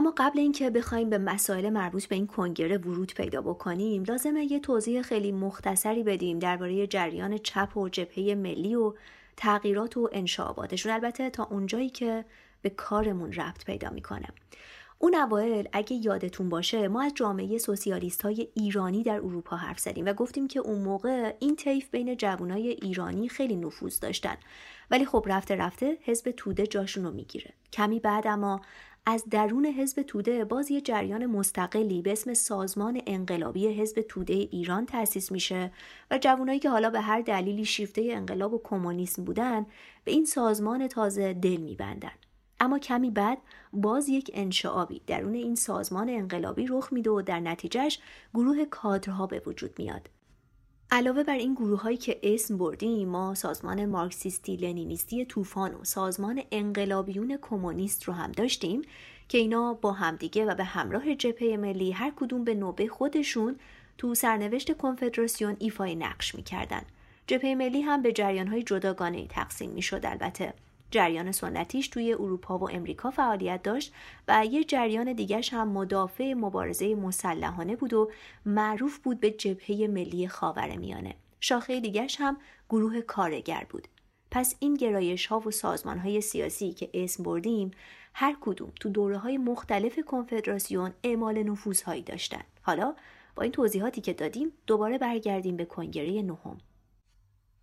اما 0.00 0.14
قبل 0.16 0.38
اینکه 0.38 0.70
بخوایم 0.70 1.10
به 1.10 1.18
مسائل 1.18 1.70
مربوط 1.70 2.06
به 2.06 2.14
این 2.14 2.26
کنگره 2.26 2.78
ورود 2.78 3.14
پیدا 3.14 3.42
بکنیم 3.42 4.02
لازمه 4.02 4.52
یه 4.52 4.60
توضیح 4.60 5.02
خیلی 5.02 5.32
مختصری 5.32 6.02
بدیم 6.02 6.38
درباره 6.38 6.86
جریان 6.86 7.38
چپ 7.38 7.76
و 7.76 7.88
جبهه 7.88 8.34
ملی 8.34 8.74
و 8.74 8.94
تغییرات 9.36 9.96
و 9.96 10.08
انشاباتشون. 10.12 10.92
البته 10.92 11.30
تا 11.30 11.44
اونجایی 11.44 11.90
که 11.90 12.24
به 12.62 12.70
کارمون 12.70 13.32
ربط 13.32 13.64
پیدا 13.64 13.90
می‌کنه. 13.90 14.26
اون 14.98 15.14
اوایل 15.14 15.68
اگه 15.72 15.96
یادتون 15.96 16.48
باشه 16.48 16.88
ما 16.88 17.02
از 17.02 17.12
جامعه 17.14 17.58
سوسیالیست 17.58 18.22
های 18.22 18.48
ایرانی 18.54 19.02
در 19.02 19.16
اروپا 19.16 19.56
حرف 19.56 19.78
زدیم 19.78 20.06
و 20.06 20.12
گفتیم 20.12 20.48
که 20.48 20.60
اون 20.60 20.78
موقع 20.78 21.34
این 21.40 21.56
طیف 21.56 21.90
بین 21.90 22.16
جوانای 22.16 22.68
ایرانی 22.68 23.28
خیلی 23.28 23.56
نفوذ 23.56 24.00
داشتن. 24.00 24.36
ولی 24.90 25.06
خب 25.06 25.24
رفته 25.28 25.56
رفته 25.56 25.98
حزب 26.02 26.30
توده 26.30 26.66
جاشون 26.66 27.04
رو 27.04 27.10
می‌گیره. 27.10 27.52
کمی 27.72 28.00
بعد 28.00 28.26
اما 28.26 28.60
از 29.06 29.24
درون 29.30 29.66
حزب 29.66 30.02
توده 30.02 30.44
باز 30.44 30.70
یه 30.70 30.80
جریان 30.80 31.26
مستقلی 31.26 32.02
به 32.02 32.12
اسم 32.12 32.34
سازمان 32.34 33.02
انقلابی 33.06 33.68
حزب 33.68 34.00
توده 34.00 34.32
ایران 34.32 34.86
تأسیس 34.86 35.32
میشه 35.32 35.72
و 36.10 36.18
جوانایی 36.18 36.58
که 36.58 36.70
حالا 36.70 36.90
به 36.90 37.00
هر 37.00 37.20
دلیلی 37.20 37.64
شیفته 37.64 38.08
انقلاب 38.10 38.54
و 38.54 38.60
کمونیسم 38.64 39.24
بودن 39.24 39.66
به 40.04 40.12
این 40.12 40.24
سازمان 40.24 40.88
تازه 40.88 41.32
دل 41.32 41.56
میبندن. 41.56 42.12
اما 42.60 42.78
کمی 42.78 43.10
بعد 43.10 43.38
باز 43.72 44.08
یک 44.08 44.30
انشعابی 44.34 45.02
درون 45.06 45.34
این 45.34 45.54
سازمان 45.54 46.08
انقلابی 46.08 46.66
رخ 46.66 46.92
میده 46.92 47.10
و 47.10 47.22
در 47.22 47.40
نتیجهش 47.40 47.98
گروه 48.34 48.64
کادرها 48.64 49.26
به 49.26 49.42
وجود 49.46 49.78
میاد. 49.78 50.10
علاوه 50.92 51.22
بر 51.22 51.34
این 51.34 51.54
گروه 51.54 51.80
هایی 51.80 51.96
که 51.96 52.20
اسم 52.22 52.58
بردیم 52.58 53.08
ما 53.08 53.34
سازمان 53.34 53.86
مارکسیستی 53.86 54.56
لنینیستی 54.56 55.24
طوفان 55.24 55.74
و 55.74 55.84
سازمان 55.84 56.42
انقلابیون 56.50 57.38
کمونیست 57.42 58.04
رو 58.04 58.14
هم 58.14 58.32
داشتیم 58.32 58.82
که 59.28 59.38
اینا 59.38 59.74
با 59.74 59.92
همدیگه 59.92 60.44
و 60.44 60.54
به 60.54 60.64
همراه 60.64 61.14
جبهه 61.14 61.56
ملی 61.56 61.90
هر 61.90 62.12
کدوم 62.16 62.44
به 62.44 62.54
نوبه 62.54 62.88
خودشون 62.88 63.56
تو 63.98 64.14
سرنوشت 64.14 64.76
کنفدراسیون 64.76 65.56
ایفای 65.58 65.94
نقش 65.94 66.34
می‌کردن. 66.34 66.82
جبهه 67.26 67.54
ملی 67.54 67.80
هم 67.80 68.02
به 68.02 68.12
جریان 68.12 68.48
های 68.48 68.62
جداگانه 68.62 69.26
تقسیم 69.26 69.70
می‌شد 69.70 70.00
البته. 70.06 70.54
جریان 70.90 71.32
سنتیش 71.32 71.88
توی 71.88 72.12
اروپا 72.12 72.58
و 72.58 72.70
امریکا 72.70 73.10
فعالیت 73.10 73.62
داشت 73.62 73.94
و 74.28 74.46
یه 74.46 74.64
جریان 74.64 75.12
دیگرش 75.12 75.52
هم 75.52 75.68
مدافع 75.68 76.34
مبارزه 76.34 76.94
مسلحانه 76.94 77.76
بود 77.76 77.92
و 77.92 78.10
معروف 78.46 78.98
بود 78.98 79.20
به 79.20 79.30
جبهه 79.30 79.86
ملی 79.90 80.28
خاور 80.28 80.76
میانه. 80.76 81.14
شاخه 81.40 81.80
دیگرش 81.80 82.16
هم 82.20 82.36
گروه 82.70 83.00
کارگر 83.00 83.66
بود. 83.70 83.88
پس 84.30 84.56
این 84.58 84.74
گرایش 84.74 85.26
ها 85.26 85.40
و 85.40 85.50
سازمان 85.50 85.98
های 85.98 86.20
سیاسی 86.20 86.72
که 86.72 86.90
اسم 86.94 87.22
بردیم 87.22 87.70
هر 88.14 88.36
کدوم 88.40 88.72
تو 88.80 88.88
دوره 88.88 89.18
های 89.18 89.38
مختلف 89.38 89.98
کنفدراسیون 90.06 90.92
اعمال 91.04 91.42
نفوذ 91.42 91.82
هایی 91.82 92.02
داشتن. 92.02 92.42
حالا 92.62 92.94
با 93.34 93.42
این 93.42 93.52
توضیحاتی 93.52 94.00
که 94.00 94.12
دادیم 94.12 94.52
دوباره 94.66 94.98
برگردیم 94.98 95.56
به 95.56 95.64
کنگره 95.64 96.22
نهم. 96.22 96.58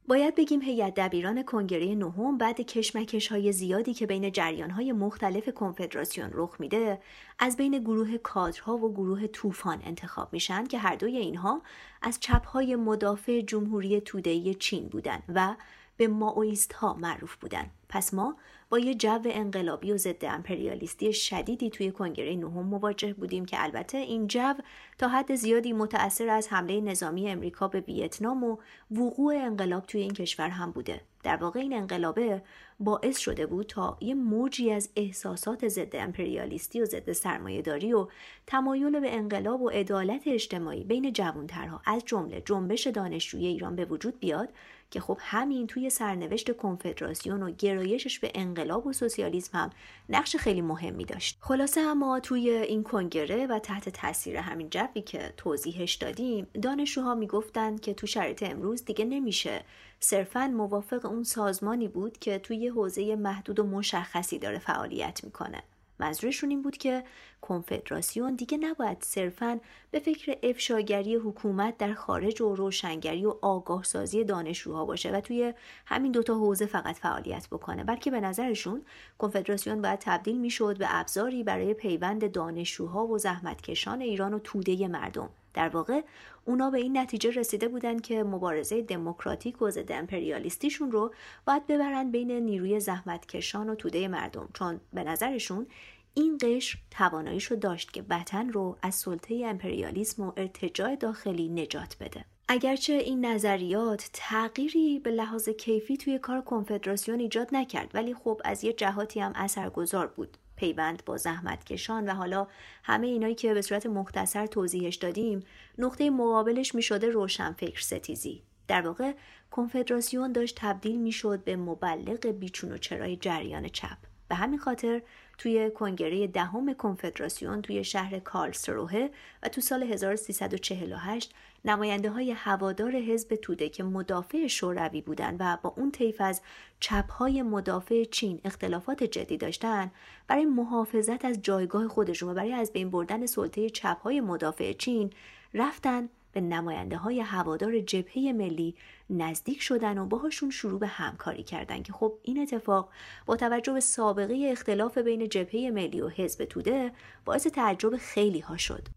باید 0.08 0.36
بگیم 0.36 0.62
هیئت 0.62 0.94
دبیران 0.96 1.44
کنگره 1.44 1.96
نهم 1.96 2.38
بعد 2.38 2.62
کشمکش 2.62 3.28
های 3.28 3.52
زیادی 3.52 3.94
که 3.94 4.06
بین 4.06 4.32
جریان 4.32 4.70
های 4.70 4.92
مختلف 4.92 5.50
کنفدراسیون 5.50 6.30
رخ 6.34 6.56
میده 6.60 7.02
از 7.40 7.58
بین 7.58 7.80
گروه 7.80 8.18
کادرها 8.18 8.78
و 8.78 8.94
گروه 8.94 9.28
طوفان 9.28 9.82
انتخاب 9.86 10.34
میشن 10.34 10.64
که 10.64 10.78
هر 10.78 10.96
دوی 10.96 11.18
اینها 11.18 11.62
از 12.02 12.20
چپ 12.20 12.46
های 12.46 12.76
مدافع 12.76 13.42
جمهوری 13.42 14.02
توده‌ای 14.02 14.56
چین 14.56 14.88
بودند 14.88 15.24
و 15.36 15.56
به 15.98 16.07
ماویست 16.07 16.74
ها 16.74 16.94
معروف 16.94 17.36
بودند. 17.36 17.72
پس 17.90 18.14
ما 18.14 18.38
با 18.69 18.80
یه 18.80 18.95
جو 18.95 19.22
انقلابی 19.26 19.91
و 19.91 19.98
ضد 19.98 20.26
امپریالیستی 20.26 21.14
شدیدی 21.14 21.69
توی 21.69 21.91
کنگره 21.91 22.36
نهم 22.36 22.65
مواجه 22.65 23.14
بودیم 23.14 23.45
که 23.45 23.64
البته 23.64 23.98
این 23.98 24.28
جو 24.28 24.53
تا 24.98 25.07
حد 25.07 25.36
زیادی 25.36 25.74
متأثر 25.74 26.30
از 26.30 26.48
حمله 26.48 26.82
نظامی 26.82 27.30
امریکا 27.30 27.68
به 27.68 27.80
ویتنام 27.80 28.44
و 28.44 28.57
وقوع 28.91 29.36
انقلاب 29.36 29.86
توی 29.86 30.02
این 30.02 30.14
کشور 30.14 30.49
هم 30.49 30.72
بوده 30.72 31.02
در 31.24 31.36
واقع 31.36 31.60
این 31.60 31.74
انقلابه 31.74 32.41
باعث 32.80 33.18
شده 33.18 33.45
بود 33.45 33.65
تا 33.65 33.98
یه 34.02 34.14
موجی 34.14 34.72
از 34.72 34.90
احساسات 34.95 35.68
ضد 35.68 35.95
امپریالیستی 35.95 36.82
و 36.82 36.86
ضد 36.86 37.11
سرمایهداری 37.11 37.94
و 37.94 38.07
تمایل 38.48 38.99
به 38.99 39.15
انقلاب 39.15 39.61
و 39.61 39.69
عدالت 39.69 40.22
اجتماعی 40.26 40.84
بین 40.84 41.14
جوانترها 41.14 41.82
از 41.86 42.03
جمله 42.06 42.41
جنبش 42.45 42.88
دانشجوی 42.88 43.45
ایران 43.45 43.76
به 43.76 43.86
وجود 43.86 44.19
بیاد 44.19 44.49
که 44.92 45.00
خب 45.00 45.18
همین 45.22 45.68
توی 45.68 45.90
سرنوشت 45.90 46.58
کنفدراسیون 46.58 47.44
و 47.44 47.52
گرایشش 47.52 48.20
به 48.20 48.32
انقلاب 48.36 48.88
و 48.88 48.94
سوسیالیسم 48.94 49.58
هم 49.58 49.70
نقش 50.10 50.36
خیلی 50.36 50.62
مهمی 50.62 51.06
داشت. 51.06 51.38
خلاصه 51.42 51.82
اما 51.82 52.20
توی 52.20 52.50
این 52.50 52.84
کنگره 52.84 53.48
و 53.48 53.60
تحت 53.60 53.90
تاثیر 53.90 54.38
همین 54.38 54.70
جوی 54.70 55.02
که 55.02 55.34
توضیحش 55.38 55.96
دادیم 55.96 56.48
دانشجوها 56.62 57.16
می‌گفتند 57.16 57.80
که 57.80 57.94
تو 57.94 58.08
شرایط 58.08 58.44
امروز 58.44 58.86
دیگه 58.86 59.06
نمیشه. 59.06 59.64
صرفا 60.00 60.48
موافق 60.48 61.06
اون 61.06 61.24
سازمانی 61.24 61.88
بود 61.88 62.18
که 62.18 62.40
توی 62.40 62.68
حوزه 62.68 63.16
محدود 63.16 63.60
و 63.60 63.64
مشخصی 63.64 64.40
داره 64.40 64.60
فعالیت 64.60 65.24
می‌کنه. 65.24 65.64
منظورشون 65.99 66.49
این 66.49 66.61
بود 66.61 66.78
که 66.78 67.03
کنفدراسیون 67.41 68.36
دیگه 68.36 68.57
نباید 68.57 68.98
صرفا 69.02 69.60
به 69.91 69.99
فکر 69.99 70.38
افشاگری 70.44 71.15
حکومت 71.15 71.78
در 71.78 71.94
خارج 71.94 72.41
و 72.41 72.56
روشنگری 72.56 73.26
و 73.26 73.36
آگاه 73.41 73.84
سازی 73.84 74.24
دانشجوها 74.24 74.86
باشه 74.86 75.11
و 75.11 75.22
توی 75.22 75.53
همین 75.86 76.11
دوتا 76.11 76.36
حوزه 76.36 76.65
فقط 76.65 76.95
فعالیت 76.95 77.48
بکنه 77.48 77.84
بلکه 77.84 78.11
به 78.11 78.19
نظرشون 78.19 78.82
کنفدراسیون 79.18 79.82
باید 79.82 79.99
تبدیل 79.99 80.38
می‌شد 80.38 80.78
به 80.78 80.88
ابزاری 80.90 81.44
برای 81.44 81.74
پیوند 81.74 82.32
دانشجوها 82.32 83.07
و 83.07 83.18
زحمتکشان 83.18 84.02
ایران 84.02 84.34
و 84.34 84.40
توده 84.40 84.88
مردم. 84.88 85.30
در 85.53 85.69
واقع 85.69 86.02
اونا 86.48 86.69
به 86.69 86.78
این 86.78 86.98
نتیجه 86.98 87.32
رسیده 87.32 87.68
بودند 87.68 88.02
که 88.02 88.24
مبارزه 88.24 88.82
دموکراتیک 88.82 89.61
و 89.61 89.69
ضد 89.69 89.91
امپریالیستیشون 89.91 90.91
رو 90.91 91.14
باید 91.45 91.68
ببرن 91.68 92.11
بین 92.11 92.32
نیروی 92.32 92.80
زحمتکشان 92.80 93.69
و 93.69 93.76
توده 93.76 94.07
مردم 94.07 94.49
چون 94.53 94.80
به 94.94 95.03
نظرشون 95.03 95.68
این 96.14 96.38
قشر 96.41 96.80
تواناییش 96.91 97.45
رو 97.45 97.57
داشت 97.57 97.94
که 97.94 98.03
وطن 98.10 98.49
رو 98.49 98.78
از 98.82 98.95
سلطه 98.95 99.44
امپریالیسم 99.45 100.24
و 100.24 100.32
ارتجاع 100.38 100.95
داخلی 100.95 101.49
نجات 101.49 101.98
بده. 101.99 102.26
اگرچه 102.48 102.94
این 102.94 103.26
نظریات 103.26 104.10
تغییری 104.14 104.99
به 104.99 105.11
لحاظ 105.11 105.49
کیفی 105.49 105.98
توی 105.98 106.19
کار 106.19 106.41
کنفدراسیون 106.41 107.19
ایجاد 107.19 107.49
نکرد 107.52 107.91
ولی 107.94 108.14
خب 108.14 108.41
از 108.45 108.64
یه 108.64 108.74
جهاتی 108.74 109.19
هم 109.19 109.32
اثرگذار 109.36 110.07
بود. 110.07 110.38
پیوند 110.58 111.06
با 111.06 111.18
زحمتکشان 111.18 112.10
و 112.10 112.14
حالا 112.14 112.48
همه 112.84 113.08
اینایی 113.08 113.36
که 113.36 113.54
به 113.54 113.62
صورت 113.62 113.86
مختصر 113.86 114.46
توضیحش 114.46 114.96
دادیم 114.96 115.44
نقطه 115.78 116.10
مقابلش 116.10 116.76
می 116.76 116.82
شده 116.82 117.10
روشن 117.10 117.54
فکر 117.54 117.82
ستیزی. 117.82 118.44
در 118.68 118.82
واقع 118.82 119.14
کنفدراسیون 119.52 120.32
داشت 120.32 120.56
تبدیل 120.60 121.02
می 121.02 121.12
شد 121.12 121.44
به 121.44 121.56
مبلغ 121.56 122.28
بیچون 122.28 122.72
و 122.72 122.78
چرای 122.78 123.18
جریان 123.18 123.68
چپ. 123.68 123.98
به 124.30 124.36
همین 124.36 124.60
خاطر 124.60 125.02
توی 125.38 125.72
کنگره 125.72 126.28
دهم 126.28 126.74
کنفدراسیون 126.74 127.62
توی 127.62 127.84
شهر 127.84 128.20
کارلسروه 128.20 129.10
و 129.44 129.50
تو 129.50 129.62
سال 129.62 129.84
1348 129.84 131.34
نماینده 131.66 132.10
های 132.10 132.32
هوادار 132.32 132.96
حزب 132.96 133.36
توده 133.36 133.70
که 133.70 133.84
مدافع 133.84 134.48
شوروی 134.48 135.02
بودند 135.02 135.38
و 135.40 135.58
با 135.62 135.74
اون 135.78 135.92
طیف 135.92 136.22
از 136.22 136.42
چپهای 136.80 137.42
مدافع 137.42 138.04
چین 138.04 138.42
اختلافات 138.46 139.04
جدی 139.04 139.38
داشتن 139.38 139.92
برای 140.28 140.46
محافظت 140.46 141.26
از 141.26 141.42
جایگاه 141.42 141.88
خودشون 141.88 142.30
و 142.30 142.34
برای 142.34 142.54
از 142.54 142.74
بین 142.74 142.90
بردن 142.90 143.26
سلطه 143.26 143.70
چپهای 143.70 144.22
مدافع 144.22 144.74
چین 144.74 145.14
رفتن 145.54 146.10
به 146.38 146.42
نماینده 146.42 146.98
های 146.98 147.20
هوادار 147.20 147.80
جبهه 147.80 148.34
ملی 148.36 148.76
نزدیک 149.10 149.62
شدن 149.62 149.98
و 149.98 150.06
باهاشون 150.06 150.50
شروع 150.50 150.80
به 150.80 150.88
همکاری 150.88 151.44
کردن 151.44 151.84
که 151.84 151.94
خب 151.94 152.14
این 152.24 152.42
اتفاق 152.42 152.90
با 153.26 153.36
توجه 153.36 153.74
به 153.74 153.80
سابقه 153.80 154.50
اختلاف 154.52 154.98
بین 154.98 155.30
جبهه 155.30 155.72
ملی 155.72 156.02
و 156.02 156.10
حزب 156.10 156.46
توده 156.46 156.92
باعث 157.26 157.48
تعجب 157.48 157.98
خیلی 157.98 158.40
ها 158.40 158.58
شد 158.58 158.88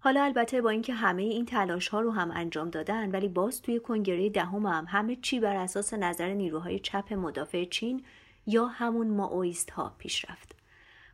حالا 0.00 0.22
البته 0.22 0.60
با 0.62 0.70
اینکه 0.70 0.94
همه 0.94 1.22
این 1.22 1.46
تلاش 1.46 1.88
ها 1.88 2.00
رو 2.00 2.10
هم 2.10 2.30
انجام 2.34 2.70
دادن 2.70 3.10
ولی 3.10 3.28
باز 3.28 3.62
توی 3.62 3.80
کنگره 3.80 4.30
دهم 4.30 4.66
هم 4.66 4.86
همه 4.88 5.16
چی 5.16 5.40
بر 5.40 5.56
اساس 5.56 5.94
نظر 5.94 6.34
نیروهای 6.34 6.78
چپ 6.78 7.12
مدافع 7.12 7.64
چین 7.64 8.04
یا 8.46 8.66
همون 8.66 9.10
ماویست 9.10 9.70
ها 9.70 9.94
پیش 9.98 10.24
رفت. 10.30 10.57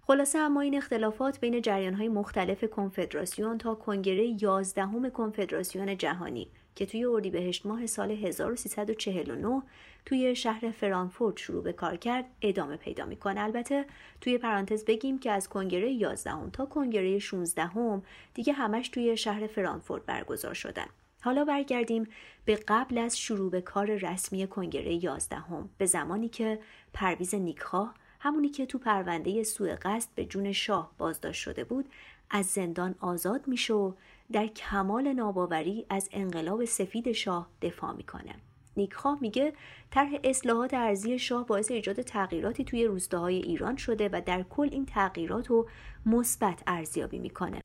خلاصه 0.07 0.39
اما 0.39 0.61
این 0.61 0.77
اختلافات 0.77 1.41
بین 1.41 1.63
جریان 1.63 1.95
های 1.95 2.09
مختلف 2.09 2.65
کنفدراسیون 2.65 3.59
تا 3.59 3.75
کنگره 3.75 4.43
11 4.43 5.11
کنفدراسیون 5.11 5.97
جهانی 5.97 6.49
که 6.75 6.87
توی 6.87 7.05
اردیبهشت 7.05 7.67
ماه 7.67 7.87
سال 7.87 8.11
1349 8.11 9.63
توی 10.07 10.37
شهر 10.37 10.71
فرانکفورت 10.71 11.37
شروع 11.37 11.63
به 11.63 11.73
کار 11.73 11.97
کرد 11.97 12.25
ادامه 12.43 12.77
پیدا 12.77 13.05
می‌کنه. 13.05 13.41
البته 13.41 13.85
توی 14.21 14.39
پرانتز 14.39 14.85
بگیم 14.85 15.19
که 15.19 15.31
از 15.31 15.49
کنگره 15.49 15.93
11 15.93 16.51
تا 16.53 16.67
کنگره 16.67 17.19
16 17.19 17.63
هم 17.63 18.03
دیگه 18.35 18.53
همش 18.53 18.89
توی 18.89 19.17
شهر 19.17 19.47
فرانکفورت 19.47 20.03
برگزار 20.07 20.55
شدن. 20.55 20.87
حالا 21.21 21.45
برگردیم 21.45 22.09
به 22.45 22.59
قبل 22.69 22.99
از 22.99 23.19
شروع 23.19 23.51
به 23.51 23.61
کار 23.61 23.87
رسمی 23.87 24.47
کنگره 24.47 25.05
11 25.05 25.37
هم 25.37 25.71
به 25.79 25.87
زمانی 25.87 26.29
که 26.29 26.59
پرویز 26.95 27.35
نیکخواه 27.35 27.95
همونی 28.25 28.49
که 28.49 28.67
تو 28.67 28.79
پرونده 28.79 29.43
سوء 29.43 29.77
قصد 29.83 30.09
به 30.15 30.25
جون 30.25 30.53
شاه 30.53 30.91
بازداشت 30.99 31.43
شده 31.43 31.65
بود 31.65 31.89
از 32.31 32.47
زندان 32.47 32.95
آزاد 33.01 33.49
میشه 33.49 33.75
و 33.75 33.93
در 34.33 34.47
کمال 34.47 35.13
ناباوری 35.13 35.87
از 35.91 36.09
انقلاب 36.13 36.65
سفید 36.65 37.13
شاه 37.13 37.49
دفاع 37.63 37.93
می‌کنه. 37.93 38.35
نیکخواه 38.77 39.19
میگه 39.21 39.53
طرح 39.91 40.11
اصلاحات 40.25 40.75
ارزی 40.75 41.19
شاه 41.19 41.47
باعث 41.47 41.71
ایجاد 41.71 42.03
تغییراتی 42.03 42.65
توی 42.65 42.85
روستاهای 42.85 43.37
ایران 43.37 43.77
شده 43.77 44.09
و 44.13 44.23
در 44.27 44.43
کل 44.43 44.69
این 44.73 44.87
تغییرات 44.87 45.47
رو 45.47 45.69
مثبت 46.07 46.63
ارزیابی 46.67 47.19
می‌کنه. 47.19 47.63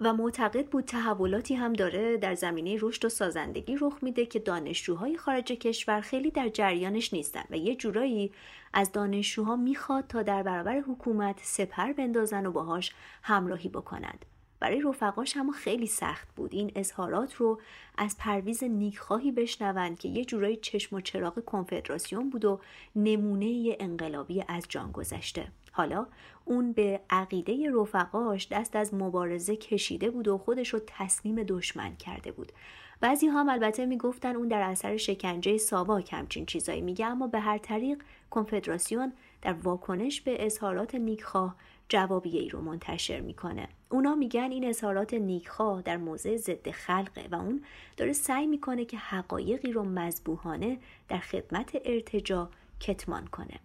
و 0.00 0.12
معتقد 0.12 0.66
بود 0.66 0.84
تحولاتی 0.84 1.54
هم 1.54 1.72
داره 1.72 2.16
در 2.16 2.34
زمینه 2.34 2.78
رشد 2.80 3.04
و 3.04 3.08
سازندگی 3.08 3.76
رخ 3.80 3.98
میده 4.02 4.26
که 4.26 4.38
دانشجوهای 4.38 5.16
خارج 5.16 5.44
کشور 5.44 6.00
خیلی 6.00 6.30
در 6.30 6.48
جریانش 6.48 7.12
نیستن 7.12 7.44
و 7.50 7.56
یه 7.56 7.76
جورایی 7.76 8.32
از 8.72 8.92
دانشجوها 8.92 9.56
می‌خواد 9.56 10.06
تا 10.06 10.22
در 10.22 10.42
برابر 10.42 10.80
حکومت 10.80 11.40
سپر 11.42 11.92
بندازن 11.92 12.46
و 12.46 12.52
باهاش 12.52 12.92
همراهی 13.22 13.68
بکنند. 13.68 14.24
برای 14.60 14.80
رفقاش 14.80 15.36
هم 15.36 15.50
خیلی 15.50 15.86
سخت 15.86 16.28
بود 16.36 16.54
این 16.54 16.72
اظهارات 16.74 17.34
رو 17.34 17.60
از 17.98 18.16
پرویز 18.18 18.64
نیکخواهی 18.64 19.32
بشنوند 19.32 19.98
که 19.98 20.08
یه 20.08 20.24
جورایی 20.24 20.56
چشم 20.56 20.96
و 20.96 21.00
چراغ 21.00 21.44
کنفدراسیون 21.44 22.30
بود 22.30 22.44
و 22.44 22.60
نمونه 22.96 23.76
انقلابی 23.80 24.44
از 24.48 24.66
جان 24.68 24.92
گذشته. 24.92 25.48
حالا 25.78 26.06
اون 26.44 26.72
به 26.72 27.00
عقیده 27.10 27.70
رفقاش 27.70 28.48
دست 28.48 28.76
از 28.76 28.94
مبارزه 28.94 29.56
کشیده 29.56 30.10
بود 30.10 30.28
و 30.28 30.38
خودش 30.38 30.68
رو 30.68 30.80
تسلیم 30.86 31.42
دشمن 31.42 31.96
کرده 31.96 32.32
بود. 32.32 32.52
بعضی 33.00 33.26
هم 33.26 33.48
البته 33.48 33.86
می‌گفتن 33.86 34.36
اون 34.36 34.48
در 34.48 34.62
اثر 34.62 34.96
شکنجه 34.96 35.58
ساواک 35.58 36.12
همچین 36.12 36.46
چیزایی 36.46 36.80
میگه 36.80 37.06
اما 37.06 37.26
به 37.26 37.40
هر 37.40 37.58
طریق 37.58 38.02
کنفدراسیون 38.30 39.12
در 39.42 39.52
واکنش 39.52 40.20
به 40.20 40.46
اظهارات 40.46 40.94
نیکخواه 40.94 41.56
جوابیه 41.88 42.40
ای 42.40 42.48
رو 42.48 42.60
منتشر 42.60 43.20
می‌کنه. 43.20 43.68
اونا 43.88 44.14
میگن 44.14 44.50
این 44.50 44.64
اظهارات 44.64 45.14
نیکخواه 45.14 45.82
در 45.82 45.96
موضع 45.96 46.36
ضد 46.36 46.70
خلقه 46.70 47.28
و 47.30 47.34
اون 47.34 47.64
داره 47.96 48.12
سعی 48.12 48.46
می‌کنه 48.46 48.84
که 48.84 48.96
حقایقی 48.96 49.72
رو 49.72 49.82
مذبوحانه 49.82 50.78
در 51.08 51.18
خدمت 51.18 51.76
ارتجا 51.84 52.50
کتمان 52.80 53.26
کنه. 53.26 53.60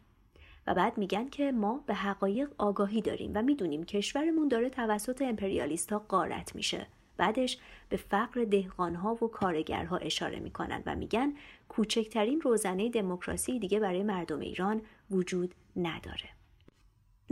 و 0.67 0.73
بعد 0.73 0.97
میگن 0.97 1.29
که 1.29 1.51
ما 1.51 1.83
به 1.85 1.93
حقایق 1.93 2.49
آگاهی 2.57 3.01
داریم 3.01 3.31
و 3.35 3.41
می‌دونیم 3.41 3.83
کشورمون 3.83 4.47
داره 4.47 4.69
توسط 4.69 5.21
امپریالیست 5.21 5.93
ها 5.93 5.99
قارت 5.99 6.55
میشه. 6.55 6.87
بعدش 7.17 7.57
به 7.89 7.97
فقر 7.97 8.43
دهقانها 8.43 9.13
و 9.13 9.27
کارگرها 9.27 9.97
اشاره 9.97 10.39
می‌کنن 10.39 10.83
و 10.85 10.95
میگن 10.95 11.33
کوچکترین 11.69 12.41
روزنه 12.41 12.89
دموکراسی 12.89 13.59
دیگه 13.59 13.79
برای 13.79 14.03
مردم 14.03 14.39
ایران 14.39 14.81
وجود 15.11 15.55
نداره. 15.75 16.29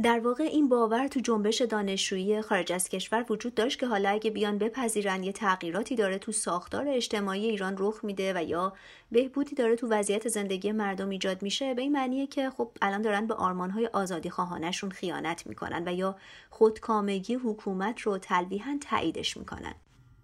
در 0.04 0.20
واقع 0.20 0.44
این 0.44 0.70
باور 0.70 1.08
تو 1.08 1.20
جنبش 1.20 1.62
دانشجویی 1.62 2.42
خارج 2.42 2.72
از 2.72 2.90
کشور 2.90 3.26
وجود 3.30 3.56
داشت 3.56 3.80
که 3.80 3.88
حالا 3.88 4.10
اگه 4.10 4.32
بیان 4.32 4.58
بپذیرن 4.58 5.24
یه 5.24 5.32
تغییراتی 5.32 5.96
داره 5.96 6.18
تو 6.18 6.32
ساختار 6.32 6.88
اجتماعی 6.88 7.46
ایران 7.46 7.76
رخ 7.78 8.00
میده 8.04 8.34
و 8.36 8.44
یا 8.44 8.74
بهبودی 9.12 9.56
داره 9.56 9.76
تو 9.76 9.88
وضعیت 9.88 10.28
زندگی 10.28 10.72
مردم 10.72 11.10
ایجاد 11.10 11.42
میشه 11.42 11.74
به 11.74 11.82
این 11.82 11.92
معنیه 11.92 12.28
که 12.28 12.50
خب 12.50 12.72
الان 12.82 13.02
دارن 13.02 13.28
به 13.28 13.34
آرمانهای 13.34 13.88
آزادی 13.88 14.30
خواهانشون 14.30 14.92
خیانت 14.92 15.48
می‌کنن 15.48 15.88
و 15.88 15.94
یا 15.94 16.16
خودکامگی 16.50 17.36
حکومت 17.36 18.02
رو 18.02 18.18
تلویحا 18.18 18.78
تاییدش 18.82 19.38
می‌کنن. 19.38 19.76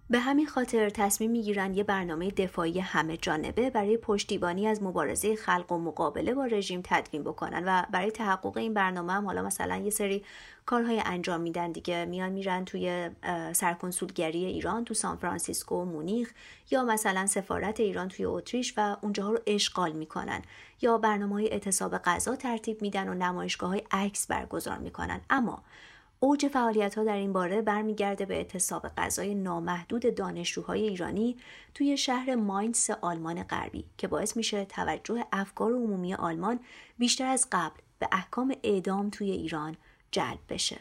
به 0.10 0.20
همین 0.20 0.48
خاطر 0.48 0.90
تصمیم 0.90 1.32
می‌گیرن 1.32 1.74
یه 1.74 1.84
برنامه 1.84 2.32
دفاعی 2.32 2.80
همه 2.80 3.18
جانبه 3.18 3.70
برای 3.70 3.98
پشتیبانی 3.98 4.68
از 4.68 4.84
مبارزه 4.84 5.36
خلق 5.36 5.72
و 5.72 5.78
مقابله 5.78 6.34
با 6.34 6.46
رژیم 6.46 6.82
تدوین 6.84 7.24
بکنن 7.24 7.64
و 7.66 7.84
برای 7.92 8.12
تحقق 8.12 8.58
این 8.58 8.74
برنامه 8.74 9.14
هم 9.14 9.26
حالا 9.26 9.42
مثلا 9.42 9.78
یه 9.78 9.90
سری 9.90 10.24
کارهای 10.66 11.02
انجام 11.06 11.42
میدن 11.42 11.72
دیگه. 11.72 12.06
میان 12.06 12.30
میرن 12.30 12.66
توی 12.66 13.10
سرکنسولگری 13.54 14.46
ایران 14.46 14.86
تو 14.86 14.94
سان 14.94 15.18
فرانسیسکو 15.18 15.76
و 15.76 15.86
مونیخ 15.86 16.34
یا 16.72 16.84
مثلا 16.84 17.26
سفارت 17.26 17.80
ایران 17.80 18.08
توی 18.08 18.26
اتریش 18.26 18.74
و 18.78 18.98
اونجاها 19.02 19.32
رو 19.32 19.40
اشغال 19.48 19.92
می‌کنن 19.92 20.42
یا 20.82 20.98
برنامه 20.98 21.34
های 21.34 21.50
اعتصاب 21.52 21.98
غذا 21.98 22.36
ترتیب 22.36 22.82
میدن 22.82 23.10
و 23.10 23.14
نمایشگاه 23.14 23.70
های 23.70 23.82
عکس 23.92 24.28
برگزار 24.28 24.78
می‌کنن. 24.78 25.22
اما 25.30 25.64
اوج 26.20 26.48
فعالیت 26.48 26.96
ها 26.98 27.04
در 27.04 27.16
این 27.16 27.34
باره 27.34 27.62
برمیگرده 27.62 28.26
به 28.26 28.36
اعتصاب 28.36 28.88
غذای 28.98 29.36
نامحدود 29.36 30.16
دانشجوهای 30.16 30.88
ایرانی 30.88 31.38
توی 31.74 31.98
شهر 31.98 32.36
ماینس 32.36 32.90
آلمان 32.90 33.44
غربی 33.44 33.86
که 33.98 34.08
باعث 34.08 34.38
میشه 34.38 34.66
توجه 34.66 35.26
افکار 35.32 35.72
عمومی 35.72 36.14
آلمان 36.14 36.60
بیشتر 36.98 37.26
از 37.26 37.48
قبل 37.52 37.80
به 38.00 38.08
احکام 38.12 38.56
اعدام 38.64 39.10
توی 39.10 39.32
ایران 39.32 39.76
جلب 40.12 40.40
بشه. 40.50 40.78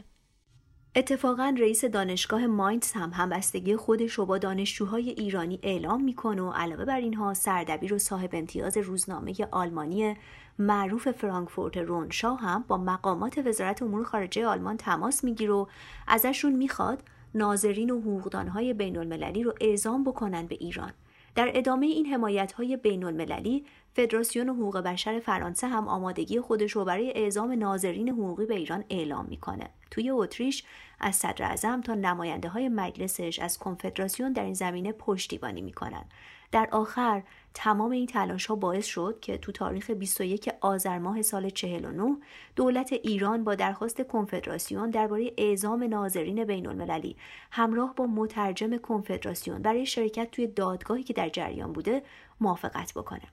اتفاقا 0.97 1.57
رئیس 1.59 1.85
دانشگاه 1.85 2.47
ماینتس 2.47 2.97
هم 2.97 3.11
همبستگی 3.11 3.77
خودش 3.77 4.13
رو 4.13 4.27
با 4.27 4.39
دانشجوهای 4.39 5.11
ایرانی 5.11 5.59
اعلام 5.63 6.05
می‌کنه 6.05 6.43
و 6.43 6.51
علاوه 6.51 6.85
بر 6.85 7.01
اینها 7.01 7.35
سردبیر 7.35 7.95
و 7.95 7.99
صاحب 7.99 8.31
امتیاز 8.33 8.77
روزنامه 8.77 9.35
آلمانی 9.51 10.17
معروف 10.59 11.11
فرانکفورت 11.11 11.77
رونشا 11.77 12.35
هم 12.35 12.65
با 12.69 12.77
مقامات 12.77 13.39
وزارت 13.39 13.83
امور 13.83 14.05
خارجه 14.05 14.47
آلمان 14.47 14.77
تماس 14.77 15.25
می‌گیره 15.25 15.53
و 15.53 15.67
ازشون 16.07 16.53
می‌خواد 16.53 17.03
ناظرین 17.35 17.91
و 17.91 18.01
حقوقدانهای 18.01 18.75
بین 18.75 18.99
المللی 18.99 19.43
رو 19.43 19.55
اعزام 19.61 20.05
بکنن 20.05 20.47
به 20.47 20.57
ایران. 20.61 20.93
در 21.35 21.51
ادامه 21.55 21.87
این 21.87 22.07
حمایت 22.07 22.53
های 22.53 22.77
بین 22.77 23.05
المللی 23.05 23.65
فدراسیون 23.95 24.49
حقوق 24.49 24.79
بشر 24.79 25.21
فرانسه 25.21 25.69
هم 25.69 25.89
آمادگی 25.89 26.41
خودش 26.41 26.73
رو 26.73 26.85
برای 26.85 27.13
اعزام 27.17 27.53
ناظرین 27.53 28.09
حقوقی 28.09 28.47
به 28.47 28.55
ایران 28.55 28.85
اعلام 28.91 29.27
می‌کنه. 29.27 29.71
توی 29.91 30.11
اتریش 30.11 30.65
از 31.01 31.17
صدر 31.17 31.45
اعظم 31.45 31.81
تا 31.81 31.95
نماینده 31.95 32.49
های 32.49 32.69
مجلسش 32.69 33.39
از 33.39 33.59
کنفدراسیون 33.59 34.33
در 34.33 34.45
این 34.45 34.55
زمینه 34.55 34.93
پشتیبانی 34.93 35.63
می‌کنن. 35.63 36.05
در 36.53 36.69
آخر 36.73 37.23
تمام 37.59 37.91
این 37.91 38.07
تلاش 38.07 38.47
ها 38.47 38.55
باعث 38.55 38.87
شد 38.87 39.19
که 39.21 39.39
تو 39.39 39.53
تاریخ 39.53 39.91
21 39.91 40.51
آذر 40.61 40.99
ماه 40.99 41.23
سال 41.23 41.51
49 41.51 42.17
دولت 42.57 42.93
ایران 42.93 43.45
با 43.45 43.55
درخواست 43.55 44.03
کنفدراسیون 44.03 44.91
درباره 44.91 45.33
اعزام 45.39 45.83
ناظرین 45.83 46.45
بین 46.45 46.67
المللی 46.67 47.17
همراه 47.51 47.95
با 47.95 48.07
مترجم 48.07 48.77
کنفدراسیون 48.77 49.63
برای 49.63 49.87
شرکت 49.87 50.31
توی 50.31 50.47
دادگاهی 50.47 51.03
که 51.03 51.13
در 51.13 51.29
جریان 51.29 51.73
بوده 51.73 52.03
موافقت 52.41 52.93
بکنه. 52.95 53.29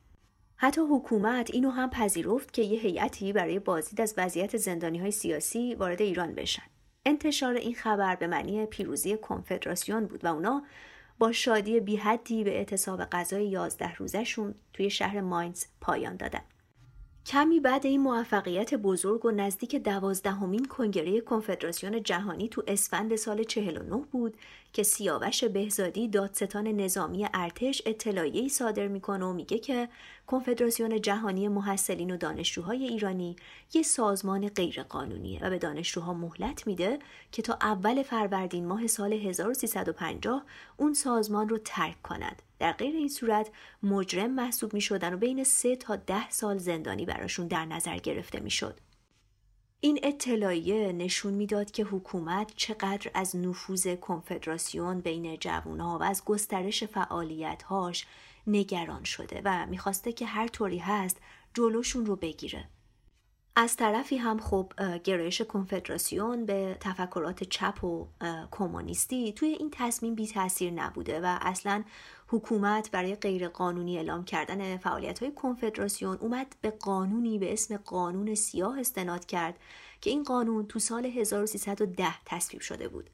حتی 0.55 0.81
حکومت 0.81 1.49
اینو 1.53 1.69
هم 1.69 1.89
پذیرفت 1.89 2.53
که 2.53 2.61
یه 2.61 2.79
هیئتی 2.79 3.33
برای 3.33 3.59
بازدید 3.59 4.01
از 4.01 4.13
وضعیت 4.17 4.57
زندانی 4.57 4.97
های 4.97 5.11
سیاسی 5.11 5.75
وارد 5.75 6.01
ایران 6.01 6.35
بشن. 6.35 6.63
انتشار 7.05 7.53
این 7.53 7.73
خبر 7.73 8.15
به 8.15 8.27
معنی 8.27 8.65
پیروزی 8.65 9.17
کنفدراسیون 9.17 10.05
بود 10.05 10.25
و 10.25 10.27
اونا 10.27 10.63
با 11.19 11.31
شادی 11.31 11.79
بیحدی 11.79 12.43
به 12.43 12.57
اعتصاب 12.57 13.05
غذای 13.05 13.47
یازده 13.47 13.95
روزشون 13.95 14.55
توی 14.73 14.89
شهر 14.89 15.21
ماینز 15.21 15.65
پایان 15.81 16.15
دادن. 16.15 16.41
کمی 17.25 17.59
بعد 17.59 17.85
این 17.85 18.01
موفقیت 18.01 18.73
بزرگ 18.73 19.25
و 19.25 19.31
نزدیک 19.31 19.75
دوازدهمین 19.75 20.65
کنگره 20.65 21.21
کنفدراسیون 21.21 22.03
جهانی 22.03 22.49
تو 22.49 22.63
اسفند 22.67 23.15
سال 23.15 23.43
49 23.43 23.95
بود 24.11 24.37
که 24.73 24.83
سیاوش 24.83 25.43
بهزادی 25.43 26.07
دادستان 26.07 26.67
نظامی 26.67 27.27
ارتش 27.33 27.81
اطلاعیه‌ای 27.85 28.49
صادر 28.49 28.87
می‌کنه 28.87 29.25
و 29.25 29.33
میگه 29.33 29.59
که 29.59 29.89
کنفدراسیون 30.27 31.01
جهانی 31.01 31.47
محصلین 31.47 32.11
و 32.11 32.17
دانشجوهای 32.17 32.85
ایرانی 32.85 33.35
یه 33.73 33.83
سازمان 33.83 34.47
غیرقانونیه 34.47 35.39
و 35.43 35.49
به 35.49 35.57
دانشجوها 35.57 36.13
مهلت 36.13 36.67
میده 36.67 36.99
که 37.31 37.41
تا 37.41 37.57
اول 37.61 38.03
فروردین 38.03 38.65
ماه 38.65 38.87
سال 38.87 39.13
1350 39.13 40.45
اون 40.77 40.93
سازمان 40.93 41.49
رو 41.49 41.57
ترک 41.57 42.01
کنند. 42.01 42.41
در 42.63 42.71
غیر 42.71 42.95
این 42.95 43.09
صورت 43.09 43.49
مجرم 43.83 44.31
محسوب 44.31 44.73
می 44.73 44.81
شدن 44.81 45.13
و 45.13 45.17
بین 45.17 45.43
سه 45.43 45.75
تا 45.75 45.95
ده 45.95 46.29
سال 46.29 46.57
زندانی 46.57 47.05
براشون 47.05 47.47
در 47.47 47.65
نظر 47.65 47.97
گرفته 47.97 48.39
می 48.39 48.49
شد. 48.51 48.79
این 49.79 49.99
اطلاعیه 50.03 50.91
نشون 50.91 51.33
می‌داد 51.33 51.71
که 51.71 51.83
حکومت 51.83 52.51
چقدر 52.55 53.11
از 53.13 53.35
نفوذ 53.35 53.95
کنفدراسیون 53.95 55.01
بین 55.01 55.37
جوانها 55.39 55.97
و 55.97 56.03
از 56.03 56.25
گسترش 56.25 56.83
فعالیتهاش 56.83 58.05
نگران 58.47 59.03
شده 59.03 59.41
و 59.45 59.65
می‌خواسته 59.65 60.11
که 60.11 60.25
هر 60.25 60.47
طوری 60.47 60.77
هست 60.77 61.17
جلوشون 61.53 62.05
رو 62.05 62.15
بگیره. 62.15 62.69
از 63.55 63.75
طرفی 63.75 64.17
هم 64.17 64.39
خب 64.39 64.73
گرایش 65.03 65.41
کنفدراسیون 65.41 66.45
به 66.45 66.77
تفکرات 66.79 67.43
چپ 67.43 67.83
و 67.83 68.07
کمونیستی 68.51 69.33
توی 69.33 69.49
این 69.49 69.69
تصمیم 69.71 70.15
بی 70.15 70.27
تاثیر 70.27 70.71
نبوده 70.71 71.19
و 71.19 71.37
اصلا 71.41 71.83
حکومت 72.33 72.91
برای 72.91 73.15
غیر 73.15 73.47
قانونی 73.47 73.97
اعلام 73.97 74.25
کردن 74.25 74.77
فعالیت 74.77 75.19
های 75.19 75.31
کنفدراسیون 75.31 76.17
اومد 76.17 76.55
به 76.61 76.69
قانونی 76.69 77.39
به 77.39 77.53
اسم 77.53 77.77
قانون 77.77 78.35
سیاه 78.35 78.79
استناد 78.79 79.25
کرد 79.25 79.59
که 80.01 80.09
این 80.09 80.23
قانون 80.23 80.65
تو 80.65 80.79
سال 80.79 81.05
1310 81.05 82.07
تصویب 82.25 82.61
شده 82.61 82.87
بود. 82.87 83.09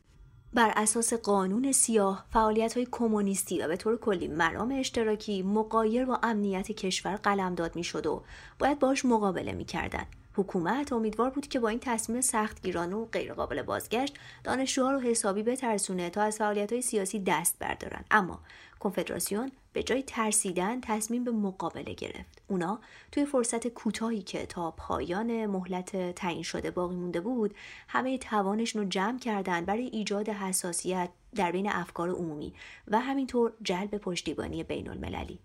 بر 0.54 0.74
اساس 0.76 1.14
قانون 1.14 1.72
سیاه 1.72 2.26
فعالیت 2.30 2.78
های 2.78 2.88
کمونیستی 2.92 3.62
و 3.62 3.68
به 3.68 3.78
طور 3.78 3.98
کلی 3.98 4.28
مرام 4.28 4.76
اشتراکی 4.80 5.42
مقایر 5.42 6.06
با 6.06 6.20
امنیت 6.24 6.72
کشور 6.72 7.16
قلمداد 7.16 7.76
می 7.76 7.84
شد 7.84 8.08
و 8.08 8.24
باید 8.60 8.80
باش 8.80 9.06
مقابله 9.06 9.52
می 9.52 9.66
کردن. 9.66 10.06
حکومت 10.40 10.94
امیدوار 10.94 11.30
بود 11.30 11.48
که 11.48 11.60
با 11.60 11.70
این 11.70 11.80
تصمیم 11.80 12.22
سختگیرانه 12.22 12.96
و 12.96 13.06
غیرقابل 13.06 13.62
بازگشت 13.62 14.14
دانشجوها 14.44 14.92
رو 14.92 15.00
حسابی 15.00 15.44
بترسونه 15.44 16.10
تا 16.10 16.22
از 16.22 16.38
فعالیت 16.38 16.72
های 16.72 16.82
سیاسی 16.82 17.20
دست 17.20 17.60
بردارن 17.60 18.06
اما 18.12 18.40
کنفدراسیون 18.80 19.52
به 19.74 19.84
جای 19.84 20.04
ترسیدن 20.04 20.82
تصمیم 20.82 21.24
به 21.24 21.32
مقابله 21.32 21.94
گرفت 21.94 22.42
اونا 22.48 22.80
توی 23.12 23.26
فرصت 23.26 23.68
کوتاهی 23.68 24.22
که 24.22 24.46
تا 24.46 24.72
پایان 24.72 25.46
مهلت 25.46 26.16
تعیین 26.16 26.44
شده 26.44 26.72
باقی 26.72 26.96
مونده 26.96 27.22
بود 27.22 27.56
همه 27.88 28.18
توانشون 28.18 28.82
رو 28.82 28.88
جمع 28.88 29.20
کردن 29.20 29.66
برای 29.66 29.86
ایجاد 29.86 30.30
حساسیت 30.30 31.10
در 31.36 31.52
بین 31.52 31.70
افکار 31.70 32.10
عمومی 32.10 32.54
و 32.88 33.00
همینطور 33.00 33.54
جلب 33.64 33.98
پشتیبانی 33.98 34.64
بین 34.64 34.90
المللی 34.90 35.40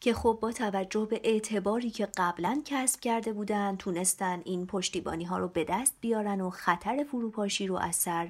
که 0.00 0.14
خب 0.14 0.38
با 0.42 0.52
توجه 0.52 1.06
به 1.10 1.20
اعتباری 1.24 1.90
که 1.90 2.08
قبلا 2.16 2.62
کسب 2.64 3.00
کرده 3.00 3.32
بودن 3.32 3.76
تونستن 3.76 4.42
این 4.44 4.66
پشتیبانی 4.66 5.24
ها 5.24 5.38
رو 5.38 5.48
به 5.48 5.64
دست 5.64 5.94
بیارن 6.00 6.40
و 6.40 6.50
خطر 6.50 7.04
فروپاشی 7.10 7.66
رو 7.66 7.76
از 7.76 7.96
سر 7.96 8.28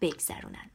بگذرونن. 0.00 0.70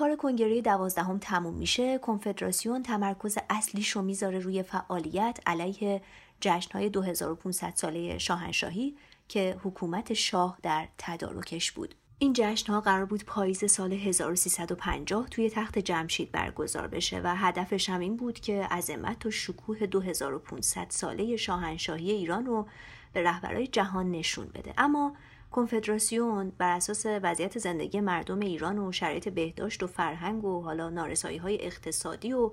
کار 0.00 0.16
کنگره 0.16 0.60
دوازدهم 0.60 1.18
تموم 1.18 1.54
میشه 1.54 1.98
کنفدراسیون 1.98 2.82
تمرکز 2.82 3.38
اصلیش 3.50 3.90
رو 3.90 4.02
می‌ذاره 4.02 4.38
روی 4.38 4.62
فعالیت 4.62 5.38
علیه 5.46 6.02
جشنهای 6.40 6.88
2500 6.88 7.72
ساله 7.74 8.18
شاهنشاهی 8.18 8.96
که 9.28 9.56
حکومت 9.64 10.12
شاه 10.12 10.58
در 10.62 10.88
تدارکش 10.98 11.72
بود. 11.72 11.94
این 12.18 12.32
جشن 12.36 12.72
ها 12.72 12.80
قرار 12.80 13.04
بود 13.04 13.24
پاییز 13.24 13.72
سال 13.72 13.92
1350 13.92 15.28
توی 15.28 15.50
تخت 15.50 15.78
جمشید 15.78 16.32
برگزار 16.32 16.86
بشه 16.86 17.20
و 17.24 17.36
هدفش 17.36 17.90
هم 17.90 18.00
این 18.00 18.16
بود 18.16 18.40
که 18.40 18.62
عظمت 18.62 19.26
و 19.26 19.30
شکوه 19.30 19.86
2500 19.86 20.86
ساله 20.88 21.36
شاهنشاهی 21.36 22.10
ایران 22.10 22.46
رو 22.46 22.66
به 23.12 23.22
رهبرای 23.22 23.66
جهان 23.66 24.10
نشون 24.10 24.46
بده. 24.46 24.74
اما 24.78 25.16
کنفدراسیون 25.50 26.52
بر 26.58 26.76
اساس 26.76 27.06
وضعیت 27.06 27.58
زندگی 27.58 28.00
مردم 28.00 28.40
ایران 28.40 28.78
و 28.78 28.92
شرایط 28.92 29.28
بهداشت 29.28 29.82
و 29.82 29.86
فرهنگ 29.86 30.44
و 30.44 30.62
حالا 30.62 30.90
نارسایی 30.90 31.38
های 31.38 31.64
اقتصادی 31.64 32.32
و 32.32 32.50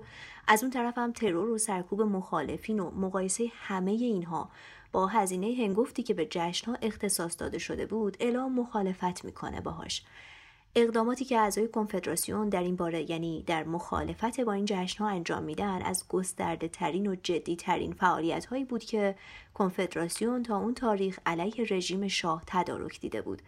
از 0.48 0.62
اون 0.62 0.72
طرف 0.72 0.98
هم 0.98 1.12
ترور 1.12 1.48
و 1.48 1.58
سرکوب 1.58 2.02
مخالفین 2.02 2.80
و 2.80 2.90
مقایسه 2.90 3.46
همه 3.54 3.90
اینها 3.90 4.50
با 4.92 5.06
هزینه 5.06 5.54
هنگفتی 5.58 6.02
که 6.02 6.14
به 6.14 6.26
جشنها 6.30 6.76
اختصاص 6.82 7.36
داده 7.38 7.58
شده 7.58 7.86
بود 7.86 8.16
اعلام 8.20 8.60
مخالفت 8.60 9.24
می‌کنه 9.24 9.60
باهاش. 9.60 10.04
اقداماتی 10.74 11.24
که 11.24 11.38
اعضای 11.38 11.68
کنفدراسیون 11.68 12.48
در 12.48 12.62
این 12.62 12.76
باره 12.76 13.10
یعنی 13.10 13.44
در 13.46 13.64
مخالفت 13.64 14.40
با 14.40 14.52
این 14.52 14.64
جشن 14.64 15.04
ها 15.04 15.10
انجام 15.10 15.42
میدن 15.42 15.82
از 15.82 16.04
گسترده 16.08 16.68
ترین 16.68 17.06
و 17.06 17.14
جدی 17.22 17.56
ترین 17.56 17.92
فعالیت 17.92 18.46
هایی 18.46 18.64
بود 18.64 18.84
که 18.84 19.14
کنفدراسیون 19.54 20.42
تا 20.42 20.58
اون 20.58 20.74
تاریخ 20.74 21.18
علیه 21.26 21.66
رژیم 21.70 22.08
شاه 22.08 22.42
تدارک 22.46 23.00
دیده 23.00 23.22
بود. 23.22 23.42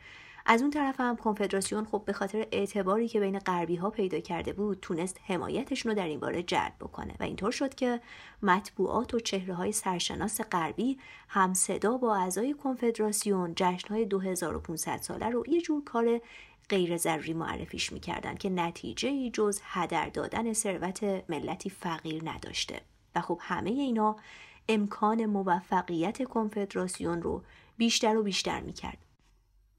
از 0.47 0.63
اون 0.63 0.71
طرف 0.71 1.01
هم 1.01 1.17
کنفدراسیون 1.17 1.85
خب 1.85 2.03
به 2.07 2.13
خاطر 2.13 2.47
اعتباری 2.53 3.09
که 3.09 3.21
بین 3.21 3.39
غربی 3.39 3.77
ها 3.77 3.91
پیدا 3.91 4.21
کرده 4.21 4.53
بود 4.53 4.79
تونست 4.83 5.21
حمایتشون 5.27 5.93
رو 5.93 5.99
در 5.99 6.07
این 6.07 6.21
باره 6.21 6.43
جلب 6.43 6.73
بکنه 6.81 7.15
و 7.21 7.23
اینطور 7.23 7.51
شد 7.51 7.75
که 7.75 8.01
مطبوعات 8.43 9.15
و 9.15 9.21
چهره 9.21 9.55
های 9.55 9.73
سرشناس 9.73 10.41
غربی 10.41 10.99
هم 11.29 11.55
صدا 11.55 11.97
با 11.97 12.17
اعضای 12.17 12.55
کنفدراسیون 12.55 13.53
جشن 13.57 13.95
های 13.95 14.05
2500 14.05 14.97
ساله 15.03 15.29
رو 15.29 15.45
یه 15.49 15.61
جور 15.61 15.85
کار 15.85 16.21
غیر 16.71 16.97
ضروری 16.97 17.33
معرفیش 17.33 17.93
می‌کردن 17.93 18.35
که 18.35 18.51
نتیجه 18.51 19.09
ای 19.09 19.31
جز 19.31 19.61
هدر 19.63 20.09
دادن 20.09 20.53
ثروت 20.53 21.05
ملتی 21.29 21.71
فقیر 21.71 22.31
نداشته. 22.31 22.81
و 23.15 23.21
خب 23.21 23.39
همه 23.43 23.71
اینا 23.71 24.17
امکان 24.69 25.27
موفقیت 25.27 26.25
کنفدراسیون 26.25 27.23
رو 27.23 27.43
بیشتر 27.77 28.17
و 28.17 28.23
بیشتر 28.23 28.61
می‌کرد. 28.61 28.99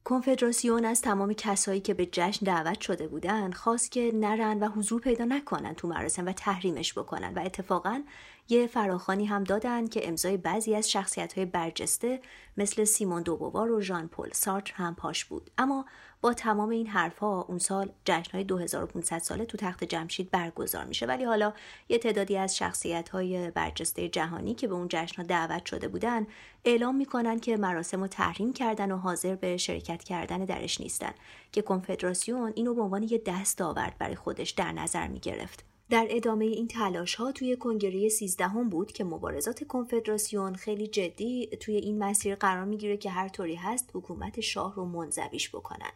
کنفدراسیون 0.03 0.85
از 0.85 1.01
تمام 1.01 1.33
کسایی 1.33 1.79
که 1.79 1.93
به 1.93 2.05
جشن 2.11 2.45
دعوت 2.45 2.81
شده 2.81 3.07
بودن 3.07 3.51
خواست 3.51 3.91
که 3.91 4.11
نرن 4.13 4.59
و 4.59 4.67
حضور 4.69 5.01
پیدا 5.01 5.25
نکنن 5.25 5.73
تو 5.73 5.87
مراسم 5.87 6.25
و 6.25 6.31
تحریمش 6.31 6.93
بکنن 6.93 7.33
و 7.33 7.39
اتفاقا 7.45 8.03
یه 8.49 8.67
فراخانی 8.67 9.25
هم 9.25 9.43
دادن 9.43 9.87
که 9.87 10.07
امضای 10.07 10.37
بعضی 10.37 10.75
از 10.75 10.91
شخصیت 10.91 11.33
های 11.33 11.45
برجسته 11.45 12.21
مثل 12.57 12.83
سیمون 12.83 13.23
دوبوار 13.23 13.71
و 13.71 13.81
ژان 13.81 14.07
پل 14.07 14.29
سارتر 14.33 14.73
هم 14.73 14.95
پاش 14.95 15.25
بود. 15.25 15.51
اما 15.57 15.85
با 16.21 16.33
تمام 16.33 16.69
این 16.69 16.87
حرفها 16.87 17.45
اون 17.47 17.57
سال 17.57 17.91
های 18.33 18.43
2500 18.43 19.17
ساله 19.17 19.45
تو 19.45 19.57
تخت 19.57 19.83
جمشید 19.83 20.31
برگزار 20.31 20.85
میشه. 20.85 21.05
ولی 21.05 21.23
حالا 21.23 21.53
یه 21.89 21.97
تعدادی 21.97 22.37
از 22.37 22.57
شخصیت 22.57 23.09
های 23.09 23.51
برجسته 23.51 24.09
جهانی 24.09 24.53
که 24.53 24.67
به 24.67 24.73
اون 24.73 24.89
ها 25.17 25.23
دعوت 25.23 25.65
شده 25.65 25.87
بودن 25.87 26.27
اعلام 26.65 26.95
می‌کنن 26.95 27.39
که 27.39 27.57
مراسم 27.57 28.01
رو 28.01 28.07
تحریم 28.07 28.53
کردن 28.53 28.91
و 28.91 28.97
حاضر 28.97 29.35
به 29.35 29.57
شرکت 29.57 30.03
کردن 30.03 30.45
درش 30.45 30.81
نیستن 30.81 31.13
که 31.51 31.61
کنفدراسیون 31.61 32.53
اینو 32.55 32.73
به 32.73 32.81
عنوان 32.81 33.03
یه 33.03 33.21
دست 33.25 33.61
آورد 33.61 33.97
برای 33.97 34.15
خودش 34.15 34.49
در 34.49 34.71
نظر 34.71 35.07
می‌گرفت. 35.07 35.65
در 35.89 36.07
ادامه 36.09 36.45
این 36.45 36.67
تلاش 36.67 37.15
ها 37.15 37.31
توی 37.31 37.55
کنگره 37.55 38.09
13 38.09 38.47
هم 38.47 38.69
بود 38.69 38.91
که 38.91 39.03
مبارزات 39.03 39.63
کنفدراسیون 39.63 40.55
خیلی 40.55 40.87
جدی 40.87 41.47
توی 41.59 41.75
این 41.75 42.03
مسیر 42.03 42.35
قرار 42.35 42.65
می‌گیره 42.65 42.97
که 42.97 43.09
هر 43.09 43.27
طوری 43.27 43.55
هست 43.55 43.89
حکومت 43.93 44.39
شاه 44.39 44.75
رو 44.75 44.85
منزویش 44.85 45.49
بکنن. 45.49 45.91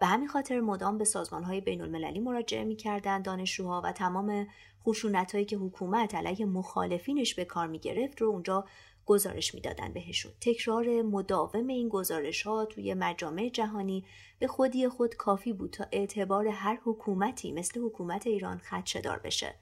به 0.00 0.06
همین 0.06 0.28
خاطر 0.28 0.60
مدام 0.60 0.98
به 0.98 1.04
سازمان 1.04 1.44
های 1.44 1.60
بین 1.60 1.80
المللی 1.80 2.20
مراجعه 2.20 2.64
می‌کردن 2.64 3.22
دانشجوها 3.22 3.80
و 3.84 3.92
تمام 3.92 4.46
خشونت 4.86 5.32
هایی 5.32 5.44
که 5.44 5.56
حکومت 5.56 6.14
علیه 6.14 6.46
مخالفینش 6.46 7.34
به 7.34 7.44
کار 7.44 7.66
می‌گرفت 7.66 8.20
رو 8.20 8.28
اونجا 8.28 8.64
گزارش 9.06 9.54
می‌دادن 9.54 9.92
بهشون. 9.92 10.32
تکرار 10.40 11.02
مداوم 11.02 11.66
این 11.66 11.88
گزارش 11.88 12.42
ها 12.42 12.64
توی 12.64 12.94
مجامع 12.94 13.48
جهانی 13.48 14.04
به 14.38 14.46
خودی 14.46 14.88
خود 14.88 15.16
کافی 15.16 15.52
بود 15.52 15.70
تا 15.70 15.84
اعتبار 15.92 16.48
هر 16.48 16.78
حکومتی 16.84 17.52
مثل 17.52 17.80
حکومت 17.80 18.26
ایران 18.26 18.58
خدشدار 18.58 19.18
بشه. 19.18 19.54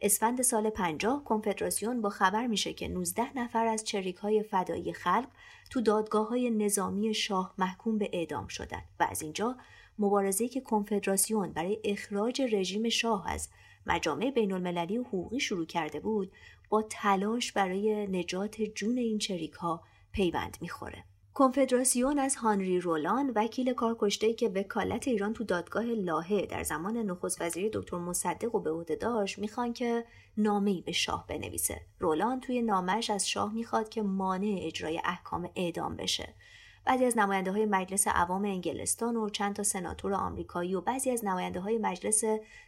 اسفند 0.00 0.42
سال 0.42 0.70
50 0.70 1.24
کنفدراسیون 1.24 2.02
با 2.02 2.10
خبر 2.10 2.46
میشه 2.46 2.72
که 2.72 2.88
19 2.88 3.38
نفر 3.38 3.66
از 3.66 3.84
چریک 3.84 4.16
های 4.16 4.42
فدایی 4.42 4.92
خلق 4.92 5.28
تو 5.70 5.80
دادگاه 5.80 6.28
های 6.28 6.50
نظامی 6.50 7.14
شاه 7.14 7.54
محکوم 7.58 7.98
به 7.98 8.10
اعدام 8.12 8.46
شدند 8.46 8.84
و 9.00 9.06
از 9.10 9.22
اینجا 9.22 9.56
مبارزه 10.00 10.48
که 10.48 10.60
کنفدراسیون 10.60 11.52
برای 11.52 11.78
اخراج 11.84 12.42
رژیم 12.42 12.88
شاه 12.88 13.30
از 13.30 13.48
مجامع 13.86 14.30
بین 14.30 14.52
المللی 14.52 14.98
و 14.98 15.02
حقوقی 15.02 15.40
شروع 15.40 15.66
کرده 15.66 16.00
بود 16.00 16.32
با 16.68 16.82
تلاش 16.82 17.52
برای 17.52 18.06
نجات 18.06 18.62
جون 18.62 18.98
این 18.98 19.18
چریک 19.18 19.52
ها 19.52 19.82
پیوند 20.12 20.56
می‌خوره. 20.60 21.04
کنفدراسیون 21.34 22.18
از 22.18 22.36
هانری 22.36 22.80
رولان 22.80 23.32
وکیل 23.34 23.72
کارکشته 23.72 24.32
که 24.32 24.48
وکالت 24.48 25.08
ایران 25.08 25.32
تو 25.32 25.44
دادگاه 25.44 25.84
لاهه 25.84 26.46
در 26.46 26.62
زمان 26.62 26.96
نخست 26.96 27.42
وزیری 27.42 27.70
دکتر 27.72 27.96
مصدق 27.96 28.54
و 28.54 28.60
به 28.60 28.70
عهده 28.70 28.96
داشت 28.96 29.38
می‌خوان 29.38 29.72
که 29.72 30.04
نامه‌ای 30.36 30.82
به 30.82 30.92
شاه 30.92 31.26
بنویسه. 31.28 31.80
رولان 31.98 32.40
توی 32.40 32.62
نامش 32.62 33.10
از 33.10 33.28
شاه 33.28 33.54
می‌خواد 33.54 33.88
که 33.88 34.02
مانع 34.02 34.58
اجرای 34.62 35.00
احکام 35.04 35.50
اعدام 35.56 35.96
بشه 35.96 36.34
بعضی 36.84 37.04
از 37.04 37.18
نماینده 37.18 37.52
های 37.52 37.66
مجلس 37.66 38.08
عوام 38.08 38.44
انگلستان 38.44 39.16
و 39.16 39.28
چند 39.28 39.54
تا 39.54 39.62
سناتور 39.62 40.14
آمریکایی 40.14 40.74
و 40.74 40.80
بعضی 40.80 41.10
از 41.10 41.24
نماینده 41.24 41.60
های 41.60 41.78
مجلس 41.78 42.22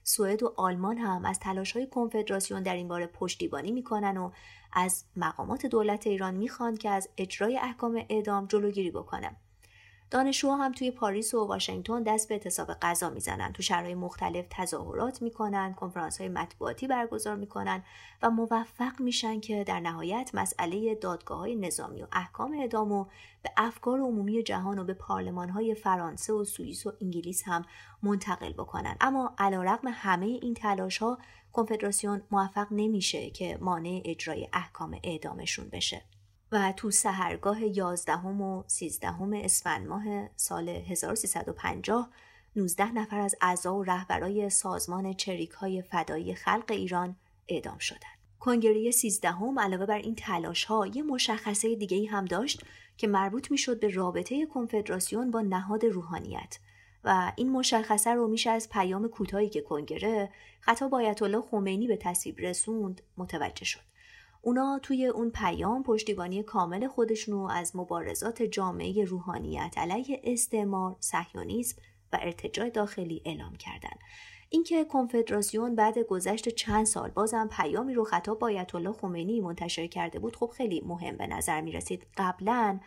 سوئد 0.05 0.43
و 0.43 0.55
آلمان 0.57 0.99
هم 0.99 1.25
از 1.25 1.39
تلاش 1.39 1.73
های 1.73 1.87
کنفدراسیون 1.87 2.63
در 2.63 2.75
این 2.75 2.89
باره 2.89 3.07
پشتیبانی 3.07 3.73
می‌کنن 3.73 4.17
و 4.17 4.31
از 4.73 5.05
مقامات 5.17 5.67
دولت 5.67 6.07
ایران 6.07 6.35
می‌خوان 6.35 6.77
که 6.77 6.91
از 6.91 7.09
اجرای 7.17 7.59
احکام 7.59 8.05
اعدام 8.09 8.47
جلوگیری 8.47 8.91
بکنه 8.91 9.37
دانشجوها 10.13 10.57
هم 10.57 10.73
توی 10.73 10.91
پاریس 10.91 11.35
و 11.35 11.47
واشنگتن 11.47 12.03
دست 12.03 12.29
به 12.29 12.35
اعتصاب 12.35 12.73
غذا 12.73 13.11
می‌زنن. 13.11 13.53
تو 13.53 13.63
شهرهای 13.63 13.95
مختلف 13.95 14.47
تظاهرات 14.51 15.23
می‌کنن 15.23 15.75
کنفرانس 15.75 16.21
های 16.21 16.29
مطبوعاتی 16.29 16.87
برگزار 16.87 17.37
می‌کنن 17.37 17.83
و 18.23 18.31
موفق 18.31 19.01
میشن 19.01 19.41
که 19.41 19.65
در 19.65 19.81
نهایت 19.81 20.31
مسئله 20.35 20.95
دادگاه 20.95 21.39
های 21.39 21.57
نظامی 21.57 22.03
و 22.03 22.07
احکام 22.13 22.53
اعدام 22.61 22.93
و 22.93 23.05
به 23.43 23.51
افکار 23.57 24.01
عمومی 24.01 24.43
جهان 24.43 24.79
و 24.79 24.85
به 24.85 24.95
پارلمان 24.95 25.49
های 25.49 25.75
فرانسه 25.75 26.33
و 26.33 26.45
سوئیس 26.45 26.87
و 26.87 26.93
انگلیس 27.01 27.43
هم 27.47 27.65
منتقل 28.03 28.53
بکنن. 28.53 28.97
اما 29.01 29.35
علیرغم 29.39 29.89
همه 29.93 30.27
این 30.27 30.55
تلاش 30.55 30.99
ها 30.99 31.19
کنفدراسیون 31.53 32.23
موفق 32.31 32.67
نمیشه 32.71 33.31
که 33.31 33.59
مانع 33.61 34.03
اجرای 34.05 34.49
احکام 34.53 35.01
اعدامشون 35.05 35.69
بشه. 35.69 36.03
و 36.53 36.73
تو 36.73 36.91
سهرگاه 36.91 37.63
11 37.63 38.17
و 38.17 38.63
13 38.67 39.09
اسفند 39.45 39.87
ماه 39.87 40.29
سال 40.37 40.69
1350 40.69 42.11
19 42.57 42.93
نفر 42.93 43.21
از 43.21 43.35
اعضا 43.41 43.77
و 43.77 43.83
رهبرای 43.83 44.51
سازمان 44.51 45.13
چریک 45.13 45.51
های 45.51 45.83
فدایی 45.83 46.35
خلق 46.35 46.65
ایران 46.69 47.17
اعدام 47.49 47.79
شدند. 47.79 48.19
کنگره 48.41 48.91
13 48.91 49.31
هم 49.31 49.59
علاوه 49.59 49.87
بر 49.87 49.99
این 49.99 50.15
تلاش 50.15 50.65
ها 50.65 50.87
یه 50.87 51.03
مشخصه 51.03 51.75
دیگه 51.75 51.97
ای 51.97 52.07
هم 52.07 52.25
داشت 52.25 52.65
که 52.97 53.07
مربوط 53.07 53.51
می 53.51 53.59
شد 53.59 53.81
به 53.81 53.89
رابطه 53.89 54.47
کنفدراسیون 54.47 55.31
با 55.31 55.41
نهاد 55.41 55.85
روحانیت 55.85 56.59
و 57.05 57.33
این 57.37 57.53
مشخصه 57.53 58.11
رو 58.11 58.29
میشه 58.29 58.51
از 58.51 58.69
پیام 58.69 59.09
کوتاهی 59.09 59.49
که 59.49 59.61
کنگره 59.61 60.31
خطاب 60.61 60.95
آیت 60.95 61.23
الله 61.23 61.41
خمینی 61.41 61.87
به 61.87 61.97
تصویب 61.97 62.41
رسوند 62.41 63.03
متوجه 63.17 63.65
شد. 63.65 63.92
اونا 64.45 64.81
توی 64.83 65.07
اون 65.07 65.31
پیام 65.31 65.83
پشتیبانی 65.83 66.43
کامل 66.43 66.87
خودشونو 66.89 67.49
از 67.51 67.77
مبارزات 67.77 68.43
جامعه 68.43 69.05
روحانیت 69.05 69.75
علیه 69.77 70.21
استعمار، 70.25 70.97
صهیونیسم 71.01 71.83
و 72.13 72.19
ارتجاع 72.23 72.71
داخلی 72.71 73.23
اعلام 73.25 73.57
کردند. 73.57 73.99
اینکه 74.49 74.85
کنفدراسیون 74.85 75.75
بعد 75.75 75.99
گذشت 75.99 76.49
چند 76.49 76.87
سال 76.87 77.11
بازم 77.11 77.49
پیامی 77.53 77.95
رو 77.95 78.05
خطاب 78.05 78.39
با 78.39 78.47
آیت 78.47 78.75
الله 78.75 78.93
خمینی 78.93 79.41
منتشر 79.41 79.87
کرده 79.87 80.19
بود 80.19 80.37
خب 80.37 80.53
خیلی 80.57 80.83
مهم 80.87 81.17
به 81.17 81.27
نظر 81.27 81.61
می 81.61 81.73
رسید 81.73 82.07
قبلا 82.17 82.81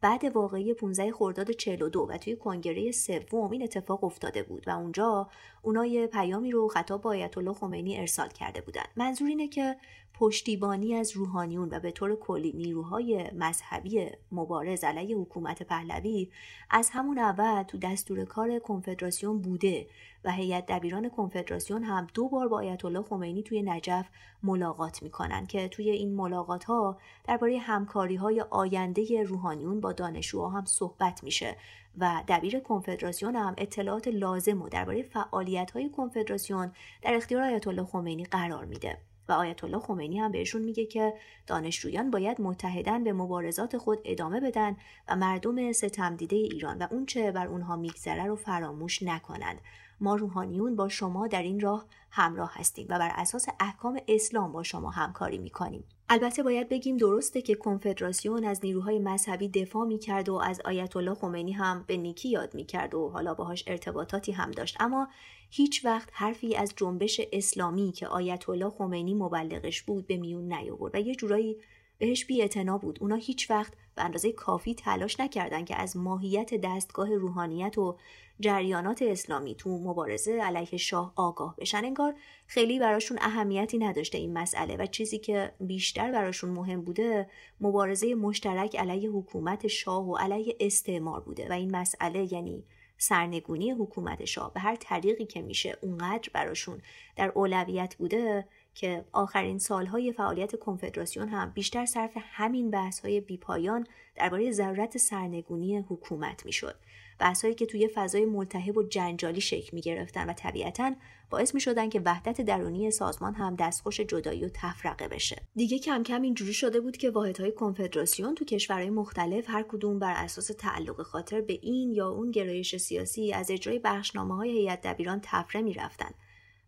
بعد 0.00 0.24
واقعی 0.36 0.74
15 0.74 1.12
خرداد 1.12 1.50
42 1.50 2.06
و 2.10 2.18
توی 2.18 2.36
کنگره 2.36 2.92
سوم 2.92 3.50
این 3.50 3.62
اتفاق 3.62 4.04
افتاده 4.04 4.42
بود 4.42 4.68
و 4.68 4.70
اونجا 4.70 5.28
اونا 5.62 5.86
یه 5.86 6.06
پیامی 6.06 6.50
رو 6.50 6.68
خطاب 6.68 7.02
با 7.02 7.10
آیت 7.10 7.38
الله 7.38 7.52
خمینی 7.52 7.98
ارسال 7.98 8.28
کرده 8.28 8.60
بودن 8.60 8.84
منظور 8.96 9.28
اینه 9.28 9.48
که 9.48 9.76
پشتیبانی 10.20 10.94
از 10.94 11.16
روحانیون 11.16 11.68
و 11.72 11.80
به 11.80 11.90
طور 11.90 12.16
کلی 12.16 12.52
نیروهای 12.52 13.30
مذهبی 13.30 14.06
مبارز 14.32 14.84
علیه 14.84 15.16
حکومت 15.16 15.62
پهلوی 15.62 16.30
از 16.70 16.90
همون 16.92 17.18
اول 17.18 17.62
تو 17.62 17.78
دستور 17.78 18.24
کار 18.24 18.58
کنفدراسیون 18.58 19.38
بوده 19.38 19.86
و 20.24 20.32
هیئت 20.32 20.66
دبیران 20.66 21.08
کنفدراسیون 21.08 21.82
هم 21.84 22.06
دو 22.14 22.28
بار 22.28 22.48
با 22.48 22.56
آیت 22.56 22.84
الله 22.84 23.02
خمینی 23.02 23.42
توی 23.42 23.62
نجف 23.62 24.06
ملاقات 24.42 25.02
می‌کنن 25.02 25.46
که 25.46 25.68
توی 25.68 25.90
این 25.90 26.14
ملاقات 26.14 26.64
ها 26.64 26.98
درباره 27.24 27.58
همکاری 27.58 28.16
های 28.16 28.40
آینده 28.40 29.22
روحانیون 29.22 29.80
با 29.80 29.92
دانشجوها 29.92 30.48
هم 30.48 30.64
صحبت 30.64 31.24
میشه 31.24 31.56
و 31.98 32.22
دبیر 32.28 32.60
کنفدراسیون 32.60 33.36
هم 33.36 33.54
اطلاعات 33.58 34.08
لازم 34.08 34.62
و 34.62 34.68
درباره 34.68 35.02
فعالیت 35.02 35.70
های 35.70 35.90
کنفدراسیون 35.90 36.72
در 37.02 37.14
اختیار 37.14 37.42
آیت 37.42 37.68
الله 37.68 37.84
خمینی 37.84 38.24
قرار 38.24 38.64
میده. 38.64 39.09
و 39.30 39.32
آیت 39.32 39.64
الله 39.64 39.78
خمینی 39.78 40.18
هم 40.18 40.32
بهشون 40.32 40.62
میگه 40.62 40.86
که 40.86 41.14
دانشجویان 41.46 42.10
باید 42.10 42.40
متحدن 42.40 43.04
به 43.04 43.12
مبارزات 43.12 43.78
خود 43.78 43.98
ادامه 44.04 44.40
بدن 44.40 44.76
و 45.08 45.16
مردم 45.16 45.72
ستمدیده 45.72 46.36
ایران 46.36 46.78
و 46.78 46.86
اونچه 46.90 47.32
بر 47.32 47.46
اونها 47.46 47.76
میگذره 47.76 48.24
رو 48.24 48.36
فراموش 48.36 49.02
نکنند. 49.02 49.60
ما 50.00 50.14
روحانیون 50.16 50.76
با 50.76 50.88
شما 50.88 51.26
در 51.26 51.42
این 51.42 51.60
راه 51.60 51.84
همراه 52.10 52.52
هستیم 52.54 52.86
و 52.88 52.98
بر 52.98 53.10
اساس 53.14 53.46
احکام 53.60 54.00
اسلام 54.08 54.52
با 54.52 54.62
شما 54.62 54.90
همکاری 54.90 55.38
می‌کنیم. 55.38 55.84
البته 56.08 56.42
باید 56.42 56.68
بگیم 56.68 56.96
درسته 56.96 57.42
که 57.42 57.54
کنفدراسیون 57.54 58.44
از 58.44 58.60
نیروهای 58.64 58.98
مذهبی 58.98 59.48
دفاع 59.48 59.86
می‌کرد 59.86 60.28
و 60.28 60.34
از 60.34 60.60
آیت 60.64 60.96
الله 60.96 61.14
خمینی 61.14 61.52
هم 61.52 61.84
به 61.86 61.96
نیکی 61.96 62.28
یاد 62.28 62.54
می‌کرد 62.54 62.94
و 62.94 63.08
حالا 63.08 63.34
باهاش 63.34 63.64
ارتباطاتی 63.66 64.32
هم 64.32 64.50
داشت. 64.50 64.76
اما 64.80 65.08
هیچ 65.50 65.84
وقت 65.84 66.08
حرفی 66.12 66.56
از 66.56 66.72
جنبش 66.76 67.20
اسلامی 67.32 67.92
که 67.92 68.06
آیت 68.06 68.48
الله 68.48 68.70
خمینی 68.70 69.14
مبلغش 69.14 69.82
بود 69.82 70.06
به 70.06 70.16
میون 70.16 70.52
نیاورد 70.52 70.94
و 70.94 70.98
یه 70.98 71.14
جورایی 71.14 71.56
بهش 72.00 72.24
بی 72.24 72.48
بود. 72.82 72.98
اونا 73.00 73.14
هیچ 73.14 73.50
وقت 73.50 73.72
به 73.94 74.04
اندازه 74.04 74.32
کافی 74.32 74.74
تلاش 74.74 75.20
نکردن 75.20 75.64
که 75.64 75.76
از 75.76 75.96
ماهیت 75.96 76.54
دستگاه 76.54 77.14
روحانیت 77.14 77.78
و 77.78 77.96
جریانات 78.40 79.02
اسلامی 79.02 79.54
تو 79.54 79.78
مبارزه 79.78 80.32
علیه 80.32 80.76
شاه 80.76 81.12
آگاه 81.16 81.56
بشن. 81.56 81.84
انگار 81.84 82.14
خیلی 82.46 82.78
براشون 82.78 83.18
اهمیتی 83.20 83.78
نداشته 83.78 84.18
این 84.18 84.32
مسئله 84.32 84.76
و 84.76 84.86
چیزی 84.86 85.18
که 85.18 85.52
بیشتر 85.60 86.12
براشون 86.12 86.50
مهم 86.50 86.82
بوده 86.82 87.30
مبارزه 87.60 88.14
مشترک 88.14 88.76
علیه 88.76 89.10
حکومت 89.10 89.66
شاه 89.66 90.08
و 90.08 90.16
علیه 90.16 90.56
استعمار 90.60 91.20
بوده 91.20 91.48
و 91.48 91.52
این 91.52 91.76
مسئله 91.76 92.32
یعنی 92.32 92.64
سرنگونی 93.02 93.70
حکومت 93.70 94.24
شاه 94.24 94.54
به 94.54 94.60
هر 94.60 94.76
طریقی 94.76 95.24
که 95.24 95.42
میشه 95.42 95.78
اونقدر 95.82 96.28
براشون 96.32 96.82
در 97.16 97.32
اولویت 97.34 97.96
بوده 97.96 98.44
که 98.74 99.04
آخرین 99.12 99.58
سالهای 99.58 100.12
فعالیت 100.12 100.58
کنفدراسیون 100.58 101.28
هم 101.28 101.50
بیشتر 101.50 101.86
صرف 101.86 102.10
همین 102.16 102.70
بحثهای 102.70 103.20
بیپایان 103.20 103.86
درباره 104.16 104.50
ضرورت 104.50 104.98
سرنگونی 104.98 105.78
حکومت 105.78 106.46
می‌شد. 106.46 106.74
بحثهایی 107.18 107.54
که 107.54 107.66
توی 107.66 107.88
فضای 107.88 108.24
ملتهب 108.24 108.76
و 108.76 108.82
جنجالی 108.82 109.40
شکل 109.40 109.70
می 109.72 109.80
گرفتن 109.80 110.30
و 110.30 110.32
طبیعتا 110.32 110.94
باعث 111.30 111.54
می 111.54 111.60
شدن 111.60 111.88
که 111.88 112.00
وحدت 112.04 112.40
درونی 112.40 112.90
سازمان 112.90 113.34
هم 113.34 113.56
دستخوش 113.56 114.00
جدایی 114.00 114.44
و 114.44 114.48
تفرقه 114.54 115.08
بشه 115.08 115.42
دیگه 115.54 115.78
کم 115.78 116.02
کم 116.02 116.22
اینجوری 116.22 116.52
شده 116.52 116.80
بود 116.80 116.96
که 116.96 117.10
واحدهای 117.10 117.52
کنفدراسیون 117.52 118.34
تو 118.34 118.44
کشورهای 118.44 118.90
مختلف 118.90 119.44
هر 119.50 119.62
کدوم 119.62 119.98
بر 119.98 120.14
اساس 120.16 120.50
تعلق 120.58 121.02
خاطر 121.02 121.40
به 121.40 121.58
این 121.62 121.92
یا 121.92 122.08
اون 122.08 122.30
گرایش 122.30 122.76
سیاسی 122.76 123.32
از 123.32 123.50
اجرای 123.50 123.78
بخشنامه 123.78 124.36
های 124.36 124.50
هیئت 124.50 124.80
دبیران 124.82 125.20
تفره 125.22 125.62
می 125.62 125.74
رفتن. 125.74 126.10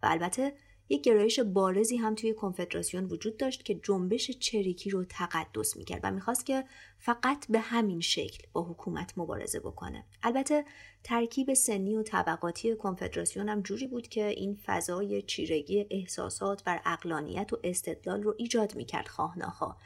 و 0.03 0.07
البته 0.11 0.53
یک 0.93 1.03
گرایش 1.03 1.41
بارزی 1.41 1.97
هم 1.97 2.15
توی 2.15 2.35
کنفدراسیون 2.35 3.05
وجود 3.05 3.37
داشت 3.37 3.65
که 3.65 3.75
جنبش 3.75 4.31
چریکی 4.31 4.91
رو 4.91 5.05
تقدس 5.05 5.77
می‌کرد 5.77 6.01
و 6.05 6.11
می‌خواست 6.11 6.47
که 6.47 6.65
فقط 6.99 7.47
به 7.49 7.59
همین 7.61 8.01
شکل 8.01 8.47
با 8.53 8.63
حکومت 8.63 9.13
مبارزه 9.17 9.61
بکنه. 9.61 10.05
البته 10.23 10.65
ترکیب 11.05 11.55
سنی 11.55 11.97
و 11.97 12.03
طبقاتی 12.03 12.77
کنفدراسیون 12.77 13.49
هم 13.49 13.63
جوری 13.63 13.87
بود 13.87 14.09
که 14.09 14.27
این 14.27 14.59
فضای 14.67 15.23
چیرگی 15.23 15.87
احساسات 15.91 16.65
بر 16.65 16.81
اقلانیت 16.85 17.53
و 17.53 17.59
استدلال 17.65 18.23
رو 18.23 18.35
ایجاد 18.39 18.75
می‌کرد 18.77 19.09
خواه 19.09 19.39
نخواه 19.39 19.79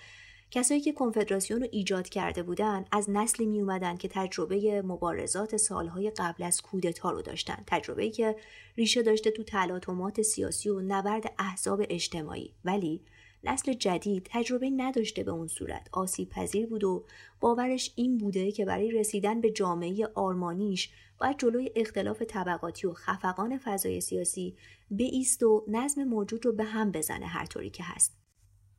کسایی 0.57 0.81
که 0.81 0.93
کنفدراسیون 0.93 1.61
رو 1.61 1.67
ایجاد 1.71 2.09
کرده 2.09 2.43
بودند 2.43 2.89
از 2.93 3.11
نسلی 3.11 3.47
می 3.47 3.61
اومدن 3.61 3.97
که 3.97 4.09
تجربه 4.09 4.83
مبارزات 4.83 5.57
سالهای 5.57 6.11
قبل 6.11 6.43
از 6.43 6.63
کودتا 6.63 7.11
رو 7.11 7.23
داشتن. 7.23 7.65
تجربه 7.67 8.11
که 8.11 8.37
ریشه 8.77 9.03
داشته 9.03 9.31
تو 9.31 9.43
تلاطمات 9.43 10.23
سیاسی 10.23 10.69
و 10.69 10.81
نبرد 10.81 11.35
احزاب 11.39 11.83
اجتماعی. 11.89 12.55
ولی 12.65 13.01
نسل 13.45 13.73
جدید 13.73 14.29
تجربه 14.31 14.71
نداشته 14.71 15.23
به 15.23 15.31
اون 15.31 15.47
صورت. 15.47 15.89
آسیب 15.93 16.29
پذیر 16.29 16.67
بود 16.67 16.85
و 16.85 17.05
باورش 17.41 17.93
این 17.97 18.19
بوده 18.19 18.53
که 18.53 18.65
برای 18.65 18.91
رسیدن 18.91 19.41
به 19.41 19.51
جامعه 19.51 20.07
آرمانیش 20.15 20.91
باید 21.21 21.39
جلوی 21.39 21.71
اختلاف 21.77 22.23
طبقاتی 22.23 22.87
و 22.87 22.93
خفقان 22.93 23.59
فضای 23.59 24.01
سیاسی 24.01 24.57
ایست 24.99 25.43
و 25.43 25.65
نظم 25.69 26.05
موجود 26.05 26.47
رو 26.47 26.53
به 26.53 26.65
هم 26.65 26.93
بزنه 26.93 27.27
هر 27.27 27.47
طوری 27.47 27.71
که 27.71 27.83
هست. 27.83 28.26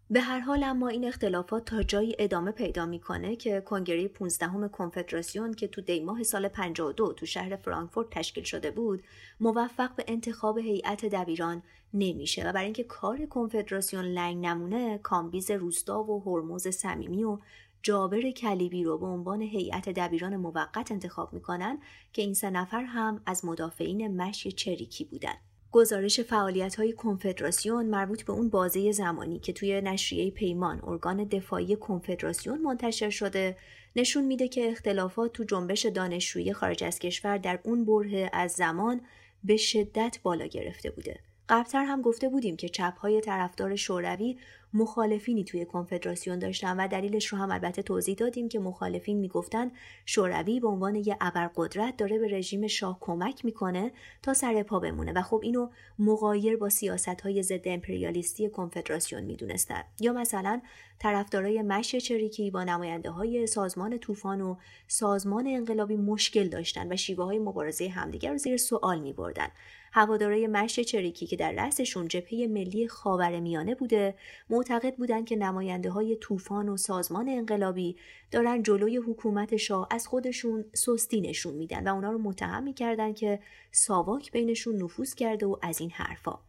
به 0.10 0.22
هر 0.22 0.40
حال 0.40 0.64
اما 0.64 0.88
این 0.88 1.06
اختلافات 1.06 1.66
تا 1.66 1.84
جایی 1.84 2.16
ادامه 2.20 2.52
پیدا 2.52 2.86
می‌کنه 2.86 3.36
که 3.36 3.62
کنگره 3.62 4.08
15 4.08 4.68
کنفدراسیون 4.68 5.54
که 5.54 5.68
تو 5.68 5.82
دیماه 5.82 6.24
سال 6.24 6.48
52 6.48 7.14
تو 7.14 7.26
شهر 7.26 7.56
فرانکفورت 7.56 8.10
تشکیل 8.10 8.44
شده 8.44 8.72
بود 8.72 9.04
موفق 9.40 9.96
به 9.96 10.06
انتخاب 10.08 10.58
هیئت 10.58 11.06
دبیران 11.06 11.64
نمیشه 11.94 12.50
و 12.50 12.52
برای 12.52 12.66
اینکه 12.66 12.84
کار 12.84 13.26
کنفدراسیون 13.26 14.06
لنگ 14.06 14.46
نمونه 14.46 14.98
کامبیز 14.98 15.52
روستا 15.52 16.04
و 16.04 16.24
هرمز 16.26 16.68
صمیمی 16.68 17.24
و 17.24 17.38
جابر 17.84 18.32
کلیبی 18.32 18.84
رو 18.84 18.98
به 18.98 19.06
عنوان 19.06 19.42
هیئت 19.42 19.90
دبیران 19.90 20.36
موقت 20.36 20.92
انتخاب 20.92 21.34
می‌کنن 21.34 21.80
که 22.14 22.22
این 22.22 22.34
سه 22.34 22.50
نفر 22.50 22.84
هم 22.84 23.22
از 23.26 23.46
مدافعین 23.46 24.22
مشی 24.22 24.52
چریکی 24.52 25.06
بودن. 25.06 25.36
گزارش 25.72 26.20
فعالیت 26.20 26.76
های 26.76 26.94
کنفدراسیون 26.94 27.86
مربوط 27.86 28.24
به 28.24 28.34
اون 28.34 28.50
بازه 28.50 28.92
زمانی 28.92 29.40
که 29.40 29.54
توی 29.54 29.82
نشریه 29.82 30.32
پیمان 30.32 30.82
ارگان 30.84 31.24
دفاعی 31.24 31.76
کنفدراسیون 31.76 32.62
منتشر 32.62 33.10
شده 33.10 33.58
نشون 33.96 34.26
میده 34.26 34.48
که 34.48 34.72
اختلافات 34.72 35.34
تو 35.34 35.44
جنبش 35.44 35.86
دانشجویی 35.86 36.54
خارج 36.54 36.84
از 36.84 37.00
کشور 37.00 37.38
در 37.38 37.60
اون 37.64 37.86
بره 37.86 38.30
از 38.34 38.52
زمان 38.52 39.02
به 39.44 39.58
شدت 39.58 40.20
بالا 40.24 40.46
گرفته 40.46 40.90
بوده. 40.90 41.20
قبلتر 41.50 41.84
هم 41.84 42.02
گفته 42.02 42.30
بودیم 42.30 42.56
که 42.56 42.70
چپهای 42.70 43.22
طرفدار 43.22 43.76
شوروی 43.76 44.38
مخالفینی 44.74 45.44
توی 45.44 45.66
کنفدراسیون 45.66 46.40
داشتن 46.40 46.78
و 46.78 46.88
دلیلش 46.88 47.28
رو 47.28 47.38
هم 47.38 47.52
البته 47.52 47.82
توضیح 47.82 48.16
دادیم 48.16 48.50
که 48.50 48.60
مخالفین 48.60 49.18
می‌گفتن 49.18 49.72
شوروی 50.06 50.60
به 50.60 50.68
عنوان 50.68 50.96
یه 50.96 51.18
ابرقدرت 51.22 51.98
داره 51.98 52.20
به 52.20 52.28
رژیم 52.32 52.68
شاه 52.68 52.98
کمک 53.02 53.46
می‌کنه 53.46 53.92
تا 54.22 54.34
سر 54.34 54.64
پا 54.64 54.80
بمونه 54.80 55.14
و 55.14 55.22
خب 55.22 55.40
اینو 55.44 55.70
مقایر 56.00 56.58
با 56.58 56.70
سیاست 56.70 57.22
های 57.22 57.44
ضد 57.44 57.68
امپریالیستی 57.68 58.50
کنفدراسیون 58.50 59.24
می‌دونستن 59.24 59.84
یا 60.00 60.14
مثلا 60.14 60.62
طرفدارای 61.00 61.62
مشی 61.62 62.02
چریکی 62.02 62.52
با 62.52 62.64
نماینده 62.64 63.10
های 63.10 63.48
سازمان 63.48 63.98
طوفان 63.98 64.42
و 64.42 64.56
سازمان 64.88 65.48
انقلابی 65.48 65.96
مشکل 65.96 66.48
داشتن 66.48 66.94
و 66.94 66.96
شیوه 66.96 67.26
های 67.26 67.40
مبارزه 67.40 67.88
همدیگر 67.88 68.32
رو 68.32 68.38
زیر 68.38 68.58
سوال 68.58 69.00
می 69.00 69.14
بردن. 69.14 69.48
هوادارای 69.98 70.48
مشی 70.48 70.84
چریکی 70.84 71.28
که 71.28 71.36
در 71.36 71.52
رأسشون 71.52 72.08
جبهه 72.08 72.48
ملی 72.50 72.88
خاورمیانه 72.88 73.76
بوده 73.76 74.16
معتقد 74.50 74.96
بودند 74.96 75.26
که 75.26 75.36
نماینده 75.36 75.90
های 75.90 76.16
طوفان 76.16 76.70
و 76.70 76.78
سازمان 76.78 77.30
انقلابی 77.30 77.98
دارن 78.32 78.64
جلوی 78.64 78.98
حکومت 78.98 79.56
شاه 79.56 79.88
از 79.92 80.08
خودشون 80.08 80.66
سستی 80.74 81.22
نشون 81.22 81.54
میدن 81.54 81.88
و 81.88 81.94
اونا 81.94 82.12
رو 82.12 82.18
متهم 82.18 82.64
می‌کردن 82.64 83.14
که 83.14 83.40
ساواک 83.72 84.32
بینشون 84.32 84.84
نفوذ 84.84 85.14
کرده 85.14 85.46
و 85.46 85.56
از 85.62 85.82
این 85.82 85.92
حرفا. 85.92 86.40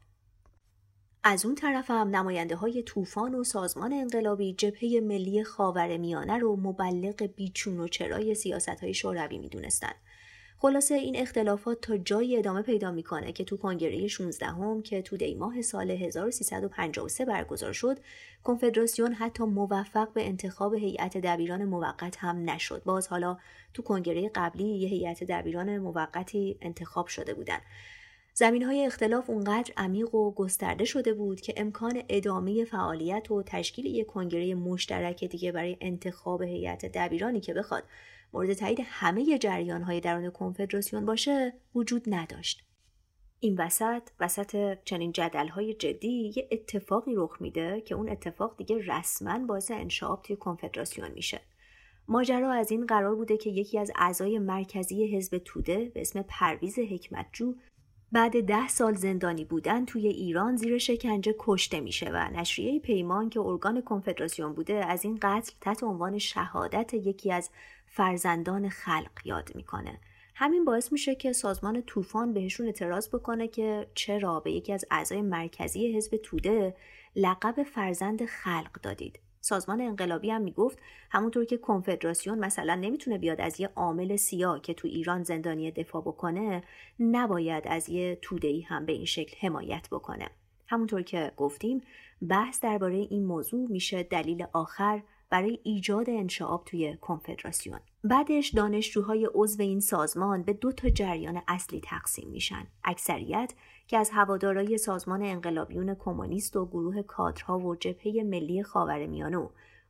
از 1.24 1.46
اون 1.46 1.54
طرف 1.54 1.90
هم 1.90 2.16
نماینده 2.16 2.56
های 2.56 2.82
طوفان 2.82 3.34
و 3.34 3.44
سازمان 3.44 3.92
انقلابی 3.92 4.54
جبهه 4.54 5.00
ملی 5.02 5.44
خاورمیانه 5.44 6.38
رو 6.38 6.56
مبلغ 6.56 7.22
بیچون 7.36 7.80
و 7.80 7.88
چرای 7.88 8.34
سیاست 8.34 8.68
های 8.68 8.94
شوروی 8.94 9.38
می‌دونستند 9.38 9.96
خلاصه 10.60 10.94
این 10.94 11.16
اختلافات 11.16 11.80
تا 11.80 11.96
جایی 11.96 12.36
ادامه 12.36 12.62
پیدا 12.62 12.90
می‌کنه 12.90 13.32
که 13.32 13.44
تو 13.44 13.56
کنگره 13.56 14.08
16 14.08 14.46
هم 14.46 14.82
که 14.82 15.02
تو 15.02 15.16
دیماه 15.16 15.62
سال 15.62 15.90
1353 15.90 17.24
برگزار 17.24 17.72
شد 17.72 17.98
کنفدراسیون 18.44 19.12
حتی 19.12 19.44
موفق 19.44 20.12
به 20.12 20.26
انتخاب 20.26 20.74
هیئت 20.74 21.16
دبیران 21.16 21.64
موقت 21.64 22.16
هم 22.18 22.50
نشد. 22.50 22.82
باز 22.84 23.08
حالا 23.08 23.38
تو 23.74 23.82
کنگره 23.82 24.30
قبلی 24.34 24.64
یه 24.64 24.88
هیئت 24.88 25.24
دبیران 25.24 25.78
موقتی 25.78 26.58
انتخاب 26.62 27.06
شده 27.06 27.34
بودن. 27.34 27.58
زمین 28.34 28.62
های 28.62 28.86
اختلاف 28.86 29.30
اونقدر 29.30 29.72
عمیق 29.76 30.14
و 30.14 30.32
گسترده 30.34 30.84
شده 30.84 31.12
بود 31.12 31.40
که 31.40 31.54
امکان 31.56 32.02
ادامه 32.08 32.64
فعالیت 32.64 33.30
و 33.30 33.42
تشکیل 33.42 33.86
یک 33.86 34.06
کنگره 34.06 34.54
مشترک 34.54 35.24
دیگه 35.24 35.52
برای 35.52 35.76
انتخاب 35.80 36.42
هیئت 36.42 36.86
دبیرانی 36.86 37.40
که 37.40 37.54
بخواد 37.54 37.84
مورد 38.32 38.52
تایید 38.52 38.80
همه 38.84 39.38
جریان 39.38 39.82
های 39.82 40.00
درون 40.00 40.30
کنفدراسیون 40.30 41.06
باشه 41.06 41.54
وجود 41.74 42.02
نداشت. 42.06 42.64
این 43.40 43.56
وسط 43.60 44.02
وسط 44.20 44.78
چنین 44.84 45.12
جدل 45.12 45.48
های 45.48 45.74
جدی 45.74 46.32
یه 46.36 46.48
اتفاقی 46.50 47.12
رخ 47.16 47.36
میده 47.40 47.80
که 47.80 47.94
اون 47.94 48.08
اتفاق 48.08 48.56
دیگه 48.56 48.78
رسما 48.86 49.38
باعث 49.38 49.70
انشعاب 49.70 50.22
توی 50.22 50.36
کنفدراسیون 50.36 51.10
میشه. 51.10 51.40
ماجرا 52.08 52.52
از 52.52 52.70
این 52.70 52.86
قرار 52.86 53.14
بوده 53.14 53.36
که 53.36 53.50
یکی 53.50 53.78
از 53.78 53.90
اعضای 53.96 54.38
مرکزی 54.38 55.16
حزب 55.16 55.38
توده 55.38 55.92
به 55.94 56.00
اسم 56.00 56.22
پرویز 56.22 56.78
حکمتجو 56.78 57.54
بعد 58.12 58.40
ده 58.40 58.68
سال 58.68 58.94
زندانی 58.94 59.44
بودن 59.44 59.84
توی 59.84 60.06
ایران 60.06 60.56
زیر 60.56 60.78
شکنجه 60.78 61.34
کشته 61.38 61.80
میشه 61.80 62.10
و 62.10 62.30
نشریه 62.30 62.78
پیمان 62.78 63.30
که 63.30 63.40
ارگان 63.40 63.80
کنفدراسیون 63.80 64.52
بوده 64.52 64.74
از 64.74 65.04
این 65.04 65.18
قتل 65.22 65.52
تحت 65.60 65.82
عنوان 65.82 66.18
شهادت 66.18 66.94
یکی 66.94 67.32
از 67.32 67.50
فرزندان 67.86 68.68
خلق 68.68 69.10
یاد 69.24 69.50
می‌کنه. 69.54 70.00
همین 70.34 70.64
باعث 70.64 70.92
میشه 70.92 71.14
که 71.14 71.32
سازمان 71.32 71.82
طوفان 71.82 72.32
بهشون 72.32 72.66
اعتراض 72.66 73.08
بکنه 73.08 73.48
که 73.48 73.86
چرا 73.94 74.40
به 74.40 74.52
یکی 74.52 74.72
از 74.72 74.84
اعضای 74.90 75.22
مرکزی 75.22 75.96
حزب 75.96 76.16
توده 76.16 76.74
لقب 77.16 77.62
فرزند 77.62 78.24
خلق 78.24 78.80
دادید. 78.82 79.18
سازمان 79.40 79.80
انقلابی 79.80 80.30
هم 80.30 80.42
می‌گفت 80.42 80.78
همونطور 81.10 81.44
که 81.44 81.56
کنفدراسیون 81.56 82.38
مثلا 82.38 82.74
نمی‌تونه 82.74 83.18
بیاد 83.18 83.40
از 83.40 83.60
یه 83.60 83.70
عامل 83.76 84.16
سیاه 84.16 84.60
که 84.60 84.74
تو 84.74 84.88
ایران 84.88 85.22
زندانی 85.22 85.70
دفاع 85.70 86.02
بکنه 86.02 86.62
نباید 87.00 87.64
از 87.66 87.88
یه 87.88 88.18
تودهی 88.22 88.60
هم 88.60 88.86
به 88.86 88.92
این 88.92 89.04
شکل 89.04 89.36
حمایت 89.46 89.88
بکنه. 89.90 90.30
همونطور 90.66 91.02
که 91.02 91.32
گفتیم 91.36 91.82
بحث 92.28 92.60
درباره 92.60 92.96
این 92.96 93.24
موضوع 93.24 93.70
میشه 93.70 94.02
دلیل 94.02 94.46
آخر 94.52 95.02
برای 95.30 95.58
ایجاد 95.62 96.10
انشعاب 96.10 96.64
توی 96.64 96.96
کنفدراسیون. 97.00 97.80
بعدش 98.04 98.48
دانشجوهای 98.48 99.28
عضو 99.34 99.62
این 99.62 99.80
سازمان 99.80 100.42
به 100.42 100.52
دو 100.52 100.72
تا 100.72 100.88
جریان 100.88 101.42
اصلی 101.48 101.80
تقسیم 101.80 102.28
میشن. 102.28 102.66
اکثریت 102.84 103.52
که 103.88 103.98
از 103.98 104.10
هوادارای 104.10 104.78
سازمان 104.78 105.22
انقلابیون 105.22 105.94
کمونیست 105.94 106.56
و 106.56 106.66
گروه 106.66 107.02
کادرها 107.02 107.58
و 107.58 107.76
جبهه 107.76 108.22
ملی 108.22 108.62
خاورمیانه 108.62 109.36
و 109.36 109.48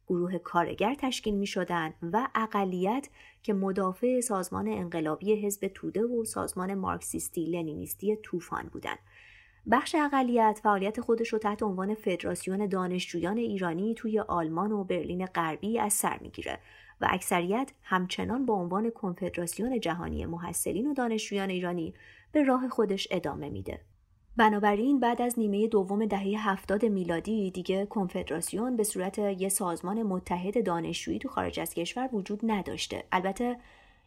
گروه 0.09 0.39
کارگر 0.39 0.95
تشکیل 0.95 1.35
می 1.35 1.47
شدن 1.47 1.95
و 2.03 2.29
اقلیت 2.35 3.09
که 3.43 3.53
مدافع 3.53 4.21
سازمان 4.21 4.69
انقلابی 4.69 5.47
حزب 5.47 5.69
توده 5.75 6.05
و 6.05 6.25
سازمان 6.25 6.75
مارکسیستی 6.75 7.45
لنینیستی 7.45 8.17
طوفان 8.17 8.69
بودند. 8.73 8.99
بخش 9.71 9.95
اقلیت 9.95 10.61
فعالیت 10.63 11.01
خودش 11.01 11.29
رو 11.29 11.39
تحت 11.39 11.63
عنوان 11.63 11.95
فدراسیون 11.95 12.67
دانشجویان 12.67 13.37
ایرانی 13.37 13.95
توی 13.95 14.21
آلمان 14.21 14.73
و 14.73 14.85
برلین 14.85 15.27
غربی 15.27 15.79
از 15.79 15.93
سر 15.93 16.19
می‌گیره 16.21 16.59
و 17.01 17.09
اکثریت 17.11 17.73
همچنان 17.83 18.47
با 18.47 18.55
عنوان 18.55 18.91
کنفدراسیون 18.91 19.81
جهانی 19.81 20.27
محصلین 20.27 20.87
و 20.87 20.95
دانشجویان 20.95 21.51
ایرانی 21.51 21.95
به 22.33 22.43
راه 22.43 22.69
خودش 22.69 23.09
ادامه 23.11 23.49
میده. 23.49 23.81
بنابراین 24.37 25.01
بعد 25.01 25.23
از 25.23 25.39
نیمه 25.39 25.69
دوم 25.69 26.07
دهه 26.07 26.49
هفتاد 26.49 26.85
میلادی 26.85 27.51
دیگه 27.51 27.87
کنفدراسیون 27.87 28.77
به 28.77 28.85
صورت 28.85 29.19
یه 29.19 29.49
سازمان 29.49 30.03
متحد 30.03 30.65
دانشجویی 30.65 31.19
تو 31.19 31.29
خارج 31.29 31.61
از 31.61 31.75
کشور 31.75 32.09
وجود 32.13 32.41
نداشته. 32.43 33.05
البته 33.13 33.57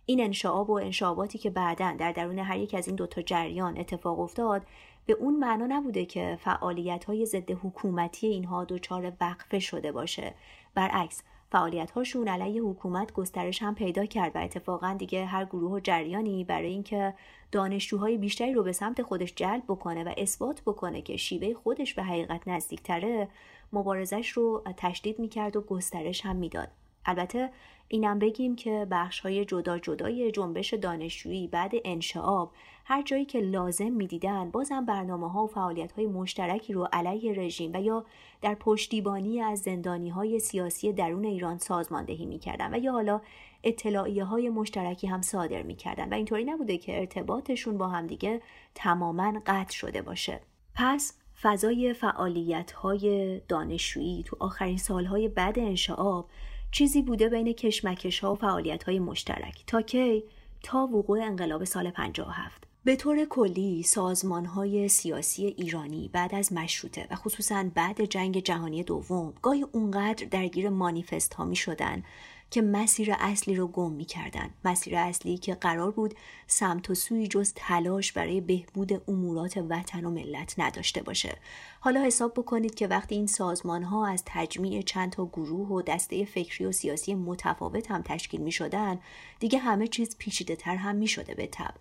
این 0.06 0.22
انشعاب 0.22 0.70
و 0.70 0.74
انشعاباتی 0.74 1.38
که 1.38 1.50
بعدا 1.50 1.96
در 2.00 2.12
درون 2.12 2.40
هر 2.40 2.58
یک 2.58 2.74
از 2.74 2.88
این 2.88 2.96
دوتا 2.96 3.22
جریان 3.22 3.78
اتفاق 3.78 4.20
افتاد 4.20 4.66
به 5.06 5.14
اون 5.14 5.36
معنا 5.36 5.66
نبوده 5.66 6.06
که 6.06 6.38
فعالیت 6.42 7.06
های 7.06 7.26
ضد 7.26 7.52
حکومتی 7.52 8.28
اینها 8.28 8.66
دچار 8.66 9.14
وقفه 9.22 9.60
شده 9.60 9.92
باشه 9.92 10.34
برعکس 10.76 11.24
فعالیت 11.52 11.92
هاشون 11.92 12.28
علیه 12.28 12.62
حکومت 12.62 13.14
گسترش 13.14 13.62
هم 13.62 13.76
پیدا 13.76 14.06
کرد 14.06 14.36
و 14.36 14.40
اتفاقا 14.40 14.96
دیگه 15.00 15.26
هر 15.26 15.46
گروه 15.46 15.72
و 15.72 15.80
جریانی 15.80 16.44
برای 16.44 16.70
اینکه 16.70 17.14
دانشجوهای 17.52 18.18
بیشتری 18.18 18.54
رو 18.54 18.64
به 18.64 18.72
سمت 18.72 19.02
خودش 19.02 19.34
جلب 19.36 19.64
بکنه 19.68 20.04
و 20.04 20.14
اثبات 20.18 20.62
بکنه 20.62 21.02
که 21.02 21.18
شیوه 21.18 21.54
خودش 21.54 21.94
به 21.94 22.04
حقیقت 22.04 22.48
نزدیکتره 22.48 23.28
مبارزش 23.74 24.30
رو 24.30 24.64
تشدید 24.78 25.20
می‌کرد 25.20 25.56
و 25.56 25.62
گسترش 25.62 26.26
هم 26.26 26.36
می‌داد. 26.36 26.68
البته 27.06 27.50
اینم 27.88 28.20
بگیم 28.20 28.56
که 28.56 28.88
بخش 28.92 29.20
های 29.20 29.46
جدا 29.46 29.80
جدای 29.80 30.32
جنبش 30.32 30.74
دانشجویی 30.74 31.48
بعد 31.48 31.72
انشعاب 31.86 32.52
هر 32.86 33.02
جایی 33.02 33.26
که 33.26 33.40
لازم 33.40 33.92
می‌دیدن 33.92 34.52
بازم 34.52 34.86
برنامه 34.86 35.32
ها 35.32 35.44
و 35.44 35.48
فعالیت 35.48 35.92
های 35.92 36.06
مشترکی 36.06 36.74
رو 36.74 36.88
علیه 36.94 37.34
رژیم 37.34 37.72
و 37.74 37.82
یا 37.82 38.06
در 38.42 38.56
پشتیبانی 38.56 39.42
از 39.42 39.60
زندانی 39.60 40.10
های 40.10 40.40
سیاسی 40.40 40.94
درون 40.94 41.26
ایران 41.26 41.58
سازماندهی 41.58 42.26
می‌کردن 42.26 42.74
و 42.74 42.78
یا 42.78 42.92
حالا 42.92 43.22
اطلاعیه 43.64 44.24
های 44.24 44.50
مشترکی 44.50 45.08
هم 45.08 45.22
صادر 45.22 45.62
می‌کردن 45.62 46.10
و 46.10 46.14
اینطوری 46.14 46.44
نبوده 46.44 46.78
که 46.78 47.00
ارتباطشون 47.00 47.78
با 47.78 47.88
همدیگه 47.88 48.42
تماما 48.76 49.42
قطع 49.46 49.74
شده 49.74 50.02
باشه. 50.02 50.42
پس 50.76 51.18
فضای 51.42 51.94
فعالیت 51.94 52.72
های 52.72 53.40
دانشجویی 53.48 54.24
تو 54.24 54.38
آخرین 54.40 54.78
سالهای 54.78 55.28
بعد 55.28 55.60
انشعاب 55.60 56.30
چیزی 56.72 57.02
بوده 57.02 57.30
بین 57.30 57.54
کشمکش 57.54 58.20
ها 58.20 58.34
و 58.34 58.36
فعالیت 58.36 58.84
های 58.84 59.00
مشترک 59.00 59.64
تا 59.68 59.82
کی؟ 59.82 60.24
تا 60.64 60.88
وقوع 60.88 61.22
انقلاب 61.22 61.64
سال 61.64 61.92
57 61.92 62.71
به 62.84 62.96
طور 62.96 63.26
کلی 63.26 63.84
سازمان 63.84 64.46
های 64.46 64.90
سیاسی 64.90 65.46
ایرانی 65.46 66.10
بعد 66.14 66.36
از 66.36 66.54
مشروطه 66.54 67.08
و 67.12 67.16
خصوصا 67.16 67.66
بعد 67.76 68.06
جنگ 68.06 68.40
جهانی 68.40 68.84
دوم 68.84 69.34
گاهی 69.42 69.66
اونقدر 69.72 70.26
درگیر 70.26 70.70
مانیفست 70.70 71.34
ها 71.34 71.46
می 71.46 71.56
شدن 71.56 72.04
که 72.52 72.62
مسیر 72.62 73.16
اصلی 73.20 73.56
رو 73.56 73.68
گم 73.68 73.92
می 73.92 74.06
کردن. 74.06 74.50
مسیر 74.66 74.96
اصلی 74.96 75.38
که 75.38 75.56
قرار 75.56 75.92
بود 75.92 76.16
سمت 76.48 76.90
و 76.90 76.96
سوی 76.96 77.28
جز 77.28 77.54
تلاش 77.56 78.12
برای 78.12 78.42
بهبود 78.42 79.10
امورات 79.10 79.58
وطن 79.70 80.06
و 80.06 80.10
ملت 80.10 80.56
نداشته 80.58 81.04
باشه. 81.04 81.38
حالا 81.80 82.02
حساب 82.02 82.34
بکنید 82.34 82.76
که 82.76 82.88
وقتی 82.88 83.16
این 83.16 83.28
سازمان 83.28 83.84
ها 83.84 84.08
از 84.08 84.24
تجمیع 84.26 84.82
چند 84.82 85.12
تا 85.12 85.26
گروه 85.26 85.68
و 85.68 85.82
دسته 85.82 86.26
فکری 86.26 86.66
و 86.66 86.72
سیاسی 86.72 87.16
متفاوت 87.16 87.92
هم 87.92 88.02
تشکیل 88.02 88.42
می 88.42 88.52
شدن 88.52 89.00
دیگه 89.40 89.60
همه 89.60 89.88
چیز 89.88 90.18
پیچیده 90.18 90.56
تر 90.56 90.76
هم 90.76 90.96
می 90.96 91.08
شده 91.08 91.36
به 91.36 91.48
تب. 91.48 91.74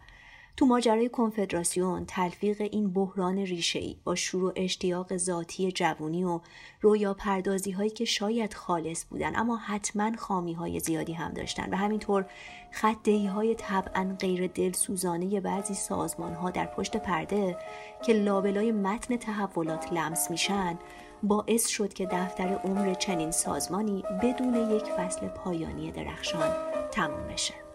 تو 0.61 0.67
ماجرای 0.67 1.09
کنفدراسیون 1.09 2.05
تلفیق 2.07 2.61
این 2.61 2.93
بحران 2.93 3.39
ریشه‌ای 3.39 3.97
با 4.05 4.15
شروع 4.15 4.53
اشتیاق 4.57 5.17
ذاتی 5.17 5.73
جوونی 5.73 6.25
و 6.25 6.41
رویا 6.81 7.15
پردازی 7.15 7.71
هایی 7.71 7.91
که 7.91 8.05
شاید 8.05 8.55
خالص 8.55 9.05
بودن 9.05 9.37
اما 9.37 9.57
حتما 9.57 10.17
خامی 10.17 10.53
های 10.53 10.81
زیادی 10.81 11.13
هم 11.13 11.33
داشتن 11.33 11.71
و 11.71 11.77
همینطور 11.77 12.27
خط 12.71 13.09
های 13.09 13.55
طبعا 13.55 14.17
غیر 14.21 14.47
دلسوزانه 14.47 15.41
بعضی 15.41 15.75
سازمان 15.75 16.35
ها 16.35 16.51
در 16.51 16.67
پشت 16.67 16.97
پرده 16.97 17.57
که 18.03 18.13
لابلای 18.13 18.73
متن 18.73 19.17
تحولات 19.17 19.93
لمس 19.93 20.31
میشن 20.31 20.79
باعث 21.23 21.69
شد 21.69 21.93
که 21.93 22.07
دفتر 22.07 22.61
عمر 22.65 22.95
چنین 22.95 23.31
سازمانی 23.31 24.05
بدون 24.23 24.55
یک 24.77 24.85
فصل 24.85 25.29
پایانی 25.29 25.93
درخشان 25.93 26.53
تموم 26.93 27.27
بشه. 27.33 27.70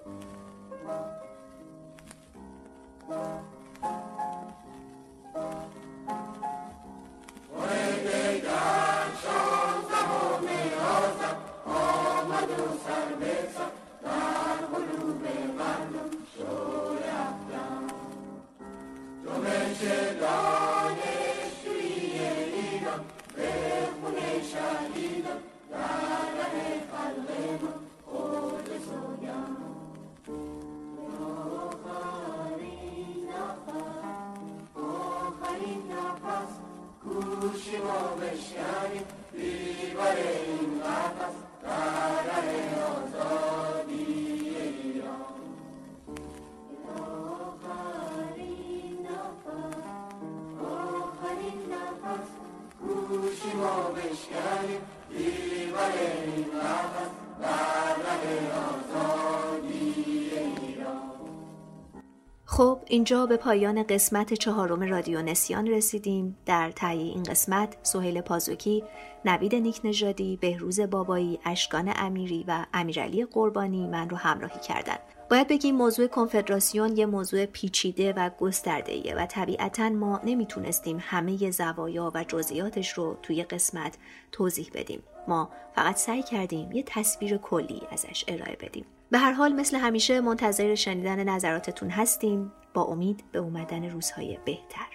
اینجا 62.87 63.25
به 63.25 63.37
پایان 63.37 63.83
قسمت 63.83 64.33
چهارم 64.33 64.83
رادیو 64.83 65.21
نسیان 65.21 65.67
رسیدیم. 65.67 66.37
در 66.45 66.71
تهیه 66.71 67.01
این 67.01 67.23
قسمت 67.23 67.77
سهیل 67.83 68.21
پازوکی 68.21 68.83
نوید 69.25 69.55
نیک 69.55 69.81
نژادی 69.83 70.37
بهروز 70.37 70.79
بابایی 70.79 71.39
اشکان 71.45 71.93
امیری 71.95 72.45
و 72.47 72.65
امیرعلی 72.73 73.25
قربانی 73.25 73.87
من 73.87 74.09
رو 74.09 74.17
همراهی 74.17 74.59
کردن. 74.59 74.95
باید 75.29 75.47
بگیم 75.47 75.75
موضوع 75.75 76.07
کنفدراسیون 76.07 76.97
یه 76.97 77.05
موضوع 77.05 77.45
پیچیده 77.45 78.13
و 78.13 78.29
گسترده 78.39 79.15
و 79.15 79.25
طبیعتا 79.25 79.89
ما 79.89 80.21
نمی‌تونستیم 80.23 80.97
همه 81.01 81.51
زوایا 81.51 82.11
و 82.15 82.23
جزئیاتش 82.23 82.93
رو 82.93 83.17
توی 83.21 83.43
قسمت 83.43 83.97
توضیح 84.31 84.71
بدیم. 84.73 85.03
ما 85.27 85.49
فقط 85.75 85.97
سعی 85.97 86.23
کردیم 86.23 86.71
یه 86.71 86.83
تصویر 86.83 87.37
کلی 87.37 87.81
ازش 87.91 88.25
ارائه 88.27 88.57
بدیم. 88.61 88.85
به 89.15 89.19
هر 89.19 89.31
حال 89.31 89.53
مثل 89.53 89.77
همیشه 89.77 90.21
منتظر 90.21 90.75
شنیدن 90.75 91.29
نظراتتون 91.29 91.89
هستیم. 91.89 92.51
با 92.73 92.83
امید 92.83 93.23
به 93.31 93.39
اومدن 93.39 93.89
روزهای 93.89 94.37
بهتر. 94.45 94.87